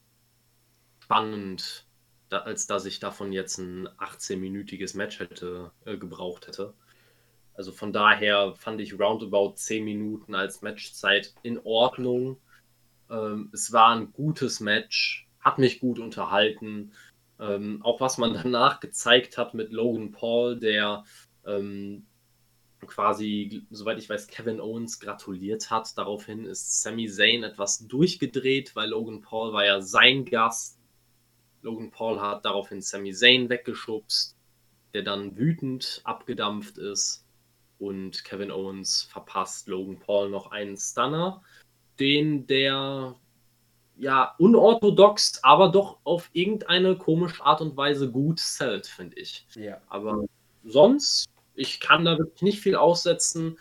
spannend, 1.09 1.87
da, 2.29 2.41
als 2.41 2.67
dass 2.67 2.85
ich 2.85 2.99
davon 2.99 3.33
jetzt 3.33 3.57
ein 3.57 3.87
18-minütiges 3.97 4.95
Match 4.95 5.19
hätte 5.19 5.71
äh, 5.85 5.97
gebraucht 5.97 6.45
hätte. 6.47 6.75
Also 7.55 7.71
von 7.71 7.91
daher 7.91 8.53
fand 8.53 8.79
ich 8.79 8.99
roundabout 8.99 9.53
10 9.55 9.83
Minuten 9.83 10.35
als 10.35 10.61
Matchzeit 10.61 11.33
in 11.41 11.59
Ordnung. 11.63 12.37
Ähm, 13.09 13.49
es 13.53 13.73
war 13.73 13.95
ein 13.95 14.13
gutes 14.13 14.59
Match, 14.59 15.27
hat 15.39 15.57
mich 15.57 15.79
gut 15.79 15.97
unterhalten. 15.97 16.91
Ähm, 17.39 17.81
auch 17.83 17.99
was 17.99 18.19
man 18.19 18.33
danach 18.43 18.79
gezeigt 18.79 19.39
hat 19.39 19.55
mit 19.55 19.71
Logan 19.71 20.11
Paul, 20.11 20.59
der 20.59 21.05
ähm, 21.43 22.05
quasi, 22.85 23.63
soweit 23.71 23.97
ich 23.97 24.07
weiß, 24.07 24.27
Kevin 24.27 24.61
Owens 24.61 24.99
gratuliert 24.99 25.71
hat. 25.71 25.97
Daraufhin 25.97 26.45
ist 26.45 26.83
Sami 26.83 27.09
Zayn 27.09 27.41
etwas 27.41 27.87
durchgedreht, 27.87 28.75
weil 28.75 28.89
Logan 28.89 29.21
Paul 29.21 29.53
war 29.53 29.65
ja 29.65 29.81
sein 29.81 30.23
Gast. 30.23 30.78
Logan 31.61 31.91
Paul 31.91 32.19
hat 32.21 32.45
daraufhin 32.45 32.81
Sami 32.81 33.13
Zayn 33.13 33.49
weggeschubst, 33.49 34.35
der 34.93 35.03
dann 35.03 35.37
wütend 35.37 36.01
abgedampft 36.03 36.77
ist 36.77 37.25
und 37.79 38.23
Kevin 38.23 38.51
Owens 38.51 39.03
verpasst 39.03 39.67
Logan 39.67 39.99
Paul 39.99 40.29
noch 40.29 40.51
einen 40.51 40.77
Stunner, 40.77 41.41
den 41.99 42.47
der 42.47 43.15
ja 43.97 44.35
unorthodox, 44.37 45.43
aber 45.43 45.69
doch 45.69 45.99
auf 46.03 46.29
irgendeine 46.33 46.97
komische 46.97 47.43
Art 47.43 47.61
und 47.61 47.75
Weise 47.75 48.09
gut 48.09 48.39
zählt, 48.39 48.87
finde 48.87 49.17
ich. 49.17 49.45
Ja. 49.55 49.81
Aber 49.89 50.25
sonst, 50.63 51.25
ich 51.53 51.79
kann 51.79 52.05
da 52.05 52.17
wirklich 52.17 52.41
nicht 52.41 52.59
viel 52.61 52.75
aussetzen. 52.75 53.59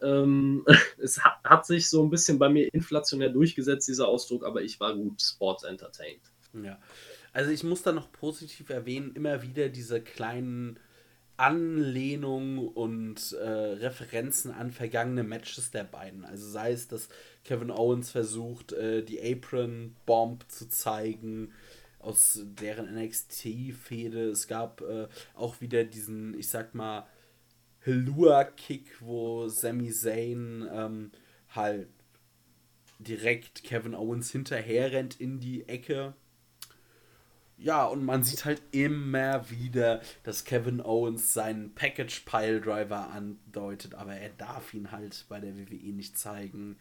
Ähm, 0.00 0.64
es 0.98 1.22
hat, 1.24 1.42
hat, 1.44 1.66
sich 1.66 1.90
so 1.90 2.02
ein 2.02 2.10
bisschen 2.10 2.38
bei 2.38 2.48
mir 2.48 2.72
inflationär 2.72 3.30
durchgesetzt, 3.30 3.88
dieser 3.88 4.08
Ausdruck, 4.08 4.44
aber 4.44 4.62
ich 4.62 4.78
war 4.78 4.94
gut 4.94 5.20
sports 5.20 5.64
entertained. 5.64 6.22
Ja. 6.52 6.78
Also 7.32 7.50
ich 7.50 7.62
muss 7.62 7.82
da 7.82 7.92
noch 7.92 8.10
positiv 8.12 8.70
erwähnen, 8.70 9.12
immer 9.14 9.42
wieder 9.42 9.68
diese 9.68 10.00
kleinen 10.00 10.78
Anlehnungen 11.36 12.68
und 12.68 13.32
äh, 13.32 13.48
Referenzen 13.48 14.50
an 14.50 14.70
vergangene 14.70 15.22
Matches 15.22 15.70
der 15.70 15.84
beiden. 15.84 16.24
Also 16.24 16.46
sei 16.48 16.72
es, 16.72 16.88
dass 16.88 17.08
Kevin 17.44 17.70
Owens 17.70 18.10
versucht, 18.10 18.72
äh, 18.72 19.02
die 19.02 19.22
Apron 19.22 19.96
Bomb 20.04 20.50
zu 20.50 20.68
zeigen 20.68 21.52
aus 21.98 22.40
deren 22.42 22.94
NXT-Fehde. 22.94 24.30
Es 24.30 24.48
gab 24.48 24.82
äh, 24.82 25.08
auch 25.34 25.60
wieder 25.60 25.84
diesen, 25.84 26.38
ich 26.38 26.48
sag 26.48 26.74
mal, 26.74 27.06
Helua-Kick, 27.80 29.00
wo 29.00 29.48
Sami 29.48 29.90
Zayn 29.90 30.68
ähm, 30.70 31.10
halt 31.54 31.88
direkt 32.98 33.64
Kevin 33.64 33.94
Owens 33.94 34.30
hinterher 34.30 34.92
rennt 34.92 35.18
in 35.18 35.40
die 35.40 35.66
Ecke 35.66 36.12
ja, 37.60 37.84
und 37.84 38.04
man 38.04 38.24
sieht 38.24 38.46
halt 38.46 38.62
immer 38.72 39.50
wieder, 39.50 40.00
dass 40.22 40.44
Kevin 40.44 40.80
Owens 40.80 41.34
seinen 41.34 41.74
Package 41.74 42.20
Pile 42.24 42.60
Driver 42.60 43.10
andeutet, 43.10 43.94
aber 43.94 44.14
er 44.14 44.30
darf 44.30 44.72
ihn 44.72 44.90
halt 44.92 45.26
bei 45.28 45.40
der 45.40 45.56
WWE 45.56 45.92
nicht 45.92 46.18
zeigen. 46.18 46.78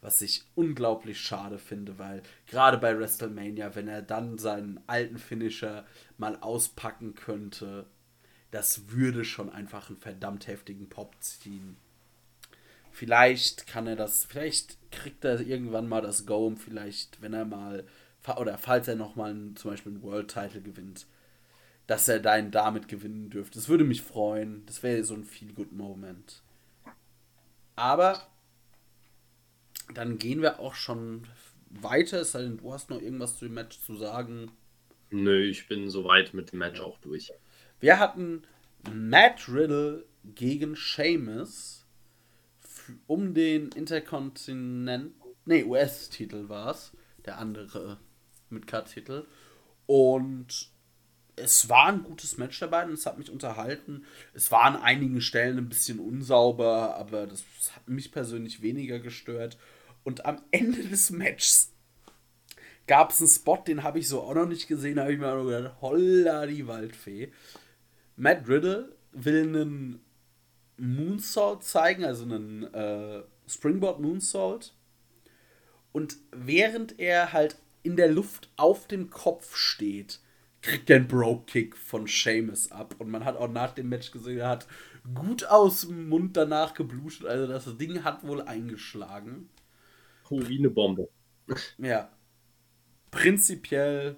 Was 0.00 0.20
ich 0.20 0.44
unglaublich 0.54 1.20
schade 1.20 1.58
finde, 1.58 1.98
weil 1.98 2.22
gerade 2.46 2.78
bei 2.78 2.96
WrestleMania, 2.96 3.74
wenn 3.74 3.88
er 3.88 4.02
dann 4.02 4.38
seinen 4.38 4.80
alten 4.86 5.18
Finisher 5.18 5.84
mal 6.18 6.36
auspacken 6.40 7.14
könnte, 7.14 7.86
das 8.50 8.90
würde 8.90 9.24
schon 9.24 9.50
einfach 9.50 9.88
einen 9.88 9.98
verdammt 9.98 10.46
heftigen 10.46 10.88
Pop 10.88 11.16
ziehen. 11.20 11.76
Vielleicht 12.92 13.66
kann 13.66 13.86
er 13.86 13.96
das, 13.96 14.24
vielleicht 14.24 14.78
kriegt 14.90 15.24
er 15.24 15.40
irgendwann 15.40 15.88
mal 15.88 16.00
das 16.00 16.26
Go, 16.26 16.52
vielleicht, 16.56 17.20
wenn 17.20 17.34
er 17.34 17.44
mal 17.44 17.84
oder 18.36 18.58
falls 18.58 18.88
er 18.88 18.96
nochmal 18.96 19.34
zum 19.54 19.70
Beispiel 19.70 19.92
einen 19.92 20.02
World 20.02 20.28
Title 20.28 20.60
gewinnt, 20.60 21.06
dass 21.86 22.08
er 22.08 22.20
deinen 22.20 22.50
damit 22.50 22.88
gewinnen 22.88 23.30
dürfte. 23.30 23.58
Das 23.58 23.68
würde 23.68 23.84
mich 23.84 24.02
freuen. 24.02 24.64
Das 24.66 24.82
wäre 24.82 25.02
so 25.04 25.14
ein 25.14 25.24
Feel 25.24 25.52
Good 25.54 25.72
Moment. 25.72 26.42
Aber 27.76 28.26
dann 29.94 30.18
gehen 30.18 30.42
wir 30.42 30.60
auch 30.60 30.74
schon 30.74 31.26
weiter. 31.70 32.20
Es 32.20 32.32
sei 32.32 32.42
denn, 32.42 32.58
du 32.58 32.72
hast 32.72 32.90
noch 32.90 33.00
irgendwas 33.00 33.38
zu 33.38 33.46
dem 33.46 33.54
Match 33.54 33.80
zu 33.80 33.96
sagen. 33.96 34.50
Nö, 35.10 35.44
ich 35.44 35.66
bin 35.66 35.88
soweit 35.88 36.34
mit 36.34 36.52
dem 36.52 36.58
Match 36.58 36.80
auch 36.80 36.98
durch. 36.98 37.32
Wir 37.80 37.98
hatten 37.98 38.42
Matt 38.92 39.48
Riddle 39.48 40.04
gegen 40.34 40.76
Sheamus 40.76 41.86
um 43.06 43.34
den 43.34 43.70
Interkontinent, 43.72 45.14
nee, 45.44 45.64
US-Titel 45.64 46.48
war 46.48 46.72
es 46.72 46.92
der 47.24 47.38
andere 47.38 47.98
mit 48.50 48.66
K-Titel. 48.66 49.26
Und 49.86 50.70
es 51.36 51.68
war 51.68 51.86
ein 51.86 52.02
gutes 52.02 52.36
Match 52.36 52.58
dabei 52.60 52.84
und 52.84 52.92
es 52.92 53.06
hat 53.06 53.18
mich 53.18 53.30
unterhalten. 53.30 54.04
Es 54.34 54.50
war 54.50 54.62
an 54.62 54.76
einigen 54.76 55.20
Stellen 55.20 55.58
ein 55.58 55.68
bisschen 55.68 56.00
unsauber, 56.00 56.96
aber 56.96 57.26
das 57.26 57.44
hat 57.74 57.88
mich 57.88 58.12
persönlich 58.12 58.62
weniger 58.62 58.98
gestört. 58.98 59.56
Und 60.04 60.26
am 60.26 60.42
Ende 60.50 60.82
des 60.84 61.10
Matches 61.10 61.72
gab 62.86 63.10
es 63.10 63.20
einen 63.20 63.28
Spot, 63.28 63.62
den 63.66 63.82
habe 63.82 63.98
ich 63.98 64.08
so 64.08 64.22
auch 64.22 64.34
noch 64.34 64.46
nicht 64.48 64.66
gesehen, 64.66 64.98
habe 64.98 65.12
ich 65.12 65.18
mir 65.18 65.32
auch 65.32 65.44
gedacht, 65.44 65.80
holla 65.80 66.46
die 66.46 66.66
Waldfee. 66.66 67.32
Matt 68.16 68.48
Riddle 68.48 68.96
will 69.12 69.42
einen 69.42 70.00
Moonsault 70.76 71.64
zeigen, 71.64 72.04
also 72.04 72.24
einen 72.24 72.62
äh, 72.74 73.22
Springboard 73.46 74.00
Moonsault. 74.00 74.74
Und 75.92 76.16
während 76.30 76.98
er 76.98 77.32
halt 77.32 77.56
in 77.82 77.96
der 77.96 78.10
Luft 78.10 78.50
auf 78.56 78.86
dem 78.86 79.10
Kopf 79.10 79.56
steht, 79.56 80.20
kriegt 80.62 80.90
er 80.90 80.96
einen 80.96 81.08
Bro-Kick 81.08 81.76
von 81.76 82.06
Seamus 82.06 82.72
ab. 82.72 82.96
Und 82.98 83.10
man 83.10 83.24
hat 83.24 83.36
auch 83.36 83.48
nach 83.48 83.72
dem 83.72 83.88
Match 83.88 84.10
gesehen, 84.10 84.38
er 84.38 84.48
hat 84.48 84.66
gut 85.14 85.44
aus 85.44 85.82
dem 85.82 86.08
Mund 86.08 86.36
danach 86.36 86.74
geblutet. 86.74 87.26
Also 87.26 87.46
das 87.46 87.76
Ding 87.76 88.04
hat 88.04 88.26
wohl 88.26 88.42
eingeschlagen. 88.42 89.48
Oh, 90.30 90.40
wie 90.46 90.58
eine 90.58 90.70
Bombe. 90.70 91.08
Ja. 91.78 92.10
Prinzipiell 93.10 94.16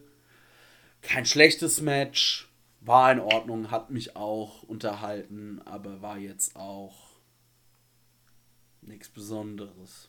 kein 1.03 1.27
schlechtes 1.27 1.81
Match. 1.81 2.47
War 2.83 3.13
in 3.13 3.21
Ordnung, 3.21 3.71
hat 3.71 3.91
mich 3.91 4.17
auch 4.17 4.63
unterhalten, 4.63 5.61
aber 5.67 6.01
war 6.01 6.17
jetzt 6.17 6.57
auch 6.57 7.21
nichts 8.81 9.11
Besonderes. 9.11 10.09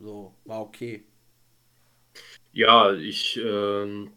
So, 0.00 0.34
war 0.44 0.62
okay. 0.62 1.04
Ja, 2.52 2.92
ich, 2.94 3.38
ähm, 3.42 4.12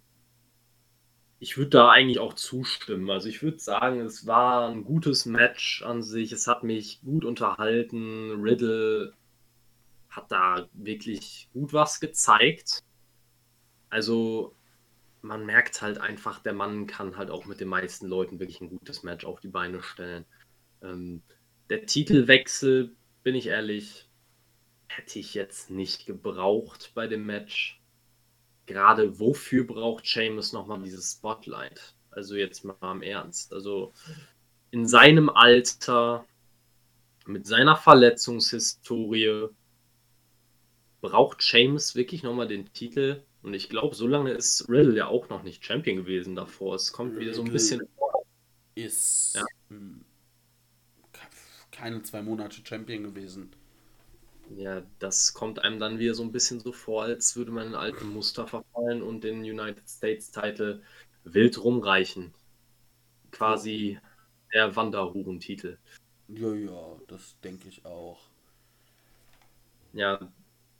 ich 1.39 1.57
würde 1.57 1.71
da 1.71 1.89
eigentlich 1.89 2.19
auch 2.19 2.33
zustimmen. 2.35 3.09
Also 3.09 3.27
ich 3.27 3.41
würde 3.43 3.59
sagen, 3.59 3.99
es 4.01 4.27
war 4.27 4.69
ein 4.69 4.83
gutes 4.85 5.25
Match 5.25 5.81
an 5.83 6.03
sich. 6.03 6.31
Es 6.31 6.47
hat 6.47 6.63
mich 6.63 7.01
gut 7.01 7.25
unterhalten. 7.25 8.41
Riddle 8.41 9.13
hat 10.09 10.31
da 10.31 10.69
wirklich 10.73 11.49
gut 11.53 11.73
was 11.73 11.99
gezeigt. 11.99 12.83
Also 13.89 14.55
man 15.21 15.45
merkt 15.45 15.81
halt 15.81 15.99
einfach, 15.99 16.39
der 16.41 16.53
Mann 16.53 16.87
kann 16.87 17.17
halt 17.17 17.31
auch 17.31 17.45
mit 17.45 17.59
den 17.61 17.69
meisten 17.69 18.07
Leuten 18.07 18.39
wirklich 18.39 18.61
ein 18.61 18.69
gutes 18.69 19.03
Match 19.03 19.25
auf 19.25 19.41
die 19.41 19.49
Beine 19.49 19.83
stellen. 19.83 20.25
Ähm, 20.83 21.23
der 21.69 21.85
Titelwechsel, 21.87 22.95
bin 23.23 23.35
ich 23.35 23.47
ehrlich, 23.47 24.09
hätte 24.87 25.19
ich 25.19 25.35
jetzt 25.35 25.71
nicht 25.71 26.07
gebraucht 26.07 26.93
bei 26.95 27.07
dem 27.07 27.25
Match. 27.25 27.80
Gerade 28.65 29.19
wofür 29.19 29.65
braucht 29.65 30.05
Seamus 30.05 30.53
nochmal 30.53 30.81
dieses 30.81 31.13
Spotlight? 31.13 31.95
Also 32.11 32.35
jetzt 32.35 32.63
mal 32.63 32.75
im 32.91 33.01
Ernst. 33.01 33.53
Also 33.53 33.93
in 34.71 34.87
seinem 34.87 35.29
Alter, 35.29 36.25
mit 37.25 37.45
seiner 37.45 37.75
Verletzungshistorie, 37.75 39.47
braucht 41.01 41.41
Seamus 41.41 41.95
wirklich 41.95 42.23
nochmal 42.23 42.47
den 42.47 42.71
Titel 42.73 43.23
und 43.43 43.53
ich 43.53 43.69
glaube, 43.69 43.95
so 43.95 44.07
lange 44.07 44.31
ist 44.31 44.69
Riddle 44.69 44.95
ja 44.95 45.07
auch 45.07 45.29
noch 45.29 45.43
nicht 45.43 45.65
Champion 45.65 45.97
gewesen 45.97 46.35
davor. 46.35 46.75
Es 46.75 46.93
kommt 46.93 47.19
wieder 47.19 47.33
so 47.33 47.43
ein 47.43 47.51
bisschen. 47.51 47.81
Ist 48.75 49.35
ja. 49.35 49.45
Hm, 49.69 50.05
keine 51.71 52.03
zwei 52.03 52.21
Monate 52.21 52.61
Champion 52.63 53.03
gewesen. 53.03 53.51
Ja, 54.57 54.83
das 54.99 55.33
kommt 55.33 55.59
einem 55.59 55.79
dann 55.79 55.99
wieder 55.99 56.13
so 56.13 56.23
ein 56.23 56.31
bisschen 56.31 56.59
so 56.59 56.71
vor, 56.71 57.03
als 57.03 57.35
würde 57.35 57.51
man 57.51 57.67
in 57.67 57.75
alte 57.75 58.03
Muster 58.03 58.47
verfallen 58.47 59.01
und 59.01 59.23
den 59.23 59.39
United 59.39 59.87
States 59.89 60.31
Title 60.31 60.81
wild 61.23 61.63
rumreichen. 61.63 62.33
Quasi 63.31 63.99
der 64.53 64.75
Wanderhuren-Titel. 64.75 65.77
Ja, 66.27 66.53
ja, 66.53 66.97
das 67.07 67.35
denke 67.43 67.67
ich 67.69 67.85
auch. 67.85 68.19
Ja, 69.93 70.31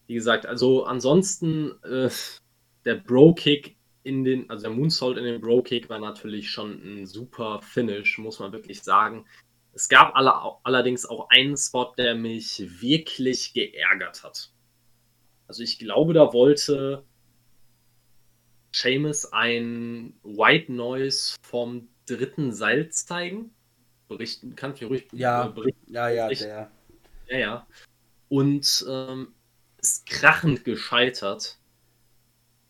wie 0.08 0.14
gesagt, 0.14 0.46
also 0.46 0.86
ansonsten 0.86 1.72
äh, 1.84 2.10
der 2.86 2.96
Bro-Kick 2.96 3.76
in 4.04 4.24
den, 4.24 4.50
also 4.50 4.64
der 4.64 4.72
Moonsault 4.72 5.18
in 5.18 5.24
den 5.24 5.42
Bro-Kick 5.42 5.90
war 5.90 6.00
natürlich 6.00 6.50
schon 6.50 6.82
ein 6.84 7.06
super 7.06 7.62
Finish, 7.62 8.18
muss 8.18 8.40
man 8.40 8.52
wirklich 8.52 8.82
sagen. 8.82 9.26
Es 9.74 9.88
gab 9.88 10.16
alle, 10.16 10.34
allerdings 10.64 11.06
auch 11.06 11.30
einen 11.30 11.56
Spot, 11.56 11.94
der 11.98 12.16
mich 12.16 12.82
wirklich 12.82 13.54
geärgert 13.54 14.24
hat. 14.24 14.52
Also 15.48 15.64
ich 15.64 15.80
glaube, 15.80 16.14
da 16.14 16.34
wollte 16.34 17.06
Seamus 18.72 19.32
ein 19.32 20.14
White 20.24 20.72
Noise 20.72 21.36
vom 21.42 21.90
dritten 22.06 22.54
Seil 22.54 22.90
zeigen. 22.90 23.54
Berichten, 24.08 24.56
kann 24.56 24.74
ich 24.74 24.84
ruhig 24.84 25.08
ja, 25.14 25.48
äh, 25.48 25.50
berichten. 25.50 25.94
Ja, 25.94 26.10
ja, 26.10 26.28
der. 26.28 26.72
Ja, 27.28 27.38
ja. 27.38 27.68
Und 28.30 28.86
ähm, 28.90 29.34
ist 29.78 30.06
krachend 30.06 30.64
gescheitert. 30.64 31.58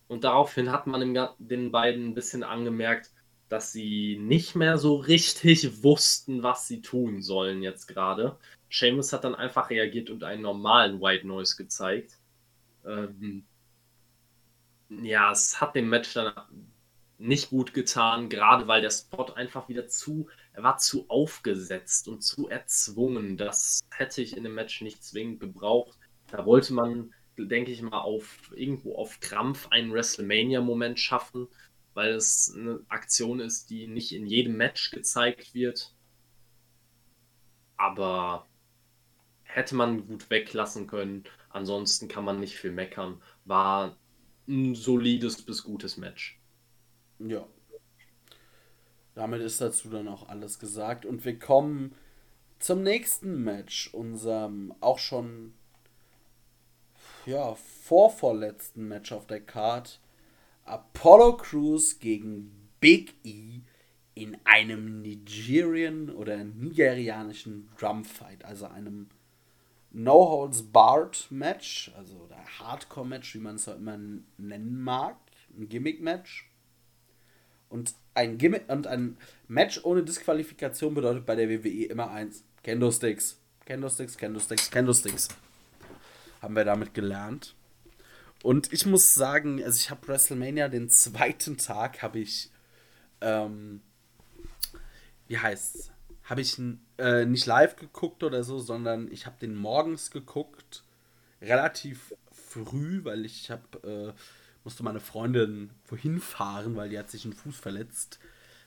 Und 0.08 0.24
daraufhin 0.24 0.70
hat 0.70 0.86
man 0.86 1.34
den 1.38 1.72
beiden 1.72 2.08
ein 2.08 2.14
bisschen 2.14 2.42
angemerkt, 2.42 3.10
dass 3.52 3.70
sie 3.70 4.16
nicht 4.18 4.56
mehr 4.56 4.78
so 4.78 4.96
richtig 4.96 5.82
wussten, 5.82 6.42
was 6.42 6.66
sie 6.68 6.80
tun 6.80 7.20
sollen 7.20 7.62
jetzt 7.62 7.86
gerade. 7.86 8.38
Seamus 8.70 9.12
hat 9.12 9.24
dann 9.24 9.34
einfach 9.34 9.68
reagiert 9.68 10.08
und 10.08 10.24
einen 10.24 10.40
normalen 10.40 11.02
White 11.02 11.26
Noise 11.26 11.58
gezeigt. 11.58 12.16
Ähm, 12.86 13.44
ja, 14.88 15.30
es 15.32 15.60
hat 15.60 15.74
dem 15.74 15.90
Match 15.90 16.14
dann 16.14 16.32
nicht 17.18 17.50
gut 17.50 17.74
getan, 17.74 18.30
gerade 18.30 18.68
weil 18.68 18.80
der 18.80 18.90
Spot 18.90 19.26
einfach 19.34 19.68
wieder 19.68 19.86
zu, 19.86 20.30
er 20.54 20.62
war 20.62 20.78
zu 20.78 21.04
aufgesetzt 21.10 22.08
und 22.08 22.22
zu 22.22 22.48
erzwungen. 22.48 23.36
Das 23.36 23.80
hätte 23.90 24.22
ich 24.22 24.34
in 24.34 24.44
dem 24.44 24.54
Match 24.54 24.80
nicht 24.80 25.04
zwingend 25.04 25.40
gebraucht. 25.40 25.98
Da 26.30 26.46
wollte 26.46 26.72
man 26.72 27.12
denke 27.38 27.70
ich 27.70 27.82
mal, 27.82 28.00
auf 28.00 28.50
irgendwo 28.54 28.94
auf 28.96 29.20
Krampf 29.20 29.68
einen 29.70 29.92
WrestleMania-Moment 29.92 30.98
schaffen, 31.00 31.48
weil 31.94 32.14
es 32.14 32.54
eine 32.56 32.80
Aktion 32.88 33.40
ist, 33.40 33.70
die 33.70 33.86
nicht 33.86 34.12
in 34.12 34.26
jedem 34.26 34.56
Match 34.56 34.90
gezeigt 34.90 35.54
wird. 35.54 35.94
Aber 37.76 38.46
hätte 39.42 39.74
man 39.74 40.06
gut 40.06 40.30
weglassen 40.30 40.86
können. 40.86 41.24
Ansonsten 41.50 42.08
kann 42.08 42.24
man 42.24 42.40
nicht 42.40 42.56
viel 42.56 42.72
meckern. 42.72 43.20
War 43.44 43.96
ein 44.48 44.74
solides 44.74 45.42
bis 45.42 45.62
gutes 45.62 45.96
Match. 45.96 46.40
Ja. 47.18 47.46
Damit 49.14 49.42
ist 49.42 49.60
dazu 49.60 49.90
dann 49.90 50.08
auch 50.08 50.28
alles 50.28 50.58
gesagt. 50.58 51.04
Und 51.04 51.24
wir 51.24 51.38
kommen 51.38 51.94
zum 52.58 52.82
nächsten 52.82 53.42
Match, 53.44 53.92
unserem 53.92 54.74
auch 54.80 54.98
schon 54.98 55.54
ja, 57.26 57.54
vorvorletzten 57.54 58.88
Match 58.88 59.12
auf 59.12 59.26
der 59.26 59.40
Card 59.40 60.00
Apollo 60.64 61.38
Crews 61.38 61.98
gegen 61.98 62.68
Big 62.80 63.14
E 63.24 63.60
in 64.14 64.36
einem 64.44 65.02
Nigerian 65.02 66.10
oder 66.10 66.44
nigerianischen 66.44 67.68
Drumfight, 67.78 68.44
also 68.44 68.66
einem 68.66 69.08
No 69.90 70.30
Holds 70.30 70.62
Barred 70.62 71.26
Match, 71.30 71.90
also 71.96 72.26
der 72.28 72.44
Hardcore 72.58 73.06
Match, 73.06 73.34
wie 73.34 73.38
man 73.38 73.56
es 73.56 73.68
auch 73.68 73.76
immer 73.76 73.98
nennen 74.38 74.80
mag, 74.80 75.16
ein 75.56 75.68
Gimmick 75.68 76.00
Match. 76.00 76.48
Und 77.68 77.94
ein 78.14 78.36
Gimmick 78.36 78.68
und 78.68 78.86
ein 78.86 79.16
Match 79.48 79.80
ohne 79.84 80.02
Disqualifikation 80.02 80.94
bedeutet 80.94 81.24
bei 81.24 81.34
der 81.34 81.48
WWE 81.48 81.86
immer 81.86 82.10
eins: 82.10 82.44
Kendo 82.62 82.90
Sticks, 82.90 83.38
Kendo 83.64 83.88
Sticks, 83.88 84.16
Kendo 84.16 84.40
Sticks, 84.40 84.70
Kendo 84.70 84.92
Sticks 84.92 85.28
haben 86.42 86.56
wir 86.56 86.64
damit 86.64 86.92
gelernt. 86.92 87.54
Und 88.42 88.72
ich 88.72 88.86
muss 88.86 89.14
sagen, 89.14 89.62
also 89.62 89.76
ich 89.78 89.90
habe 89.90 90.08
WrestleMania 90.08 90.68
den 90.68 90.88
zweiten 90.88 91.58
Tag 91.58 92.02
habe 92.02 92.18
ich, 92.18 92.50
ähm, 93.20 93.80
wie 95.28 95.38
heißt's, 95.38 95.92
habe 96.24 96.40
ich 96.40 96.60
äh, 96.98 97.24
nicht 97.24 97.46
live 97.46 97.76
geguckt 97.76 98.22
oder 98.22 98.42
so, 98.42 98.58
sondern 98.58 99.10
ich 99.10 99.26
habe 99.26 99.36
den 99.40 99.54
morgens 99.54 100.10
geguckt, 100.10 100.82
relativ 101.40 102.14
früh, 102.32 103.04
weil 103.04 103.24
ich 103.24 103.50
habe 103.50 104.12
äh, 104.14 104.20
musste 104.64 104.82
meine 104.82 105.00
Freundin 105.00 105.70
wohin 105.86 106.20
fahren, 106.20 106.76
weil 106.76 106.88
die 106.88 106.98
hat 106.98 107.10
sich 107.10 107.24
einen 107.24 107.34
Fuß 107.34 107.56
verletzt. 107.56 108.18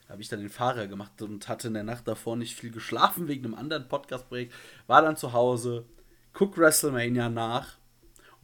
Habe 0.08 0.22
ich 0.22 0.28
dann 0.28 0.40
den 0.40 0.50
Fahrer 0.50 0.86
gemacht 0.86 1.20
und 1.22 1.48
hatte 1.48 1.68
in 1.68 1.74
der 1.74 1.82
Nacht 1.82 2.06
davor 2.06 2.36
nicht 2.36 2.54
viel 2.54 2.70
geschlafen 2.70 3.28
wegen 3.28 3.44
einem 3.44 3.54
anderen 3.54 3.88
Podcast-Projekt. 3.88 4.54
War 4.86 5.02
dann 5.02 5.16
zu 5.16 5.32
Hause, 5.32 5.84
guck 6.32 6.56
WrestleMania 6.56 7.28
nach 7.28 7.78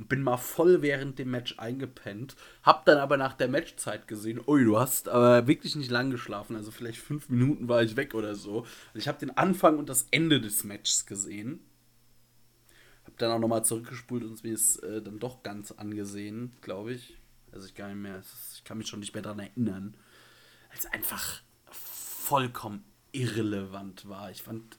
und 0.02 0.08
bin 0.08 0.22
mal 0.22 0.36
voll 0.36 0.82
während 0.82 1.20
dem 1.20 1.30
Match 1.30 1.60
eingepennt. 1.60 2.34
Hab 2.64 2.84
dann 2.86 2.98
aber 2.98 3.16
nach 3.16 3.34
der 3.34 3.46
Matchzeit 3.46 4.08
gesehen, 4.08 4.40
ui, 4.48 4.64
du 4.64 4.80
hast 4.80 5.08
aber 5.08 5.46
wirklich 5.46 5.76
nicht 5.76 5.92
lang 5.92 6.10
geschlafen, 6.10 6.56
also 6.56 6.72
vielleicht 6.72 6.98
fünf 6.98 7.28
Minuten 7.28 7.68
war 7.68 7.84
ich 7.84 7.94
weg 7.94 8.14
oder 8.14 8.34
so. 8.34 8.62
Also 8.62 8.98
ich 8.98 9.06
habe 9.06 9.20
den 9.20 9.36
Anfang 9.36 9.78
und 9.78 9.88
das 9.88 10.08
Ende 10.10 10.40
des 10.40 10.64
Matches 10.64 11.06
gesehen. 11.06 11.60
Hab 13.06 13.16
dann 13.18 13.30
auch 13.30 13.38
nochmal 13.38 13.64
zurückgespult 13.64 14.24
und 14.24 14.42
mir 14.42 14.54
es 14.54 14.76
äh, 14.76 15.00
dann 15.00 15.20
doch 15.20 15.44
ganz 15.44 15.70
angesehen, 15.70 16.52
glaube 16.62 16.94
ich. 16.94 17.16
Also 17.52 17.68
ich, 17.68 17.76
gar 17.76 17.86
nicht 17.86 17.98
mehr, 17.98 18.20
ich 18.54 18.64
kann 18.64 18.78
mich 18.78 18.88
schon 18.88 19.00
nicht 19.00 19.14
mehr 19.14 19.22
daran 19.22 19.38
erinnern. 19.38 19.96
Als 20.70 20.86
einfach 20.86 21.42
vollkommen 21.70 22.82
irrelevant 23.12 24.08
war. 24.08 24.32
Ich 24.32 24.42
fand 24.42 24.78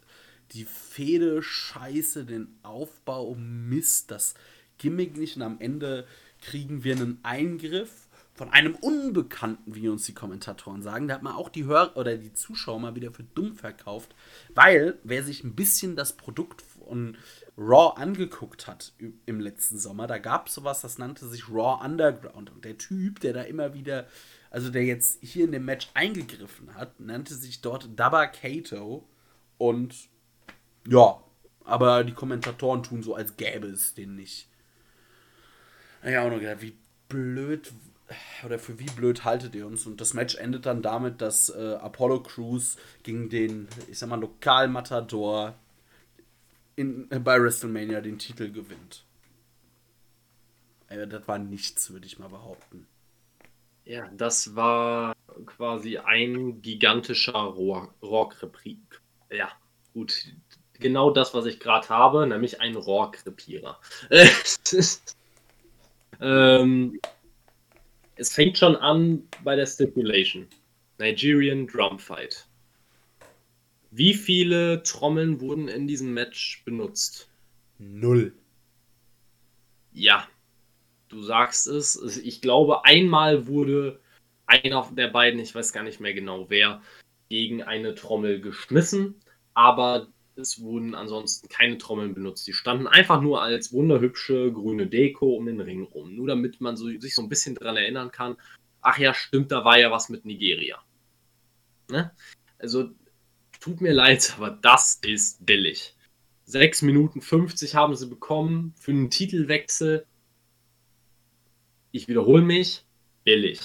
die 0.51 0.65
Fehde 0.65 1.41
scheiße, 1.41 2.25
den 2.25 2.59
Aufbau 2.63 3.35
Mist, 3.35 4.11
das 4.11 4.33
Gimmick 4.77 5.17
nicht 5.17 5.35
und 5.35 5.43
am 5.43 5.59
Ende 5.59 6.05
kriegen 6.41 6.83
wir 6.83 6.95
einen 6.95 7.19
Eingriff 7.23 8.07
von 8.33 8.49
einem 8.49 8.75
Unbekannten, 8.75 9.75
wie 9.75 9.87
uns 9.89 10.05
die 10.05 10.13
Kommentatoren 10.13 10.81
sagen. 10.81 11.07
Da 11.07 11.15
hat 11.15 11.23
man 11.23 11.35
auch 11.35 11.49
die 11.49 11.65
Hör 11.65 11.95
oder 11.95 12.17
die 12.17 12.33
Zuschauer 12.33 12.79
mal 12.79 12.95
wieder 12.95 13.11
für 13.11 13.23
dumm 13.23 13.55
verkauft, 13.55 14.15
weil 14.55 14.97
wer 15.03 15.23
sich 15.23 15.43
ein 15.43 15.55
bisschen 15.55 15.95
das 15.95 16.17
Produkt 16.17 16.61
von 16.61 17.15
Raw 17.55 18.01
angeguckt 18.01 18.65
hat 18.65 18.93
im 19.27 19.39
letzten 19.39 19.77
Sommer, 19.77 20.07
da 20.07 20.17
gab 20.17 20.47
es 20.47 20.55
sowas, 20.55 20.81
das 20.81 20.97
nannte 20.97 21.27
sich 21.27 21.47
Raw 21.47 21.83
Underground. 21.85 22.49
Und 22.49 22.65
der 22.65 22.79
Typ, 22.79 23.19
der 23.19 23.33
da 23.33 23.43
immer 23.43 23.75
wieder, 23.75 24.07
also 24.49 24.71
der 24.71 24.83
jetzt 24.83 25.23
hier 25.23 25.45
in 25.45 25.51
dem 25.51 25.65
Match 25.65 25.89
eingegriffen 25.93 26.73
hat, 26.73 26.99
nannte 26.99 27.35
sich 27.35 27.61
dort 27.61 27.87
Dabba 27.95 28.25
Kato. 28.25 29.07
Und 29.59 30.09
ja, 30.87 31.23
aber 31.63 32.03
die 32.03 32.13
Kommentatoren 32.13 32.81
tun 32.81 33.03
so, 33.03 33.13
als 33.13 33.37
gäbe 33.37 33.67
es 33.67 33.93
den 33.93 34.15
nicht. 34.15 34.49
Ja, 36.05 36.25
auch 36.25 36.29
noch 36.29 36.39
gedacht, 36.39 36.61
wie 36.61 36.75
blöd 37.09 37.71
oder 38.45 38.59
für 38.59 38.79
wie 38.79 38.89
blöd 38.89 39.23
haltet 39.23 39.55
ihr 39.55 39.65
uns? 39.65 39.85
Und 39.85 40.01
das 40.01 40.13
Match 40.13 40.35
endet 40.35 40.65
dann 40.65 40.81
damit, 40.81 41.21
dass 41.21 41.49
äh, 41.49 41.75
Apollo 41.75 42.23
Crews 42.23 42.77
gegen 43.03 43.29
den, 43.29 43.67
ich 43.89 43.99
sag 43.99 44.09
mal, 44.09 44.19
Lokalmatador 44.19 45.55
in, 46.75 47.09
äh, 47.11 47.19
bei 47.19 47.41
WrestleMania 47.41 48.01
den 48.01 48.19
Titel 48.19 48.51
gewinnt. 48.51 49.05
Äh, 50.89 51.07
das 51.07 51.27
war 51.27 51.39
nichts, 51.39 51.91
würde 51.91 52.05
ich 52.05 52.19
mal 52.19 52.29
behaupten. 52.29 52.85
Ja, 53.85 54.09
das 54.15 54.55
war 54.55 55.15
quasi 55.45 55.97
ein 55.97 56.61
gigantischer 56.61 57.33
Rohrkrepierer. 57.33 58.77
Ja, 59.29 59.49
gut. 59.93 60.25
Genau 60.79 61.11
das, 61.11 61.33
was 61.33 61.45
ich 61.45 61.59
gerade 61.59 61.87
habe, 61.89 62.27
nämlich 62.27 62.61
ein 62.61 62.75
Rohrkrepierer. 62.75 63.79
ähm, 66.23 66.99
es 68.15 68.33
fängt 68.33 68.57
schon 68.57 68.75
an 68.77 69.27
bei 69.43 69.55
der 69.55 69.65
Stipulation. 69.65 70.47
Nigerian 70.97 71.67
Drum 71.67 71.99
Fight. 71.99 72.47
Wie 73.91 74.13
viele 74.13 74.81
Trommeln 74.83 75.41
wurden 75.41 75.67
in 75.67 75.85
diesem 75.85 76.13
Match 76.13 76.63
benutzt? 76.65 77.29
Null. 77.77 78.33
Ja, 79.91 80.27
du 81.09 81.21
sagst 81.21 81.67
es. 81.67 82.17
Ich 82.17 82.41
glaube, 82.41 82.85
einmal 82.85 83.47
wurde 83.47 83.99
einer 84.45 84.89
der 84.95 85.09
beiden, 85.09 85.39
ich 85.39 85.53
weiß 85.53 85.73
gar 85.73 85.83
nicht 85.83 85.99
mehr 85.99 86.13
genau 86.13 86.49
wer, 86.49 86.81
gegen 87.29 87.63
eine 87.63 87.95
Trommel 87.95 88.41
geschmissen, 88.41 89.15
aber 89.53 90.07
es 90.35 90.61
wurden 90.61 90.95
ansonsten 90.95 91.47
keine 91.47 91.77
Trommeln 91.77 92.13
benutzt. 92.13 92.47
Die 92.47 92.53
standen 92.53 92.87
einfach 92.87 93.21
nur 93.21 93.41
als 93.41 93.71
wunderhübsche 93.71 94.51
grüne 94.51 94.87
Deko 94.87 95.35
um 95.35 95.45
den 95.45 95.61
Ring 95.61 95.83
rum. 95.83 96.15
Nur 96.15 96.27
damit 96.27 96.61
man 96.61 96.75
so, 96.75 96.87
sich 96.87 97.15
so 97.15 97.21
ein 97.21 97.29
bisschen 97.29 97.55
daran 97.55 97.77
erinnern 97.77 98.11
kann, 98.11 98.35
ach 98.81 98.97
ja, 98.97 99.13
stimmt, 99.13 99.51
da 99.51 99.63
war 99.63 99.79
ja 99.79 99.91
was 99.91 100.09
mit 100.09 100.25
Nigeria. 100.25 100.81
Ne? 101.89 102.11
Also 102.57 102.91
tut 103.59 103.81
mir 103.81 103.93
leid, 103.93 104.33
aber 104.37 104.51
das 104.51 104.99
ist 105.05 105.45
billig. 105.45 105.95
6 106.45 106.81
Minuten 106.81 107.21
50 107.21 107.75
haben 107.75 107.95
sie 107.95 108.07
bekommen 108.07 108.73
für 108.79 108.91
einen 108.91 109.09
Titelwechsel. 109.09 110.05
Ich 111.91 112.07
wiederhole 112.07 112.41
mich, 112.41 112.83
billig. 113.23 113.59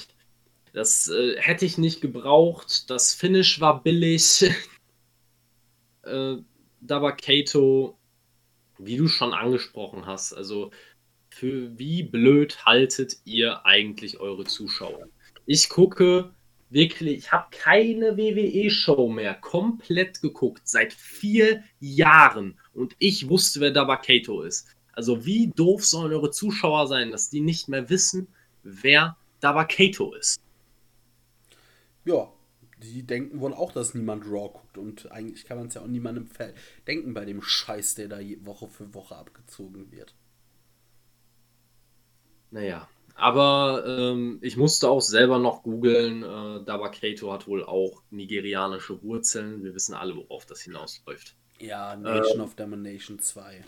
Das 0.73 1.09
äh, 1.09 1.36
hätte 1.40 1.65
ich 1.65 1.78
nicht 1.78 2.01
gebraucht. 2.01 2.89
Das 2.90 3.15
Finish 3.15 3.61
war 3.61 3.82
billig. 3.82 4.45
äh, 6.03 6.36
da 6.81 7.03
war 7.03 7.17
Kato, 7.17 7.99
wie 8.79 8.97
du 8.97 9.09
schon 9.09 9.33
angesprochen 9.33 10.07
hast, 10.07 10.33
also 10.33 10.71
für 11.31 11.79
wie 11.79 12.03
blöd 12.03 12.65
haltet 12.65 13.19
ihr 13.25 13.65
eigentlich 13.67 14.19
eure 14.19 14.45
Zuschauer? 14.45 15.09
Ich 15.47 15.69
gucke 15.69 16.33
wirklich, 16.71 17.19
ich 17.19 17.33
habe 17.33 17.49
keine 17.51 18.17
WWE-Show 18.17 19.09
mehr 19.09 19.35
komplett 19.35 20.21
geguckt, 20.21 20.63
seit 20.65 20.93
vier 20.93 21.63
Jahren. 21.81 22.59
Und 22.75 22.95
ich 22.99 23.29
wusste, 23.29 23.61
wer 23.61 23.71
Dabakato 23.71 24.43
ist. 24.43 24.69
Also 24.93 25.25
wie 25.25 25.49
doof 25.49 25.85
sollen 25.85 26.13
eure 26.13 26.31
Zuschauer 26.31 26.89
sein, 26.89 27.11
dass 27.11 27.31
die 27.31 27.41
nicht 27.41 27.69
mehr 27.69 27.89
wissen, 27.89 28.29
wer 28.63 29.17
Dabakato 29.41 30.13
ist? 30.15 30.41
Ja, 32.05 32.33
die 32.83 33.03
denken 33.05 33.41
wohl 33.41 33.55
auch, 33.55 33.73
dass 33.73 33.95
niemand 33.95 34.25
Raw 34.27 34.51
guckt. 34.53 34.68
Und 34.79 35.11
eigentlich 35.13 35.45
kann 35.45 35.59
man 35.59 35.69
es 35.69 35.75
ja 35.75 35.83
auch 35.83 35.87
niemandem 35.87 36.29
denken 36.87 37.15
bei 37.15 37.25
dem 37.25 37.43
Scheiß, 37.43 37.95
der 37.97 38.09
da 38.09 38.19
Woche 38.41 38.69
für 38.69 38.95
Woche 38.95 39.17
abgezogen 39.17 39.91
wird. 39.93 40.15
Naja, 42.51 42.89
aber 43.15 43.85
ähm, 43.87 44.39
ich 44.43 44.57
musste 44.57 44.89
auch 44.89 45.03
selber 45.03 45.41
noch 45.41 45.65
googeln. 45.65 46.23
Äh, 46.23 46.65
Dabakato 46.65 47.33
hat 47.33 47.49
wohl 47.49 47.65
auch 47.65 48.03
nigerianische 48.11 49.03
Wurzeln. 49.03 49.65
Wir 49.65 49.75
wissen 49.75 49.95
alle, 49.95 50.17
worauf 50.17 50.47
das 50.47 50.63
hinausläuft. 50.63 51.35
Ja, 51.59 51.97
Nation 51.97 52.39
ähm, 52.39 52.45
of 52.45 52.55
Domination 52.55 53.19
2. 53.19 53.65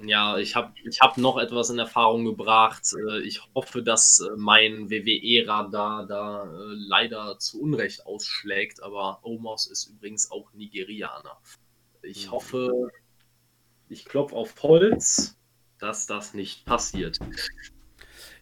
Ja, 0.00 0.36
ich 0.38 0.56
habe 0.56 0.72
ich 0.84 1.00
hab 1.00 1.16
noch 1.16 1.38
etwas 1.38 1.70
in 1.70 1.78
Erfahrung 1.78 2.24
gebracht. 2.24 2.92
Äh, 3.08 3.20
ich 3.20 3.40
hoffe, 3.54 3.82
dass 3.82 4.20
äh, 4.20 4.36
mein 4.36 4.90
WWE-Radar 4.90 6.06
da 6.06 6.44
äh, 6.44 6.74
leider 6.74 7.38
zu 7.38 7.60
Unrecht 7.60 8.06
ausschlägt, 8.06 8.82
aber 8.82 9.20
Omos 9.22 9.66
ist 9.66 9.86
übrigens 9.86 10.30
auch 10.30 10.52
Nigerianer. 10.54 11.38
Ich 12.02 12.26
mhm. 12.26 12.30
hoffe, 12.32 12.90
ich 13.88 14.04
klopfe 14.04 14.34
auf 14.34 14.60
Holz, 14.62 15.36
dass 15.78 16.06
das 16.06 16.34
nicht 16.34 16.64
passiert. 16.64 17.18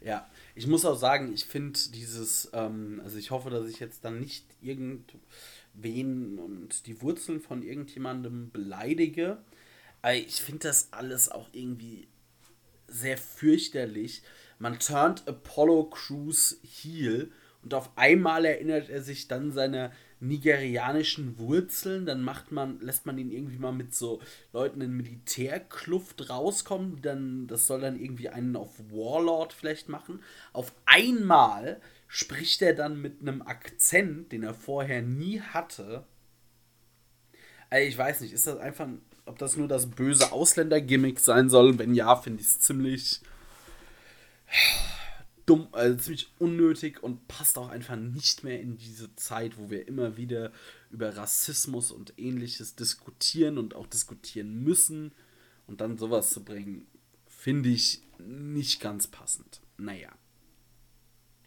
Ja, 0.02 0.26
ich 0.54 0.66
muss 0.66 0.84
auch 0.84 0.96
sagen, 0.96 1.32
ich 1.32 1.44
finde 1.44 1.78
dieses, 1.94 2.50
ähm, 2.52 3.00
also 3.04 3.18
ich 3.18 3.30
hoffe, 3.30 3.50
dass 3.50 3.68
ich 3.68 3.80
jetzt 3.80 4.04
dann 4.04 4.18
nicht 4.18 4.46
irgendwen 4.62 6.38
und 6.38 6.86
die 6.86 7.02
Wurzeln 7.02 7.40
von 7.40 7.62
irgendjemandem 7.62 8.50
beleidige. 8.50 9.38
Ich 10.14 10.40
finde 10.40 10.68
das 10.68 10.92
alles 10.92 11.30
auch 11.30 11.48
irgendwie 11.52 12.08
sehr 12.86 13.18
fürchterlich. 13.18 14.22
Man 14.58 14.78
turnt 14.78 15.26
Apollo 15.28 15.90
Crews 15.90 16.60
heel 16.62 17.30
und 17.62 17.74
auf 17.74 17.90
einmal 17.96 18.44
erinnert 18.44 18.88
er 18.88 19.02
sich 19.02 19.28
dann 19.28 19.52
seiner 19.52 19.92
nigerianischen 20.20 21.38
Wurzeln, 21.38 22.04
dann 22.04 22.22
macht 22.22 22.52
man, 22.52 22.78
lässt 22.80 23.06
man 23.06 23.16
ihn 23.16 23.30
irgendwie 23.30 23.58
mal 23.58 23.72
mit 23.72 23.94
so 23.94 24.20
Leuten 24.52 24.82
in 24.82 24.92
Militärkluft 24.92 26.28
rauskommen, 26.28 27.00
dann, 27.00 27.46
das 27.46 27.66
soll 27.66 27.80
dann 27.80 27.98
irgendwie 27.98 28.28
einen 28.28 28.54
auf 28.54 28.78
Warlord 28.90 29.54
vielleicht 29.54 29.88
machen. 29.88 30.22
Auf 30.52 30.74
einmal 30.84 31.80
spricht 32.06 32.60
er 32.60 32.74
dann 32.74 33.00
mit 33.00 33.22
einem 33.22 33.40
Akzent, 33.40 34.32
den 34.32 34.42
er 34.42 34.54
vorher 34.54 35.00
nie 35.00 35.40
hatte. 35.40 36.04
Ich 37.72 37.96
weiß 37.96 38.20
nicht, 38.20 38.32
ist 38.32 38.46
das 38.46 38.58
einfach, 38.58 38.88
ob 39.26 39.38
das 39.38 39.56
nur 39.56 39.68
das 39.68 39.86
böse 39.90 40.32
Ausländer-Gimmick 40.32 41.20
sein 41.20 41.48
soll? 41.48 41.78
Wenn 41.78 41.94
ja, 41.94 42.16
finde 42.16 42.40
ich 42.40 42.48
es 42.48 42.60
ziemlich 42.60 43.20
dumm, 45.46 45.68
also 45.72 45.96
ziemlich 45.96 46.32
unnötig 46.38 47.02
und 47.02 47.26
passt 47.26 47.58
auch 47.58 47.70
einfach 47.70 47.96
nicht 47.96 48.44
mehr 48.44 48.60
in 48.60 48.76
diese 48.76 49.14
Zeit, 49.16 49.58
wo 49.58 49.68
wir 49.70 49.88
immer 49.88 50.16
wieder 50.16 50.52
über 50.90 51.16
Rassismus 51.16 51.90
und 51.90 52.14
ähnliches 52.18 52.76
diskutieren 52.76 53.58
und 53.58 53.74
auch 53.74 53.86
diskutieren 53.86 54.62
müssen. 54.62 55.12
Und 55.66 55.80
dann 55.80 55.98
sowas 55.98 56.30
zu 56.30 56.44
bringen, 56.44 56.86
finde 57.26 57.68
ich 57.68 58.02
nicht 58.18 58.80
ganz 58.80 59.06
passend. 59.06 59.60
Naja. 59.76 60.10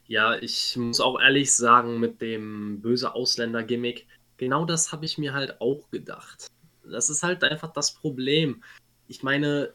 Ja, 0.08 0.36
ich 0.36 0.76
muss 0.76 1.00
auch 1.00 1.20
ehrlich 1.20 1.54
sagen, 1.54 2.00
mit 2.00 2.22
dem 2.22 2.82
böse 2.82 3.14
Ausländer-Gimmick, 3.14 4.06
genau 4.38 4.66
das 4.66 4.92
habe 4.92 5.06
ich 5.06 5.18
mir 5.18 5.34
halt 5.34 5.62
auch 5.62 5.90
gedacht. 5.92 6.52
Das 6.90 7.10
ist 7.10 7.24
halt 7.24 7.44
einfach 7.44 7.74
das 7.74 7.94
Problem. 7.94 8.64
Ich 9.08 9.24
meine, 9.24 9.74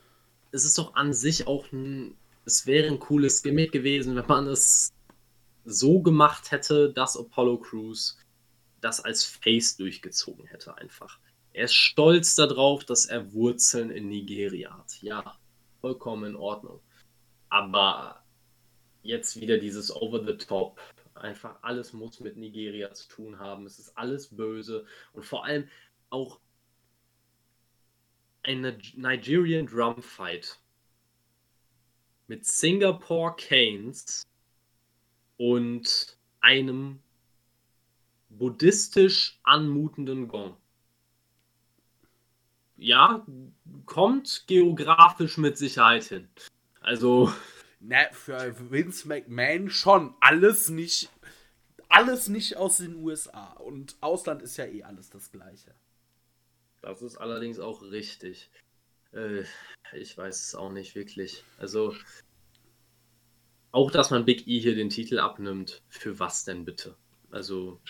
es 0.53 0.65
ist 0.65 0.79
doch 0.79 0.95
an 0.95 1.13
sich 1.13 1.47
auch 1.47 1.71
ein 1.73 2.17
es 2.49 2.67
wäre 2.67 2.89
ein 2.89 2.99
cooles 2.99 3.43
Gimmick 3.43 3.73
gewesen, 3.73 4.17
wenn 4.17 4.27
man 4.27 4.47
es 4.47 4.91
so 5.67 6.01
gemacht 6.01 6.51
hätte, 6.51 6.91
dass 6.91 7.15
Apollo 7.15 7.59
Crews 7.59 8.19
das 8.81 9.05
als 9.05 9.23
Face 9.23 9.77
durchgezogen 9.77 10.47
hätte 10.47 10.75
einfach. 10.79 11.19
Er 11.53 11.65
ist 11.65 11.75
stolz 11.75 12.37
darauf, 12.37 12.87
dass 12.87 13.05
er 13.05 13.35
Wurzeln 13.35 13.91
in 13.91 14.09
Nigeria 14.09 14.79
hat. 14.79 14.97
Ja, 15.03 15.37
vollkommen 15.83 16.31
in 16.31 16.37
Ordnung. 16.37 16.81
Aber 17.51 18.25
jetzt 19.03 19.39
wieder 19.39 19.59
dieses 19.59 19.95
Over 19.95 20.25
the 20.25 20.39
Top. 20.39 20.81
Einfach 21.17 21.59
alles 21.61 21.93
muss 21.93 22.19
mit 22.21 22.39
Nigeria 22.39 22.95
zu 22.95 23.09
tun 23.09 23.39
haben. 23.39 23.67
Es 23.67 23.79
ist 23.79 23.99
alles 23.99 24.29
böse. 24.29 24.87
Und 25.13 25.27
vor 25.27 25.45
allem 25.45 25.69
auch 26.09 26.41
eine 28.49 28.79
Nigerian 28.95 29.67
Drum 29.67 30.03
Fight 30.03 30.59
mit 32.29 32.47
Singapore 32.47 33.37
Canes 33.37 34.27
und 35.37 36.17
einem 36.41 37.01
buddhistisch 38.31 39.39
anmutenden 39.43 40.29
Gong. 40.29 40.57
Ja, 42.77 43.27
kommt 43.85 44.45
geografisch 44.47 45.37
mit 45.37 45.59
Sicherheit 45.59 46.05
hin. 46.05 46.29
Also. 46.81 47.33
Na, 47.81 48.11
für 48.13 48.71
Vince 48.71 49.07
McMahon 49.07 49.69
schon. 49.69 50.15
Alles 50.21 50.69
nicht. 50.69 51.11
Alles 51.89 52.29
nicht 52.29 52.57
aus 52.57 52.79
den 52.79 52.97
USA. 52.97 53.53
Und 53.53 53.97
Ausland 54.01 54.43
ist 54.43 54.57
ja 54.57 54.65
eh 54.65 54.83
alles 54.85 55.11
das 55.11 55.31
Gleiche. 55.31 55.75
Das 56.83 57.03
ist 57.03 57.17
allerdings 57.17 57.59
auch 57.59 57.83
richtig. 57.83 58.51
Äh, 59.13 59.45
ich 59.95 60.17
weiß 60.17 60.47
es 60.47 60.55
auch 60.55 60.71
nicht 60.71 60.95
wirklich. 60.95 61.45
Also. 61.59 61.95
Auch, 63.71 63.91
dass 63.91 64.11
man 64.11 64.25
Big 64.25 64.47
E 64.47 64.59
hier 64.59 64.75
den 64.75 64.91
Titel 64.91 65.19
abnimmt. 65.19 65.83
Für 65.89 66.19
was 66.19 66.45
denn 66.45 66.65
bitte? 66.65 66.97
Also 67.31 67.81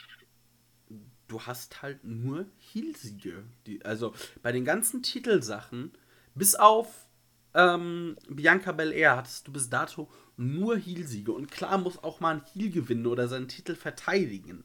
du 1.28 1.42
hast 1.42 1.82
halt 1.82 2.02
nur 2.04 2.46
Heelsiege. 2.58 3.44
also 3.84 4.14
bei 4.42 4.50
den 4.50 4.64
ganzen 4.64 5.02
Titelsachen, 5.02 5.92
bis 6.34 6.54
auf 6.54 7.06
ähm, 7.54 8.16
Bianca 8.28 8.72
Belair, 8.72 9.16
hattest 9.16 9.46
du 9.46 9.52
bis 9.52 9.70
dato 9.70 10.10
nur 10.36 10.76
Heelsiege. 10.76 11.32
Und 11.32 11.50
klar 11.50 11.78
muss 11.78 12.02
auch 12.02 12.20
mal 12.20 12.36
ein 12.36 12.44
Heel 12.52 12.70
gewinnen 12.70 13.06
oder 13.06 13.28
seinen 13.28 13.48
Titel 13.48 13.74
verteidigen. 13.74 14.64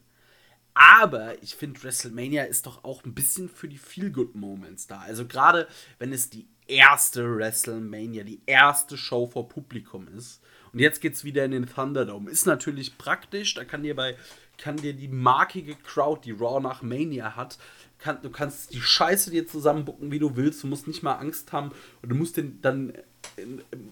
Aber 0.74 1.40
ich 1.42 1.54
finde, 1.54 1.82
WrestleMania 1.82 2.44
ist 2.44 2.66
doch 2.66 2.82
auch 2.82 3.04
ein 3.04 3.14
bisschen 3.14 3.48
für 3.48 3.68
die 3.68 3.78
Feel-Good-Moments 3.78 4.88
da. 4.88 5.00
Also 5.00 5.26
gerade 5.26 5.68
wenn 5.98 6.12
es 6.12 6.30
die 6.30 6.46
erste 6.66 7.36
WrestleMania, 7.36 8.24
die 8.24 8.42
erste 8.46 8.96
Show 8.96 9.26
vor 9.26 9.48
Publikum 9.48 10.08
ist. 10.16 10.42
Und 10.72 10.80
jetzt 10.80 11.00
geht 11.00 11.14
es 11.14 11.22
wieder 11.22 11.44
in 11.44 11.52
den 11.52 11.66
Thunderdome. 11.66 12.30
Ist 12.30 12.46
natürlich 12.46 12.98
praktisch, 12.98 13.54
da 13.54 13.64
kann 13.64 13.84
dir 13.84 13.94
bei 13.94 14.16
kann 14.58 14.76
dir 14.76 14.92
die 14.92 15.08
markige 15.08 15.74
Crowd, 15.76 16.20
die 16.24 16.32
Raw 16.32 16.60
nach 16.60 16.82
Mania 16.82 17.36
hat, 17.36 17.58
kann, 17.98 18.20
du 18.22 18.30
kannst 18.30 18.72
die 18.72 18.80
Scheiße 18.80 19.30
dir 19.30 19.46
zusammenbucken, 19.46 20.10
wie 20.10 20.18
du 20.18 20.36
willst. 20.36 20.62
Du 20.62 20.66
musst 20.66 20.86
nicht 20.86 21.02
mal 21.02 21.14
Angst 21.14 21.52
haben 21.52 21.70
und 22.02 22.08
du 22.08 22.14
musst 22.14 22.36
den 22.36 22.60
dann 22.60 22.92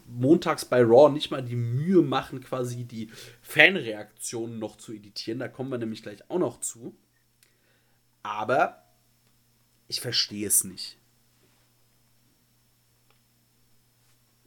montags 0.07 0.65
bei 0.65 0.83
Raw 0.83 1.11
nicht 1.11 1.31
mal 1.31 1.43
die 1.43 1.57
Mühe 1.57 2.03
machen, 2.03 2.43
quasi 2.43 2.85
die 2.85 3.11
Fanreaktionen 3.43 4.59
noch 4.59 4.77
zu 4.77 4.93
editieren. 4.93 5.39
Da 5.39 5.49
kommen 5.49 5.71
wir 5.71 5.79
nämlich 5.79 6.03
gleich 6.03 6.31
auch 6.31 6.39
noch 6.39 6.61
zu. 6.61 6.95
Aber 8.23 8.85
ich 9.89 10.01
verstehe 10.01 10.47
es 10.47 10.65
nicht. 10.65 10.97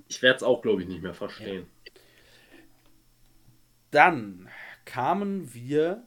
Ich 0.07 0.21
werde 0.21 0.37
es 0.37 0.43
auch, 0.43 0.61
glaube 0.61 0.81
ich, 0.81 0.87
nicht 0.87 1.01
mehr 1.01 1.13
verstehen. 1.13 1.67
Ja. 1.85 1.91
Dann 3.91 4.49
kamen 4.85 5.53
wir 5.53 6.05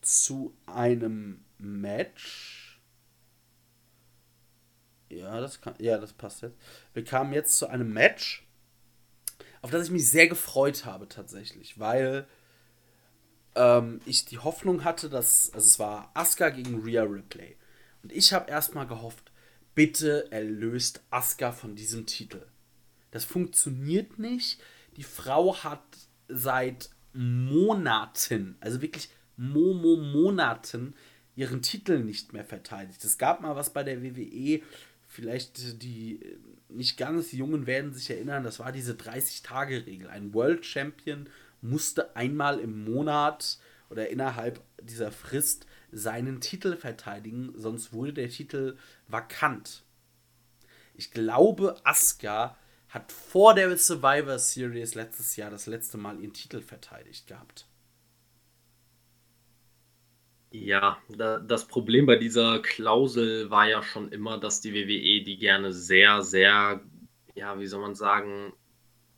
zu 0.00 0.54
einem 0.66 1.44
Match. 1.58 2.59
Ja, 5.10 5.40
das 5.40 5.60
kann, 5.60 5.74
ja, 5.78 5.98
das 5.98 6.12
passt 6.12 6.42
jetzt. 6.42 6.56
Wir 6.94 7.04
kamen 7.04 7.32
jetzt 7.32 7.58
zu 7.58 7.66
einem 7.66 7.92
Match, 7.92 8.46
auf 9.60 9.70
das 9.70 9.86
ich 9.86 9.90
mich 9.90 10.08
sehr 10.08 10.28
gefreut 10.28 10.84
habe 10.84 11.08
tatsächlich, 11.08 11.78
weil 11.78 12.26
ähm, 13.56 14.00
ich 14.06 14.24
die 14.24 14.38
Hoffnung 14.38 14.84
hatte, 14.84 15.10
dass 15.10 15.52
also 15.52 15.66
es 15.66 15.78
war 15.78 16.10
Asuka 16.14 16.50
gegen 16.50 16.82
Rhea 16.82 17.02
Ripley 17.02 17.56
und 18.02 18.12
ich 18.12 18.32
habe 18.32 18.50
erstmal 18.50 18.86
gehofft, 18.86 19.32
bitte 19.74 20.30
erlöst 20.30 21.02
Asuka 21.10 21.52
von 21.52 21.74
diesem 21.74 22.06
Titel. 22.06 22.46
Das 23.10 23.24
funktioniert 23.24 24.18
nicht. 24.18 24.60
Die 24.96 25.02
Frau 25.02 25.56
hat 25.56 25.82
seit 26.28 26.90
Monaten, 27.12 28.56
also 28.60 28.80
wirklich 28.80 29.10
Momo 29.36 29.96
Monaten, 29.96 30.94
ihren 31.34 31.62
Titel 31.62 32.00
nicht 32.00 32.32
mehr 32.32 32.44
verteidigt. 32.44 33.02
Es 33.04 33.18
gab 33.18 33.40
mal 33.40 33.56
was 33.56 33.72
bei 33.72 33.82
der 33.82 34.02
WWE, 34.02 34.62
vielleicht 35.10 35.82
die 35.82 36.20
nicht 36.68 36.96
ganz 36.96 37.32
Jungen 37.32 37.66
werden 37.66 37.92
sich 37.92 38.08
erinnern, 38.10 38.44
das 38.44 38.60
war 38.60 38.70
diese 38.70 38.94
30-Tage-Regel. 38.94 40.08
Ein 40.08 40.32
World 40.32 40.64
Champion 40.64 41.28
musste 41.60 42.14
einmal 42.16 42.60
im 42.60 42.84
Monat 42.84 43.58
oder 43.90 44.08
innerhalb 44.08 44.62
dieser 44.80 45.10
Frist 45.10 45.66
seinen 45.90 46.40
Titel 46.40 46.76
verteidigen, 46.76 47.52
sonst 47.56 47.92
wurde 47.92 48.12
der 48.12 48.28
Titel 48.28 48.78
vakant. 49.08 49.82
Ich 50.94 51.10
glaube, 51.10 51.80
Asuka 51.82 52.56
hat 52.88 53.10
vor 53.10 53.54
der 53.54 53.76
Survivor 53.76 54.38
Series 54.38 54.94
letztes 54.94 55.34
Jahr 55.34 55.50
das 55.50 55.66
letzte 55.66 55.98
Mal 55.98 56.20
ihren 56.20 56.32
Titel 56.32 56.60
verteidigt 56.60 57.26
gehabt. 57.26 57.66
Ja, 60.52 60.98
da, 61.08 61.38
das 61.38 61.68
Problem 61.68 62.06
bei 62.06 62.16
dieser 62.16 62.60
Klausel 62.60 63.50
war 63.50 63.68
ja 63.68 63.82
schon 63.82 64.10
immer, 64.10 64.38
dass 64.38 64.60
die 64.60 64.74
WWE 64.74 65.24
die 65.24 65.36
gerne 65.38 65.72
sehr, 65.72 66.22
sehr, 66.22 66.80
ja, 67.34 67.58
wie 67.60 67.66
soll 67.66 67.80
man 67.80 67.94
sagen, 67.94 68.52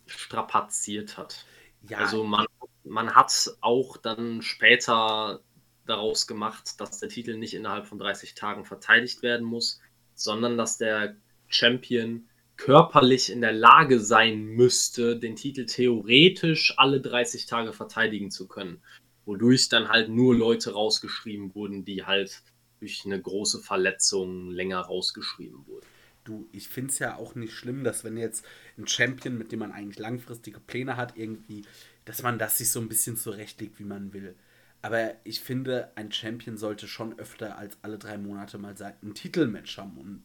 strapaziert 0.06 1.16
hat. 1.16 1.46
Ja. 1.88 1.98
Also 1.98 2.24
man, 2.24 2.46
man 2.84 3.14
hat 3.14 3.50
auch 3.62 3.96
dann 3.96 4.42
später 4.42 5.40
daraus 5.86 6.26
gemacht, 6.26 6.80
dass 6.80 7.00
der 7.00 7.08
Titel 7.08 7.36
nicht 7.36 7.54
innerhalb 7.54 7.86
von 7.86 7.98
30 7.98 8.34
Tagen 8.34 8.64
verteidigt 8.64 9.22
werden 9.22 9.46
muss, 9.46 9.80
sondern 10.14 10.58
dass 10.58 10.78
der 10.78 11.16
Champion 11.48 12.28
körperlich 12.56 13.32
in 13.32 13.40
der 13.40 13.52
Lage 13.52 13.98
sein 13.98 14.44
müsste, 14.44 15.18
den 15.18 15.36
Titel 15.36 15.66
theoretisch 15.66 16.74
alle 16.76 17.00
30 17.00 17.46
Tage 17.46 17.72
verteidigen 17.72 18.30
zu 18.30 18.46
können. 18.46 18.82
Wodurch 19.24 19.68
dann 19.68 19.88
halt 19.88 20.08
nur 20.08 20.34
Leute 20.34 20.72
rausgeschrieben 20.72 21.54
wurden, 21.54 21.84
die 21.84 22.04
halt 22.04 22.42
durch 22.80 23.02
eine 23.04 23.20
große 23.20 23.60
Verletzung 23.60 24.50
länger 24.50 24.80
rausgeschrieben 24.80 25.66
wurden. 25.66 25.86
Du, 26.24 26.48
ich 26.52 26.68
finde 26.68 26.90
es 26.90 26.98
ja 26.98 27.16
auch 27.16 27.34
nicht 27.34 27.52
schlimm, 27.52 27.84
dass 27.84 28.04
wenn 28.04 28.16
jetzt 28.16 28.44
ein 28.78 28.86
Champion, 28.86 29.38
mit 29.38 29.52
dem 29.52 29.60
man 29.60 29.72
eigentlich 29.72 29.98
langfristige 29.98 30.60
Pläne 30.60 30.96
hat, 30.96 31.16
irgendwie, 31.16 31.64
dass 32.04 32.22
man 32.22 32.38
das 32.38 32.58
sich 32.58 32.70
so 32.70 32.80
ein 32.80 32.88
bisschen 32.88 33.16
zurechtlegt, 33.16 33.78
wie 33.78 33.84
man 33.84 34.12
will. 34.12 34.36
Aber 34.82 35.14
ich 35.24 35.40
finde, 35.40 35.92
ein 35.94 36.10
Champion 36.10 36.56
sollte 36.56 36.88
schon 36.88 37.18
öfter 37.18 37.56
als 37.56 37.78
alle 37.82 37.98
drei 37.98 38.18
Monate 38.18 38.58
mal 38.58 38.74
ein 38.80 39.14
Titelmatch 39.14 39.78
haben 39.78 39.96
und 39.98 40.22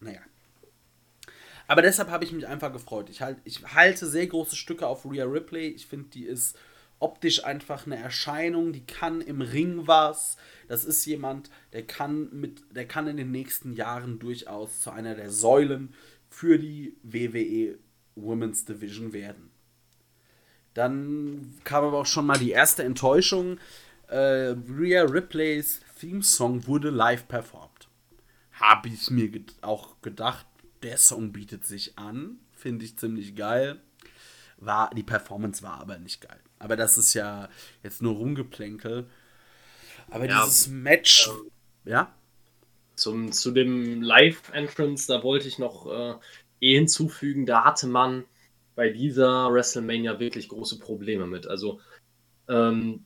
naja, 0.00 0.20
aber 1.68 1.82
deshalb 1.82 2.10
habe 2.10 2.24
ich 2.24 2.32
mich 2.32 2.46
einfach 2.46 2.72
gefreut. 2.72 3.10
Ich, 3.10 3.20
halt, 3.22 3.38
ich 3.44 3.62
halte 3.74 4.06
sehr 4.06 4.26
große 4.26 4.56
Stücke 4.56 4.86
auf 4.86 5.04
Rhea 5.04 5.24
Ripley. 5.24 5.68
Ich 5.68 5.86
finde, 5.86 6.08
die 6.10 6.24
ist 6.24 6.56
optisch 6.98 7.44
einfach 7.44 7.86
eine 7.86 7.96
Erscheinung, 7.96 8.72
die 8.72 8.84
kann 8.84 9.20
im 9.20 9.40
Ring 9.40 9.86
was. 9.86 10.36
Das 10.68 10.84
ist 10.84 11.04
jemand, 11.04 11.50
der 11.72 11.86
kann 11.86 12.28
mit, 12.32 12.62
der 12.74 12.86
kann 12.86 13.06
in 13.06 13.16
den 13.16 13.30
nächsten 13.30 13.72
Jahren 13.72 14.18
durchaus 14.18 14.80
zu 14.80 14.90
einer 14.90 15.14
der 15.14 15.30
Säulen 15.30 15.94
für 16.28 16.58
die 16.58 16.96
WWE 17.02 17.78
Women's 18.14 18.64
Division 18.64 19.12
werden. 19.12 19.50
Dann 20.74 21.54
kam 21.64 21.84
aber 21.84 21.98
auch 21.98 22.06
schon 22.06 22.26
mal 22.26 22.38
die 22.38 22.50
erste 22.50 22.82
Enttäuschung. 22.82 23.58
Äh, 24.08 24.54
Rhea 24.68 25.02
Ripleys 25.02 25.80
Theme 25.98 26.22
Song 26.22 26.66
wurde 26.66 26.90
live 26.90 27.26
performt. 27.28 27.88
Habe 28.52 28.88
ich 28.88 29.10
mir 29.10 29.30
auch 29.62 30.00
gedacht, 30.02 30.46
der 30.82 30.98
Song 30.98 31.32
bietet 31.32 31.64
sich 31.64 31.98
an, 31.98 32.38
finde 32.54 32.84
ich 32.84 32.98
ziemlich 32.98 33.34
geil. 33.34 33.80
War, 34.58 34.90
die 34.94 35.02
Performance 35.02 35.62
war 35.62 35.80
aber 35.80 35.98
nicht 35.98 36.20
geil. 36.20 36.40
Aber 36.58 36.76
das 36.76 36.98
ist 36.98 37.14
ja 37.14 37.48
jetzt 37.82 38.02
nur 38.02 38.14
Rumgeplänkel. 38.14 39.06
Aber 40.10 40.26
ja, 40.26 40.44
dieses 40.44 40.68
Match, 40.68 41.28
ähm, 41.28 41.50
ja? 41.84 42.14
Zum, 42.94 43.32
zu 43.32 43.50
dem 43.50 44.02
Live-Entrance, 44.02 45.06
da 45.06 45.22
wollte 45.22 45.48
ich 45.48 45.58
noch 45.58 45.86
äh, 45.86 46.14
eh 46.60 46.74
hinzufügen, 46.76 47.44
da 47.44 47.64
hatte 47.64 47.86
man 47.86 48.24
bei 48.74 48.90
dieser 48.90 49.52
WrestleMania 49.52 50.18
wirklich 50.18 50.48
große 50.48 50.78
Probleme 50.78 51.26
mit. 51.26 51.46
Also, 51.46 51.80
ähm, 52.48 53.04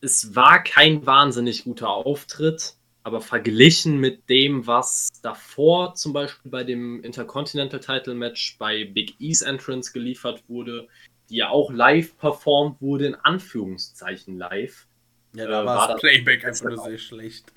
es 0.00 0.34
war 0.34 0.62
kein 0.62 1.06
wahnsinnig 1.06 1.64
guter 1.64 1.88
Auftritt. 1.88 2.74
Aber 3.02 3.20
verglichen 3.20 4.00
mit 4.00 4.28
dem, 4.28 4.66
was 4.66 5.10
davor 5.22 5.94
zum 5.94 6.12
Beispiel 6.12 6.50
bei 6.50 6.64
dem 6.64 7.04
Intercontinental 7.04 7.78
Title 7.78 8.16
Match 8.16 8.58
bei 8.58 8.84
Big 8.84 9.14
E's 9.20 9.42
Entrance 9.42 9.92
geliefert 9.92 10.42
wurde, 10.48 10.88
die 11.30 11.36
ja 11.36 11.48
auch 11.50 11.70
live 11.70 12.16
performt 12.18 12.80
wurde, 12.80 13.06
in 13.06 13.14
Anführungszeichen 13.14 14.38
live. 14.38 14.86
Ja, 15.34 15.46
da 15.46 15.62
äh, 15.62 15.66
war 15.66 15.88
das 15.88 16.00
Playback 16.00 16.44
einfach 16.44 16.70
nur 16.70 16.78
sehr 16.78 16.98
schlecht. 16.98 17.52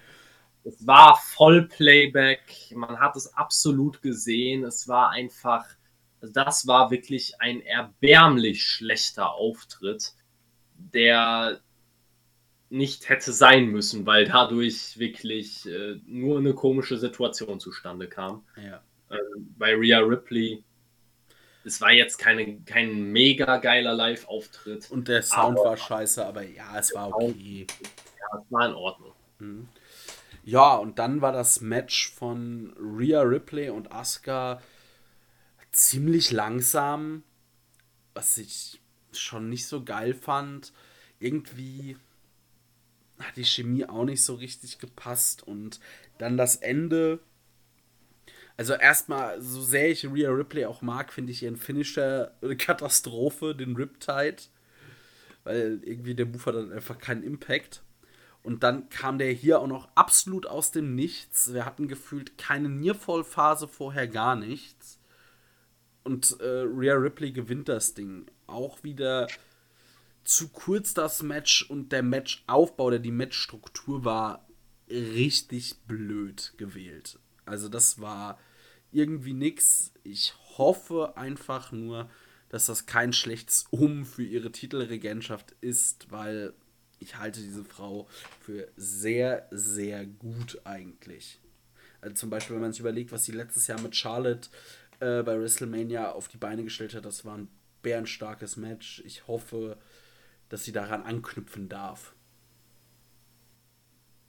Es 0.63 0.85
war 0.85 1.17
voll 1.17 1.67
Playback, 1.67 2.41
man 2.75 2.99
hat 2.99 3.15
es 3.15 3.33
absolut 3.33 4.01
gesehen, 4.01 4.65
es 4.65 4.87
war 4.87 5.09
einfach, 5.09 5.65
das 6.21 6.67
war 6.67 6.91
wirklich 6.91 7.39
ein 7.39 7.61
erbärmlich 7.61 8.63
schlechter 8.63 9.33
Auftritt, 9.33 10.13
der 10.75 11.61
nicht 12.69 13.09
hätte 13.09 13.31
sein 13.31 13.67
müssen, 13.67 14.05
weil 14.05 14.25
dadurch 14.25 14.99
wirklich 14.99 15.65
äh, 15.65 15.99
nur 16.05 16.37
eine 16.37 16.53
komische 16.53 16.97
Situation 16.97 17.59
zustande 17.59 18.07
kam. 18.07 18.43
Ja. 18.57 18.81
Äh, 19.09 19.17
bei 19.57 19.73
Rhea 19.75 19.99
Ripley. 19.99 20.63
Es 21.63 21.81
war 21.81 21.91
jetzt 21.91 22.17
keine, 22.17 22.59
kein 22.61 23.11
mega 23.11 23.57
geiler 23.57 23.93
Live-Auftritt. 23.93 24.89
Und 24.91 25.07
der 25.07 25.21
Sound 25.21 25.59
aber, 25.59 25.71
war 25.71 25.77
scheiße, 25.77 26.25
aber 26.25 26.43
ja, 26.43 26.77
es 26.77 26.93
war 26.93 27.13
okay. 27.13 27.67
Ja, 28.19 28.39
es 28.39 28.51
war 28.51 28.67
in 28.67 28.73
Ordnung. 28.73 29.13
Mhm. 29.39 29.67
Ja, 30.43 30.75
und 30.75 30.99
dann 30.99 31.21
war 31.21 31.31
das 31.31 31.61
Match 31.61 32.11
von 32.13 32.73
Rhea 32.79 33.21
Ripley 33.21 33.69
und 33.69 33.91
Asuka 33.91 34.61
ziemlich 35.71 36.31
langsam, 36.31 37.23
was 38.13 38.37
ich 38.37 38.81
schon 39.11 39.49
nicht 39.49 39.67
so 39.67 39.83
geil 39.83 40.13
fand. 40.13 40.73
Irgendwie 41.19 41.97
hat 43.19 43.35
die 43.35 43.45
Chemie 43.45 43.85
auch 43.85 44.05
nicht 44.05 44.23
so 44.23 44.35
richtig 44.35 44.79
gepasst 44.79 45.43
und 45.43 45.79
dann 46.17 46.37
das 46.37 46.55
Ende. 46.55 47.19
Also 48.59 48.73
erstmal, 48.73 49.41
so 49.41 49.61
sehr 49.61 49.89
ich 49.89 50.05
Rhea 50.05 50.29
Ripley 50.31 50.65
auch 50.65 50.81
mag, 50.81 51.13
finde 51.13 51.31
ich 51.31 51.43
ihren 51.43 51.55
Finisher 51.55 52.33
eine 52.41 52.57
Katastrophe, 52.57 53.55
den 53.55 53.77
Riptide. 53.77 54.35
Weil 55.45 55.79
irgendwie 55.81 56.13
der 56.13 56.25
Move 56.25 56.45
hat 56.45 56.55
dann 56.55 56.73
einfach 56.73 56.97
keinen 56.97 57.23
Impact. 57.23 57.81
Und 58.43 58.63
dann 58.63 58.89
kam 58.89 59.17
der 59.17 59.31
hier 59.31 59.61
auch 59.61 59.67
noch 59.67 59.87
absolut 59.95 60.45
aus 60.45 60.71
dem 60.71 60.93
Nichts. 60.93 61.53
Wir 61.53 61.65
hatten 61.65 61.87
gefühlt 61.87 62.37
keine 62.37 62.67
Nearfall-Phase 62.67 63.69
vorher 63.69 64.09
gar 64.09 64.35
nichts. 64.35 64.99
Und 66.03 66.37
äh, 66.41 66.65
Rhea 66.67 66.95
Ripley 66.95 67.31
gewinnt 67.31 67.69
das 67.69 67.93
Ding. 67.93 68.25
Auch 68.45 68.83
wieder 68.83 69.29
zu 70.25 70.49
kurz 70.49 70.93
das 70.93 71.23
Match 71.23 71.63
und 71.69 71.93
der 71.93 72.03
Matchaufbau 72.03 72.87
oder 72.87 72.99
die 72.99 73.11
Matchstruktur 73.11 74.03
war 74.03 74.45
richtig 74.89 75.77
blöd 75.87 76.55
gewählt. 76.57 77.19
Also 77.45 77.69
das 77.69 78.01
war 78.01 78.37
irgendwie 78.91 79.33
nix. 79.33 79.93
Ich 80.03 80.33
hoffe 80.57 81.17
einfach 81.17 81.71
nur, 81.71 82.09
dass 82.49 82.65
das 82.65 82.85
kein 82.85 83.13
schlechtes 83.13 83.65
Um 83.69 84.05
für 84.05 84.23
ihre 84.23 84.51
Titelregentschaft 84.51 85.53
ist, 85.61 86.11
weil 86.11 86.53
ich 86.99 87.17
halte 87.17 87.41
diese 87.41 87.63
Frau 87.63 88.07
für 88.41 88.67
sehr, 88.75 89.47
sehr 89.51 90.05
gut 90.05 90.59
eigentlich. 90.65 91.39
Also 92.01 92.15
zum 92.15 92.29
Beispiel, 92.29 92.55
wenn 92.55 92.61
man 92.61 92.71
sich 92.71 92.81
überlegt, 92.81 93.11
was 93.11 93.25
sie 93.25 93.31
letztes 93.31 93.67
Jahr 93.67 93.81
mit 93.81 93.95
Charlotte 93.95 94.49
äh, 94.99 95.23
bei 95.23 95.39
WrestleMania 95.39 96.11
auf 96.11 96.27
die 96.27 96.37
Beine 96.37 96.63
gestellt 96.63 96.95
hat, 96.95 97.05
das 97.05 97.25
war 97.25 97.37
ein 97.37 97.49
bärenstarkes 97.81 98.57
Match. 98.57 99.01
Ich 99.05 99.27
hoffe, 99.27 99.77
dass 100.49 100.63
sie 100.63 100.71
daran 100.71 101.03
anknüpfen 101.03 101.69
darf. 101.69 102.13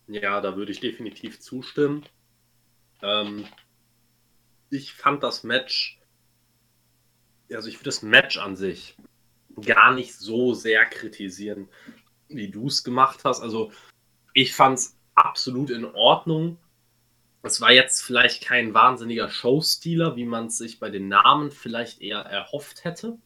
Ja, 0.07 0.41
da 0.41 0.57
würde 0.57 0.73
ich 0.73 0.81
definitiv 0.81 1.41
zustimmen. 1.41 2.05
Ähm, 3.03 3.47
ich 4.71 4.95
fand 4.95 5.23
das 5.23 5.45
Match, 5.45 6.01
also 7.53 7.69
ich 7.69 7.77
würde 7.77 7.85
das 7.85 8.03
Match 8.03 8.39
an 8.39 8.57
sich 8.57 8.97
gar 9.61 9.93
nicht 9.93 10.15
so 10.15 10.55
sehr 10.55 10.87
kritisieren 10.87 11.69
wie 12.31 12.49
du 12.49 12.69
es 12.69 12.85
gemacht 12.85 13.21
hast. 13.25 13.41
Also 13.41 13.73
ich 14.33 14.55
fand 14.55 14.79
es 14.79 14.97
absolut 15.15 15.71
in 15.71 15.85
Ordnung. 15.85 16.59
Es 17.43 17.61
war 17.61 17.73
jetzt 17.73 18.03
vielleicht 18.03 18.43
kein 18.43 18.75
wahnsinniger 18.75 19.31
Showstealer, 19.31 20.17
wie 20.17 20.27
man 20.27 20.47
es 20.47 20.59
sich 20.59 20.79
bei 20.79 20.91
den 20.91 21.09
Namen 21.09 21.51
vielleicht 21.51 22.01
eher 22.01 22.21
erhofft 22.21 22.85
hätte. 22.85 23.19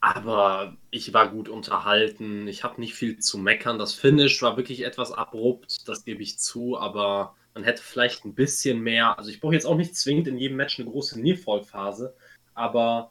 Aber 0.00 0.76
ich 0.90 1.12
war 1.12 1.28
gut 1.28 1.48
unterhalten. 1.48 2.48
Ich 2.48 2.64
habe 2.64 2.80
nicht 2.80 2.94
viel 2.94 3.18
zu 3.18 3.38
meckern. 3.38 3.78
Das 3.78 3.94
Finish 3.94 4.42
war 4.42 4.56
wirklich 4.56 4.84
etwas 4.84 5.12
abrupt, 5.12 5.88
das 5.88 6.04
gebe 6.04 6.22
ich 6.22 6.38
zu. 6.38 6.76
Aber 6.76 7.36
man 7.54 7.64
hätte 7.64 7.82
vielleicht 7.82 8.24
ein 8.24 8.34
bisschen 8.34 8.80
mehr. 8.80 9.18
Also 9.18 9.30
ich 9.30 9.40
brauche 9.40 9.54
jetzt 9.54 9.66
auch 9.66 9.76
nicht 9.76 9.96
zwingend 9.96 10.28
in 10.28 10.38
jedem 10.38 10.56
Match 10.56 10.78
eine 10.78 10.88
große 10.88 11.20
Nearfall-Phase. 11.20 12.14
Aber 12.54 13.10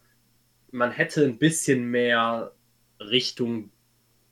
man 0.71 0.91
hätte 0.91 1.23
ein 1.25 1.37
bisschen 1.37 1.85
mehr 1.85 2.53
Richtung 2.99 3.71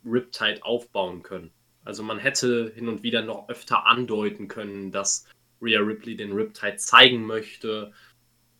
Riptide 0.06 0.64
aufbauen 0.64 1.23
können. 1.23 1.52
Also 1.84 2.03
man 2.03 2.19
hätte 2.19 2.72
hin 2.76 2.88
und 2.88 3.03
wieder 3.03 3.22
noch 3.22 3.49
öfter 3.49 3.86
andeuten 3.86 4.48
können, 4.48 4.91
dass 4.91 5.26
Rhea 5.61 5.80
Ripley 5.80 6.15
den 6.15 6.34
Riptide 6.34 6.77
zeigen 6.77 7.26
möchte. 7.26 7.91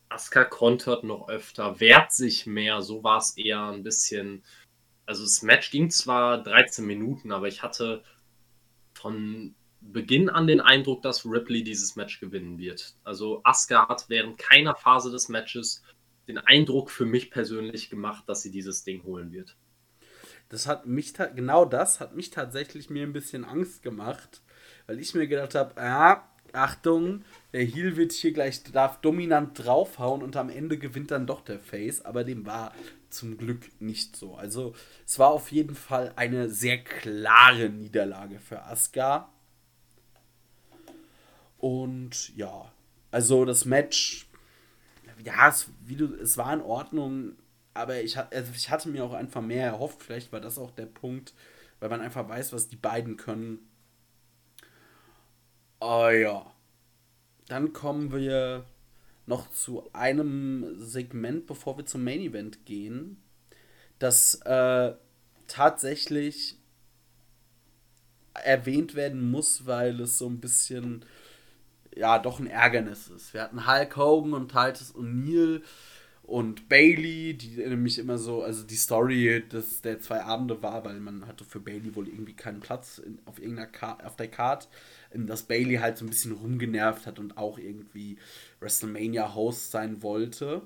Asuka 0.10 0.44
kontert 0.46 1.04
noch 1.04 1.30
öfter, 1.30 1.80
wehrt 1.80 2.12
sich 2.12 2.46
mehr. 2.46 2.82
So 2.82 3.04
war 3.04 3.20
es 3.20 3.38
eher 3.38 3.72
ein 3.72 3.84
bisschen. 3.84 4.44
Also 5.06 5.24
das 5.24 5.42
Match 5.42 5.72
ging 5.72 5.90
zwar 5.90 6.44
13 6.44 6.86
Minuten, 6.86 7.32
aber 7.32 7.48
ich 7.48 7.64
hatte 7.64 8.04
von 8.94 9.56
Beginn 9.82 10.30
an 10.30 10.48
den 10.48 10.62
Eindruck, 10.62 11.02
dass 11.02 11.26
Ripley 11.26 11.64
dieses 11.64 11.96
Match 11.96 12.20
gewinnen 12.20 12.58
wird. 12.58 12.96
Also 13.04 13.42
Asuka 13.44 13.88
hat 13.88 14.06
während 14.10 14.38
keiner 14.38 14.76
Phase 14.76 15.12
des 15.12 15.30
Matches 15.30 15.84
den 16.28 16.38
Eindruck 16.38 16.92
für 16.92 17.06
mich 17.06 17.32
persönlich 17.32 17.90
gemacht, 17.90 18.26
dass 18.28 18.42
sie 18.42 18.52
dieses 18.52 18.84
Ding 18.84 19.04
holen 19.04 19.32
wird. 19.32 19.56
Das 20.50 20.68
hat 20.68 20.86
mich, 20.86 21.14
genau 21.36 21.66
das 21.66 22.00
hat 22.00 22.16
mich 22.16 22.30
tatsächlich 22.30 22.90
mir 22.90 23.04
ein 23.04 23.14
bisschen 23.14 23.46
Angst 23.46 23.84
gemacht, 23.84 24.42
weil 24.88 25.00
ich 25.00 25.14
mir 25.14 25.28
gedacht 25.28 25.56
habe, 25.56 25.80
ja, 25.80 26.28
Achtung, 26.52 27.24
der 27.54 27.64
Heal 27.64 27.96
wird 27.96 28.12
hier 28.12 28.34
gleich, 28.34 28.64
darf 28.64 29.02
dominant 29.02 29.64
draufhauen 29.64 30.24
und 30.24 30.36
am 30.36 30.50
Ende 30.50 30.78
gewinnt 30.78 31.12
dann 31.12 31.28
doch 31.28 31.42
der 31.42 31.60
Face, 31.60 32.04
aber 32.04 32.24
dem 32.24 32.46
war 32.46 32.74
zum 33.10 33.38
Glück 33.38 33.70
nicht 33.80 34.16
so. 34.16 34.36
Also 34.36 34.74
es 35.06 35.20
war 35.20 35.30
auf 35.30 35.52
jeden 35.52 35.76
Fall 35.76 36.14
eine 36.16 36.50
sehr 36.50 36.84
klare 36.84 37.70
Niederlage 37.70 38.40
für 38.40 38.64
Asuka. 38.64 39.32
Und 41.60 42.36
ja, 42.36 42.72
also 43.12 43.46
das 43.46 43.66
Match, 43.66 44.28
ja, 45.24 45.50
es, 45.50 45.70
wie 45.86 45.96
du, 45.96 46.16
es 46.16 46.38
war 46.38 46.54
in 46.54 46.62
Ordnung 46.62 47.36
aber 47.80 48.02
ich, 48.02 48.18
also 48.18 48.52
ich 48.54 48.70
hatte 48.70 48.90
mir 48.90 49.06
auch 49.06 49.14
einfach 49.14 49.42
mehr 49.42 49.66
erhofft. 49.66 50.04
Vielleicht 50.04 50.32
war 50.32 50.42
das 50.42 50.58
auch 50.58 50.72
der 50.72 50.86
Punkt, 50.86 51.34
weil 51.80 51.90
man 51.90 52.02
einfach 52.02 52.28
weiß, 52.28 52.52
was 52.54 52.68
die 52.68 52.76
beiden 52.76 53.16
können. 53.18 53.60
Oh 55.80 56.10
ja. 56.10 56.52
Dann 57.48 57.74
kommen 57.74 58.12
wir 58.12 58.66
noch 59.26 59.50
zu 59.52 59.90
einem 59.94 60.76
Segment, 60.78 61.48
bevor 61.48 61.78
wir 61.78 61.86
zum 61.86 62.04
Main 62.04 62.20
Event 62.20 62.66
gehen, 62.66 63.22
das 63.98 64.36
äh, 64.42 64.94
tatsächlich 65.48 66.58
erwähnt 68.34 68.96
werden 68.96 69.32
muss, 69.32 69.66
weil 69.66 70.02
es 70.02 70.18
so 70.18 70.28
ein 70.28 70.40
bisschen 70.40 71.06
ja 72.00 72.18
doch 72.18 72.40
ein 72.40 72.48
Ärgernis 72.48 73.10
ist. 73.10 73.34
Wir 73.34 73.44
hatten 73.44 73.68
Hulk 73.68 73.98
Hogan 73.98 74.34
und 74.34 74.50
Titus 74.50 74.96
O'Neill 74.96 75.62
und 76.24 76.70
Bailey, 76.70 77.36
die 77.36 77.58
nämlich 77.58 77.98
immer 77.98 78.18
so, 78.18 78.44
also 78.44 78.64
die 78.64 78.76
Story 78.76 79.44
des, 79.52 79.82
der 79.82 80.00
zwei 80.00 80.22
Abende 80.22 80.62
war, 80.62 80.86
weil 80.86 81.00
man 81.00 81.28
hatte 81.28 81.44
für 81.44 81.60
Bailey 81.60 81.96
wohl 81.96 82.08
irgendwie 82.08 82.36
keinen 82.36 82.60
Platz 82.60 83.00
in, 83.00 83.20
auf 83.26 83.40
irgendeiner 83.40 83.68
Karte, 83.68 84.06
auf 84.06 84.16
der 84.16 84.28
Card, 84.28 84.70
dass 85.12 85.44
Bailey 85.44 85.78
halt 85.78 85.98
so 85.98 86.06
ein 86.06 86.10
bisschen 86.10 86.34
rumgenervt 86.34 87.08
hat 87.08 87.20
und 87.20 87.38
auch 87.38 87.58
irgendwie 87.58 88.18
WrestleMania-Host 88.60 89.72
sein 89.72 90.04
wollte. 90.04 90.62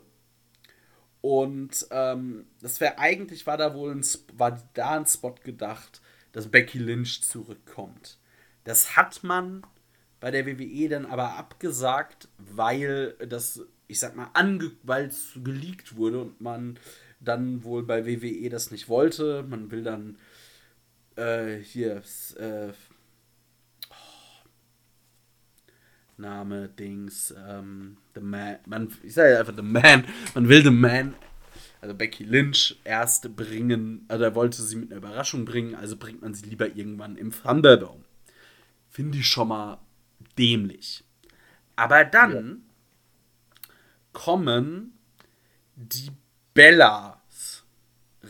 Und 1.22 1.88
ähm, 1.92 2.46
das 2.62 2.82
wäre 2.82 3.00
eigentlich, 3.00 3.48
war 3.48 3.56
da 3.56 3.74
wohl 3.74 3.92
ein, 3.92 4.06
war 4.34 4.62
da 4.74 4.98
ein 4.98 5.06
Spot 5.06 5.36
gedacht, 5.42 6.02
dass 6.34 6.50
Becky 6.50 6.80
Lynch 6.80 7.24
zurückkommt. 7.24 8.18
Das 8.66 8.98
hat 8.98 9.24
man 9.24 9.64
bei 10.24 10.32
der 10.32 10.48
WWE 10.48 10.88
dann 10.88 11.06
aber 11.06 11.36
abgesagt, 11.38 12.30
weil 12.38 13.14
das 13.28 13.60
ich 13.88 14.00
sag 14.00 14.16
mal, 14.16 14.30
weil 14.84 15.08
es 15.08 15.38
geleakt 15.44 15.98
wurde 15.98 16.22
und 16.22 16.40
man 16.40 16.80
dann 17.20 17.66
wohl 17.66 17.84
bei 17.84 18.06
WWE 18.06 18.50
das 18.50 18.72
nicht 18.72 18.88
wollte. 18.88 19.44
Man 19.44 19.70
will 19.70 19.84
dann 19.84 20.18
äh, 21.18 21.58
hier 21.58 22.02
äh, 22.38 22.72
oh, 23.90 24.48
Name, 26.16 26.70
Dings, 26.70 27.36
ähm, 27.46 27.98
The 28.16 28.22
Man, 28.22 28.60
man, 28.66 28.94
ich 29.04 29.16
sage 29.16 29.38
einfach 29.38 29.54
The 29.54 29.62
Man, 29.62 30.06
man 30.36 30.48
will 30.48 30.64
The 30.64 30.72
Man, 30.72 31.16
also 31.82 31.94
Becky 31.96 32.24
Lynch 32.24 32.80
erst 32.86 33.36
bringen, 33.36 34.06
also 34.08 34.34
wollte 34.36 34.62
sie 34.62 34.78
mit 34.78 34.90
einer 34.90 35.00
Überraschung 35.00 35.44
bringen, 35.44 35.76
also 35.76 35.98
bringt 35.98 36.22
man 36.22 36.34
sie 36.34 36.46
lieber 36.46 36.74
irgendwann 36.74 37.18
im 37.18 37.32
Thunderdome. 37.32 38.06
Finde 38.90 39.18
ich 39.18 39.28
schon 39.28 39.50
mal 39.50 39.83
dämlich. 40.38 41.04
Aber 41.76 42.06
dann 42.06 42.64
kommen 44.12 44.98
die 45.76 46.12
Bellas 46.54 47.64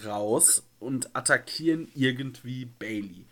raus 0.05 0.65
und 0.79 1.15
attackieren 1.15 1.89
irgendwie 1.93 2.65
Bailey. 2.65 3.25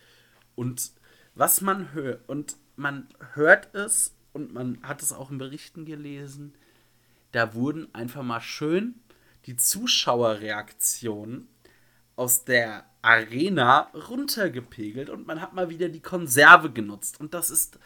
Und 0.55 0.91
was 1.33 1.61
man 1.61 1.93
hört, 1.93 2.27
und 2.27 2.57
man 2.75 3.07
hört 3.33 3.73
es 3.73 4.13
und 4.33 4.53
man 4.53 4.81
hat 4.83 5.01
es 5.01 5.13
auch 5.13 5.31
in 5.31 5.37
Berichten 5.37 5.85
gelesen, 5.85 6.53
da 7.31 7.53
wurden 7.53 7.93
einfach 7.95 8.23
mal 8.23 8.41
schön 8.41 8.95
die 9.45 9.55
Zuschauerreaktionen 9.55 11.47
aus 12.15 12.43
der 12.43 12.85
Arena 13.01 13.89
runtergepegelt 14.09 15.09
und 15.09 15.25
man 15.25 15.41
hat 15.41 15.53
mal 15.53 15.69
wieder 15.69 15.89
die 15.89 16.01
Konserve 16.01 16.71
genutzt. 16.71 17.19
Und 17.19 17.33
das 17.33 17.49
ist 17.49 17.79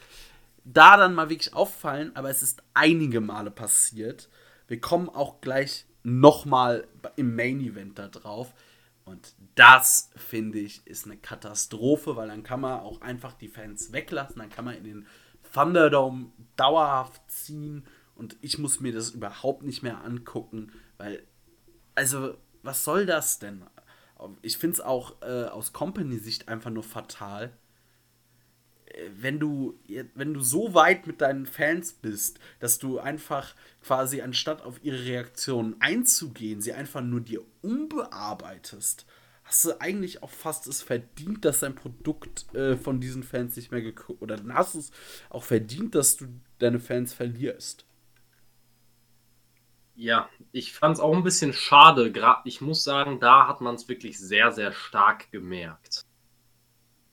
da 0.66 0.96
dann 0.96 1.14
mal 1.14 1.30
wirklich 1.30 1.54
auffallen, 1.54 2.14
aber 2.14 2.28
es 2.28 2.42
ist 2.42 2.62
einige 2.74 3.20
Male 3.20 3.50
passiert. 3.50 4.28
Wir 4.66 4.80
kommen 4.80 5.08
auch 5.08 5.40
gleich 5.40 5.86
nochmal 6.02 6.86
im 7.14 7.34
Main 7.34 7.60
Event 7.60 7.98
da 7.98 8.08
drauf. 8.08 8.52
Und 9.04 9.34
das, 9.54 10.10
finde 10.16 10.58
ich, 10.58 10.84
ist 10.86 11.06
eine 11.06 11.16
Katastrophe, 11.16 12.16
weil 12.16 12.28
dann 12.28 12.42
kann 12.42 12.60
man 12.60 12.80
auch 12.80 13.00
einfach 13.00 13.34
die 13.34 13.48
Fans 13.48 13.92
weglassen, 13.92 14.38
dann 14.38 14.50
kann 14.50 14.64
man 14.64 14.74
in 14.74 14.84
den 14.84 15.06
Thunderdome 15.52 16.32
dauerhaft 16.56 17.22
ziehen 17.30 17.86
und 18.16 18.36
ich 18.40 18.58
muss 18.58 18.80
mir 18.80 18.92
das 18.92 19.10
überhaupt 19.10 19.62
nicht 19.62 19.82
mehr 19.82 20.02
angucken, 20.02 20.72
weil, 20.98 21.22
also, 21.94 22.36
was 22.62 22.82
soll 22.82 23.06
das 23.06 23.38
denn? 23.38 23.64
Ich 24.42 24.58
finde 24.58 24.74
es 24.74 24.80
auch 24.80 25.22
äh, 25.22 25.44
aus 25.44 25.72
Company-Sicht 25.72 26.48
einfach 26.48 26.70
nur 26.70 26.82
fatal, 26.82 27.52
wenn 29.20 29.38
du, 29.38 29.78
wenn 30.14 30.34
du 30.34 30.40
so 30.40 30.74
weit 30.74 31.06
mit 31.06 31.20
deinen 31.20 31.46
Fans 31.46 31.92
bist, 31.92 32.38
dass 32.60 32.78
du 32.78 32.98
einfach 32.98 33.54
quasi 33.82 34.20
anstatt 34.22 34.62
auf 34.62 34.82
ihre 34.82 35.04
Reaktionen 35.04 35.76
einzugehen, 35.80 36.60
sie 36.60 36.72
einfach 36.72 37.02
nur 37.02 37.20
dir 37.20 37.42
umbearbeitest, 37.62 39.06
hast 39.44 39.64
du 39.64 39.80
eigentlich 39.80 40.22
auch 40.22 40.30
fast 40.30 40.66
es 40.66 40.82
verdient, 40.82 41.44
dass 41.44 41.60
dein 41.60 41.74
Produkt 41.74 42.52
äh, 42.54 42.76
von 42.76 43.00
diesen 43.00 43.22
Fans 43.22 43.56
nicht 43.56 43.70
mehr 43.70 43.82
geguckt 43.82 44.22
oder 44.22 44.36
dann 44.36 44.54
hast 44.54 44.74
du 44.74 44.78
es 44.78 44.90
auch 45.30 45.44
verdient, 45.44 45.94
dass 45.94 46.16
du 46.16 46.26
deine 46.58 46.80
Fans 46.80 47.12
verlierst. 47.12 47.84
Ja, 49.94 50.28
ich 50.52 50.74
fand 50.74 50.96
es 50.96 51.00
auch 51.00 51.16
ein 51.16 51.22
bisschen 51.22 51.54
schade. 51.54 52.12
Ich 52.44 52.60
muss 52.60 52.84
sagen, 52.84 53.18
da 53.18 53.48
hat 53.48 53.62
man 53.62 53.76
es 53.76 53.88
wirklich 53.88 54.18
sehr, 54.18 54.52
sehr 54.52 54.72
stark 54.72 55.30
gemerkt 55.32 56.05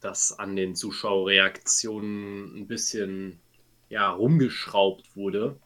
dass 0.04 0.38
an 0.38 0.56
den 0.56 0.76
Zuschauerreaktionen 0.76 2.58
ein 2.58 2.68
bisschen 2.68 3.40
ja, 3.90 4.12
rumgeschraubt 4.12 5.16
wurde. 5.16 5.60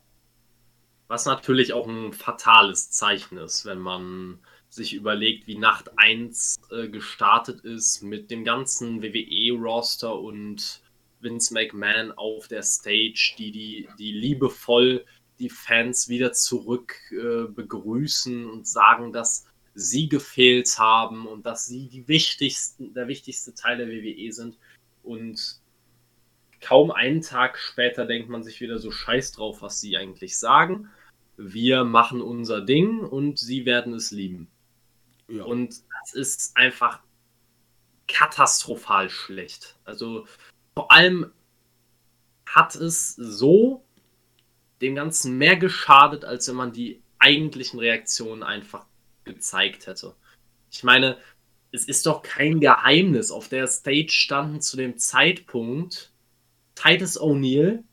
Was 1.07 1.25
natürlich 1.25 1.73
auch 1.73 1.87
ein 1.87 2.13
fatales 2.13 2.91
Zeichen 2.91 3.37
ist, 3.37 3.65
wenn 3.65 3.79
man 3.79 4.39
sich 4.69 4.93
überlegt, 4.93 5.47
wie 5.47 5.57
Nacht 5.57 5.97
1 5.97 6.57
äh, 6.71 6.89
gestartet 6.89 7.61
ist 7.61 8.01
mit 8.03 8.29
dem 8.29 8.43
ganzen 8.43 9.01
WWE-Roster 9.01 10.19
und 10.19 10.81
Vince 11.21 11.53
McMahon 11.53 12.11
auf 12.11 12.47
der 12.47 12.63
Stage, 12.63 13.33
die, 13.37 13.51
die, 13.51 13.87
die 13.97 14.11
liebevoll 14.11 15.05
die 15.39 15.49
Fans 15.49 16.09
wieder 16.09 16.33
zurück 16.33 16.95
äh, 17.11 17.47
begrüßen 17.47 18.49
und 18.49 18.67
sagen, 18.67 19.13
dass 19.13 19.47
sie 19.79 20.09
gefehlt 20.09 20.79
haben 20.79 21.27
und 21.27 21.45
dass 21.45 21.67
sie 21.67 21.87
die 21.87 22.07
wichtigsten, 22.07 22.95
der 22.95 23.07
wichtigste 23.07 23.53
Teil 23.53 23.77
der 23.77 23.87
WWE 23.87 24.33
sind. 24.33 24.57
Und 25.03 25.59
kaum 26.61 26.89
einen 26.89 27.21
Tag 27.21 27.59
später 27.59 28.05
denkt 28.05 28.27
man 28.27 28.43
sich 28.43 28.59
wieder 28.59 28.79
so 28.79 28.89
scheiß 28.89 29.33
drauf, 29.33 29.61
was 29.61 29.79
sie 29.79 29.95
eigentlich 29.95 30.39
sagen. 30.39 30.89
Wir 31.37 31.83
machen 31.83 32.21
unser 32.21 32.61
Ding 32.61 33.01
und 33.01 33.37
sie 33.37 33.65
werden 33.65 33.93
es 33.93 34.09
lieben. 34.09 34.47
Ja. 35.27 35.43
Und 35.43 35.83
das 36.01 36.13
ist 36.13 36.57
einfach 36.57 37.01
katastrophal 38.07 39.11
schlecht. 39.11 39.77
Also 39.85 40.25
vor 40.73 40.91
allem 40.91 41.31
hat 42.47 42.73
es 42.73 43.13
so 43.15 43.83
dem 44.81 44.95
Ganzen 44.95 45.37
mehr 45.37 45.55
geschadet, 45.55 46.25
als 46.25 46.47
wenn 46.47 46.55
man 46.55 46.73
die 46.73 46.99
eigentlichen 47.19 47.79
Reaktionen 47.79 48.41
einfach 48.41 48.87
gezeigt 49.27 49.85
hätte. 49.85 50.15
Ich 50.71 50.83
meine, 50.83 51.17
es 51.71 51.87
ist 51.87 52.05
doch 52.05 52.23
kein 52.23 52.59
Geheimnis. 52.59 53.29
Auf 53.31 53.49
der 53.49 53.67
Stage 53.67 54.09
standen 54.09 54.61
zu 54.61 54.77
dem 54.77 54.97
Zeitpunkt 54.97 56.11
Titus 56.75 57.19
O'Neill, 57.19 57.83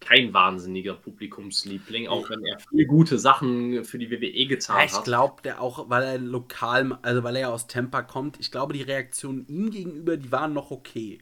kein 0.00 0.32
wahnsinniger 0.32 0.94
Publikumsliebling, 0.94 2.08
auch 2.08 2.30
wenn 2.30 2.44
er 2.44 2.58
viele 2.60 2.86
gute 2.86 3.18
Sachen 3.18 3.84
für 3.84 3.98
die 3.98 4.10
WWE 4.10 4.46
getan 4.46 4.86
ich 4.86 4.92
hat. 4.92 5.00
Ich 5.00 5.04
glaube, 5.04 5.42
der 5.42 5.60
auch, 5.60 5.90
weil 5.90 6.02
er 6.02 6.18
lokal, 6.18 6.98
also 7.02 7.22
weil 7.22 7.36
er 7.36 7.42
ja 7.42 7.48
aus 7.48 7.66
Tampa 7.66 8.02
kommt, 8.02 8.38
ich 8.40 8.50
glaube, 8.50 8.72
die 8.72 8.82
Reaktionen 8.82 9.46
ihm 9.48 9.70
gegenüber, 9.70 10.16
die 10.16 10.30
waren 10.32 10.52
noch 10.52 10.70
okay. 10.70 11.20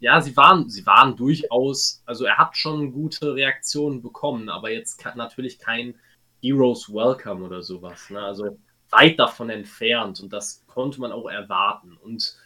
Ja, 0.00 0.20
sie 0.20 0.36
waren, 0.36 0.68
sie 0.68 0.86
waren 0.86 1.16
durchaus, 1.16 2.02
also 2.06 2.24
er 2.24 2.38
hat 2.38 2.56
schon 2.56 2.92
gute 2.92 3.34
Reaktionen 3.34 4.02
bekommen, 4.02 4.48
aber 4.48 4.70
jetzt 4.70 5.04
natürlich 5.14 5.58
kein 5.58 5.94
Heroes 6.42 6.88
Welcome 6.88 7.44
oder 7.44 7.62
sowas. 7.62 8.10
Ne? 8.10 8.20
Also 8.20 8.58
weit 8.90 9.18
davon 9.18 9.50
entfernt 9.50 10.20
und 10.20 10.32
das 10.32 10.64
konnte 10.66 11.00
man 11.00 11.12
auch 11.12 11.28
erwarten. 11.28 11.96
Und 11.96 12.36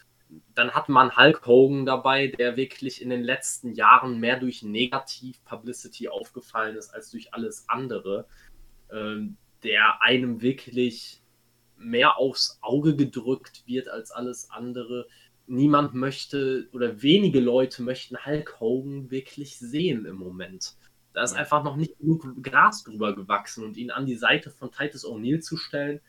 dann 0.53 0.71
hat 0.71 0.89
man 0.89 1.15
Hulk 1.15 1.45
Hogan 1.45 1.85
dabei, 1.85 2.27
der 2.27 2.57
wirklich 2.57 3.01
in 3.01 3.09
den 3.09 3.23
letzten 3.23 3.73
Jahren 3.73 4.19
mehr 4.19 4.39
durch 4.39 4.63
Negativ-Publicity 4.63 6.07
aufgefallen 6.07 6.75
ist 6.75 6.89
als 6.89 7.11
durch 7.11 7.33
alles 7.33 7.65
andere, 7.67 8.27
ähm, 8.91 9.37
der 9.63 10.01
einem 10.01 10.41
wirklich 10.41 11.21
mehr 11.77 12.17
aufs 12.17 12.59
Auge 12.61 12.95
gedrückt 12.95 13.63
wird 13.65 13.87
als 13.87 14.11
alles 14.11 14.49
andere. 14.49 15.07
Niemand 15.47 15.93
möchte 15.93 16.67
oder 16.73 17.01
wenige 17.01 17.39
Leute 17.39 17.83
möchten 17.83 18.25
Hulk 18.25 18.59
Hogan 18.59 19.11
wirklich 19.11 19.57
sehen 19.59 20.05
im 20.05 20.15
Moment. 20.15 20.75
Da 21.15 21.23
ist 21.23 21.33
einfach 21.33 21.63
noch 21.63 21.77
nicht 21.77 21.97
genug 21.97 22.43
Gras 22.43 22.83
drüber 22.83 23.15
gewachsen 23.15 23.63
und 23.63 23.77
ihn 23.77 23.89
an 23.89 24.05
die 24.05 24.17
Seite 24.17 24.51
von 24.51 24.69
Titus 24.69 25.05
O'Neill 25.05 25.39
zu 25.39 25.55
stellen, 25.55 26.01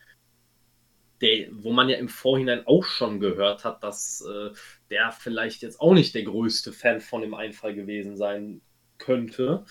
der, 1.20 1.46
wo 1.52 1.72
man 1.72 1.88
ja 1.88 1.96
im 1.96 2.08
Vorhinein 2.08 2.66
auch 2.66 2.84
schon 2.84 3.20
gehört 3.20 3.64
hat, 3.64 3.84
dass 3.84 4.22
äh, 4.22 4.50
der 4.90 5.12
vielleicht 5.12 5.62
jetzt 5.62 5.80
auch 5.80 5.94
nicht 5.94 6.14
der 6.14 6.24
größte 6.24 6.72
Fan 6.72 7.00
von 7.00 7.22
dem 7.22 7.34
Einfall 7.34 7.74
gewesen 7.74 8.16
sein 8.16 8.60
könnte. 8.98 9.64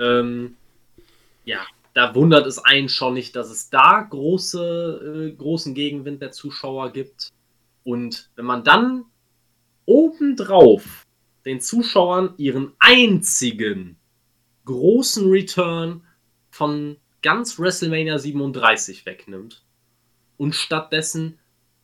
Ähm, 0.00 0.56
ja, 1.44 1.64
da 1.94 2.14
wundert 2.16 2.46
es 2.46 2.58
einen 2.58 2.88
schon 2.88 3.14
nicht, 3.14 3.36
dass 3.36 3.48
es 3.48 3.70
da 3.70 4.00
große, 4.02 5.30
äh, 5.30 5.36
großen 5.36 5.72
Gegenwind 5.72 6.20
der 6.20 6.32
Zuschauer 6.32 6.92
gibt. 6.92 7.28
Und 7.84 8.28
wenn 8.34 8.44
man 8.44 8.64
dann 8.64 9.04
obendrauf 9.86 11.06
den 11.44 11.60
Zuschauern 11.60 12.34
ihren 12.38 12.72
einzigen 12.80 13.99
großen 14.70 15.28
Return 15.30 16.06
von 16.50 16.96
ganz 17.22 17.58
WrestleMania 17.58 18.18
37 18.18 19.04
wegnimmt 19.04 19.64
und 20.36 20.54
stattdessen 20.54 21.38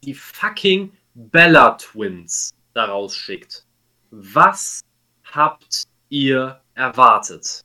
die 0.04 0.14
fucking 0.14 0.92
Bella 1.14 1.72
Twins 1.72 2.54
daraus 2.74 3.14
schickt. 3.14 3.66
Was 4.10 4.82
habt 5.24 5.84
ihr 6.08 6.60
erwartet? 6.74 7.62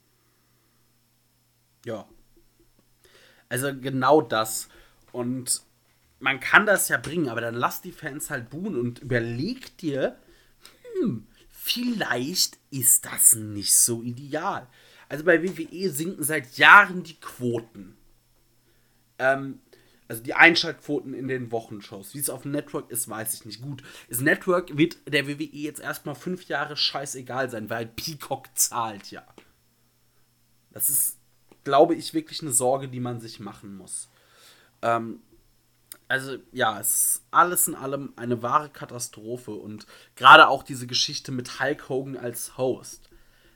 Ja. 1.85 2.07
Also 3.47 3.77
genau 3.79 4.21
das. 4.21 4.69
Und 5.11 5.61
man 6.19 6.39
kann 6.39 6.65
das 6.65 6.89
ja 6.89 6.97
bringen, 6.97 7.29
aber 7.29 7.41
dann 7.41 7.55
lass 7.55 7.81
die 7.81 7.91
Fans 7.91 8.29
halt 8.29 8.49
buhen 8.49 8.79
und 8.79 8.99
überleg 8.99 9.77
dir, 9.77 10.17
hm, 10.99 11.27
vielleicht 11.51 12.57
ist 12.69 13.05
das 13.05 13.35
nicht 13.35 13.75
so 13.75 14.01
ideal. 14.01 14.67
Also 15.11 15.25
bei 15.25 15.43
WWE 15.43 15.89
sinken 15.89 16.23
seit 16.23 16.57
Jahren 16.57 17.03
die 17.03 17.19
Quoten. 17.19 17.97
Ähm, 19.19 19.59
also 20.07 20.23
die 20.23 20.35
Einschaltquoten 20.35 21.13
in 21.13 21.27
den 21.27 21.51
Wochenshows. 21.51 22.13
Wie 22.13 22.19
es 22.19 22.29
auf 22.29 22.43
dem 22.43 22.51
Network 22.51 22.89
ist, 22.89 23.09
weiß 23.09 23.33
ich 23.33 23.43
nicht. 23.43 23.61
Gut, 23.61 23.83
das 24.07 24.21
Network 24.21 24.77
wird 24.77 24.99
der 25.05 25.27
WWE 25.27 25.43
jetzt 25.51 25.81
erstmal 25.81 26.15
fünf 26.15 26.45
Jahre 26.45 26.77
scheißegal 26.77 27.49
sein, 27.49 27.69
weil 27.69 27.87
Peacock 27.87 28.47
zahlt 28.55 29.11
ja. 29.11 29.27
Das 30.69 30.89
ist, 30.89 31.17
glaube 31.65 31.95
ich, 31.95 32.13
wirklich 32.13 32.41
eine 32.41 32.53
Sorge, 32.53 32.87
die 32.87 33.01
man 33.01 33.19
sich 33.19 33.41
machen 33.41 33.75
muss. 33.75 34.09
Ähm, 34.81 35.19
also 36.07 36.37
ja, 36.53 36.79
es 36.79 36.95
ist 36.95 37.23
alles 37.31 37.67
in 37.67 37.75
allem 37.75 38.13
eine 38.15 38.41
wahre 38.41 38.69
Katastrophe 38.69 39.51
und 39.51 39.85
gerade 40.15 40.47
auch 40.47 40.63
diese 40.63 40.87
Geschichte 40.87 41.33
mit 41.33 41.59
Hulk 41.59 41.89
Hogan 41.89 42.15
als 42.15 42.57
Host. 42.57 43.09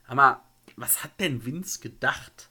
Aber 0.06 0.42
was 0.76 1.04
hat 1.04 1.20
denn 1.20 1.46
Vince 1.46 1.80
gedacht? 1.80 2.50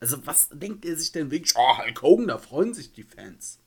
Also, 0.00 0.24
was 0.26 0.48
denkt 0.50 0.84
er 0.84 0.96
sich 0.96 1.12
denn 1.12 1.30
wirklich? 1.30 1.54
Oh, 1.56 1.78
Hulk 1.78 2.02
Hogan, 2.02 2.28
da 2.28 2.38
freuen 2.38 2.74
sich 2.74 2.92
die 2.92 3.02
Fans. 3.02 3.58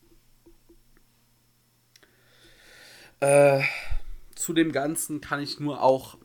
Äh, 3.19 3.61
zu 4.35 4.53
dem 4.53 4.71
Ganzen 4.71 5.21
kann 5.21 5.41
ich 5.41 5.59
nur 5.59 5.83
auch, 5.83 6.17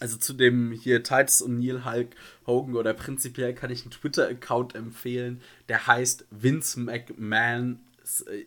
also 0.00 0.16
zu 0.16 0.34
dem 0.34 0.72
hier 0.72 1.02
Titus 1.02 1.40
und 1.42 1.58
Neil 1.58 1.84
Hulk 1.84 2.14
Hogan 2.46 2.76
oder 2.76 2.92
prinzipiell 2.92 3.54
kann 3.54 3.70
ich 3.70 3.82
einen 3.82 3.92
Twitter-Account 3.92 4.74
empfehlen, 4.74 5.40
der 5.68 5.86
heißt 5.86 6.26
Vince 6.30 6.80
McMahon. 6.80 7.80
Äh, 8.26 8.46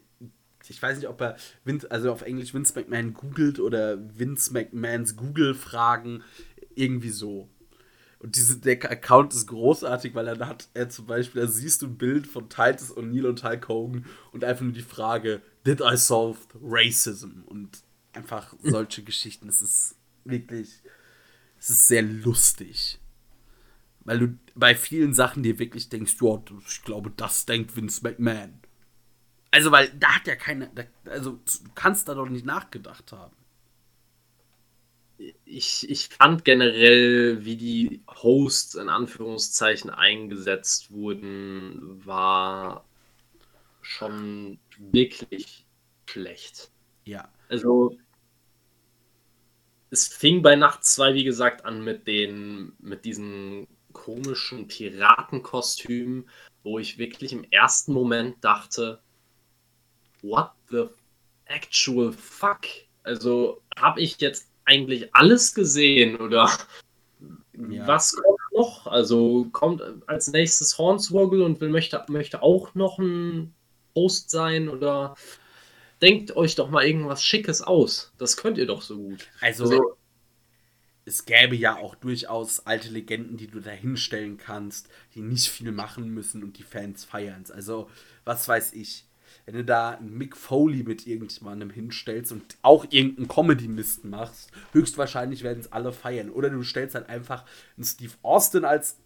ich 0.68 0.82
weiß 0.82 0.98
nicht, 0.98 1.08
ob 1.08 1.22
er 1.22 1.38
Vince, 1.64 1.90
also 1.90 2.12
auf 2.12 2.24
Englisch 2.24 2.54
Vince 2.54 2.74
McMahon 2.76 3.14
googelt 3.14 3.60
oder 3.60 3.98
Vince 4.18 4.52
McMahons 4.52 5.16
Google-Fragen, 5.16 6.24
irgendwie 6.76 7.10
so. 7.10 7.50
Und 8.26 8.36
diese, 8.36 8.58
der 8.58 8.84
Account 8.90 9.36
ist 9.36 9.46
großartig, 9.46 10.16
weil 10.16 10.26
dann 10.26 10.48
hat 10.48 10.68
er 10.74 10.90
zum 10.90 11.06
Beispiel, 11.06 11.44
da 11.44 11.48
siehst 11.48 11.84
du 11.84 11.86
ein 11.86 11.96
Bild 11.96 12.26
von 12.26 12.50
Titus 12.50 12.92
O'Neill 12.98 13.28
und 13.28 13.44
Hulk 13.44 13.68
Hogan 13.68 14.04
und 14.32 14.44
einfach 14.44 14.64
nur 14.64 14.74
die 14.74 14.82
Frage, 14.82 15.44
did 15.64 15.80
I 15.80 15.96
solve 15.96 16.40
racism? 16.60 17.44
Und 17.46 17.84
einfach 18.14 18.56
solche 18.64 19.04
Geschichten. 19.04 19.48
Es 19.48 19.62
ist 19.62 19.96
wirklich, 20.24 20.82
es 21.60 21.70
ist 21.70 21.88
sehr 21.88 22.02
lustig. 22.02 23.00
Weil 24.00 24.18
du 24.18 24.40
bei 24.56 24.74
vielen 24.74 25.14
Sachen 25.14 25.44
dir 25.44 25.60
wirklich 25.60 25.90
denkst, 25.90 26.16
ja, 26.20 26.42
ich 26.68 26.82
glaube, 26.82 27.12
das 27.16 27.46
denkt 27.46 27.76
Vince 27.76 28.02
McMahon. 28.02 28.56
Also, 29.52 29.72
weil 29.72 29.90
da 30.00 30.16
hat 30.16 30.26
ja 30.26 30.36
keine, 30.36 30.72
also 31.06 31.34
du 31.34 31.70
kannst 31.76 32.08
da 32.08 32.16
doch 32.16 32.28
nicht 32.28 32.44
nachgedacht 32.44 33.12
haben. 33.12 33.36
Ich, 35.46 35.90
ich 35.90 36.10
fand 36.10 36.44
generell, 36.44 37.46
wie 37.46 37.56
die 37.56 38.02
Hosts 38.10 38.76
in 38.76 38.90
Anführungszeichen 38.90 39.90
eingesetzt 39.90 40.92
wurden, 40.92 42.06
war 42.06 42.86
schon 43.82 44.60
wirklich 44.78 45.66
schlecht. 46.06 46.72
Ja. 47.06 47.30
Also, 47.50 47.98
es 49.92 50.08
fing 50.08 50.42
bei 50.42 50.56
Nacht 50.56 50.84
2, 50.84 51.14
wie 51.14 51.24
gesagt, 51.24 51.64
an 51.64 51.84
mit 51.84 52.08
den, 52.08 52.74
mit 52.80 53.06
diesen 53.06 53.68
komischen 53.94 54.68
Piratenkostümen, 54.68 56.30
wo 56.64 56.80
ich 56.80 56.98
wirklich 56.98 57.32
im 57.32 57.46
ersten 57.52 57.94
Moment 57.94 58.44
dachte, 58.44 59.02
what 60.22 60.52
the 60.70 60.88
actual 61.46 62.12
fuck? 62.12 62.66
Also, 63.04 63.62
habe 63.78 64.02
ich 64.02 64.20
jetzt 64.20 64.50
eigentlich 64.66 65.14
alles 65.16 65.54
gesehen 65.54 66.18
oder 66.18 66.50
ja. 67.54 67.88
was 67.88 68.16
kommt 68.16 68.40
noch? 68.54 68.88
Also, 68.88 69.48
kommt 69.52 69.82
als 70.08 70.28
nächstes 70.28 70.78
Hornswoggle 70.78 71.44
und 71.44 71.62
will, 71.62 71.70
möchte, 71.70 72.04
möchte 72.10 72.42
auch 72.42 72.76
noch 72.76 73.00
ein 73.00 73.54
Host 73.96 74.30
sein 74.30 74.70
oder 74.70 75.16
denkt 76.02 76.36
euch 76.36 76.56
doch 76.56 76.70
mal 76.70 76.86
irgendwas 76.86 77.24
Schickes 77.24 77.62
aus. 77.62 78.12
Das 78.18 78.38
könnt 78.38 78.58
ihr 78.58 78.68
doch 78.68 78.82
so 78.82 78.98
gut. 78.98 79.28
Also, 79.42 79.64
also 79.66 79.98
es 81.06 81.26
gäbe 81.26 81.56
ja 81.56 81.78
auch 81.78 81.96
durchaus 81.96 82.66
alte 82.66 82.90
Legenden, 82.90 83.38
die 83.38 83.48
du 83.48 83.60
da 83.60 83.72
hinstellen 83.72 84.38
kannst, 84.38 84.90
die 85.14 85.22
nicht 85.22 85.48
viel 85.48 85.72
machen 85.72 86.10
müssen 86.10 86.44
und 86.44 86.58
die 86.58 86.64
Fans 86.64 87.06
feiern 87.06 87.44
es. 87.44 87.52
Also, 87.52 87.90
was 88.26 88.48
weiß 88.48 88.74
ich. 88.74 89.05
Wenn 89.46 89.56
du 89.56 89.64
da 89.64 89.92
einen 89.92 90.18
Mick 90.18 90.36
Foley 90.36 90.84
mit 90.84 91.06
irgendjemandem 91.06 91.70
hinstellst 91.70 92.32
und 92.32 92.58
auch 92.64 92.86
irgendeinen 92.90 93.28
Comedy-Mist 93.28 94.06
machst, 94.06 94.52
höchstwahrscheinlich 94.72 95.44
werden 95.44 95.60
es 95.60 95.72
alle 95.72 95.92
feiern. 95.92 96.32
Oder 96.32 96.50
du 96.50 96.64
stellst 96.64 96.96
halt 96.96 97.10
einfach 97.10 97.46
einen 97.78 97.86
Steve 97.86 98.14
Austin 98.24 98.66
als 98.66 98.98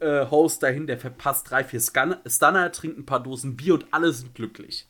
äh, 0.00 0.26
Host 0.26 0.62
dahin, 0.62 0.86
der 0.86 0.98
verpasst 0.98 1.50
drei, 1.50 1.64
vier 1.64 1.80
Stunner, 1.80 2.72
trinkt 2.72 2.98
ein 2.98 3.06
paar 3.06 3.22
Dosen 3.22 3.56
Bier 3.56 3.74
und 3.74 3.86
alle 3.90 4.12
sind 4.12 4.34
glücklich. 4.34 4.86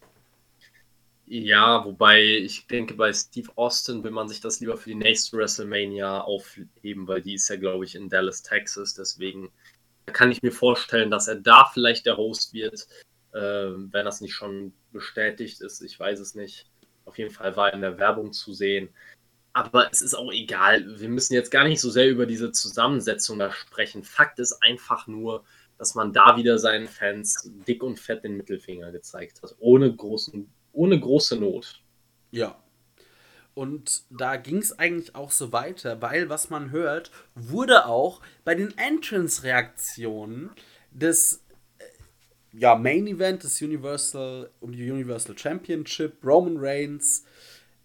Ja, 1.30 1.84
wobei 1.84 2.22
ich 2.22 2.66
denke, 2.68 2.94
bei 2.94 3.12
Steve 3.12 3.50
Austin 3.56 4.02
will 4.02 4.10
man 4.10 4.28
sich 4.28 4.40
das 4.40 4.60
lieber 4.60 4.78
für 4.78 4.88
die 4.88 4.94
nächste 4.94 5.36
WrestleMania 5.36 6.22
aufheben, 6.22 7.06
weil 7.06 7.20
die 7.20 7.34
ist 7.34 7.48
ja, 7.50 7.56
glaube 7.56 7.84
ich, 7.84 7.94
in 7.94 8.08
Dallas, 8.08 8.42
Texas. 8.42 8.94
Deswegen 8.94 9.50
kann 10.06 10.32
ich 10.32 10.42
mir 10.42 10.52
vorstellen, 10.52 11.10
dass 11.10 11.28
er 11.28 11.36
da 11.36 11.66
vielleicht 11.70 12.06
der 12.06 12.16
Host 12.16 12.54
wird, 12.54 12.88
wenn 13.40 14.04
das 14.04 14.20
nicht 14.20 14.34
schon 14.34 14.72
bestätigt 14.92 15.60
ist. 15.60 15.82
Ich 15.82 15.98
weiß 15.98 16.20
es 16.20 16.34
nicht. 16.34 16.70
Auf 17.04 17.18
jeden 17.18 17.32
Fall 17.32 17.56
war 17.56 17.72
in 17.72 17.80
der 17.80 17.98
Werbung 17.98 18.32
zu 18.32 18.52
sehen. 18.52 18.88
Aber 19.52 19.90
es 19.90 20.02
ist 20.02 20.14
auch 20.14 20.32
egal. 20.32 21.00
Wir 21.00 21.08
müssen 21.08 21.34
jetzt 21.34 21.50
gar 21.50 21.64
nicht 21.64 21.80
so 21.80 21.90
sehr 21.90 22.08
über 22.08 22.26
diese 22.26 22.52
Zusammensetzung 22.52 23.38
da 23.38 23.50
sprechen. 23.50 24.04
Fakt 24.04 24.38
ist 24.38 24.62
einfach 24.62 25.06
nur, 25.06 25.44
dass 25.78 25.94
man 25.94 26.12
da 26.12 26.36
wieder 26.36 26.58
seinen 26.58 26.86
Fans 26.86 27.50
dick 27.66 27.82
und 27.82 27.98
fett 27.98 28.24
den 28.24 28.36
Mittelfinger 28.36 28.92
gezeigt 28.92 29.42
hat. 29.42 29.56
Ohne 29.58 29.94
großen 29.94 30.48
ohne 30.78 30.98
große 30.98 31.36
Not. 31.36 31.82
Ja. 32.30 32.62
Und 33.54 34.04
da 34.10 34.36
ging 34.36 34.58
es 34.58 34.78
eigentlich 34.78 35.16
auch 35.16 35.32
so 35.32 35.52
weiter, 35.52 36.00
weil, 36.00 36.28
was 36.28 36.50
man 36.50 36.70
hört, 36.70 37.10
wurde 37.34 37.86
auch 37.86 38.20
bei 38.44 38.54
den 38.54 38.76
Entrance-Reaktionen 38.78 40.50
des 40.92 41.44
ja, 42.52 42.74
Main 42.74 43.06
Event 43.06 43.42
des 43.42 43.60
Universal 43.62 44.50
um 44.60 44.72
die 44.72 44.90
Universal 44.90 45.36
Championship, 45.36 46.24
Roman 46.24 46.56
Reigns, 46.58 47.24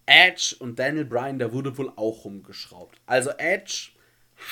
Edge 0.05 0.55
und 0.59 0.79
Daniel 0.79 1.05
Bryan, 1.05 1.39
da 1.39 1.51
wurde 1.51 1.77
wohl 1.77 1.91
auch 1.95 2.25
rumgeschraubt. 2.25 2.99
Also 3.05 3.31
Edge 3.37 3.89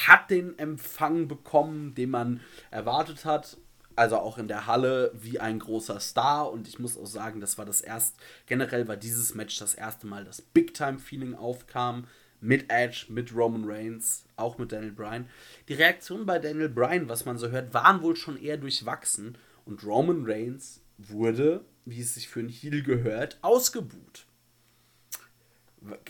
hat 0.06 0.30
den 0.30 0.58
Empfang 0.58 1.28
bekommen, 1.28 1.96
den 1.96 2.10
man 2.10 2.42
erwartet 2.72 3.26
hat 3.26 3.58
also 3.96 4.18
auch 4.18 4.38
in 4.38 4.48
der 4.48 4.68
Halle 4.68 5.12
wie 5.14 5.40
ein 5.40 5.60
großer 5.60 6.00
Star 6.00 6.52
und 6.52 6.68
ich 6.68 6.80
muss 6.80 6.98
auch 6.98 7.06
sagen, 7.06 7.42
das 7.42 7.58
war 7.58 7.66
das 7.66 7.82
erste, 7.82 8.20
generell 8.48 8.88
war 8.88 8.98
dieses 8.98 9.36
Match 9.36 9.60
das 9.60 9.74
erste 9.74 10.08
Mal, 10.08 10.24
dass 10.24 10.42
Big 10.42 10.74
Time 10.74 11.00
Feeling 11.00 11.36
aufkam 11.36 12.08
mit 12.40 12.72
Edge, 12.72 13.06
mit 13.10 13.36
Roman 13.36 13.66
Reigns, 13.66 14.26
auch 14.36 14.58
mit 14.58 14.72
Daniel 14.72 14.94
Bryan. 14.94 15.30
Die 15.68 15.76
Reaktionen 15.76 16.26
bei 16.26 16.40
Daniel 16.40 16.70
Bryan, 16.70 17.08
was 17.08 17.26
man 17.26 17.38
so 17.38 17.50
hört, 17.50 17.74
waren 17.74 18.02
wohl 18.02 18.16
schon 18.16 18.42
eher 18.42 18.58
durchwachsen 18.58 19.38
und 19.66 19.84
Roman 19.86 20.24
Reigns 20.26 20.82
wurde, 20.98 21.66
wie 21.86 22.02
es 22.02 22.14
sich 22.14 22.28
für 22.28 22.40
einen 22.40 22.50
Heel 22.50 22.84
gehört, 22.84 23.38
ausgebuht. 23.42 24.26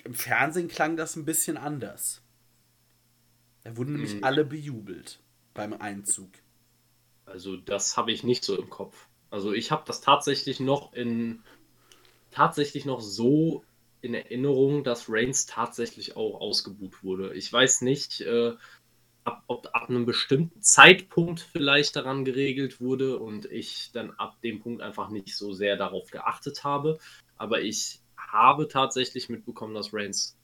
Im 0.03 0.13
Fernsehen 0.13 0.67
klang 0.67 0.97
das 0.97 1.15
ein 1.15 1.25
bisschen 1.25 1.57
anders. 1.57 2.21
Da 3.63 3.77
wurden 3.77 3.93
nämlich 3.93 4.15
mhm. 4.15 4.23
alle 4.23 4.43
bejubelt 4.43 5.19
beim 5.53 5.73
Einzug. 5.73 6.29
Also 7.25 7.55
das 7.55 7.95
habe 7.95 8.11
ich 8.11 8.23
nicht 8.23 8.43
so 8.43 8.57
im 8.57 8.69
Kopf. 8.69 9.07
Also 9.29 9.53
ich 9.53 9.71
habe 9.71 9.83
das 9.85 10.01
tatsächlich 10.01 10.59
noch 10.59 10.93
in 10.93 11.41
tatsächlich 12.31 12.85
noch 12.85 13.01
so 13.01 13.63
in 14.01 14.13
Erinnerung, 14.13 14.83
dass 14.83 15.05
Reigns 15.09 15.45
tatsächlich 15.45 16.15
auch 16.15 16.41
ausgebucht 16.41 17.03
wurde. 17.03 17.33
Ich 17.35 17.51
weiß 17.51 17.81
nicht, 17.81 18.21
äh, 18.21 18.53
ab, 19.23 19.43
ob 19.47 19.69
ab 19.73 19.89
einem 19.89 20.05
bestimmten 20.05 20.61
Zeitpunkt 20.61 21.39
vielleicht 21.39 21.95
daran 21.95 22.25
geregelt 22.25 22.81
wurde 22.81 23.19
und 23.19 23.45
ich 23.45 23.91
dann 23.93 24.11
ab 24.11 24.41
dem 24.41 24.59
Punkt 24.61 24.81
einfach 24.81 25.09
nicht 25.09 25.35
so 25.35 25.53
sehr 25.53 25.77
darauf 25.77 26.09
geachtet 26.11 26.63
habe. 26.63 26.99
Aber 27.37 27.61
ich 27.61 28.01
habe 28.17 28.67
tatsächlich 28.67 29.29
mitbekommen, 29.29 29.73
dass 29.73 29.93
Reigns. 29.93 30.37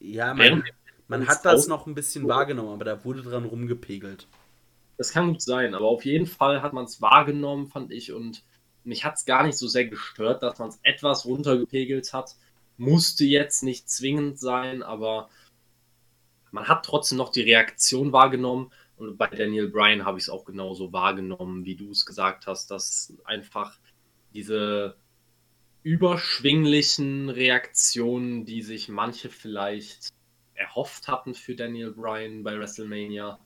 Ja, 0.00 0.34
man, 0.34 0.64
man 1.08 1.26
hat 1.26 1.44
das 1.44 1.66
noch 1.66 1.86
ein 1.86 1.94
bisschen 1.94 2.26
wahrgenommen, 2.28 2.70
aber 2.70 2.84
da 2.84 3.04
wurde 3.04 3.22
dran 3.22 3.44
rumgepegelt. 3.44 4.26
Das 4.96 5.12
kann 5.12 5.28
gut 5.28 5.42
sein, 5.42 5.74
aber 5.74 5.86
auf 5.86 6.04
jeden 6.04 6.26
Fall 6.26 6.62
hat 6.62 6.72
man 6.72 6.84
es 6.84 7.00
wahrgenommen, 7.00 7.66
fand 7.66 7.92
ich, 7.92 8.12
und 8.12 8.44
mich 8.84 9.04
hat 9.04 9.16
es 9.16 9.24
gar 9.24 9.44
nicht 9.44 9.58
so 9.58 9.66
sehr 9.66 9.86
gestört, 9.86 10.42
dass 10.42 10.58
man 10.58 10.68
es 10.68 10.78
etwas 10.82 11.24
runtergepegelt 11.24 12.12
hat. 12.12 12.36
Musste 12.76 13.24
jetzt 13.24 13.62
nicht 13.62 13.88
zwingend 13.88 14.38
sein, 14.38 14.82
aber 14.82 15.28
man 16.54 16.68
hat 16.68 16.86
trotzdem 16.86 17.18
noch 17.18 17.30
die 17.30 17.42
Reaktion 17.42 18.12
wahrgenommen. 18.12 18.70
Und 18.96 19.18
bei 19.18 19.26
Daniel 19.26 19.68
Bryan 19.68 20.04
habe 20.04 20.18
ich 20.18 20.24
es 20.24 20.30
auch 20.30 20.44
genauso 20.44 20.92
wahrgenommen, 20.92 21.64
wie 21.64 21.74
du 21.74 21.90
es 21.90 22.06
gesagt 22.06 22.46
hast, 22.46 22.70
dass 22.70 23.12
einfach 23.24 23.76
diese 24.32 24.96
überschwinglichen 25.82 27.28
Reaktionen, 27.28 28.46
die 28.46 28.62
sich 28.62 28.88
manche 28.88 29.30
vielleicht 29.30 30.10
erhofft 30.54 31.08
hatten 31.08 31.34
für 31.34 31.56
Daniel 31.56 31.90
Bryan 31.90 32.44
bei 32.44 32.56
WrestleMania, 32.56 33.40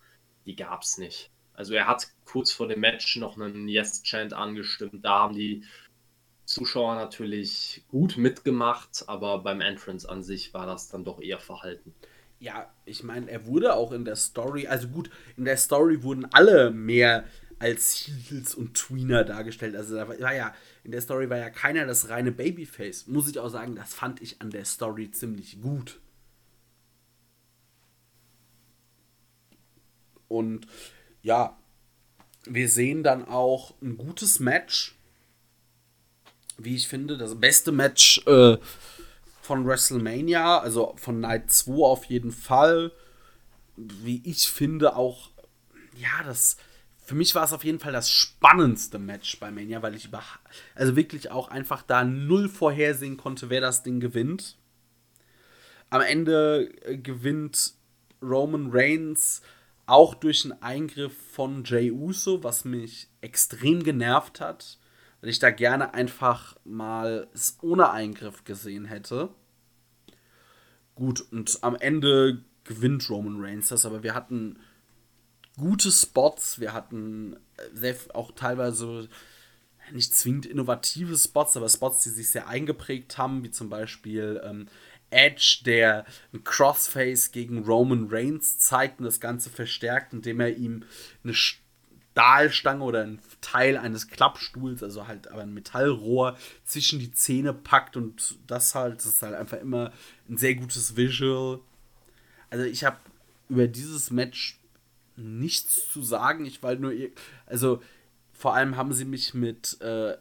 die 0.44 0.54
gab 0.54 0.82
es 0.82 0.98
nicht. 0.98 1.30
Also 1.54 1.72
er 1.72 1.86
hat 1.86 2.08
kurz 2.26 2.52
vor 2.52 2.68
dem 2.68 2.80
Match 2.80 3.16
noch 3.16 3.40
einen 3.40 3.68
Yes-Chant 3.68 4.34
angestimmt. 4.34 5.02
Da 5.02 5.20
haben 5.20 5.34
die 5.34 5.64
Zuschauer 6.44 6.94
natürlich 6.96 7.84
gut 7.88 8.18
mitgemacht, 8.18 9.04
aber 9.06 9.38
beim 9.38 9.62
Entrance 9.62 10.06
an 10.06 10.22
sich 10.22 10.52
war 10.52 10.66
das 10.66 10.90
dann 10.90 11.04
doch 11.04 11.22
eher 11.22 11.40
verhalten. 11.40 11.94
Ja, 12.40 12.72
ich 12.84 13.02
meine, 13.02 13.30
er 13.30 13.46
wurde 13.46 13.74
auch 13.74 13.90
in 13.92 14.04
der 14.04 14.16
Story, 14.16 14.68
also 14.68 14.88
gut, 14.88 15.10
in 15.36 15.44
der 15.44 15.56
Story 15.56 16.02
wurden 16.02 16.24
alle 16.32 16.70
mehr 16.70 17.24
als 17.58 18.08
Heels 18.28 18.54
und 18.54 18.74
Tweener 18.74 19.24
dargestellt. 19.24 19.74
Also 19.74 19.96
da 19.96 20.08
war 20.08 20.34
ja, 20.34 20.54
in 20.84 20.92
der 20.92 21.00
Story 21.00 21.28
war 21.28 21.38
ja 21.38 21.50
keiner 21.50 21.86
das 21.86 22.08
reine 22.08 22.30
Babyface. 22.30 23.08
Muss 23.08 23.28
ich 23.28 23.38
auch 23.38 23.48
sagen, 23.48 23.74
das 23.74 23.94
fand 23.94 24.22
ich 24.22 24.40
an 24.40 24.50
der 24.50 24.64
Story 24.64 25.10
ziemlich 25.10 25.60
gut. 25.60 26.00
Und 30.28 30.66
ja, 31.22 31.58
wir 32.44 32.68
sehen 32.68 33.02
dann 33.02 33.26
auch 33.26 33.74
ein 33.82 33.96
gutes 33.96 34.38
Match. 34.38 34.96
Wie 36.58 36.76
ich 36.76 36.88
finde, 36.88 37.16
das 37.16 37.40
beste 37.40 37.72
Match 37.72 38.20
äh, 38.26 38.58
von 39.48 39.66
WrestleMania, 39.66 40.58
also 40.58 40.94
von 40.98 41.20
Night 41.20 41.50
2 41.50 41.72
auf 41.82 42.04
jeden 42.04 42.32
Fall. 42.32 42.92
Wie 43.76 44.20
ich 44.24 44.50
finde, 44.50 44.94
auch, 44.94 45.30
ja, 45.96 46.22
das. 46.24 46.58
Für 47.02 47.14
mich 47.14 47.34
war 47.34 47.44
es 47.44 47.54
auf 47.54 47.64
jeden 47.64 47.80
Fall 47.80 47.92
das 47.92 48.10
spannendste 48.10 48.98
Match 48.98 49.40
bei 49.40 49.50
Mania, 49.50 49.80
weil 49.80 49.94
ich 49.94 50.04
über, 50.04 50.22
also 50.74 50.94
wirklich 50.94 51.30
auch 51.30 51.48
einfach 51.48 51.80
da 51.80 52.04
null 52.04 52.50
vorhersehen 52.50 53.16
konnte, 53.16 53.48
wer 53.48 53.62
das 53.62 53.82
Ding 53.82 53.98
gewinnt. 54.00 54.58
Am 55.88 56.02
Ende 56.02 56.70
äh, 56.82 56.98
gewinnt 56.98 57.72
Roman 58.20 58.68
Reigns 58.70 59.40
auch 59.86 60.14
durch 60.14 60.44
einen 60.44 60.62
Eingriff 60.62 61.14
von 61.32 61.64
Jay 61.64 61.90
Uso, 61.90 62.44
was 62.44 62.66
mich 62.66 63.08
extrem 63.22 63.82
genervt 63.82 64.42
hat, 64.42 64.76
weil 65.20 65.30
ich 65.30 65.38
da 65.38 65.50
gerne 65.50 65.94
einfach 65.94 66.56
mal 66.64 67.28
es 67.32 67.58
ohne 67.62 67.90
Eingriff 67.90 68.44
gesehen 68.44 68.84
hätte. 68.84 69.30
Gut, 70.94 71.20
und 71.32 71.58
am 71.62 71.76
Ende 71.76 72.42
gewinnt 72.64 73.08
Roman 73.08 73.40
Reigns 73.40 73.68
das, 73.68 73.86
aber 73.86 74.02
wir 74.02 74.14
hatten 74.14 74.58
gute 75.56 75.90
Spots. 75.90 76.60
Wir 76.60 76.72
hatten 76.72 77.36
sehr, 77.72 77.96
auch 78.14 78.32
teilweise 78.32 79.08
nicht 79.92 80.14
zwingend 80.14 80.46
innovative 80.46 81.16
Spots, 81.16 81.56
aber 81.56 81.68
Spots, 81.68 82.02
die 82.04 82.10
sich 82.10 82.30
sehr 82.30 82.46
eingeprägt 82.46 83.18
haben, 83.18 83.42
wie 83.42 83.50
zum 83.50 83.68
Beispiel 83.68 84.40
ähm, 84.44 84.66
Edge, 85.10 85.60
der 85.64 86.04
ein 86.32 86.44
Crossface 86.44 87.32
gegen 87.32 87.64
Roman 87.64 88.08
Reigns 88.10 88.58
zeigt 88.58 88.98
und 88.98 89.04
das 89.04 89.20
Ganze 89.20 89.50
verstärkt, 89.50 90.12
indem 90.12 90.40
er 90.40 90.56
ihm 90.56 90.84
eine 91.24 91.34
Stahlstange 92.18 92.82
oder 92.82 93.02
ein 93.02 93.20
Teil 93.40 93.76
eines 93.76 94.08
Klappstuhls, 94.08 94.82
also 94.82 95.06
halt 95.06 95.30
aber 95.30 95.42
ein 95.42 95.54
Metallrohr 95.54 96.36
zwischen 96.64 96.98
die 96.98 97.12
Zähne 97.12 97.54
packt 97.54 97.96
und 97.96 98.38
das 98.48 98.74
halt, 98.74 98.96
das 98.96 99.06
ist 99.06 99.22
halt 99.22 99.34
einfach 99.34 99.58
immer 99.58 99.92
ein 100.28 100.36
sehr 100.36 100.56
gutes 100.56 100.96
Visual. 100.96 101.60
Also 102.50 102.64
ich 102.64 102.82
habe 102.82 102.96
über 103.48 103.68
dieses 103.68 104.10
Match 104.10 104.58
nichts 105.14 105.88
zu 105.92 106.02
sagen. 106.02 106.44
Ich 106.44 106.60
war 106.60 106.74
nur, 106.74 106.92
also 107.46 107.80
vor 108.32 108.52
allem 108.54 108.76
haben 108.76 108.92
sie 108.92 109.04
mich 109.04 109.32
mit 109.34 109.80
äh, 109.80 110.16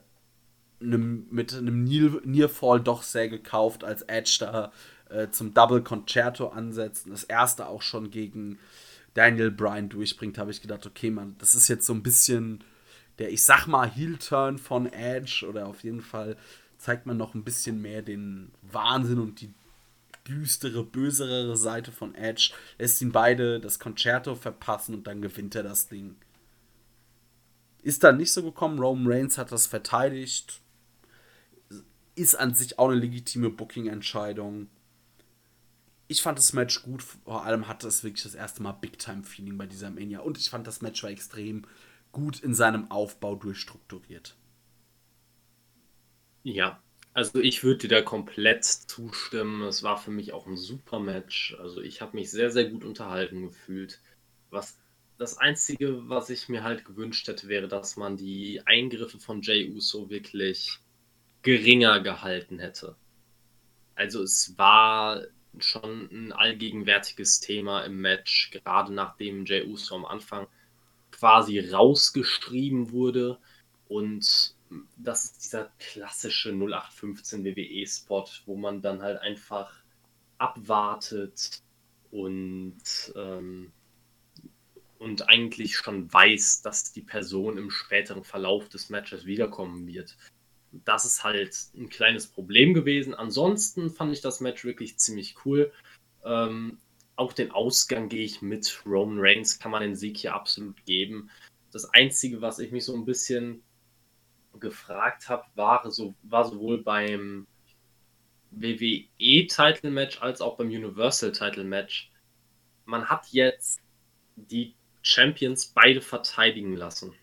einem, 0.80 1.26
mit 1.32 1.56
einem 1.56 1.84
Nearfall 1.84 2.80
doch 2.80 3.02
sehr 3.02 3.28
gekauft, 3.28 3.84
als 3.84 4.04
Edge 4.04 4.38
da 4.42 4.72
äh, 5.10 5.30
zum 5.32 5.56
Double 5.56 5.82
Concerto 5.82 6.50
ansetzt. 6.50 7.08
Das 7.10 7.24
erste 7.24 7.66
auch 7.68 7.82
schon 7.82 8.12
gegen 8.12 8.60
Daniel 9.18 9.50
Bryan 9.50 9.90
durchbringt, 9.90 10.38
habe 10.38 10.52
ich 10.52 10.62
gedacht, 10.62 10.86
okay, 10.86 11.10
man, 11.10 11.36
das 11.40 11.56
ist 11.56 11.68
jetzt 11.70 11.88
so 11.88 11.94
ein 11.94 12.04
bisschen 12.04 12.64
der, 13.18 13.32
ich 13.32 13.44
sag 13.44 13.66
mal, 13.66 13.90
Heel-Turn 13.90 14.60
von 14.60 14.86
Edge 14.94 15.44
oder 15.50 15.66
auf 15.66 15.84
jeden 15.84 16.02
Fall 16.02 16.38
zeigt 16.78 17.08
man 17.08 17.18
noch 17.18 17.34
ein 17.34 17.44
bisschen 17.44 17.82
mehr 17.82 18.04
den 18.04 18.52
Wahnsinn 18.62 19.18
und 19.18 19.42
die 19.42 19.52
düstere, 20.28 20.84
bösere 20.84 21.58
Seite 21.58 21.92
von 21.92 22.14
Edge, 22.14 22.52
lässt 22.78 23.02
ihn 23.02 23.12
beide 23.12 23.60
das 23.60 23.80
Concerto 23.80 24.36
verpassen 24.36 24.94
und 24.94 25.08
dann 25.08 25.24
gewinnt 25.24 25.56
er 25.56 25.64
das 25.64 25.88
Ding. 25.88 26.16
Ist 27.82 28.04
dann 28.04 28.18
nicht 28.18 28.32
so 28.32 28.44
gekommen. 28.44 28.78
Roman 28.78 29.12
Reigns 29.12 29.40
hat 29.40 29.52
das 29.52 29.66
verteidigt. 29.66 30.62
Ist 32.14 32.36
an 32.36 32.54
sich 32.54 32.78
auch 32.78 32.90
eine 32.90 33.00
legitime 33.00 33.50
Booking-Entscheidung 33.50 34.68
ich 36.08 36.22
fand 36.22 36.38
das 36.38 36.54
Match 36.54 36.84
gut, 36.84 37.04
vor 37.04 37.44
allem 37.44 37.68
hatte 37.68 37.88
es 37.88 38.04
wirklich 38.04 38.24
das 38.24 38.36
erste 38.36 38.64
Mal 38.64 38.74
Big-Time-Feeling 38.74 39.58
bei 39.58 39.66
dieser 39.66 39.90
Mania. 39.90 40.20
Und 40.20 40.38
ich 40.38 40.50
fand 40.50 40.68
das 40.68 40.82
Match 40.82 41.04
war 41.04 41.10
extrem 41.10 41.66
gut 42.12 42.40
in 42.40 42.54
seinem 42.54 42.90
Aufbau 42.90 43.36
durchstrukturiert. 43.36 44.36
Ja, 46.44 46.82
also 47.14 47.40
ich 47.40 47.64
würde 47.64 47.80
dir 47.80 47.88
da 47.90 48.02
komplett 48.02 48.64
zustimmen. 48.64 49.64
Es 49.64 49.84
war 49.84 49.98
für 49.98 50.12
mich 50.12 50.34
auch 50.34 50.48
ein 50.48 50.56
super 50.56 51.00
Match. 51.00 51.56
Also 51.60 51.82
ich 51.82 52.02
habe 52.02 52.16
mich 52.16 52.32
sehr, 52.32 52.52
sehr 52.52 52.70
gut 52.70 52.86
unterhalten 52.86 53.42
gefühlt. 53.42 54.00
Was 54.50 54.78
das 55.18 55.38
Einzige, 55.38 56.08
was 56.08 56.30
ich 56.30 56.48
mir 56.48 56.64
halt 56.64 56.86
gewünscht 56.86 57.28
hätte, 57.28 57.48
wäre, 57.48 57.68
dass 57.68 57.98
man 57.98 58.18
die 58.18 58.62
Eingriffe 58.66 59.20
von 59.20 59.42
Jay 59.42 59.70
Uso 59.72 60.10
wirklich 60.10 60.80
geringer 61.42 62.00
gehalten 62.00 62.60
hätte. 62.60 62.96
Also 63.96 64.22
es 64.22 64.58
war 64.58 65.24
schon 65.64 66.10
ein 66.12 66.32
allgegenwärtiges 66.32 67.40
Thema 67.40 67.82
im 67.82 68.02
Match, 68.02 68.52
gerade 68.52 68.94
nachdem 68.94 69.46
Jey 69.46 69.64
Uso 69.64 69.96
am 69.96 70.06
Anfang 70.06 70.48
quasi 71.12 71.60
rausgeschrieben 71.60 72.92
wurde. 72.92 73.40
Und 73.88 74.56
das 74.98 75.26
ist 75.26 75.46
dieser 75.46 75.72
klassische 75.80 76.50
0815 76.50 77.46
WWE-Spot, 77.46 78.26
wo 78.46 78.56
man 78.56 78.82
dann 78.82 79.02
halt 79.02 79.20
einfach 79.22 79.74
abwartet 80.38 81.62
und, 82.12 82.78
ähm, 83.16 83.72
und 85.00 85.30
eigentlich 85.30 85.78
schon 85.78 86.12
weiß, 86.12 86.62
dass 86.62 86.92
die 86.92 87.02
Person 87.02 87.58
im 87.58 87.72
späteren 87.72 88.24
Verlauf 88.24 88.70
des 88.70 88.90
Matches 88.90 89.26
wiederkommen 89.26 89.88
wird 89.88 90.16
das 90.86 91.06
ist 91.06 91.24
halt 91.24 91.56
ein 91.76 91.90
kleines 91.90 92.28
Problem 92.28 92.74
gewesen. 92.74 93.14
Ansonsten 93.14 93.90
fand 93.90 94.14
ich 94.14 94.22
das 94.22 94.40
Match 94.40 94.64
wirklich 94.66 94.98
ziemlich 94.98 95.36
cool. 95.46 95.72
Ähm, 96.26 96.80
auch 97.16 97.34
den 97.34 97.52
Ausgang 97.52 98.10
gehe 98.10 98.24
ich 98.24 98.42
mit. 98.42 98.82
Roman 98.86 99.20
Reigns 99.20 99.60
kann 99.60 99.72
man 99.72 99.82
den 99.82 99.96
Sieg 99.96 100.18
hier 100.18 100.34
absolut 100.34 100.84
geben. 100.86 101.30
Das 101.72 101.86
Einzige, 101.94 102.42
was 102.42 102.60
ich 102.60 102.72
mich 102.72 102.86
so 102.86 102.96
ein 102.96 103.06
bisschen 103.06 103.64
gefragt 104.60 105.30
habe, 105.30 105.46
war, 105.56 105.90
so, 105.92 106.16
war 106.24 106.46
sowohl 106.46 106.82
beim 106.84 107.48
WWE-Title-Match 108.52 110.22
als 110.22 110.42
auch 110.42 110.58
beim 110.58 110.68
Universal-Title-Match. 110.68 112.12
Man 112.86 113.10
hat 113.10 113.28
jetzt 113.32 113.82
die 114.36 114.76
Champions 115.02 115.68
beide 115.68 116.02
verteidigen 116.02 116.76
lassen 116.76 117.14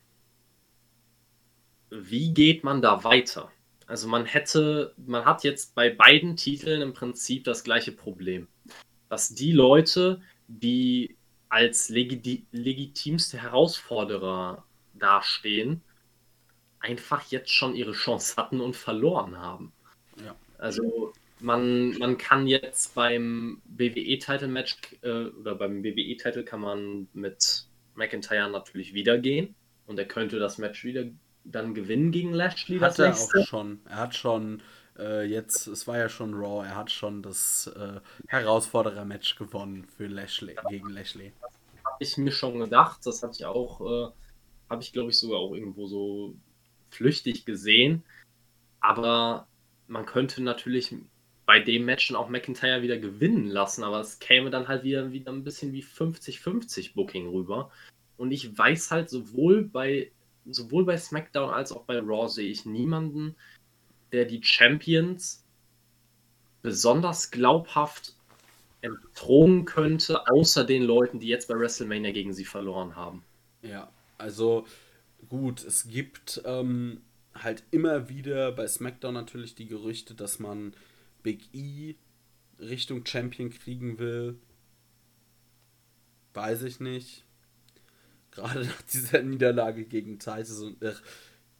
wie 2.03 2.33
geht 2.33 2.65
man 2.65 2.83
da 2.83 3.05
weiter? 3.05 3.51
Also 3.87 4.09
man 4.09 4.25
hätte, 4.25 4.95
man 4.97 5.25
hat 5.25 5.45
jetzt 5.45 5.75
bei 5.75 5.91
beiden 5.91 6.37
Titeln 6.37 6.81
im 6.83 6.95
Prinzip 6.95 7.45
das 7.45 7.65
gleiche 7.65 7.93
Problem. 7.93 8.49
Dass 9.09 9.35
die 9.35 9.53
Leute, 9.53 10.21
die 10.49 11.16
als 11.49 11.89
legiti 11.89 12.47
legitimste 12.51 13.41
Herausforderer 13.41 14.65
dastehen, 14.95 15.83
einfach 16.81 17.31
jetzt 17.31 17.51
schon 17.51 17.77
ihre 17.77 17.93
Chance 17.93 18.37
hatten 18.37 18.61
und 18.61 18.77
verloren 18.77 19.39
haben. 19.39 19.73
Ja. 20.25 20.35
Also 20.59 21.12
man, 21.41 21.97
man 21.99 22.19
kann 22.19 22.47
jetzt 22.47 22.95
beim 22.95 23.61
WWE-Title-Match 23.66 24.79
äh, 25.03 25.27
oder 25.27 25.55
beim 25.55 25.85
WWE-Title 25.85 26.45
kann 26.45 26.61
man 26.61 27.09
mit 27.12 27.66
McIntyre 27.95 28.51
natürlich 28.51 28.95
wieder 28.95 29.19
gehen 29.19 29.55
und 29.87 29.99
er 29.99 30.07
könnte 30.07 30.39
das 30.39 30.59
Match 30.59 30.85
wieder 30.85 31.05
dann 31.45 31.75
gewinnen 31.75 32.11
gegen 32.11 32.33
Lashley. 32.33 32.79
Hat 32.79 32.99
er 32.99 33.09
nächste. 33.09 33.41
auch 33.41 33.47
schon. 33.47 33.81
Er 33.89 33.97
hat 33.97 34.15
schon 34.15 34.62
äh, 34.99 35.25
jetzt, 35.25 35.66
es 35.66 35.87
war 35.87 35.99
ja 35.99 36.09
schon 36.09 36.35
Raw, 36.35 36.66
er 36.66 36.77
hat 36.77 36.91
schon 36.91 37.23
das 37.23 37.66
äh, 37.77 38.01
Herausforderer-Match 38.29 39.37
gewonnen 39.37 39.85
für 39.85 40.07
Lashley, 40.07 40.57
gegen 40.69 40.91
Lashley. 40.91 41.33
Habe 41.85 41.97
ich 41.99 42.16
mir 42.16 42.33
schon 42.33 42.59
gedacht, 42.59 43.01
das 43.05 43.23
hatte 43.23 43.35
ich 43.39 43.45
auch, 43.45 43.81
äh, 43.81 44.12
habe 44.71 44.83
ich 44.83 44.93
glaube 44.93 45.11
ich 45.11 45.19
sogar 45.19 45.39
auch 45.39 45.55
irgendwo 45.55 45.87
so 45.87 46.35
flüchtig 46.91 47.45
gesehen. 47.45 48.03
Aber 48.81 49.47
man 49.87 50.07
könnte 50.07 50.43
natürlich 50.43 50.95
bei 51.47 51.61
dem 51.61 51.85
Match 51.85 52.12
auch 52.15 52.29
McIntyre 52.29 52.83
wieder 52.83 52.99
gewinnen 52.99 53.49
lassen, 53.49 53.85
aber 53.85 54.01
es 54.01 54.19
käme 54.19 54.51
dann 54.51 54.69
halt 54.69 54.83
wieder, 54.83 55.12
wieder 55.12 55.33
ein 55.33 55.45
bisschen 55.45 55.73
wie 55.73 55.83
50-50 55.83 56.95
Booking 56.95 57.29
rüber. 57.29 57.71
Und 58.16 58.31
ich 58.31 58.57
weiß 58.57 58.91
halt 58.91 59.11
sowohl 59.11 59.62
bei 59.62 60.11
sowohl 60.47 60.85
bei 60.85 60.97
SmackDown 60.97 61.51
als 61.51 61.73
auch 61.73 61.85
bei 61.85 61.99
Raw 61.99 62.29
sehe 62.29 62.51
ich 62.51 62.66
niemanden, 62.66 63.35
der 64.12 64.25
die 64.25 64.43
Champions 64.43 65.45
besonders 66.62 67.31
glaubhaft 67.31 68.15
entthronen 68.81 69.65
könnte, 69.65 70.29
außer 70.29 70.65
den 70.65 70.83
Leuten, 70.83 71.19
die 71.19 71.29
jetzt 71.29 71.49
bei 71.49 71.59
WrestleMania 71.59 72.12
gegen 72.12 72.33
sie 72.33 72.45
verloren 72.45 72.97
haben. 72.97 73.23
Ja, 73.62 73.91
also 74.19 74.66
gut, 75.29 75.65
es 75.65 75.89
gibt 75.89 76.43
ähm, 76.45 77.01
halt 77.35 77.65
immer 77.71 78.09
wieder 78.09 78.53
bei 78.53 78.66
SmackDown 78.66 79.15
natürlich 79.15 79.55
die 79.55 79.66
Gerüchte, 79.66 80.15
dass 80.15 80.39
man 80.39 80.75
Big 81.23 81.49
E 81.55 81.95
Richtung 82.61 83.05
Champion 83.05 83.51
kriegen 83.51 83.99
will. 83.99 84.39
Weiß 86.35 86.62
ich 86.62 86.81
nicht. 86.81 87.24
Gerade 88.35 88.65
nach 88.65 88.82
dieser 88.82 89.23
Niederlage 89.23 89.85
gegen 89.85 90.19
Titus 90.19 90.61
und, 90.61 90.82
äh, 90.82 90.94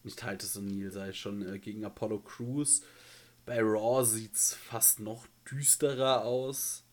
nicht 0.02 0.18
Titus 0.18 0.56
und 0.56 0.66
Neil, 0.66 0.90
sei 0.90 1.12
schon, 1.12 1.46
äh, 1.46 1.59
gegen 1.59 1.84
Apollo 1.84 2.20
Crews. 2.20 2.82
Bei 3.46 3.60
Raw 3.60 4.05
sieht 4.05 4.34
es 4.34 4.55
fast 4.55 5.01
noch 5.01 5.26
düsterer 5.51 6.24
aus. 6.24 6.84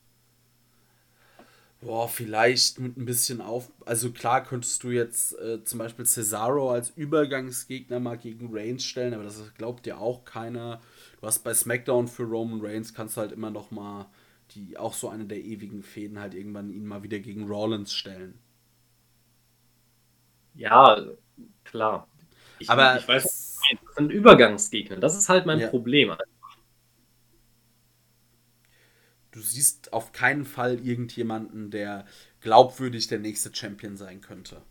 Boah, 1.81 2.07
vielleicht 2.07 2.79
mit 2.79 2.95
ein 2.95 3.05
bisschen 3.05 3.41
auf. 3.41 3.71
Also 3.85 4.11
klar 4.11 4.43
könntest 4.43 4.83
du 4.83 4.91
jetzt 4.91 5.33
äh, 5.39 5.63
zum 5.63 5.79
Beispiel 5.79 6.05
Cesaro 6.05 6.71
als 6.71 6.91
Übergangsgegner 6.91 7.99
mal 7.99 8.19
gegen 8.19 8.49
Reigns 8.55 8.83
stellen, 8.85 9.15
aber 9.15 9.23
das 9.23 9.41
glaubt 9.57 9.87
ja 9.87 9.97
auch 9.97 10.23
keiner. 10.23 10.79
Du 11.19 11.25
hast 11.25 11.43
bei 11.43 11.55
SmackDown 11.55 12.07
für 12.07 12.23
Roman 12.23 12.61
Reigns 12.61 12.93
kannst 12.93 13.17
du 13.17 13.21
halt 13.21 13.31
immer 13.31 13.49
noch 13.49 13.71
mal 13.71 14.07
die 14.51 14.77
auch 14.77 14.93
so 14.93 15.09
eine 15.09 15.25
der 15.25 15.39
ewigen 15.39 15.81
Fäden 15.81 16.19
halt 16.19 16.33
irgendwann 16.33 16.71
ihn 16.71 16.85
mal 16.85 17.03
wieder 17.03 17.19
gegen 17.19 17.47
Rollins 17.47 17.93
stellen. 17.93 18.37
Ja, 20.61 21.03
klar. 21.63 22.07
Ich, 22.59 22.69
aber 22.69 22.97
ich 22.97 23.07
weiß, 23.07 23.23
das 23.23 23.95
sind 23.95 24.11
Übergangsgegner. 24.11 24.97
Das 24.97 25.17
ist 25.17 25.27
halt 25.27 25.47
mein 25.47 25.59
ja. 25.59 25.69
Problem. 25.69 26.13
Du 29.31 29.39
siehst 29.39 29.91
auf 29.91 30.11
keinen 30.11 30.45
Fall 30.45 30.79
irgendjemanden, 30.85 31.71
der 31.71 32.05
glaubwürdig 32.41 33.07
der 33.07 33.19
nächste 33.19 33.53
Champion 33.55 33.97
sein 33.97 34.21
könnte. 34.21 34.61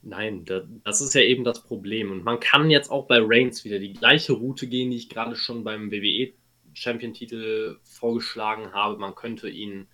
Nein, 0.00 0.44
das 0.84 1.00
ist 1.00 1.14
ja 1.14 1.20
eben 1.20 1.44
das 1.44 1.62
Problem. 1.62 2.10
Und 2.10 2.24
man 2.24 2.40
kann 2.40 2.70
jetzt 2.70 2.90
auch 2.90 3.06
bei 3.06 3.18
Reigns 3.20 3.64
wieder 3.64 3.78
die 3.78 3.92
gleiche 3.92 4.32
Route 4.32 4.66
gehen, 4.66 4.90
die 4.90 4.96
ich 4.96 5.08
gerade 5.10 5.36
schon 5.36 5.64
beim 5.64 5.90
WWE 5.90 6.32
Champion-Titel 6.72 7.78
vorgeschlagen 7.82 8.72
habe. 8.72 8.98
Man 8.98 9.14
könnte 9.14 9.48
ihn 9.48 9.86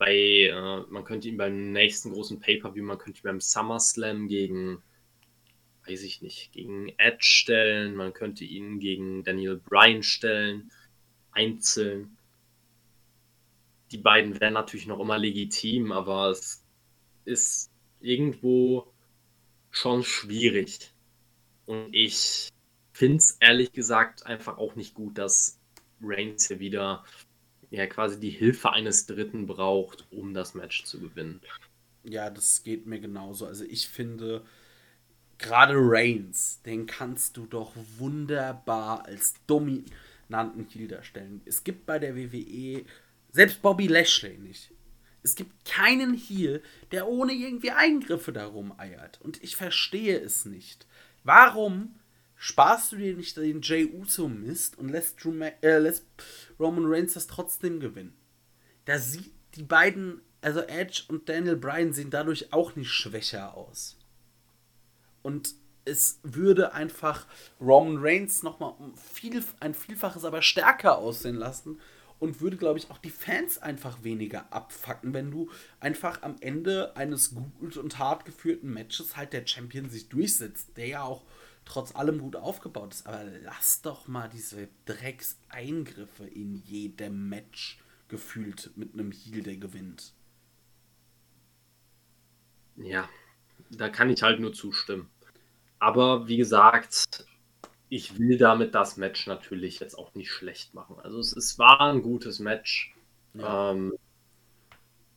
bei, 0.00 0.48
äh, 0.50 0.80
man 0.88 1.04
könnte 1.04 1.28
ihn 1.28 1.36
beim 1.36 1.72
nächsten 1.72 2.12
großen 2.12 2.40
Pay-Per-View, 2.40 2.82
man 2.82 2.96
könnte 2.96 3.20
ihn 3.20 3.24
beim 3.24 3.40
SummerSlam 3.40 4.28
gegen, 4.28 4.82
weiß 5.86 6.02
ich 6.04 6.22
nicht, 6.22 6.52
gegen 6.52 6.88
Edge 6.96 7.18
stellen, 7.20 7.94
man 7.96 8.14
könnte 8.14 8.44
ihn 8.44 8.80
gegen 8.80 9.22
Daniel 9.24 9.58
Bryan 9.58 10.02
stellen, 10.02 10.72
einzeln. 11.32 12.16
Die 13.92 13.98
beiden 13.98 14.40
wären 14.40 14.54
natürlich 14.54 14.86
noch 14.86 15.00
immer 15.00 15.18
legitim, 15.18 15.92
aber 15.92 16.30
es 16.30 16.64
ist 17.26 17.70
irgendwo 18.00 18.90
schon 19.70 20.02
schwierig. 20.02 20.94
Und 21.66 21.92
ich 21.92 22.48
finde 22.94 23.18
es 23.18 23.36
ehrlich 23.38 23.72
gesagt 23.72 24.24
einfach 24.24 24.56
auch 24.56 24.76
nicht 24.76 24.94
gut, 24.94 25.18
dass 25.18 25.60
Reigns 26.00 26.48
hier 26.48 26.58
wieder 26.58 27.04
ja 27.70 27.86
quasi 27.86 28.18
die 28.18 28.30
Hilfe 28.30 28.72
eines 28.72 29.06
Dritten 29.06 29.46
braucht, 29.46 30.06
um 30.10 30.34
das 30.34 30.54
Match 30.54 30.84
zu 30.84 31.00
gewinnen. 31.00 31.40
Ja, 32.02 32.30
das 32.30 32.62
geht 32.62 32.86
mir 32.86 32.98
genauso. 32.98 33.46
Also 33.46 33.64
ich 33.64 33.88
finde, 33.88 34.44
gerade 35.38 35.74
Reigns, 35.76 36.60
den 36.62 36.86
kannst 36.86 37.36
du 37.36 37.46
doch 37.46 37.74
wunderbar 37.98 39.06
als 39.06 39.34
dominanten 39.46 40.66
Heel 40.68 40.88
darstellen. 40.88 41.42
Es 41.44 41.64
gibt 41.64 41.86
bei 41.86 41.98
der 41.98 42.16
WWE 42.16 42.84
selbst 43.30 43.62
Bobby 43.62 43.86
Lashley 43.86 44.38
nicht. 44.38 44.72
Es 45.22 45.34
gibt 45.34 45.64
keinen 45.66 46.14
Heel, 46.14 46.62
der 46.92 47.06
ohne 47.06 47.32
irgendwie 47.32 47.70
Eingriffe 47.70 48.32
darum 48.32 48.72
eiert. 48.78 49.20
Und 49.20 49.42
ich 49.42 49.54
verstehe 49.54 50.18
es 50.18 50.46
nicht. 50.46 50.86
Warum 51.24 51.94
sparst 52.42 52.92
du 52.92 52.96
dir 52.96 53.14
nicht 53.14 53.36
den 53.36 53.60
Jey 53.60 53.92
Uso 53.92 54.26
Mist 54.26 54.78
und 54.78 54.88
lässt, 54.88 55.22
Drew 55.22 55.38
äh, 55.42 55.78
lässt 55.78 56.06
Roman 56.58 56.86
Reigns 56.86 57.12
das 57.12 57.26
trotzdem 57.26 57.80
gewinnen? 57.80 58.14
Da 58.86 58.98
sieht 58.98 59.30
die 59.56 59.62
beiden, 59.62 60.22
also 60.40 60.60
Edge 60.60 61.02
und 61.08 61.28
Daniel 61.28 61.56
Bryan, 61.56 61.92
sehen 61.92 62.08
dadurch 62.08 62.50
auch 62.54 62.76
nicht 62.76 62.90
schwächer 62.90 63.54
aus. 63.54 63.98
Und 65.22 65.54
es 65.84 66.20
würde 66.22 66.72
einfach 66.72 67.26
Roman 67.60 67.98
Reigns 67.98 68.42
nochmal 68.42 68.72
viel, 68.96 69.44
ein 69.60 69.74
Vielfaches 69.74 70.24
aber 70.24 70.40
stärker 70.40 70.96
aussehen 70.96 71.36
lassen 71.36 71.78
und 72.20 72.40
würde, 72.40 72.56
glaube 72.56 72.78
ich, 72.78 72.90
auch 72.90 72.98
die 72.98 73.10
Fans 73.10 73.58
einfach 73.58 74.02
weniger 74.02 74.50
abfacken, 74.50 75.12
wenn 75.12 75.30
du 75.30 75.50
einfach 75.78 76.22
am 76.22 76.36
Ende 76.40 76.96
eines 76.96 77.34
gut 77.34 77.76
und 77.76 77.98
hart 77.98 78.24
geführten 78.24 78.72
Matches 78.72 79.18
halt 79.18 79.34
der 79.34 79.46
Champion 79.46 79.90
sich 79.90 80.08
durchsetzt, 80.08 80.78
der 80.78 80.86
ja 80.86 81.02
auch 81.02 81.22
trotz 81.70 81.94
allem 81.94 82.18
gut 82.18 82.34
aufgebaut 82.34 82.94
ist. 82.94 83.06
Aber 83.06 83.24
lass 83.44 83.80
doch 83.82 84.08
mal 84.08 84.28
diese 84.28 84.68
Dreckseingriffe 84.86 86.26
in 86.26 86.56
jedem 86.56 87.28
Match 87.28 87.78
gefühlt 88.08 88.72
mit 88.76 88.94
einem 88.94 89.12
Heal, 89.12 89.42
der 89.42 89.56
gewinnt. 89.56 90.12
Ja, 92.76 93.08
da 93.70 93.88
kann 93.88 94.10
ich 94.10 94.22
halt 94.22 94.40
nur 94.40 94.52
zustimmen. 94.52 95.08
Aber 95.78 96.26
wie 96.26 96.36
gesagt, 96.36 97.24
ich 97.88 98.18
will 98.18 98.36
damit 98.36 98.74
das 98.74 98.96
Match 98.96 99.26
natürlich 99.26 99.78
jetzt 99.78 99.96
auch 99.96 100.14
nicht 100.14 100.32
schlecht 100.32 100.74
machen. 100.74 100.96
Also 100.98 101.18
es, 101.18 101.36
es 101.36 101.58
war 101.58 101.80
ein 101.80 102.02
gutes 102.02 102.40
Match. 102.40 102.94
Ja. 103.34 103.70
Ähm, 103.70 103.92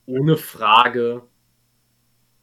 ohne 0.05 0.37
Frage. 0.37 1.27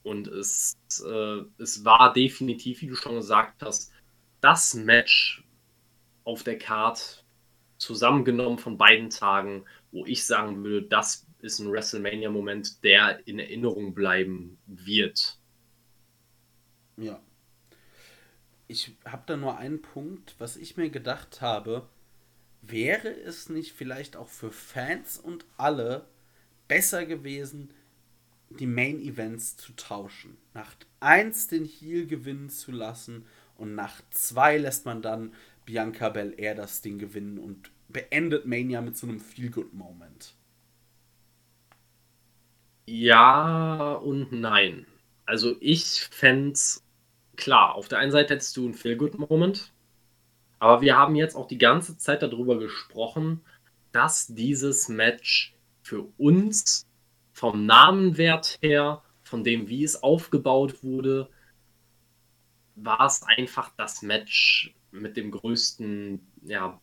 Und 0.03 0.27
es, 0.28 0.77
äh, 1.05 1.43
es 1.59 1.85
war 1.85 2.12
definitiv, 2.12 2.81
wie 2.81 2.89
du 2.89 2.97
schon 2.97 3.16
gesagt 3.16 3.62
hast, 3.62 3.93
das 4.40 4.74
Match 4.74 5.44
auf 6.24 6.42
der 6.42 6.58
Card 6.58 7.24
zusammengenommen 7.78 8.58
von 8.58 8.76
beiden 8.76 9.10
Tagen, 9.10 9.64
wo 9.90 10.04
ich 10.06 10.24
sagen 10.24 10.62
würde, 10.64 10.86
das 10.88 11.26
ist 11.40 11.58
ein 11.58 11.72
WrestleMania-Moment, 11.72 12.84
der 12.84 13.26
in 13.26 13.38
Erinnerung 13.38 13.94
bleiben 13.94 14.58
wird. 14.66 15.38
Ja, 16.96 17.20
ich 18.70 18.96
habe 19.04 19.24
da 19.26 19.36
nur 19.36 19.58
einen 19.58 19.82
Punkt, 19.82 20.36
was 20.38 20.56
ich 20.56 20.76
mir 20.76 20.90
gedacht 20.90 21.40
habe, 21.40 21.88
wäre 22.62 23.08
es 23.08 23.48
nicht 23.48 23.72
vielleicht 23.72 24.14
auch 24.14 24.28
für 24.28 24.52
Fans 24.52 25.18
und 25.18 25.44
alle 25.56 26.06
besser 26.68 27.04
gewesen, 27.04 27.72
die 28.50 28.66
Main 28.66 29.00
Events 29.00 29.56
zu 29.56 29.72
tauschen. 29.72 30.36
Nacht 30.54 30.86
1 31.00 31.48
den 31.48 31.64
Heal 31.64 32.06
gewinnen 32.06 32.48
zu 32.48 32.70
lassen 32.70 33.26
und 33.61 33.74
Nacht 33.74 34.05
2 34.11 34.59
lässt 34.59 34.87
man 34.87 35.03
dann 35.03 35.35
Bianca 35.65 36.09
Belair 36.09 36.55
das 36.55 36.82
Ding 36.82 36.99
gewinnen 36.99 37.39
und 37.39 37.70
beendet 37.89 38.47
Mania 38.47 38.81
mit 38.81 38.97
so 38.97 39.07
einem 39.07 39.20
Feel-Good-Moment. 39.20 40.35
Ja 42.87 43.93
und 43.95 44.32
nein. 44.32 44.87
Also 45.27 45.55
ich 45.61 46.09
fände 46.11 46.53
es 46.53 46.82
klar, 47.37 47.74
auf 47.74 47.89
der 47.89 47.99
einen 47.99 48.11
Seite 48.11 48.35
hättest 48.35 48.57
du 48.57 48.65
einen 48.65 48.74
Feel-Good-Moment, 48.74 49.73
aber 50.59 50.81
wir 50.81 50.97
haben 50.97 51.15
jetzt 51.15 51.37
auch 51.37 51.47
die 51.47 51.59
ganze 51.59 51.97
Zeit 51.99 52.23
darüber 52.23 52.59
gesprochen, 52.59 53.41
dass 53.93 54.27
dieses 54.27 54.89
Match 54.89 55.55
für 55.82 56.07
uns 56.19 56.87
vom 57.32 57.66
Namenwert 57.66 58.59
her, 58.61 59.03
von 59.23 59.45
dem, 59.45 59.69
wie 59.69 59.85
es 59.85 60.03
aufgebaut 60.03 60.82
wurde, 60.82 61.28
war 62.82 63.07
es 63.07 63.23
einfach 63.23 63.73
das 63.77 64.02
Match 64.02 64.74
mit 64.90 65.16
dem 65.16 65.31
größten, 65.31 66.20
ja, 66.43 66.81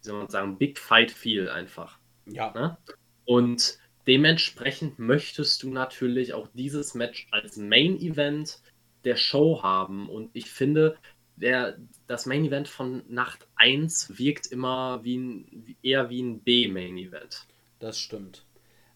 wie 0.00 0.06
soll 0.06 0.18
man 0.18 0.28
sagen, 0.28 0.58
Big 0.58 0.78
Fight 0.78 1.10
Feel 1.10 1.48
einfach. 1.48 1.98
Ja. 2.26 2.52
Ne? 2.52 2.78
Und 3.24 3.78
dementsprechend 4.06 4.98
möchtest 4.98 5.62
du 5.62 5.70
natürlich 5.70 6.34
auch 6.34 6.48
dieses 6.54 6.94
Match 6.94 7.26
als 7.30 7.56
Main 7.56 7.98
Event 7.98 8.60
der 9.04 9.16
Show 9.16 9.62
haben. 9.62 10.08
Und 10.08 10.30
ich 10.32 10.50
finde, 10.50 10.96
der, 11.36 11.78
das 12.06 12.26
Main 12.26 12.44
Event 12.44 12.68
von 12.68 13.02
Nacht 13.08 13.46
1 13.56 14.18
wirkt 14.18 14.46
immer 14.46 15.02
wie 15.04 15.16
ein, 15.18 15.76
eher 15.82 16.10
wie 16.10 16.22
ein 16.22 16.40
B-Main 16.40 16.98
Event. 16.98 17.46
Das 17.78 17.98
stimmt. 17.98 18.44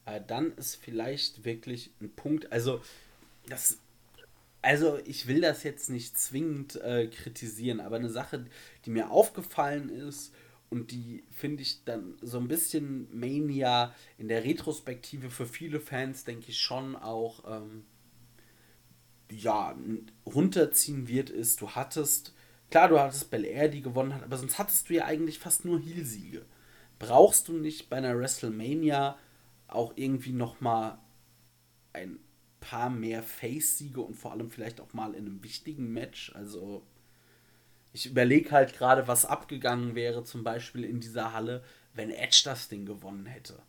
Äh, 0.04 0.20
dann 0.26 0.52
ist 0.56 0.76
vielleicht 0.76 1.44
wirklich 1.44 1.90
ein 2.00 2.14
Punkt, 2.14 2.52
also 2.52 2.80
das, 3.48 3.80
also 4.62 4.98
ich 5.04 5.26
will 5.26 5.40
das 5.40 5.62
jetzt 5.62 5.90
nicht 5.90 6.18
zwingend 6.18 6.76
äh, 6.76 7.08
kritisieren, 7.08 7.80
aber 7.80 7.96
eine 7.96 8.10
Sache, 8.10 8.46
die 8.84 8.90
mir 8.90 9.10
aufgefallen 9.10 9.88
ist 9.88 10.32
und 10.70 10.90
die 10.90 11.24
finde 11.30 11.62
ich 11.62 11.84
dann 11.84 12.16
so 12.20 12.38
ein 12.38 12.48
bisschen 12.48 13.08
Mania 13.16 13.94
in 14.18 14.28
der 14.28 14.44
Retrospektive 14.44 15.30
für 15.30 15.46
viele 15.46 15.80
Fans, 15.80 16.24
denke 16.24 16.50
ich 16.50 16.58
schon 16.60 16.96
auch 16.96 17.44
ähm, 17.48 17.84
ja, 19.30 19.76
runterziehen 20.24 21.08
wird, 21.08 21.30
ist, 21.30 21.60
du 21.60 21.70
hattest, 21.70 22.34
klar, 22.70 22.88
du 22.88 22.98
hattest 22.98 23.30
Bel 23.30 23.44
Air, 23.44 23.68
die 23.68 23.82
gewonnen 23.82 24.14
hat, 24.14 24.22
aber 24.22 24.36
sonst 24.36 24.58
hattest 24.58 24.88
du 24.88 24.94
ja 24.94 25.04
eigentlich 25.04 25.38
fast 25.38 25.64
nur 25.64 25.80
Heel-Siege. 25.80 26.44
Brauchst 26.98 27.48
du 27.48 27.52
nicht 27.52 27.90
bei 27.90 27.96
einer 27.96 28.18
WrestleMania 28.18 29.18
auch 29.68 29.92
irgendwie 29.96 30.32
nochmal 30.32 30.98
ein 31.92 32.18
paar 32.60 32.90
mehr 32.90 33.22
Face-Siege 33.22 34.00
und 34.00 34.14
vor 34.14 34.32
allem 34.32 34.50
vielleicht 34.50 34.80
auch 34.80 34.92
mal 34.92 35.14
in 35.14 35.26
einem 35.26 35.42
wichtigen 35.42 35.92
Match? 35.92 36.32
Also, 36.34 36.82
ich 37.92 38.06
überlege 38.06 38.50
halt 38.50 38.76
gerade, 38.76 39.08
was 39.08 39.24
abgegangen 39.24 39.94
wäre, 39.94 40.24
zum 40.24 40.44
Beispiel 40.44 40.84
in 40.84 41.00
dieser 41.00 41.32
Halle, 41.32 41.64
wenn 41.94 42.10
Edge 42.10 42.42
das 42.44 42.68
Ding 42.68 42.86
gewonnen 42.86 43.26
hätte. 43.26 43.62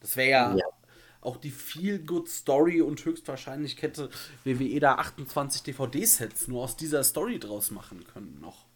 Das 0.00 0.16
wäre 0.16 0.30
ja, 0.30 0.56
ja, 0.56 0.66
auch 1.20 1.36
die 1.36 1.50
Feel-Good-Story 1.50 2.80
und 2.80 3.04
höchstwahrscheinlich 3.04 3.80
hätte 3.82 4.10
WWE 4.44 4.80
da 4.80 4.94
28 4.94 5.62
DVD-Sets 5.62 6.48
nur 6.48 6.64
aus 6.64 6.76
dieser 6.76 7.04
Story 7.04 7.38
draus 7.38 7.70
machen 7.70 8.04
können 8.04 8.40
noch. 8.40 8.66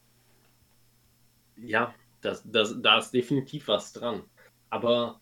Ja, 1.56 1.94
das, 2.20 2.42
das, 2.44 2.74
da 2.82 2.98
ist 2.98 3.12
definitiv 3.12 3.68
was 3.68 3.92
dran. 3.92 4.22
Aber 4.70 5.20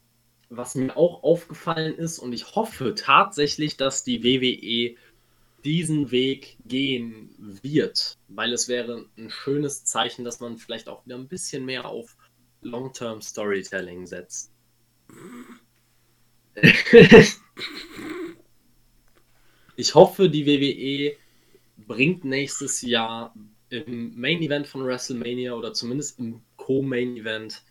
was 0.57 0.75
mir 0.75 0.97
auch 0.97 1.23
aufgefallen 1.23 1.95
ist, 1.95 2.19
und 2.19 2.33
ich 2.33 2.55
hoffe 2.55 2.95
tatsächlich, 2.95 3.77
dass 3.77 4.05
die 4.05 4.23
WWE 4.23 4.97
diesen 5.65 6.11
Weg 6.11 6.59
gehen 6.65 7.35
wird, 7.63 8.19
weil 8.29 8.53
es 8.53 8.69
wäre 8.69 9.07
ein 9.17 9.31
schönes 9.31 9.85
Zeichen, 9.85 10.25
dass 10.25 10.41
man 10.41 10.59
vielleicht 10.59 10.89
auch 10.89 11.07
wieder 11.07 11.17
ein 11.17 11.29
bisschen 11.29 11.65
mehr 11.65 11.87
auf 11.87 12.17
Long-Term 12.63 13.23
Storytelling 13.23 14.07
setzt. 14.07 14.53
ich 19.77 19.95
hoffe, 19.95 20.29
die 20.29 20.47
WWE 20.47 21.17
bringt 21.87 22.25
nächstes 22.25 22.83
Jahr 22.83 23.35
im 23.71 24.19
Main 24.21 24.43
Event 24.43 24.67
von 24.67 24.85
WrestleMania 24.85 25.55
oder 25.55 25.73
zumindest 25.73 26.19
im 26.19 26.43
Co-Main 26.57 27.17
Event, 27.17 27.63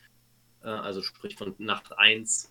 äh, 0.64 0.68
also 0.70 1.02
sprich 1.02 1.36
von 1.36 1.54
Nacht 1.60 1.98
1, 1.98 2.51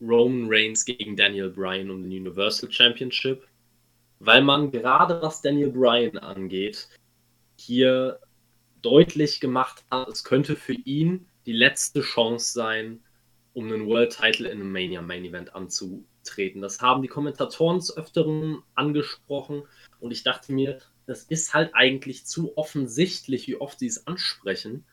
Roman 0.00 0.46
Reigns 0.48 0.84
gegen 0.84 1.16
Daniel 1.16 1.50
Bryan 1.50 1.90
um 1.90 2.02
den 2.02 2.12
Universal 2.12 2.70
Championship, 2.70 3.46
weil 4.18 4.42
man 4.42 4.70
gerade 4.70 5.20
was 5.22 5.42
Daniel 5.42 5.70
Bryan 5.70 6.18
angeht, 6.18 6.88
hier 7.56 8.20
deutlich 8.82 9.40
gemacht 9.40 9.84
hat, 9.90 10.08
es 10.08 10.24
könnte 10.24 10.56
für 10.56 10.74
ihn 10.74 11.26
die 11.46 11.52
letzte 11.52 12.02
Chance 12.02 12.52
sein, 12.52 13.00
um 13.54 13.72
einen 13.72 13.86
World 13.86 14.16
Title 14.16 14.48
in 14.48 14.60
einem 14.60 14.70
Mania 14.70 15.00
Main 15.00 15.24
Event 15.24 15.54
anzutreten. 15.54 16.60
Das 16.60 16.80
haben 16.80 17.02
die 17.02 17.08
Kommentatoren 17.08 17.78
des 17.78 17.96
Öfteren 17.96 18.62
angesprochen 18.74 19.62
und 19.98 20.10
ich 20.10 20.22
dachte 20.22 20.52
mir, 20.52 20.78
das 21.06 21.22
ist 21.22 21.54
halt 21.54 21.70
eigentlich 21.74 22.26
zu 22.26 22.56
offensichtlich, 22.58 23.46
wie 23.46 23.56
oft 23.56 23.78
sie 23.78 23.86
es 23.86 24.06
ansprechen, 24.06 24.84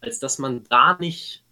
als 0.00 0.18
dass 0.18 0.38
man 0.38 0.64
da 0.68 0.98
nicht 0.98 1.44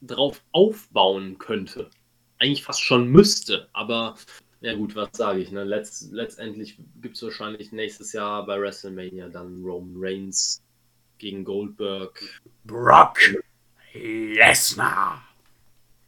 drauf 0.00 0.42
aufbauen 0.52 1.38
könnte. 1.38 1.90
Eigentlich 2.38 2.64
fast 2.64 2.82
schon 2.82 3.08
müsste, 3.08 3.68
aber 3.72 4.16
ja 4.60 4.74
gut, 4.74 4.96
was 4.96 5.10
sage 5.12 5.40
ich, 5.40 5.52
ne? 5.52 5.62
Letzt, 5.62 6.10
letztendlich 6.12 6.78
gibt 7.02 7.16
es 7.16 7.22
wahrscheinlich 7.22 7.72
nächstes 7.72 8.12
Jahr 8.12 8.46
bei 8.46 8.58
WrestleMania 8.58 9.28
dann 9.28 9.62
Roman 9.62 9.94
Reigns 9.96 10.62
gegen 11.18 11.44
Goldberg. 11.44 12.18
Brock 12.64 13.18
Lesnar. 13.92 15.22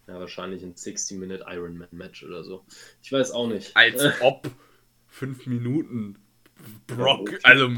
Ja, 0.06 0.20
wahrscheinlich 0.20 0.62
ein 0.62 0.74
60-Minute 0.74 1.44
Ironman-Match 1.48 2.24
oder 2.24 2.44
so. 2.44 2.64
Ich 3.02 3.12
weiß 3.12 3.32
auch 3.32 3.48
nicht. 3.48 3.76
Als 3.76 4.02
ob 4.20 4.50
fünf 5.06 5.46
Minuten 5.46 6.18
Brock, 6.86 7.38
also 7.42 7.68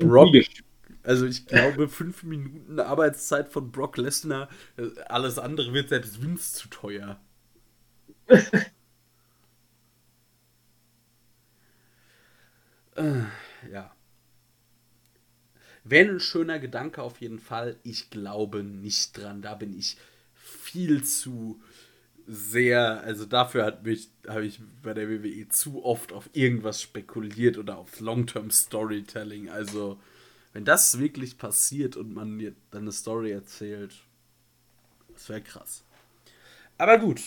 Brock, 0.00 0.34
also 1.04 1.26
ich 1.26 1.46
glaube 1.46 1.88
fünf 1.88 2.22
Minuten 2.22 2.80
Arbeitszeit 2.80 3.48
von 3.48 3.70
Brock 3.70 3.96
Lesnar, 3.98 4.48
äh, 4.76 4.88
alles 5.06 5.38
andere 5.38 5.72
wird 5.72 5.90
selbst 5.90 6.22
Vince 6.22 6.54
zu 6.54 6.68
teuer. 6.68 7.20
Äh, 12.96 13.22
ja. 13.70 13.94
Wäre 15.84 16.12
ein 16.12 16.20
schöner 16.20 16.58
Gedanke 16.58 17.02
auf 17.02 17.20
jeden 17.20 17.38
Fall. 17.38 17.76
Ich 17.82 18.10
glaube 18.10 18.62
nicht 18.62 19.18
dran. 19.18 19.42
Da 19.42 19.54
bin 19.54 19.78
ich 19.78 19.96
viel 20.34 21.04
zu 21.04 21.60
sehr, 22.26 23.02
also 23.02 23.26
dafür 23.26 23.66
hat 23.66 23.84
mich, 23.84 24.08
habe 24.26 24.46
ich 24.46 24.60
bei 24.82 24.94
der 24.94 25.10
WWE 25.10 25.48
zu 25.48 25.84
oft 25.84 26.12
auf 26.12 26.30
irgendwas 26.32 26.80
spekuliert 26.80 27.58
oder 27.58 27.76
auf 27.76 28.00
Long-Term 28.00 28.50
Storytelling. 28.50 29.50
Also, 29.50 30.00
wenn 30.54 30.64
das 30.64 30.98
wirklich 30.98 31.36
passiert 31.36 31.96
und 31.96 32.14
man 32.14 32.38
dann 32.70 32.82
eine 32.82 32.92
Story 32.92 33.32
erzählt, 33.32 33.94
das 35.12 35.28
wäre 35.28 35.42
krass. 35.42 35.84
Aber 36.78 36.98
gut, 36.98 37.20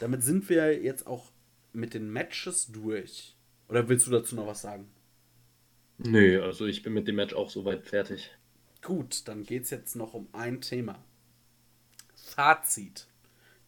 damit 0.00 0.22
sind 0.22 0.48
wir 0.48 0.82
jetzt 0.82 1.06
auch 1.06 1.30
mit 1.72 1.94
den 1.94 2.10
Matches 2.10 2.68
durch. 2.68 3.36
Oder 3.68 3.88
willst 3.88 4.06
du 4.06 4.10
dazu 4.10 4.34
noch 4.34 4.46
was 4.46 4.62
sagen? 4.62 4.88
Nö, 5.98 6.42
also 6.42 6.66
ich 6.66 6.82
bin 6.82 6.92
mit 6.92 7.08
dem 7.08 7.16
Match 7.16 7.34
auch 7.34 7.50
soweit 7.50 7.86
fertig. 7.86 8.30
Gut, 8.82 9.26
dann 9.26 9.42
geht 9.42 9.64
es 9.64 9.70
jetzt 9.70 9.96
noch 9.96 10.14
um 10.14 10.28
ein 10.32 10.60
Thema. 10.60 11.04
Fazit 12.14 13.08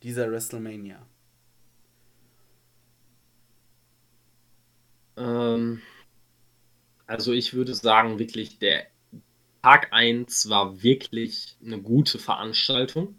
dieser 0.02 0.30
WrestleMania? 0.30 1.06
Ähm, 5.16 5.82
also 7.06 7.32
ich 7.32 7.54
würde 7.54 7.74
sagen, 7.74 8.18
wirklich, 8.18 8.58
der 8.58 8.86
Tag 9.62 9.92
1 9.92 10.48
war 10.48 10.82
wirklich 10.82 11.56
eine 11.64 11.82
gute 11.82 12.18
Veranstaltung. 12.18 13.18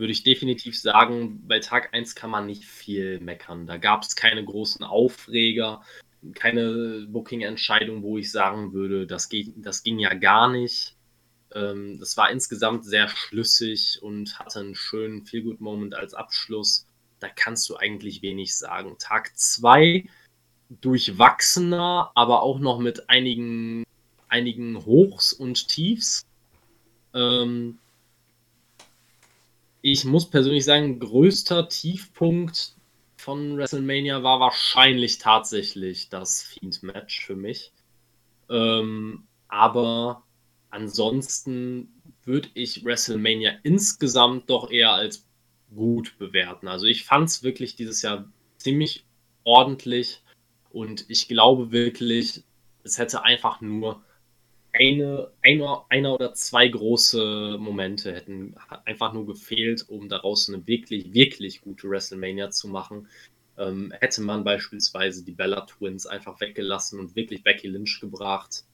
Würde 0.00 0.14
ich 0.14 0.22
definitiv 0.22 0.78
sagen, 0.78 1.46
bei 1.46 1.58
Tag 1.58 1.92
1 1.92 2.14
kann 2.14 2.30
man 2.30 2.46
nicht 2.46 2.64
viel 2.64 3.20
meckern. 3.20 3.66
Da 3.66 3.76
gab 3.76 4.02
es 4.02 4.16
keine 4.16 4.42
großen 4.42 4.82
Aufreger, 4.82 5.82
keine 6.32 7.06
Booking-Entscheidung, 7.06 8.02
wo 8.02 8.16
ich 8.16 8.32
sagen 8.32 8.72
würde, 8.72 9.06
das, 9.06 9.28
geht, 9.28 9.52
das 9.56 9.82
ging 9.82 9.98
ja 9.98 10.14
gar 10.14 10.48
nicht. 10.50 10.96
Ähm, 11.54 11.98
das 12.00 12.16
war 12.16 12.30
insgesamt 12.30 12.86
sehr 12.86 13.08
schlüssig 13.08 13.98
und 14.00 14.38
hatte 14.38 14.60
einen 14.60 14.74
schönen 14.74 15.26
Feel-Good-Moment 15.26 15.94
als 15.94 16.14
Abschluss. 16.14 16.86
Da 17.18 17.28
kannst 17.28 17.68
du 17.68 17.76
eigentlich 17.76 18.22
wenig 18.22 18.56
sagen. 18.56 18.96
Tag 18.98 19.36
2 19.36 20.06
durchwachsener, 20.80 22.10
aber 22.14 22.40
auch 22.40 22.58
noch 22.58 22.78
mit 22.78 23.10
einigen, 23.10 23.84
einigen 24.28 24.82
Hochs 24.86 25.34
und 25.34 25.68
Tiefs. 25.68 26.24
Ähm, 27.12 27.76
ich 29.82 30.04
muss 30.04 30.28
persönlich 30.30 30.64
sagen, 30.64 30.98
größter 30.98 31.68
Tiefpunkt 31.68 32.74
von 33.16 33.56
WrestleMania 33.56 34.22
war 34.22 34.40
wahrscheinlich 34.40 35.18
tatsächlich 35.18 36.08
das 36.08 36.42
Fiend-Match 36.42 37.24
für 37.24 37.36
mich. 37.36 37.72
Ähm, 38.48 39.26
aber 39.48 40.22
ansonsten 40.70 41.88
würde 42.24 42.48
ich 42.54 42.84
WrestleMania 42.84 43.52
insgesamt 43.62 44.50
doch 44.50 44.70
eher 44.70 44.92
als 44.92 45.26
gut 45.74 46.18
bewerten. 46.18 46.68
Also 46.68 46.86
ich 46.86 47.04
fand 47.04 47.28
es 47.28 47.42
wirklich 47.42 47.76
dieses 47.76 48.02
Jahr 48.02 48.30
ziemlich 48.56 49.04
ordentlich 49.44 50.22
und 50.70 51.04
ich 51.08 51.28
glaube 51.28 51.72
wirklich, 51.72 52.44
es 52.84 52.98
hätte 52.98 53.24
einfach 53.24 53.60
nur 53.60 54.02
eine, 54.80 55.30
eine, 55.42 55.82
einer 55.90 56.14
oder 56.14 56.32
zwei 56.32 56.66
große 56.66 57.58
Momente 57.58 58.14
hätten 58.14 58.54
einfach 58.86 59.12
nur 59.12 59.26
gefehlt, 59.26 59.86
um 59.88 60.08
daraus 60.08 60.48
eine 60.48 60.66
wirklich, 60.66 61.12
wirklich 61.12 61.60
gute 61.60 61.90
WrestleMania 61.90 62.50
zu 62.50 62.68
machen. 62.68 63.08
Ähm, 63.58 63.92
hätte 64.00 64.22
man 64.22 64.42
beispielsweise 64.42 65.22
die 65.22 65.32
Bella 65.32 65.66
Twins 65.66 66.06
einfach 66.06 66.40
weggelassen 66.40 66.98
und 66.98 67.14
wirklich 67.14 67.42
Becky 67.42 67.68
Lynch 67.68 68.00
gebracht, 68.00 68.64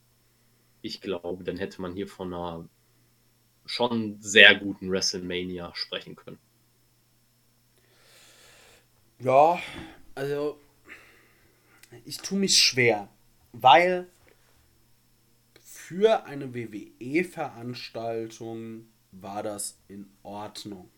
ich 0.81 1.01
glaube, 1.01 1.43
dann 1.43 1.57
hätte 1.57 1.81
man 1.81 1.93
hier 1.93 2.07
von 2.07 2.33
einer 2.33 2.69
schon 3.65 4.21
sehr 4.21 4.55
guten 4.55 4.89
WrestleMania 4.89 5.73
sprechen 5.75 6.15
können. 6.15 6.39
Ja, 9.19 9.59
also 10.15 10.57
ich 12.05 12.17
tue 12.19 12.37
mich 12.37 12.57
schwer, 12.57 13.09
weil 13.51 14.07
für 15.87 16.25
eine 16.25 16.53
WWE-Veranstaltung 16.53 18.89
war 19.13 19.41
das 19.41 19.79
in 19.87 20.11
Ordnung. 20.21 20.89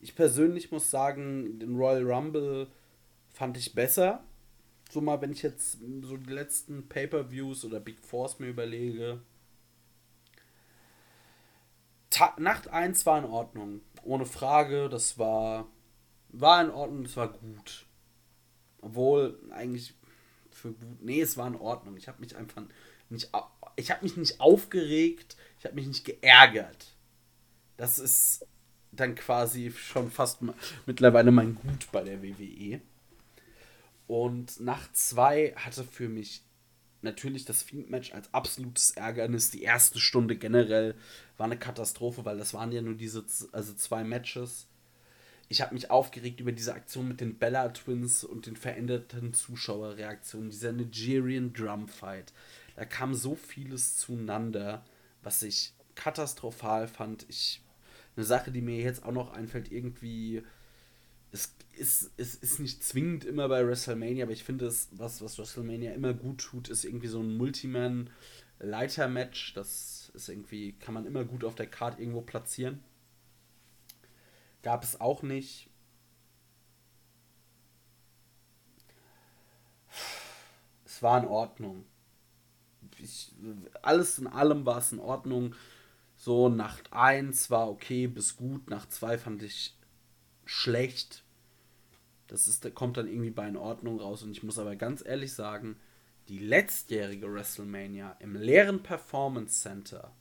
Ich 0.00 0.14
persönlich 0.14 0.70
muss 0.70 0.90
sagen, 0.90 1.58
den 1.58 1.76
Royal 1.76 2.10
Rumble 2.10 2.68
fand 3.28 3.58
ich 3.58 3.74
besser 3.74 4.24
so 4.90 5.02
mal, 5.02 5.20
wenn 5.20 5.32
ich 5.32 5.42
jetzt 5.42 5.80
so 6.00 6.16
die 6.16 6.32
letzten 6.32 6.88
Pay-per-Views 6.88 7.66
oder 7.66 7.78
Big 7.78 8.00
Force 8.00 8.38
mir 8.38 8.48
überlege. 8.48 9.20
Ta 12.08 12.34
Nacht 12.38 12.68
1 12.68 13.04
war 13.04 13.18
in 13.18 13.26
Ordnung. 13.26 13.82
Ohne 14.02 14.24
Frage, 14.24 14.88
das 14.88 15.18
war, 15.18 15.70
war 16.30 16.64
in 16.64 16.70
Ordnung, 16.70 17.02
das 17.02 17.18
war 17.18 17.34
gut. 17.34 17.84
Obwohl, 18.80 19.38
eigentlich 19.50 19.92
für 20.50 20.72
gut. 20.72 21.02
Nee, 21.02 21.20
es 21.20 21.36
war 21.36 21.48
in 21.48 21.56
Ordnung. 21.56 21.98
Ich 21.98 22.08
habe 22.08 22.20
mich 22.20 22.34
einfach 22.34 22.62
nicht. 23.10 23.30
Ich 23.76 23.90
habe 23.90 24.04
mich 24.04 24.16
nicht 24.16 24.40
aufgeregt, 24.40 25.36
ich 25.58 25.64
habe 25.64 25.74
mich 25.74 25.86
nicht 25.86 26.04
geärgert. 26.04 26.94
Das 27.76 27.98
ist 27.98 28.46
dann 28.92 29.14
quasi 29.14 29.72
schon 29.72 30.10
fast 30.10 30.38
mittlerweile 30.86 31.30
mein 31.30 31.54
Gut 31.54 31.90
bei 31.92 32.02
der 32.02 32.22
WWE. 32.22 32.80
Und 34.06 34.60
Nacht 34.60 34.96
2 34.96 35.54
hatte 35.56 35.84
für 35.84 36.08
mich 36.08 36.42
natürlich 37.02 37.44
das 37.44 37.62
Fiend-Match 37.62 38.12
als 38.12 38.32
absolutes 38.32 38.92
Ärgernis. 38.92 39.50
Die 39.50 39.62
erste 39.62 39.98
Stunde 39.98 40.36
generell 40.36 40.94
war 41.36 41.46
eine 41.46 41.58
Katastrophe, 41.58 42.24
weil 42.24 42.38
das 42.38 42.54
waren 42.54 42.72
ja 42.72 42.82
nur 42.82 42.94
diese 42.94 43.24
also 43.52 43.74
zwei 43.74 44.04
Matches. 44.04 44.66
Ich 45.48 45.60
habe 45.60 45.74
mich 45.74 45.90
aufgeregt 45.90 46.40
über 46.40 46.52
diese 46.52 46.74
Aktion 46.74 47.08
mit 47.08 47.20
den 47.20 47.38
Bella 47.38 47.68
Twins 47.68 48.24
und 48.24 48.46
den 48.46 48.56
veränderten 48.56 49.32
Zuschauerreaktionen, 49.32 50.50
dieser 50.50 50.72
Nigerian 50.72 51.52
Drum 51.52 51.88
Fight. 51.88 52.32
Da 52.76 52.84
kam 52.84 53.14
so 53.14 53.34
vieles 53.34 53.96
zueinander, 53.96 54.84
was 55.22 55.42
ich 55.42 55.72
katastrophal 55.94 56.88
fand. 56.88 57.26
Ich 57.28 57.62
eine 58.16 58.24
Sache, 58.24 58.50
die 58.52 58.62
mir 58.62 58.78
jetzt 58.78 59.04
auch 59.04 59.12
noch 59.12 59.32
einfällt, 59.32 59.72
irgendwie 59.72 60.42
es 61.32 61.54
ist, 61.72 62.12
es 62.16 62.34
ist 62.36 62.60
nicht 62.60 62.82
zwingend 62.82 63.24
immer 63.24 63.48
bei 63.48 63.66
WrestleMania, 63.66 64.24
aber 64.24 64.32
ich 64.32 64.44
finde 64.44 64.66
es, 64.66 64.88
was, 64.92 65.22
was 65.22 65.38
WrestleMania 65.38 65.92
immer 65.92 66.14
gut 66.14 66.40
tut, 66.40 66.68
ist 66.68 66.84
irgendwie 66.84 67.08
so 67.08 67.20
ein 67.20 67.36
Multiman-Leiter-Match. 67.36 69.54
Das 69.54 70.10
ist 70.14 70.28
irgendwie, 70.28 70.72
kann 70.72 70.94
man 70.94 71.06
immer 71.06 71.24
gut 71.24 71.44
auf 71.44 71.54
der 71.54 71.66
Karte 71.66 72.00
irgendwo 72.00 72.22
platzieren. 72.22 72.82
Gab 74.62 74.82
es 74.82 75.00
auch 75.00 75.22
nicht. 75.22 75.68
Es 80.84 81.02
war 81.02 81.20
in 81.20 81.26
Ordnung. 81.26 81.84
Ich, 83.06 83.32
alles 83.82 84.18
in 84.18 84.26
allem 84.26 84.66
war 84.66 84.78
es 84.78 84.92
in 84.92 84.98
Ordnung. 84.98 85.54
So, 86.16 86.48
Nacht 86.48 86.92
1 86.92 87.50
war 87.50 87.70
okay 87.70 88.06
bis 88.06 88.36
gut, 88.36 88.68
Nacht 88.68 88.92
2 88.92 89.18
fand 89.18 89.42
ich 89.42 89.76
schlecht. 90.44 91.22
Das 92.26 92.48
ist, 92.48 92.74
kommt 92.74 92.96
dann 92.96 93.06
irgendwie 93.06 93.30
bei 93.30 93.46
in 93.46 93.56
Ordnung 93.56 94.00
raus. 94.00 94.22
Und 94.22 94.32
ich 94.32 94.42
muss 94.42 94.58
aber 94.58 94.74
ganz 94.76 95.04
ehrlich 95.04 95.32
sagen, 95.32 95.76
die 96.28 96.38
letztjährige 96.38 97.32
WrestleMania 97.32 98.16
im 98.18 98.34
leeren 98.34 98.82
Performance 98.82 99.60
Center 99.60 100.12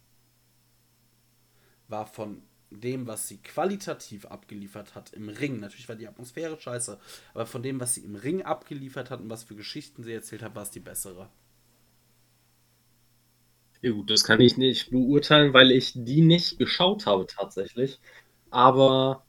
war 1.88 2.06
von 2.06 2.44
dem, 2.70 3.08
was 3.08 3.28
sie 3.28 3.38
qualitativ 3.38 4.26
abgeliefert 4.26 4.96
hat 4.96 5.14
im 5.14 5.30
Ring, 5.30 5.60
natürlich 5.60 5.88
war 5.88 5.96
die 5.96 6.08
Atmosphäre 6.08 6.60
scheiße, 6.60 7.00
aber 7.34 7.46
von 7.46 7.64
dem, 7.64 7.80
was 7.80 7.96
sie 7.96 8.02
im 8.02 8.16
Ring 8.16 8.42
abgeliefert 8.42 9.10
hat 9.10 9.22
und 9.22 9.30
was 9.30 9.44
für 9.44 9.56
Geschichten 9.56 10.04
sie 10.04 10.14
erzählt 10.14 10.44
hat, 10.44 10.56
war 10.56 10.64
es 10.64 10.72
die 10.72 10.80
bessere. 10.80 11.30
Ja, 13.86 13.92
gut, 13.92 14.10
das 14.10 14.24
kann 14.24 14.42
ich 14.42 14.58
nicht 14.58 14.90
beurteilen, 14.90 15.54
weil 15.54 15.70
ich 15.70 15.92
die 15.94 16.22
nicht 16.22 16.58
geschaut 16.58 17.06
habe 17.06 17.28
tatsächlich. 17.28 18.00
Aber 18.50 19.24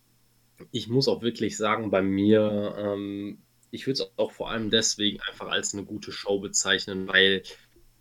ich 0.70 0.88
muss 0.88 1.08
auch 1.08 1.20
wirklich 1.20 1.58
sagen, 1.58 1.90
bei 1.90 2.00
mir, 2.00 2.74
ähm, 2.78 3.42
ich 3.70 3.86
würde 3.86 4.02
es 4.04 4.10
auch 4.16 4.32
vor 4.32 4.50
allem 4.50 4.70
deswegen 4.70 5.20
einfach 5.28 5.48
als 5.48 5.74
eine 5.74 5.84
gute 5.84 6.10
Show 6.10 6.40
bezeichnen, 6.40 7.06
weil 7.06 7.42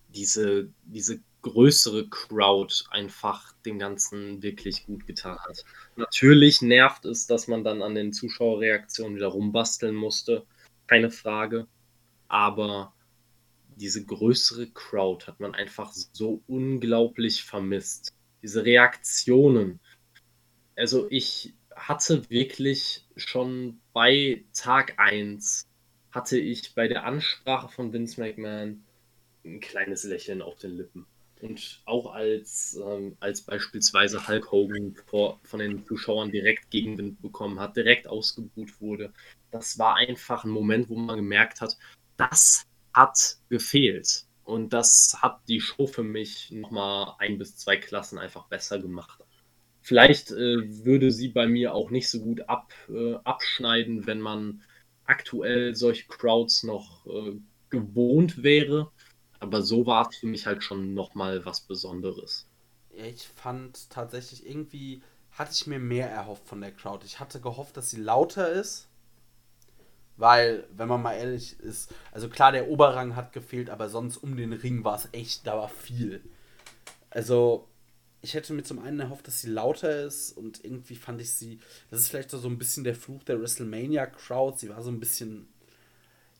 diese, 0.07 0.69
diese 0.85 1.19
größere 1.41 2.07
Crowd 2.07 2.73
einfach 2.89 3.51
dem 3.65 3.77
Ganzen 3.77 4.41
wirklich 4.41 4.85
gut 4.85 5.05
getan 5.05 5.37
hat. 5.39 5.65
Natürlich 5.97 6.61
nervt 6.61 7.03
es, 7.03 7.27
dass 7.27 7.49
man 7.49 7.65
dann 7.65 7.81
an 7.81 7.95
den 7.95 8.13
Zuschauerreaktionen 8.13 9.17
wieder 9.17 9.27
rumbasteln 9.27 9.93
musste, 9.93 10.45
keine 10.87 11.11
Frage. 11.11 11.67
Aber 12.29 12.94
diese 13.75 14.05
größere 14.05 14.67
Crowd 14.67 15.25
hat 15.27 15.39
man 15.39 15.53
einfach 15.53 15.91
so 15.93 16.41
unglaublich 16.47 17.43
vermisst. 17.43 18.13
Diese 18.41 18.65
Reaktionen. 18.65 19.79
Also 20.75 21.07
ich 21.09 21.53
hatte 21.75 22.29
wirklich 22.29 23.05
schon 23.15 23.79
bei 23.93 24.43
Tag 24.53 24.95
1 24.97 25.67
hatte 26.11 26.37
ich 26.37 26.73
bei 26.73 26.87
der 26.87 27.03
Ansprache 27.03 27.69
von 27.69 27.91
Vince 27.91 28.21
McMahon 28.21 28.83
ein 29.43 29.59
kleines 29.59 30.03
Lächeln 30.03 30.41
auf 30.41 30.57
den 30.57 30.77
Lippen 30.77 31.05
und 31.41 31.81
auch 31.85 32.13
als, 32.13 32.79
ähm, 32.81 33.17
als 33.19 33.41
beispielsweise 33.41 34.27
Hulk 34.27 34.51
Hogan 34.51 34.95
vor, 35.07 35.39
von 35.43 35.59
den 35.59 35.85
Zuschauern 35.85 36.31
direkt 36.31 36.71
Gegenwind 36.71 37.21
bekommen 37.21 37.59
hat, 37.59 37.75
direkt 37.75 38.07
ausgebuht 38.07 38.79
wurde, 38.81 39.13
das 39.51 39.77
war 39.77 39.95
einfach 39.95 40.43
ein 40.43 40.49
Moment, 40.49 40.89
wo 40.89 40.95
man 40.95 41.17
gemerkt 41.17 41.61
hat, 41.61 41.77
das 42.17 42.65
hat 42.95 43.37
gefehlt. 43.49 44.25
Und 44.43 44.73
das 44.73 45.17
hat 45.21 45.41
die 45.47 45.59
Show 45.59 45.87
für 45.87 46.03
mich 46.03 46.51
nochmal 46.51 47.15
ein 47.17 47.37
bis 47.37 47.57
zwei 47.57 47.77
Klassen 47.77 48.19
einfach 48.19 48.47
besser 48.47 48.79
gemacht. 48.79 49.19
Vielleicht 49.81 50.31
äh, 50.31 50.85
würde 50.85 51.11
sie 51.11 51.29
bei 51.29 51.47
mir 51.47 51.73
auch 51.73 51.89
nicht 51.89 52.09
so 52.09 52.19
gut 52.19 52.47
ab, 52.47 52.71
äh, 52.89 53.15
abschneiden, 53.23 54.07
wenn 54.07 54.21
man 54.21 54.61
aktuell 55.05 55.75
solche 55.75 56.07
Crowds 56.07 56.63
noch 56.63 57.05
äh, 57.07 57.33
gewohnt 57.69 58.43
wäre. 58.43 58.91
Aber 59.39 59.61
so 59.61 59.85
war 59.85 60.09
es 60.09 60.17
für 60.17 60.27
mich 60.27 60.45
halt 60.45 60.63
schon 60.63 60.93
nochmal 60.93 61.45
was 61.45 61.61
Besonderes. 61.61 62.47
Ich 62.91 63.27
fand 63.27 63.89
tatsächlich 63.89 64.47
irgendwie, 64.47 65.01
hatte 65.31 65.51
ich 65.53 65.67
mir 65.67 65.79
mehr 65.79 66.09
erhofft 66.09 66.47
von 66.47 66.61
der 66.61 66.71
Crowd. 66.71 67.05
Ich 67.05 67.19
hatte 67.19 67.41
gehofft, 67.41 67.77
dass 67.77 67.91
sie 67.91 68.01
lauter 68.01 68.49
ist. 68.49 68.87
Weil, 70.17 70.65
wenn 70.71 70.87
man 70.87 71.01
mal 71.01 71.13
ehrlich 71.13 71.59
ist, 71.59 71.93
also 72.11 72.29
klar, 72.29 72.51
der 72.51 72.69
Oberrang 72.69 73.15
hat 73.15 73.33
gefehlt, 73.33 73.69
aber 73.69 73.89
sonst 73.89 74.17
um 74.17 74.37
den 74.37 74.53
Ring 74.53 74.83
war 74.83 74.95
es 74.95 75.09
echt, 75.11 75.45
da 75.45 75.57
war 75.57 75.69
viel. 75.69 76.21
Also, 77.09 77.67
ich 78.21 78.33
hätte 78.33 78.53
mir 78.53 78.63
zum 78.63 78.79
einen 78.79 78.99
erhofft, 78.99 79.27
dass 79.27 79.41
sie 79.41 79.49
lauter 79.49 80.05
ist 80.05 80.31
und 80.31 80.63
irgendwie 80.63 80.95
fand 80.95 81.21
ich 81.21 81.31
sie, 81.31 81.59
das 81.91 81.99
ist 81.99 82.09
vielleicht 82.09 82.31
so 82.31 82.47
ein 82.47 82.57
bisschen 82.57 82.83
der 82.83 82.95
Fluch 82.95 83.23
der 83.23 83.41
WrestleMania-Crowd. 83.41 84.57
Sie 84.57 84.69
war 84.69 84.81
so 84.81 84.89
ein 84.89 84.99
bisschen 84.99 85.47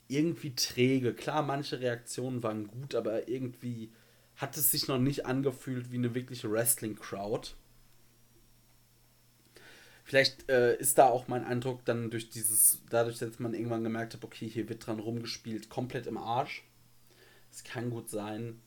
irgendwie 0.08 0.56
träge. 0.56 1.14
Klar, 1.14 1.44
manche 1.44 1.80
Reaktionen 1.80 2.44
waren 2.44 2.68
gut, 2.68 2.96
aber 2.96 3.28
irgendwie 3.28 3.92
hat 4.36 4.58
es 4.58 4.72
sich 4.72 4.88
noch 4.88 4.98
nicht 5.00 5.26
angefühlt 5.26 5.92
wie 5.92 5.98
eine 5.98 6.16
wirkliche 6.16 6.52
Wrestling-Crowd. 6.52 7.50
Vielleicht 10.06 10.48
äh, 10.52 10.78
ist 10.78 11.00
da 11.00 11.08
auch 11.08 11.28
mein 11.28 11.44
Eindruck 11.44 11.84
dann 11.84 12.12
durch 12.12 12.30
dieses, 12.30 12.80
dadurch, 12.92 13.18
dass 13.18 13.40
man 13.40 13.56
irgendwann 13.56 13.84
gemerkt 13.84 14.14
hat, 14.14 14.24
okay, 14.24 14.48
hier 14.48 14.70
wird 14.70 14.86
dran 14.86 15.00
rumgespielt, 15.00 15.68
komplett 15.68 16.06
im 16.06 16.18
Arsch. 16.18 16.64
Es 17.52 17.64
kann 17.64 17.90
gut 17.90 18.12
sein. 18.12 18.62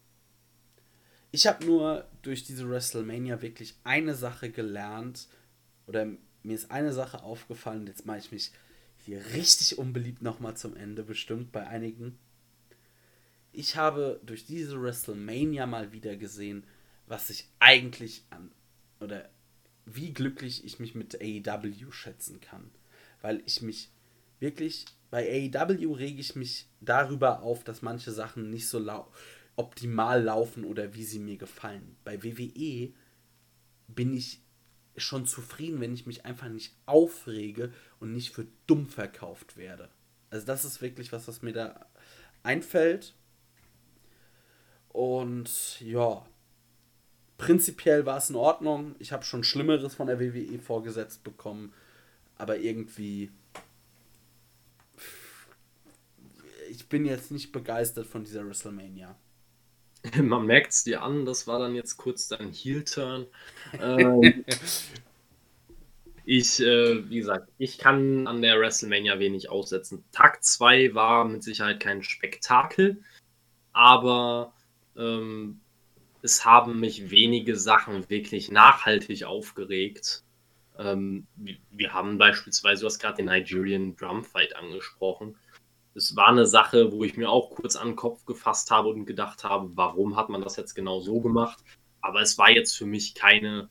Ich 1.31 1.47
habe 1.47 1.65
nur 1.65 2.09
durch 2.23 2.43
diese 2.43 2.69
WrestleMania 2.69 3.41
wirklich 3.41 3.77
eine 3.85 4.17
Sache 4.17 4.51
gelernt 4.51 5.29
oder 5.87 6.09
mir 6.43 6.55
ist 6.55 6.73
eine 6.73 6.93
Sache 6.93 7.23
aufgefallen, 7.23 7.87
jetzt 7.87 8.05
mache 8.05 8.19
ich 8.19 8.33
mich 8.33 8.51
hier 8.97 9.25
richtig 9.35 9.79
unbeliebt 9.79 10.23
nochmal 10.23 10.57
zum 10.57 10.75
Ende, 10.75 11.05
bestimmt 11.05 11.53
bei 11.53 11.65
einigen. 11.69 12.19
Ich 13.53 13.77
habe 13.77 14.21
durch 14.25 14.45
diese 14.45 14.83
WrestleMania 14.83 15.67
mal 15.67 15.93
wieder 15.93 16.17
gesehen, 16.17 16.65
was 17.07 17.31
ich 17.31 17.49
eigentlich 17.61 18.25
an 18.31 18.51
oder 18.99 19.31
wie 19.95 20.13
glücklich 20.13 20.65
ich 20.65 20.79
mich 20.79 20.95
mit 20.95 21.21
AEW 21.21 21.91
schätzen 21.93 22.41
kann. 22.41 22.71
Weil 23.21 23.43
ich 23.47 23.63
mich 23.63 23.91
wirklich, 24.41 24.85
bei 25.11 25.51
AEW 25.53 25.93
rege 25.93 26.21
ich 26.21 26.37
mich 26.37 26.67
darüber 26.81 27.43
auf, 27.43 27.65
dass 27.65 27.83
manche 27.83 28.13
Sachen 28.13 28.51
nicht 28.51 28.69
so 28.69 28.79
lau 28.79 29.11
optimal 29.57 30.23
laufen 30.23 30.65
oder 30.65 30.95
wie 30.95 31.03
sie 31.03 31.19
mir 31.19 31.37
gefallen. 31.37 31.97
Bei 32.05 32.23
WWE 32.23 32.93
bin 33.89 34.15
ich 34.15 34.41
schon 34.97 35.27
zufrieden, 35.27 35.81
wenn 35.81 35.95
ich 35.95 36.07
mich 36.07 36.25
einfach 36.25 36.49
nicht 36.49 36.75
aufrege 36.87 37.73
und 37.99 38.13
nicht 38.13 38.33
für 38.33 38.47
dumm 38.67 38.89
verkauft 38.89 39.57
werde. 39.57 39.89
Also 40.31 40.47
das 40.47 40.65
ist 40.65 40.81
wirklich 40.81 41.11
was, 41.13 41.27
was 41.27 41.43
mir 41.43 41.53
da 41.53 41.87
einfällt. 42.43 43.15
Und 44.89 45.81
ja, 45.81 46.25
prinzipiell 47.39 48.05
war 48.05 48.19
es 48.19 48.29
in 48.29 48.37
Ordnung. 48.37 48.95
Ich 48.99 49.13
habe 49.13 49.25
schon 49.25 49.45
Schlimmeres 49.45 49.95
von 49.95 50.09
der 50.09 50.21
WWE 50.21 50.59
vorgesetzt 50.59 51.25
bekommen. 51.25 51.73
Aber 52.37 52.59
irgendwie. 52.59 53.31
Ich 56.71 56.89
bin 56.89 57.07
jetzt 57.07 57.31
nicht 57.31 57.51
begeistert 57.51 58.07
von 58.07 58.25
dieser 58.25 58.47
WrestleMania. 58.47 59.17
Man 60.21 60.47
merkt 60.47 60.73
es 60.73 60.85
dir 60.85 61.03
an, 61.03 61.25
das 61.25 61.47
war 61.47 61.59
dann 61.59 61.75
jetzt 61.75 61.97
kurz 61.97 62.29
dein 62.29 62.53
Heel-Turn. 62.53 63.27
Ähm, 63.81 64.45
ich, 66.25 66.61
äh, 66.61 67.09
wie 67.09 67.19
gesagt, 67.19 67.49
ich 67.59 67.79
kann 67.79 68.27
an 68.27 68.43
der 68.43 68.61
WrestleMania 68.61 69.19
wenig 69.19 69.51
aussetzen. 69.51 70.05
Tag 70.13 70.45
2 70.45 70.95
war 70.95 71.25
mit 71.25 71.43
Sicherheit 71.43 71.81
kein 71.81 72.03
Spektakel, 72.03 73.03
aber 73.73 74.53
ähm, 74.97 75.61
es 76.29 76.45
haben 76.45 76.81
mich 76.81 77.11
wenige 77.11 77.57
Sachen 77.57 78.09
wirklich 78.11 78.51
nachhaltig 78.51 79.25
aufgeregt. 79.25 80.23
Ähm, 80.79 81.27
wir 81.71 81.93
haben 81.93 82.19
beispielsweise, 82.19 82.83
du 82.83 82.87
hast 82.87 82.99
gerade 82.99 83.17
den 83.17 83.27
Nigerian 83.27 83.97
Drum 83.97 84.23
Fight 84.25 84.55
angesprochen 84.55 85.37
es 85.99 86.15
war 86.15 86.29
eine 86.29 86.47
Sache, 86.47 86.93
wo 86.93 87.03
ich 87.03 87.17
mir 87.17 87.29
auch 87.29 87.51
kurz 87.51 87.77
an 87.77 87.89
den 87.89 87.97
Kopf 87.97 88.25
gefasst 88.25 88.71
habe 88.71 88.89
und 88.89 89.05
gedacht 89.05 89.45
habe, 89.45 89.71
warum 89.75 90.17
hat 90.17 90.29
man 90.29 90.41
das 90.41 90.57
jetzt 90.57 90.75
genau 90.75 91.01
so 91.01 91.21
gemacht? 91.21 91.59
Aber 92.01 92.21
es 92.21 92.39
war 92.39 92.51
jetzt 92.51 92.77
für 92.77 92.87
mich 92.87 93.15
keine 93.15 93.69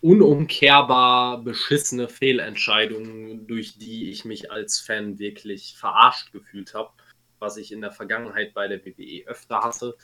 unumkehrbar 0.00 1.42
beschissene 1.42 2.08
Fehlentscheidung, 2.08 3.46
durch 3.46 3.78
die 3.78 4.10
ich 4.10 4.24
mich 4.24 4.50
als 4.50 4.80
Fan 4.80 5.18
wirklich 5.18 5.76
verarscht 5.76 6.32
gefühlt 6.32 6.74
habe, 6.74 6.90
was 7.38 7.56
ich 7.56 7.70
in 7.70 7.80
der 7.80 7.92
Vergangenheit 7.92 8.52
bei 8.52 8.66
der 8.66 8.84
WWE 8.84 9.26
öfter 9.26 9.60
hatte. 9.60 9.96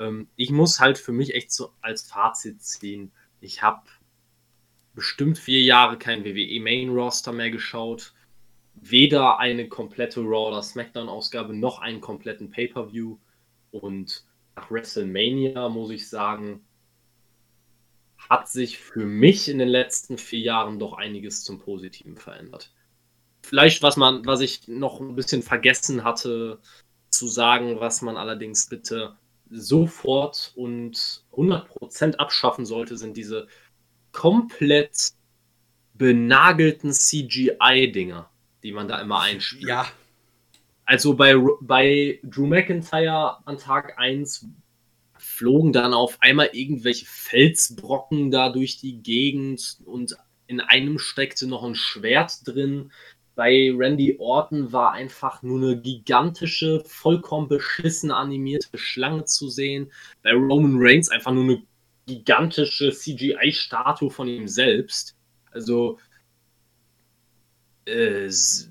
Ähm, 0.00 0.28
ich 0.36 0.50
muss 0.50 0.80
halt 0.80 0.98
für 0.98 1.12
mich 1.12 1.34
echt 1.34 1.52
so 1.52 1.72
als 1.80 2.02
Fazit 2.02 2.62
ziehen, 2.62 3.12
ich 3.40 3.62
habe 3.62 3.82
bestimmt 4.94 5.38
vier 5.38 5.62
Jahre 5.62 5.98
kein 5.98 6.24
WWE 6.24 6.60
Main 6.60 6.90
Roster 6.90 7.32
mehr 7.32 7.50
geschaut 7.50 8.12
weder 8.80 9.38
eine 9.38 9.68
komplette 9.68 10.20
Raw 10.20 10.48
oder 10.48 10.62
SmackDown-Ausgabe 10.62 11.54
noch 11.54 11.78
einen 11.78 12.00
kompletten 12.00 12.50
Pay-Per-View. 12.50 13.18
Und 13.70 14.24
nach 14.56 14.70
WrestleMania 14.70 15.68
muss 15.68 15.90
ich 15.90 16.08
sagen, 16.08 16.64
hat 18.28 18.48
sich 18.48 18.78
für 18.78 19.04
mich 19.04 19.48
in 19.48 19.58
den 19.58 19.68
letzten 19.68 20.18
vier 20.18 20.40
Jahren 20.40 20.78
doch 20.78 20.94
einiges 20.94 21.44
zum 21.44 21.58
Positiven 21.60 22.16
verändert. 22.16 22.72
Vielleicht, 23.42 23.82
was 23.82 23.96
man, 23.96 24.26
was 24.26 24.40
ich 24.40 24.68
noch 24.68 25.00
ein 25.00 25.14
bisschen 25.14 25.42
vergessen 25.42 26.04
hatte 26.04 26.60
zu 27.08 27.26
sagen, 27.26 27.80
was 27.80 28.02
man 28.02 28.16
allerdings 28.16 28.66
bitte 28.66 29.16
sofort 29.50 30.52
und 30.56 31.24
100% 31.32 32.16
abschaffen 32.16 32.66
sollte, 32.66 32.96
sind 32.96 33.16
diese 33.16 33.48
komplett 34.12 35.12
benagelten 35.94 36.92
CGI-Dinger 36.92 38.30
die 38.62 38.72
man 38.72 38.88
da 38.88 39.00
immer 39.00 39.20
einspielt. 39.20 39.68
Ja. 39.68 39.86
Also 40.84 41.14
bei, 41.14 41.34
bei 41.60 42.18
Drew 42.22 42.46
McIntyre 42.46 43.46
an 43.46 43.58
Tag 43.58 43.98
1 43.98 44.46
flogen 45.18 45.72
dann 45.72 45.92
auf 45.92 46.16
einmal 46.20 46.50
irgendwelche 46.52 47.06
Felsbrocken 47.06 48.30
da 48.30 48.50
durch 48.50 48.78
die 48.78 49.02
Gegend 49.02 49.78
und 49.84 50.16
in 50.46 50.60
einem 50.60 50.98
steckte 50.98 51.46
noch 51.46 51.62
ein 51.62 51.74
Schwert 51.74 52.46
drin. 52.46 52.90
Bei 53.38 53.72
Randy 53.72 54.16
Orton 54.18 54.72
war 54.72 54.94
einfach 54.94 55.44
nur 55.44 55.62
eine 55.62 55.80
gigantische, 55.80 56.82
vollkommen 56.84 57.46
beschissen 57.46 58.10
animierte 58.10 58.76
Schlange 58.76 59.26
zu 59.26 59.48
sehen. 59.48 59.92
Bei 60.24 60.32
Roman 60.32 60.74
Reigns 60.76 61.08
einfach 61.08 61.30
nur 61.30 61.44
eine 61.44 61.62
gigantische 62.06 62.90
CGI-Statue 62.90 64.10
von 64.10 64.26
ihm 64.26 64.48
selbst. 64.48 65.14
Also, 65.52 66.00
äh, 67.84 68.28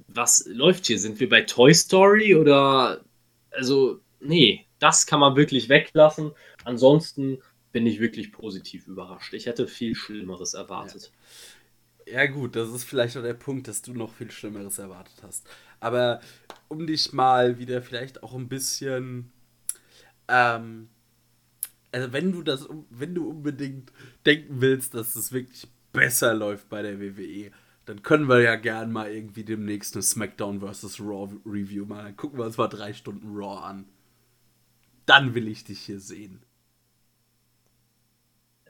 was 0.10 0.46
läuft 0.48 0.88
hier? 0.88 1.00
Sind 1.00 1.22
wir 1.22 1.30
bei 1.30 1.44
Toy 1.44 1.74
Story 1.74 2.36
oder. 2.36 3.06
Also, 3.52 4.02
nee, 4.20 4.66
das 4.80 5.06
kann 5.06 5.22
man 5.22 5.38
wirklich 5.38 5.70
weglassen. 5.70 6.34
Ansonsten 6.66 7.42
bin 7.72 7.86
ich 7.86 8.02
wirklich 8.02 8.34
positiv 8.34 8.86
überrascht. 8.88 9.34
Ich 9.34 9.46
hätte 9.46 9.66
viel 9.66 9.96
Schlimmeres 9.96 10.54
erwartet. 10.56 11.04
Ja. 11.14 11.57
Ja, 12.12 12.26
gut, 12.28 12.56
das 12.56 12.70
ist 12.70 12.84
vielleicht 12.84 13.18
auch 13.18 13.22
der 13.22 13.34
Punkt, 13.34 13.68
dass 13.68 13.82
du 13.82 13.94
noch 13.94 14.14
viel 14.14 14.32
Schlimmeres 14.32 14.80
erwartet 14.80 15.16
hast. 15.24 15.48
Aber 15.80 16.22
um 16.68 16.88
dich 16.88 17.14
mal 17.14 17.60
wieder 17.60 17.82
vielleicht 17.82 18.24
auch 18.24 18.34
ein 18.34 18.48
bisschen. 18.48 19.32
Ähm, 20.28 20.90
also 21.92 22.12
wenn 22.12 22.32
du 22.32 22.44
das, 22.44 22.68
wenn 22.90 23.16
du 23.16 23.30
unbedingt 23.30 23.92
denken 24.26 24.62
willst, 24.62 24.94
dass 24.94 25.16
es 25.16 25.32
wirklich 25.32 25.68
besser 25.94 26.34
läuft 26.34 26.70
bei 26.70 26.82
der 26.82 27.00
WWE, 27.00 27.52
dann 27.86 28.04
können 28.04 28.28
wir 28.28 28.42
ja 28.42 28.56
gern 28.56 28.92
mal 28.92 29.10
irgendwie 29.10 29.46
demnächst 29.46 29.96
eine 29.96 30.04
SmackDown 30.04 30.60
vs. 30.60 31.00
Raw 31.00 31.34
Review 31.46 31.86
machen. 31.86 32.18
Gucken 32.18 32.40
wir 32.40 32.46
uns 32.46 32.58
mal 32.58 32.68
drei 32.68 32.94
Stunden 32.94 33.36
Raw 33.36 33.64
an. 33.66 33.86
Dann 35.06 35.34
will 35.34 35.48
ich 35.48 35.64
dich 35.64 35.80
hier 35.80 36.02
sehen. 36.02 36.42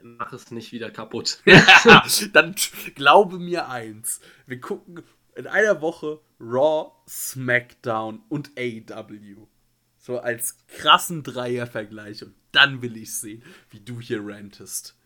Mach 0.02 0.32
es 0.32 0.50
nicht 0.50 0.72
wieder 0.72 0.90
kaputt. 0.90 1.42
dann 2.32 2.54
glaube 2.94 3.38
mir 3.38 3.68
eins. 3.68 4.20
Wir 4.46 4.60
gucken 4.60 5.02
in 5.34 5.46
einer 5.46 5.80
Woche 5.80 6.20
Raw, 6.40 6.92
SmackDown 7.08 8.22
und 8.28 8.50
AEW. 8.58 9.46
So 9.96 10.18
als 10.18 10.56
krassen 10.66 11.22
Dreiervergleich. 11.22 12.24
Und 12.24 12.34
dann 12.52 12.82
will 12.82 12.96
ich 12.96 13.14
sehen, 13.14 13.42
wie 13.70 13.80
du 13.80 14.00
hier 14.00 14.20
rantest. 14.24 14.96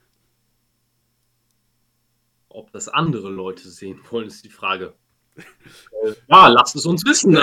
Ob 2.49 2.71
das 2.73 2.89
andere 2.89 3.31
Leute 3.31 3.69
sehen 3.69 4.01
wollen, 4.11 4.29
ist 4.29 4.45
die 4.45 4.51
Frage. 4.51 4.95
Ja, 6.29 6.49
lasst 6.49 6.77
es 6.77 6.85
uns 6.85 7.05
wissen. 7.05 7.39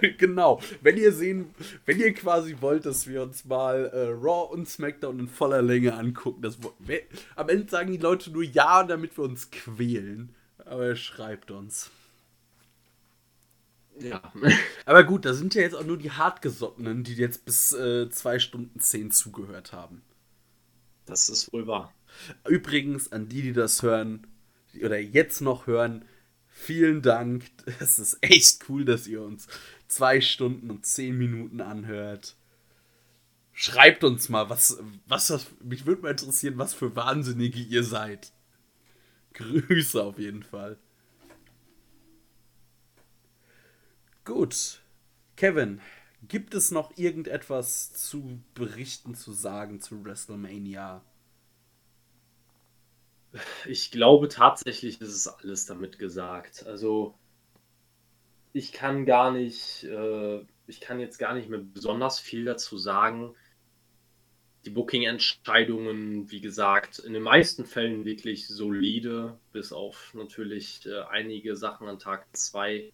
genau. 0.18 0.60
Wenn 0.80 0.96
ihr 0.96 1.12
sehen, 1.12 1.54
wenn 1.84 2.00
ihr 2.00 2.14
quasi 2.14 2.56
wollt, 2.60 2.86
dass 2.86 3.06
wir 3.06 3.22
uns 3.22 3.44
mal 3.44 3.86
äh, 3.92 4.08
Raw 4.08 4.52
und 4.52 4.68
SmackDown 4.68 5.20
in 5.20 5.28
voller 5.28 5.62
Länge 5.62 5.94
angucken, 5.94 6.42
das, 6.42 6.58
am 7.36 7.48
Ende 7.48 7.68
sagen 7.68 7.92
die 7.92 7.98
Leute 7.98 8.30
nur 8.30 8.42
ja, 8.42 8.84
damit 8.84 9.16
wir 9.16 9.24
uns 9.24 9.50
quälen. 9.50 10.34
Aber 10.64 10.96
schreibt 10.96 11.50
uns. 11.50 11.90
Ja. 13.98 14.22
Aber 14.86 15.04
gut, 15.04 15.24
da 15.24 15.34
sind 15.34 15.54
ja 15.54 15.62
jetzt 15.62 15.74
auch 15.74 15.84
nur 15.84 15.98
die 15.98 16.10
Hartgesottenen, 16.10 17.04
die 17.04 17.14
jetzt 17.14 17.44
bis 17.44 17.70
2 17.70 17.76
äh, 17.78 18.40
Stunden 18.40 18.80
10 18.80 19.10
zugehört 19.10 19.72
haben. 19.72 20.02
Das 21.06 21.28
ist 21.28 21.52
wohl 21.52 21.66
wahr. 21.66 21.92
Übrigens, 22.48 23.12
an 23.12 23.28
die, 23.28 23.42
die 23.42 23.52
das 23.52 23.82
hören, 23.82 24.26
oder 24.82 24.98
jetzt 24.98 25.40
noch 25.40 25.66
hören, 25.66 26.04
vielen 26.60 27.02
Dank. 27.02 27.50
Es 27.80 27.98
ist 27.98 28.18
echt 28.20 28.68
cool, 28.68 28.84
dass 28.84 29.06
ihr 29.06 29.22
uns 29.22 29.48
2 29.88 30.20
Stunden 30.20 30.70
und 30.70 30.86
10 30.86 31.16
Minuten 31.16 31.60
anhört. 31.60 32.36
Schreibt 33.52 34.04
uns 34.04 34.28
mal, 34.28 34.48
was, 34.48 34.78
was 35.06 35.26
das, 35.26 35.46
mich 35.62 35.84
würde 35.84 36.02
mal 36.02 36.12
interessieren, 36.12 36.58
was 36.58 36.72
für 36.72 36.96
Wahnsinnige 36.96 37.60
ihr 37.60 37.84
seid. 37.84 38.32
Grüße 39.34 40.02
auf 40.02 40.18
jeden 40.18 40.42
Fall. 40.42 40.78
Gut. 44.24 44.80
Kevin, 45.36 45.80
gibt 46.28 46.54
es 46.54 46.70
noch 46.70 46.96
irgendetwas 46.96 47.92
zu 47.92 48.40
berichten, 48.54 49.14
zu 49.14 49.32
sagen 49.32 49.80
zu 49.80 50.04
WrestleMania? 50.04 51.02
Ich 53.66 53.90
glaube 53.90 54.28
tatsächlich 54.28 55.00
ist 55.00 55.14
es 55.14 55.28
alles 55.28 55.66
damit 55.66 55.98
gesagt. 55.98 56.66
Also 56.66 57.14
ich 58.52 58.72
kann 58.72 59.06
gar 59.06 59.30
nicht, 59.30 59.84
äh, 59.84 60.40
ich 60.66 60.80
kann 60.80 61.00
jetzt 61.00 61.18
gar 61.18 61.34
nicht 61.34 61.48
mehr 61.48 61.60
besonders 61.60 62.18
viel 62.18 62.44
dazu 62.44 62.76
sagen. 62.76 63.34
Die 64.64 64.70
Booking-Entscheidungen, 64.70 66.30
wie 66.30 66.40
gesagt, 66.40 66.98
in 66.98 67.14
den 67.14 67.22
meisten 67.22 67.64
Fällen 67.64 68.04
wirklich 68.04 68.46
solide, 68.48 69.38
bis 69.52 69.72
auf 69.72 70.12
natürlich 70.14 70.84
äh, 70.86 71.00
einige 71.08 71.56
Sachen 71.56 71.88
an 71.88 71.98
Tag 71.98 72.26
2 72.36 72.92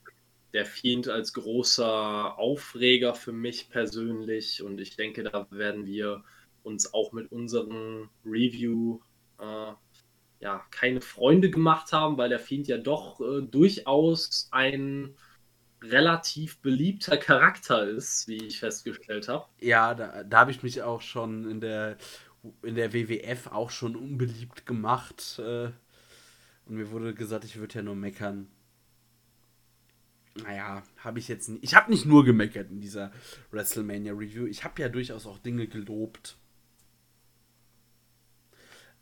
der 0.53 0.65
Fiend 0.65 1.09
als 1.09 1.33
großer 1.33 2.39
Aufreger 2.39 3.15
für 3.15 3.33
mich 3.33 3.69
persönlich 3.69 4.63
und 4.63 4.81
ich 4.81 4.97
denke, 4.97 5.25
da 5.25 5.47
werden 5.51 5.87
wir 5.87 6.23
uns 6.63 6.95
auch 6.95 7.13
mit 7.13 7.33
unserem 7.33 8.11
Review 8.25 9.01
äh, 9.39 9.73
ja 10.41 10.65
keine 10.71 11.01
Freunde 11.01 11.51
gemacht 11.51 11.93
haben, 11.93 12.19
weil 12.19 12.29
der 12.29 12.39
Fiend 12.39 12.69
ja 12.69 12.79
doch 12.79 13.21
äh, 13.21 13.43
durchaus 13.43 14.49
ein 14.51 15.15
relativ 15.83 16.61
beliebter 16.61 17.17
Charakter 17.17 17.87
ist, 17.87 18.29
wie 18.29 18.47
ich 18.47 18.59
festgestellt 18.59 19.29
habe. 19.29 19.47
Ja, 19.61 19.95
da, 19.95 20.25
da 20.25 20.41
habe 20.41 20.51
ich 20.51 20.63
mich 20.63 20.83
auch 20.83 21.01
schon 21.01 21.51
in 21.51 21.61
der 21.61 21.97
in 22.63 22.77
der 22.77 22.93
WWF 22.93 23.49
auch 23.49 23.71
schon 23.71 23.97
unbeliebt 23.97 24.67
gemacht. 24.67 25.41
Äh, 25.41 25.71
und 26.67 26.77
mir 26.77 26.91
wurde 26.91 27.13
gesagt, 27.13 27.45
ich 27.45 27.57
würde 27.57 27.77
ja 27.77 27.83
nur 27.83 27.97
meckern 27.97 28.49
naja, 30.43 30.83
habe 30.99 31.19
ich 31.19 31.29
jetzt 31.29 31.49
nicht. 31.49 31.65
Ich 31.65 31.75
habe 31.75 31.91
nicht 31.91 32.07
nur 32.07 32.25
gemeckert 32.25 32.71
in 32.71 32.81
dieser 32.81 33.13
WrestleMania 33.51 34.13
Review. 34.13 34.47
Ich 34.47 34.65
habe 34.65 34.81
ja 34.83 34.89
durchaus 34.89 35.27
auch 35.27 35.39
Dinge 35.39 35.67
gelobt. 35.67 36.37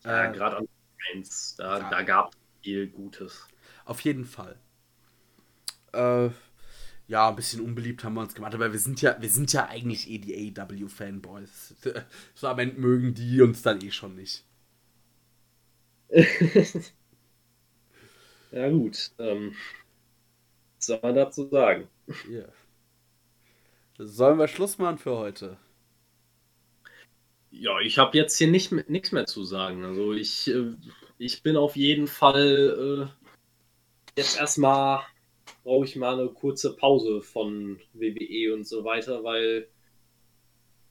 Ja, 0.04 0.26
äh, 0.30 0.32
gerade 0.32 0.58
an 0.58 0.68
1, 1.12 1.56
da, 1.56 1.78
ja. 1.78 1.90
da 1.90 2.02
gab 2.02 2.30
es 2.30 2.38
viel 2.62 2.86
Gutes. 2.88 3.48
Auf 3.84 4.00
jeden 4.00 4.24
Fall. 4.24 4.58
Äh, 5.92 6.30
ja, 7.06 7.28
ein 7.28 7.36
bisschen 7.36 7.60
unbeliebt 7.60 8.02
haben 8.02 8.14
wir 8.14 8.22
uns 8.22 8.34
gemacht, 8.34 8.54
aber 8.54 8.72
wir 8.72 8.78
sind 8.78 9.02
ja, 9.02 9.20
wir 9.20 9.28
sind 9.28 9.52
ja 9.52 9.66
eigentlich 9.66 10.08
eh 10.08 10.18
die 10.18 10.58
AW-Fanboys. 10.58 11.74
So 12.34 12.48
am 12.48 12.58
Ende 12.58 12.80
mögen 12.80 13.14
die 13.14 13.42
uns 13.42 13.62
dann 13.62 13.80
eh 13.82 13.90
schon 13.90 14.14
nicht. 14.14 14.44
ja, 18.52 18.70
gut. 18.70 19.10
Ähm, 19.18 19.54
soll 20.78 20.98
man 21.02 21.14
dazu 21.14 21.48
sagen? 21.48 21.88
Ja. 22.30 22.44
Sollen 23.98 24.38
wir 24.38 24.48
Schluss 24.48 24.78
machen 24.78 24.98
für 24.98 25.16
heute? 25.16 25.58
Ja, 27.60 27.78
ich 27.80 27.98
habe 27.98 28.16
jetzt 28.16 28.36
hier 28.36 28.48
nicht, 28.48 28.72
nichts 28.88 29.12
mehr 29.12 29.26
zu 29.26 29.44
sagen. 29.44 29.84
Also 29.84 30.12
ich, 30.12 30.48
äh, 30.48 30.74
ich 31.18 31.42
bin 31.42 31.56
auf 31.56 31.76
jeden 31.76 32.08
Fall 32.08 33.08
äh, 33.08 34.16
jetzt 34.16 34.38
erstmal 34.38 35.02
brauche 35.62 35.84
ich 35.84 35.96
mal 35.96 36.18
eine 36.18 36.28
kurze 36.28 36.76
Pause 36.76 37.22
von 37.22 37.80
WWE 37.94 38.52
und 38.54 38.66
so 38.66 38.84
weiter, 38.84 39.24
weil 39.24 39.68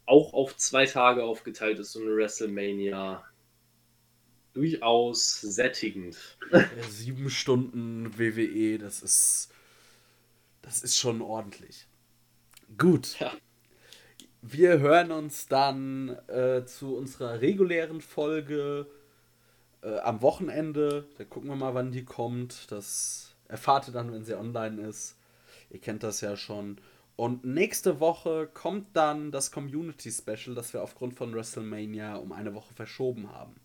auch 0.06 0.34
auf 0.34 0.57
zwei 0.57 0.85
Tage 0.85 1.23
aufgeteilt 1.23 1.80
ist 1.80 1.94
so 1.94 2.02
eine 2.02 2.15
WrestleMania 2.15 3.23
durchaus 4.53 5.41
sättigend. 5.41 6.18
sieben 6.90 7.30
Stunden 7.30 8.18
WWE, 8.18 8.77
das 8.80 9.02
ist 9.02 9.49
das 10.61 10.81
ist 10.81 10.98
schon 10.98 11.22
ordentlich. 11.22 11.88
Gut. 12.77 13.19
Ja. 13.19 13.34
Wir 14.45 14.80
hören 14.80 15.14
uns 15.14 15.48
dann 15.48 16.18
äh, 16.28 16.65
zu 16.65 16.98
unserer 16.98 17.40
regulären 17.40 18.02
Folge 18.02 18.88
äh, 19.82 19.99
am 19.99 20.22
Wochenende. 20.22 21.06
Da 21.18 21.24
gucken 21.24 21.49
wir 21.49 21.56
mal, 21.56 21.74
wann 21.76 21.94
die 21.94 22.03
kommt. 22.03 22.70
Das 22.70 23.36
erfahrt 23.48 23.88
ihr 23.88 23.94
dann, 23.94 24.11
wenn 24.11 24.26
sie 24.26 24.38
online 24.38 24.82
ist. 24.82 25.15
Ihr 25.70 25.80
kennt 25.80 26.03
das 26.03 26.20
ja 26.20 26.36
schon. 26.36 26.78
Und 27.15 27.45
nächste 27.45 28.02
Woche 28.02 28.49
kommt 28.53 28.88
dann 28.98 29.32
das 29.32 29.49
Community 29.49 30.11
Special, 30.11 30.53
das 30.53 30.74
wir 30.74 30.84
aufgrund 30.84 31.14
von 31.14 31.34
WrestleMania 31.34 32.18
um 32.18 32.34
eine 32.34 32.53
Woche 32.53 32.74
verschoben 32.74 33.32
haben. 33.32 33.56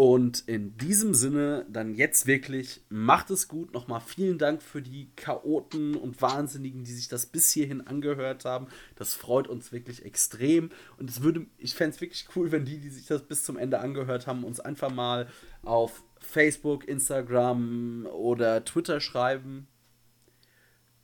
Und 0.00 0.48
in 0.48 0.78
diesem 0.78 1.12
Sinne, 1.12 1.66
dann 1.68 1.94
jetzt 1.94 2.26
wirklich, 2.26 2.80
macht 2.88 3.28
es 3.28 3.48
gut. 3.48 3.74
Nochmal 3.74 4.00
vielen 4.00 4.38
Dank 4.38 4.62
für 4.62 4.80
die 4.80 5.10
Chaoten 5.14 5.94
und 5.94 6.22
Wahnsinnigen, 6.22 6.84
die 6.84 6.92
sich 6.94 7.08
das 7.08 7.26
bis 7.26 7.50
hierhin 7.50 7.86
angehört 7.86 8.46
haben. 8.46 8.68
Das 8.96 9.12
freut 9.12 9.46
uns 9.46 9.72
wirklich 9.72 10.06
extrem. 10.06 10.70
Und 10.96 11.10
es 11.10 11.22
würde, 11.22 11.44
ich 11.58 11.74
fände 11.74 11.94
es 11.94 12.00
wirklich 12.00 12.26
cool, 12.34 12.50
wenn 12.50 12.64
die, 12.64 12.78
die 12.78 12.88
sich 12.88 13.08
das 13.08 13.24
bis 13.24 13.44
zum 13.44 13.58
Ende 13.58 13.80
angehört 13.80 14.26
haben, 14.26 14.42
uns 14.44 14.58
einfach 14.58 14.90
mal 14.90 15.28
auf 15.60 16.02
Facebook, 16.18 16.88
Instagram 16.88 18.06
oder 18.06 18.64
Twitter 18.64 19.02
schreiben. 19.02 19.68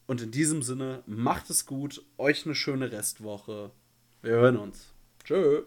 Und 0.06 0.22
in 0.22 0.30
diesem 0.30 0.62
Sinne, 0.62 1.02
macht 1.04 1.50
es 1.50 1.66
gut. 1.66 2.02
Euch 2.16 2.46
eine 2.46 2.54
schöne 2.54 2.90
Restwoche. 2.92 3.72
Wir 4.22 4.32
hören 4.32 4.56
uns. 4.56 4.94
Tschö. 5.22 5.64